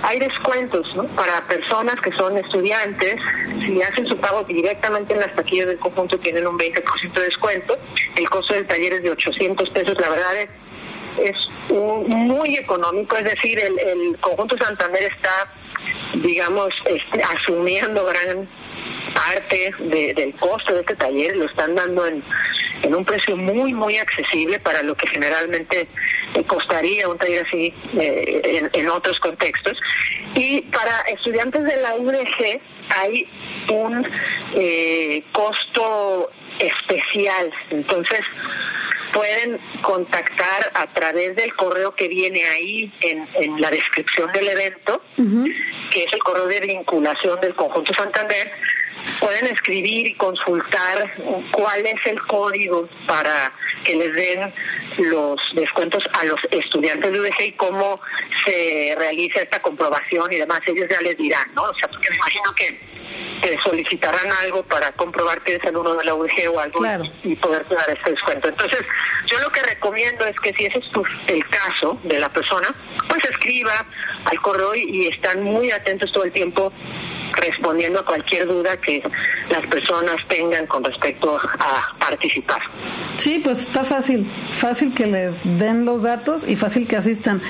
hay 0.02 0.18
descuentos 0.18 0.86
¿no? 0.94 1.04
para 1.08 1.46
personas 1.46 2.00
que 2.00 2.12
son 2.12 2.36
estudiantes, 2.36 3.16
si 3.64 3.80
hacen 3.82 4.06
su 4.06 4.16
pago 4.18 4.44
en 4.86 5.20
las 5.20 5.34
taquillas 5.34 5.66
del 5.66 5.78
conjunto 5.78 6.18
tienen 6.18 6.46
un 6.46 6.58
20% 6.58 7.12
de 7.12 7.22
descuento, 7.22 7.78
el 8.16 8.28
costo 8.28 8.54
del 8.54 8.66
taller 8.66 8.94
es 8.94 9.02
de 9.02 9.10
800 9.10 9.70
pesos, 9.70 9.94
la 9.98 10.10
verdad 10.10 10.36
es, 10.40 10.48
es 11.30 11.36
muy 11.70 12.56
económico, 12.56 13.16
es 13.16 13.24
decir, 13.24 13.58
el, 13.58 13.78
el 13.78 14.18
conjunto 14.20 14.56
Santander 14.58 15.04
está, 15.04 15.50
digamos, 16.16 16.68
este, 16.84 17.22
asumiendo 17.22 18.04
gran 18.04 18.48
parte 19.14 19.72
del 19.78 20.34
costo 20.34 20.74
de 20.74 20.80
este 20.80 20.96
taller, 20.96 21.36
lo 21.36 21.46
están 21.46 21.74
dando 21.74 22.06
en, 22.06 22.22
en 22.82 22.94
un 22.94 23.04
precio 23.04 23.36
muy, 23.36 23.72
muy 23.72 23.96
accesible 23.98 24.58
para 24.60 24.82
lo 24.82 24.94
que 24.94 25.08
generalmente 25.08 25.88
costaría 26.46 27.08
un 27.08 27.18
taller 27.18 27.46
así 27.46 27.72
eh, 27.98 28.68
en, 28.72 28.88
otros 28.88 29.18
contextos. 29.20 29.78
Y 30.34 30.62
para 30.62 31.00
estudiantes 31.02 31.64
de 31.64 31.76
la 31.76 31.94
UDG 31.96 32.60
hay 32.96 33.28
un 33.70 34.06
eh, 34.54 35.22
costo 35.32 36.30
especial. 36.58 37.52
Entonces, 37.70 38.20
pueden 39.12 39.60
contactar 39.82 40.72
a 40.74 40.92
través 40.92 41.36
del 41.36 41.54
correo 41.54 41.94
que 41.94 42.08
viene 42.08 42.44
ahí 42.44 42.92
en, 43.00 43.26
en 43.34 43.60
la 43.60 43.70
descripción 43.70 44.32
del 44.32 44.48
evento, 44.48 45.02
que 45.90 46.02
es 46.02 46.12
el 46.12 46.18
correo 46.18 46.48
de 46.48 46.60
vinculación 46.60 47.40
del 47.40 47.54
Conjunto 47.54 47.92
Santander, 47.94 48.50
pueden 49.20 49.46
escribir 49.46 50.06
y 50.06 50.14
consultar 50.14 51.12
cuál 51.50 51.86
es 51.86 52.06
el 52.06 52.20
código 52.22 52.88
para 53.06 53.52
que 53.84 53.94
les 53.94 54.12
den 54.14 54.52
los 54.98 55.38
descuentos 55.54 56.02
a 56.18 56.24
los 56.24 56.40
estudiantes 56.50 57.12
de 57.12 57.20
UDG 57.20 57.42
y 57.42 57.52
cómo 57.52 58.00
se 58.44 58.94
realiza 58.98 59.40
esta 59.42 59.60
comprobación 59.60 60.32
y 60.32 60.36
demás. 60.36 60.60
Ellos 60.66 60.86
ya 60.90 61.00
les 61.00 61.16
dirán, 61.16 61.52
¿no? 61.54 61.62
O 61.62 61.74
sea, 61.74 61.88
porque 61.88 62.10
me 62.10 62.16
imagino 62.16 62.52
que 62.54 62.80
te 63.40 63.58
solicitarán 63.62 64.32
algo 64.42 64.62
para 64.62 64.90
comprobar 64.92 65.42
que 65.42 65.54
eres 65.54 65.66
alumno 65.66 65.94
de 65.96 66.04
la 66.04 66.14
UDG 66.14 66.50
o 66.52 66.60
algo 66.60 66.80
y 67.22 67.34
poder 67.36 67.66
dar 67.68 67.90
este 67.90 68.12
descuento. 68.12 68.48
Entonces, 68.48 68.80
yo 69.26 69.38
lo 69.40 69.50
que 69.50 69.62
recomiendo 69.62 70.24
es 70.26 70.38
que 70.40 70.52
si 70.54 70.66
ese 70.66 70.78
es 70.78 70.90
tu, 70.90 71.04
el 71.26 71.44
caso 71.48 71.98
de 72.04 72.18
la 72.18 72.28
persona, 72.30 72.74
pues 73.08 73.22
escriba 73.24 73.86
al 74.24 74.40
correo 74.40 74.74
y 74.74 75.08
están 75.08 75.42
muy 75.42 75.70
atentos 75.70 76.10
todo 76.12 76.24
el 76.24 76.32
tiempo 76.32 76.72
respondiendo 77.40 78.00
a 78.00 78.04
cualquier 78.04 78.46
duda 78.46 78.76
que 78.78 79.02
las 79.50 79.66
personas 79.68 80.16
tengan 80.28 80.66
con 80.66 80.84
respecto 80.84 81.36
a 81.36 81.96
participar. 81.98 82.60
Sí, 83.16 83.40
pues 83.42 83.60
está 83.60 83.84
fácil, 83.84 84.30
fácil 84.58 84.94
que 84.94 85.06
les 85.06 85.42
den 85.44 85.84
los 85.84 86.02
datos 86.02 86.48
y 86.48 86.56
fácil 86.56 86.86
que 86.86 86.96
asistan. 86.96 87.42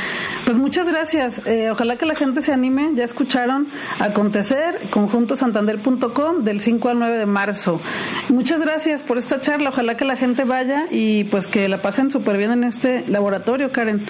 Pues 0.45 0.57
muchas 0.57 0.89
gracias. 0.89 1.45
Eh, 1.47 1.71
ojalá 1.71 1.97
que 1.97 2.07
la 2.07 2.15
gente 2.15 2.43
se 2.43 2.53
anime. 2.53 2.91
Ya 2.95 3.05
escucharon 3.05 3.69
acontecer 3.99 4.91
conjuntosantander.com 4.91 6.45
del 6.45 6.61
5 6.61 6.89
al 6.89 6.99
9 6.99 7.19
de 7.19 7.27
marzo. 7.27 7.81
Muchas 8.29 8.61
gracias 8.61 9.03
por 9.03 9.19
esta 9.19 9.41
charla. 9.41 9.71
Ojalá 9.71 9.97
que 9.97 10.05
la 10.05 10.17
gente 10.17 10.45
vaya 10.45 10.87
y 10.91 11.25
pues 11.25 11.47
que 11.47 11.69
la 11.69 11.83
pasen 11.83 12.11
súper 12.11 12.37
bien 12.37 12.53
en 12.53 12.65
este 12.65 13.07
laboratorio, 13.09 13.73
Karen. 13.73 14.07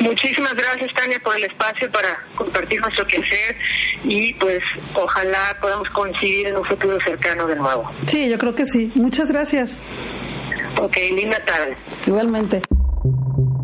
Muchísimas 0.00 0.54
gracias, 0.54 0.92
Tania, 0.94 1.20
por 1.20 1.36
el 1.36 1.44
espacio 1.44 1.90
para 1.90 2.18
compartir 2.36 2.80
nuestro 2.80 3.06
quehacer 3.06 3.56
y 4.04 4.34
pues 4.34 4.60
ojalá 4.94 5.56
podamos 5.60 5.88
coincidir 5.90 6.48
en 6.48 6.56
un 6.56 6.64
futuro 6.64 6.98
cercano 7.04 7.46
de 7.46 7.56
nuevo. 7.56 7.90
Sí, 8.06 8.28
yo 8.28 8.38
creo 8.38 8.54
que 8.54 8.66
sí. 8.66 8.90
Muchas 8.94 9.30
gracias. 9.30 9.76
Ok, 10.80 10.96
linda 11.12 11.44
tarde. 11.44 11.76
Igualmente. 12.06 12.62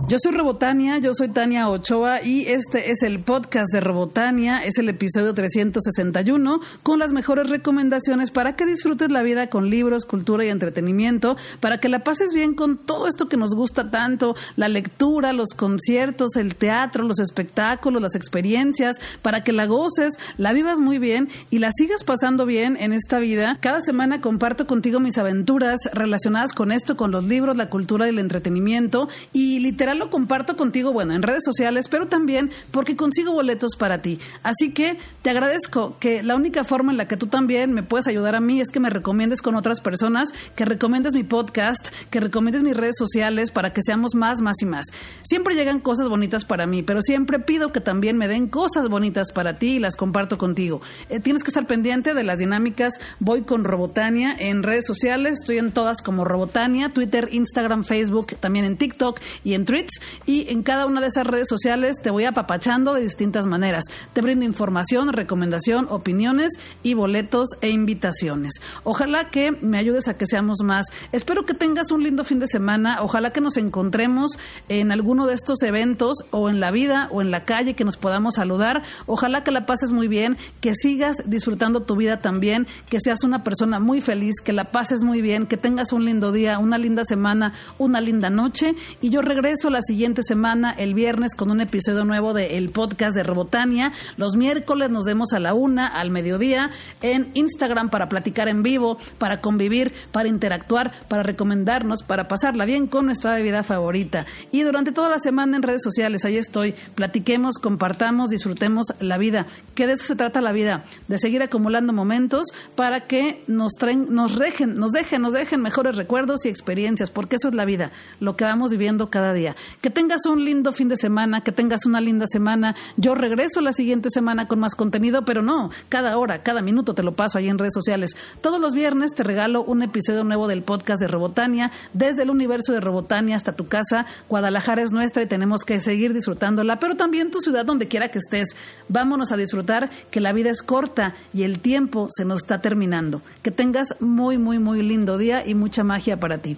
Yo 0.09 0.19
soy 0.23 0.31
Robotania, 0.31 0.99
yo 0.99 1.15
soy 1.15 1.27
Tania 1.31 1.69
Ochoa 1.69 2.23
y 2.23 2.47
este 2.47 2.93
es 2.93 3.03
el 3.03 3.19
podcast 3.25 3.73
de 3.73 3.81
Robotania, 3.81 4.65
es 4.65 4.79
el 4.79 4.89
episodio 4.89 5.35
361 5.35 6.61
con 6.85 7.01
las 7.01 7.13
mejores 7.13 7.51
recomendaciones 7.51 8.31
para 8.31 8.55
que 8.55 8.67
disfrutes 8.67 9.11
la 9.11 9.25
vida 9.25 9.49
con 9.49 9.69
libros, 9.69 10.07
cultura 10.07 10.45
y 10.45 10.49
entretenimiento, 10.51 11.37
para 11.59 11.81
que 11.81 11.89
la 11.89 12.05
pases 12.05 12.33
bien 12.33 12.55
con 12.55 12.79
todo 12.79 13.09
esto 13.09 13.29
que 13.29 13.37
nos 13.37 13.57
gusta 13.57 13.91
tanto, 13.91 14.37
la 14.55 14.69
lectura, 14.69 15.33
los 15.33 15.49
conciertos, 15.57 16.37
el 16.37 16.55
teatro, 16.55 17.03
los 17.03 17.19
espectáculos, 17.19 18.01
las 18.01 18.15
experiencias, 18.15 19.01
para 19.23 19.43
que 19.43 19.53
la 19.53 19.67
goces, 19.67 20.13
la 20.37 20.53
vivas 20.53 20.79
muy 20.79 21.01
bien 21.01 21.31
y 21.51 21.59
la 21.59 21.73
sigas 21.73 22.05
pasando 22.05 22.47
bien 22.47 22.77
en 22.79 22.93
esta 22.93 23.19
vida. 23.19 23.59
Cada 23.61 23.81
semana 23.81 24.21
comparto 24.21 24.69
contigo 24.69 25.01
mis 25.01 25.19
aventuras 25.19 25.81
relacionadas 25.93 26.53
con 26.53 26.71
esto, 26.71 26.97
con 26.97 27.11
los 27.11 27.25
libros, 27.25 27.57
la 27.57 27.71
cultura 27.71 28.07
y 28.07 28.11
el 28.11 28.21
entretenimiento 28.21 29.09
y 29.33 29.59
literalmente 29.59 29.96
lo 29.97 30.11
comparto 30.11 30.57
contigo, 30.57 30.93
bueno, 30.93 31.15
en 31.15 31.23
redes 31.23 31.45
sociales, 31.45 31.89
pero 31.89 32.09
también 32.09 32.51
porque 32.71 32.97
consigo 32.97 33.33
boletos 33.33 33.77
para 33.79 34.03
ti. 34.03 34.19
Así 34.43 34.73
que 34.73 34.99
te 35.23 35.31
agradezco 35.31 35.97
que 36.01 36.23
la 36.23 36.37
única 36.37 36.65
forma 36.65 36.93
en 36.93 36.99
la 36.99 37.09
que 37.09 37.17
tú 37.17 37.27
también 37.27 37.73
me 37.73 37.83
puedes 37.83 38.07
ayudar 38.07 38.35
a 38.35 38.41
mí 38.41 38.61
es 38.61 38.69
que 38.71 38.81
me 38.81 38.91
recomiendes 38.91 39.43
con 39.43 39.55
otras 39.55 39.81
personas, 39.81 40.33
que 40.55 40.65
recomiendes 40.65 41.15
mi 41.15 41.25
podcast, 41.25 41.89
que 42.11 42.21
recomiendes 42.21 42.63
mis 42.63 42.77
redes 42.77 42.97
sociales 42.99 43.51
para 43.51 43.73
que 43.73 43.83
seamos 43.83 44.15
más, 44.15 44.41
más 44.41 44.57
y 44.61 44.67
más. 44.67 44.87
Siempre 45.23 45.55
llegan 45.55 45.81
cosas 45.81 46.09
bonitas 46.09 46.45
para 46.45 46.67
mí, 46.67 46.83
pero 46.83 47.03
siempre 47.03 47.39
pido 47.39 47.71
que 47.71 47.81
también 47.81 48.19
me 48.19 48.29
den 48.29 48.49
cosas 48.49 48.89
bonitas 48.89 49.33
para 49.33 49.59
ti 49.59 49.77
y 49.77 49.79
las 49.79 49.97
comparto 49.97 50.39
contigo. 50.39 50.81
Eh, 51.09 51.21
tienes 51.21 51.43
que 51.43 51.49
estar 51.49 51.67
pendiente 51.67 52.15
de 52.15 52.25
las 52.25 52.39
dinámicas. 52.39 52.95
Voy 53.21 53.43
con 53.43 53.65
Robotania 53.65 54.35
en 54.39 54.63
redes 54.63 54.87
sociales, 54.87 55.39
estoy 55.41 55.59
en 55.59 55.73
todas 55.73 56.03
como 56.03 56.25
Robotania, 56.25 56.91
Twitter, 56.91 57.29
Instagram, 57.33 57.85
Facebook, 57.85 58.37
también 58.39 58.65
en 58.65 58.77
TikTok 58.77 59.21
y 59.45 59.55
en 59.55 59.65
Twitter 59.65 59.86
y 60.25 60.51
en 60.51 60.63
cada 60.63 60.87
una 60.87 61.01
de 61.01 61.09
esas 61.09 61.27
redes 61.27 61.49
sociales 61.49 61.97
te 62.03 62.11
voy 62.11 62.25
apapachando 62.25 62.95
de 62.95 63.03
distintas 63.03 63.47
maneras. 63.47 63.85
Te 64.13 64.23
brindo 64.23 64.45
información, 64.45 65.13
recomendación, 65.13 65.87
opiniones 65.91 66.53
y 66.83 66.95
boletos 66.95 67.51
e 67.61 67.71
invitaciones. 67.71 68.55
Ojalá 68.85 69.31
que 69.31 69.53
me 69.53 69.79
ayudes 69.79 70.09
a 70.09 70.17
que 70.17 70.27
seamos 70.27 70.59
más. 70.63 70.87
Espero 71.13 71.45
que 71.45 71.55
tengas 71.55 71.91
un 71.91 72.03
lindo 72.03 72.25
fin 72.25 72.39
de 72.39 72.49
semana. 72.49 72.99
Ojalá 73.03 73.33
que 73.33 73.41
nos 73.41 73.57
encontremos 73.57 74.33
en 74.69 74.93
alguno 74.93 75.27
de 75.27 75.35
estos 75.35 75.63
eventos 75.63 76.19
o 76.31 76.49
en 76.49 76.61
la 76.61 76.71
vida 76.71 77.09
o 77.13 77.23
en 77.23 77.31
la 77.31 77.45
calle, 77.45 77.75
que 77.75 77.85
nos 77.85 77.97
podamos 77.97 78.37
saludar. 78.37 78.83
Ojalá 79.07 79.45
que 79.45 79.51
la 79.51 79.67
pases 79.67 79.93
muy 79.93 80.09
bien, 80.09 80.37
que 80.61 80.75
sigas 80.75 81.17
disfrutando 81.27 81.83
tu 81.83 81.97
vida 81.97 82.19
también, 82.19 82.67
que 82.89 83.01
seas 83.01 83.25
una 83.25 83.45
persona 83.45 83.81
muy 83.81 84.01
feliz, 84.01 84.37
que 84.45 84.53
la 84.53 84.71
pases 84.71 85.03
muy 85.03 85.23
bien, 85.23 85.47
que 85.47 85.57
tengas 85.57 85.93
un 85.93 86.05
lindo 86.05 86.33
día, 86.33 86.59
una 86.59 86.79
linda 86.79 87.05
semana, 87.05 87.53
una 87.79 88.01
linda 88.01 88.31
noche. 88.31 88.75
Y 89.01 89.11
yo 89.11 89.23
regreso 89.23 89.71
la 89.71 89.76
siguiente 89.83 90.23
semana, 90.23 90.71
el 90.71 90.95
viernes, 90.95 91.35
con 91.35 91.51
un 91.51 91.61
episodio 91.61 92.05
nuevo 92.05 92.35
del 92.35 92.71
podcast 92.71 93.15
de 93.15 93.23
Robotania. 93.23 93.93
Los 94.17 94.37
miércoles 94.37 94.91
nos 94.91 95.05
vemos 95.05 95.33
a 95.33 95.41
la 95.41 95.55
una, 95.55 95.87
al 95.87 96.11
mediodía, 96.11 96.71
en 97.03 97.31
Instagram 97.35 97.91
para 97.91 98.09
platicar 98.09 98.49
en 98.49 98.63
vivo, 98.63 98.99
para 99.19 99.41
convivir, 99.41 99.93
para 100.13 100.29
interactuar, 100.29 100.93
para 101.09 101.23
recomendarnos, 101.23 102.03
para 102.03 102.29
pasarla 102.29 102.65
bien 102.65 102.87
con 102.87 103.07
nuestra 103.07 103.35
bebida 103.35 103.63
favorita. 103.63 104.27
Y 104.53 104.63
durante 104.63 104.93
toda 104.93 105.09
la 105.09 105.21
semana 105.21 105.57
en 105.57 105.63
redes 105.63 105.83
sociales, 105.83 106.25
ahí 106.25 106.37
estoy. 106.37 106.75
Platiquemos, 106.95 107.57
compartamos, 107.59 108.31
disfrutemos 108.31 108.87
la 109.01 109.19
vida. 109.19 109.47
Que 109.75 109.87
de 109.87 109.95
eso 109.95 110.05
se 110.05 110.17
trata 110.17 110.41
la 110.41 110.53
vida, 110.53 110.85
de 111.09 111.19
seguir 111.19 111.43
acumulando 111.43 111.93
momentos 111.93 112.49
para 112.75 113.07
que 113.07 113.43
nos 113.47 113.73
traen, 113.75 114.07
nos 114.11 114.39
dejen, 114.39 114.75
nos 114.75 114.93
dejen, 114.93 115.23
nos 115.23 115.33
dejen 115.33 115.61
mejores 115.61 115.97
recuerdos 115.97 116.45
y 116.45 116.49
experiencias, 116.49 117.11
porque 117.11 117.37
eso 117.37 117.49
es 117.49 117.55
la 117.55 117.65
vida, 117.65 117.93
lo 118.21 118.37
que 118.37 118.45
vamos 118.45 118.71
viviendo 118.71 119.11
cada 119.11 119.33
día. 119.33 119.57
Que 119.81 119.91
tengas 119.91 120.27
un 120.27 120.45
lindo 120.45 120.73
fin 120.73 120.89
de 120.89 120.97
semana, 120.97 121.43
que 121.43 121.53
tengas 121.53 121.87
una 121.87 122.01
linda 122.01 122.27
semana. 122.27 122.75
Yo 122.97 123.15
regreso 123.15 123.61
la 123.61 123.73
siguiente 123.73 124.09
semana 124.11 124.49
con 124.49 124.59
más 124.59 124.75
contenido, 124.75 125.25
pero 125.25 125.43
no, 125.43 125.71
cada 125.89 126.17
hora, 126.19 126.43
cada 126.43 126.63
minuto 126.63 126.95
te 126.95 127.03
lo 127.03 127.15
paso 127.15 127.39
ahí 127.39 127.49
en 127.49 127.59
redes 127.59 127.75
sociales. 127.75 128.17
Todos 128.41 128.61
los 128.61 128.75
viernes 128.75 129.15
te 129.15 129.23
regalo 129.23 129.63
un 129.63 129.83
episodio 129.83 130.25
nuevo 130.25 130.49
del 130.49 130.63
podcast 130.63 131.01
de 131.01 131.09
Robotania, 131.09 131.71
desde 131.93 132.23
el 132.23 132.31
universo 132.31 132.73
de 132.73 132.81
Robotania 132.81 133.37
hasta 133.37 133.53
tu 133.53 133.69
casa. 133.69 134.07
Guadalajara 134.29 134.83
es 134.83 134.93
nuestra 134.93 135.23
y 135.23 135.27
tenemos 135.27 135.65
que 135.65 135.81
seguir 135.81 136.13
disfrutándola, 136.15 136.79
pero 136.79 136.97
también 136.97 137.31
tu 137.31 137.41
ciudad 137.41 137.65
donde 137.65 137.89
quiera 137.89 138.11
que 138.11 138.19
estés. 138.19 138.57
Vámonos 138.89 139.33
a 139.33 139.37
disfrutar 139.37 139.91
que 140.11 140.21
la 140.21 140.33
vida 140.33 140.51
es 140.51 140.63
corta 140.63 141.15
y 141.33 141.43
el 141.43 141.59
tiempo 141.61 142.09
se 142.11 142.25
nos 142.25 142.39
está 142.43 142.61
terminando. 142.61 143.23
Que 143.43 143.51
tengas 143.51 143.97
muy, 144.01 144.39
muy, 144.39 144.59
muy 144.59 144.83
lindo 144.83 145.19
día 145.19 145.47
y 145.47 145.55
mucha 145.55 145.85
magia 145.85 146.19
para 146.19 146.39
ti. 146.39 146.57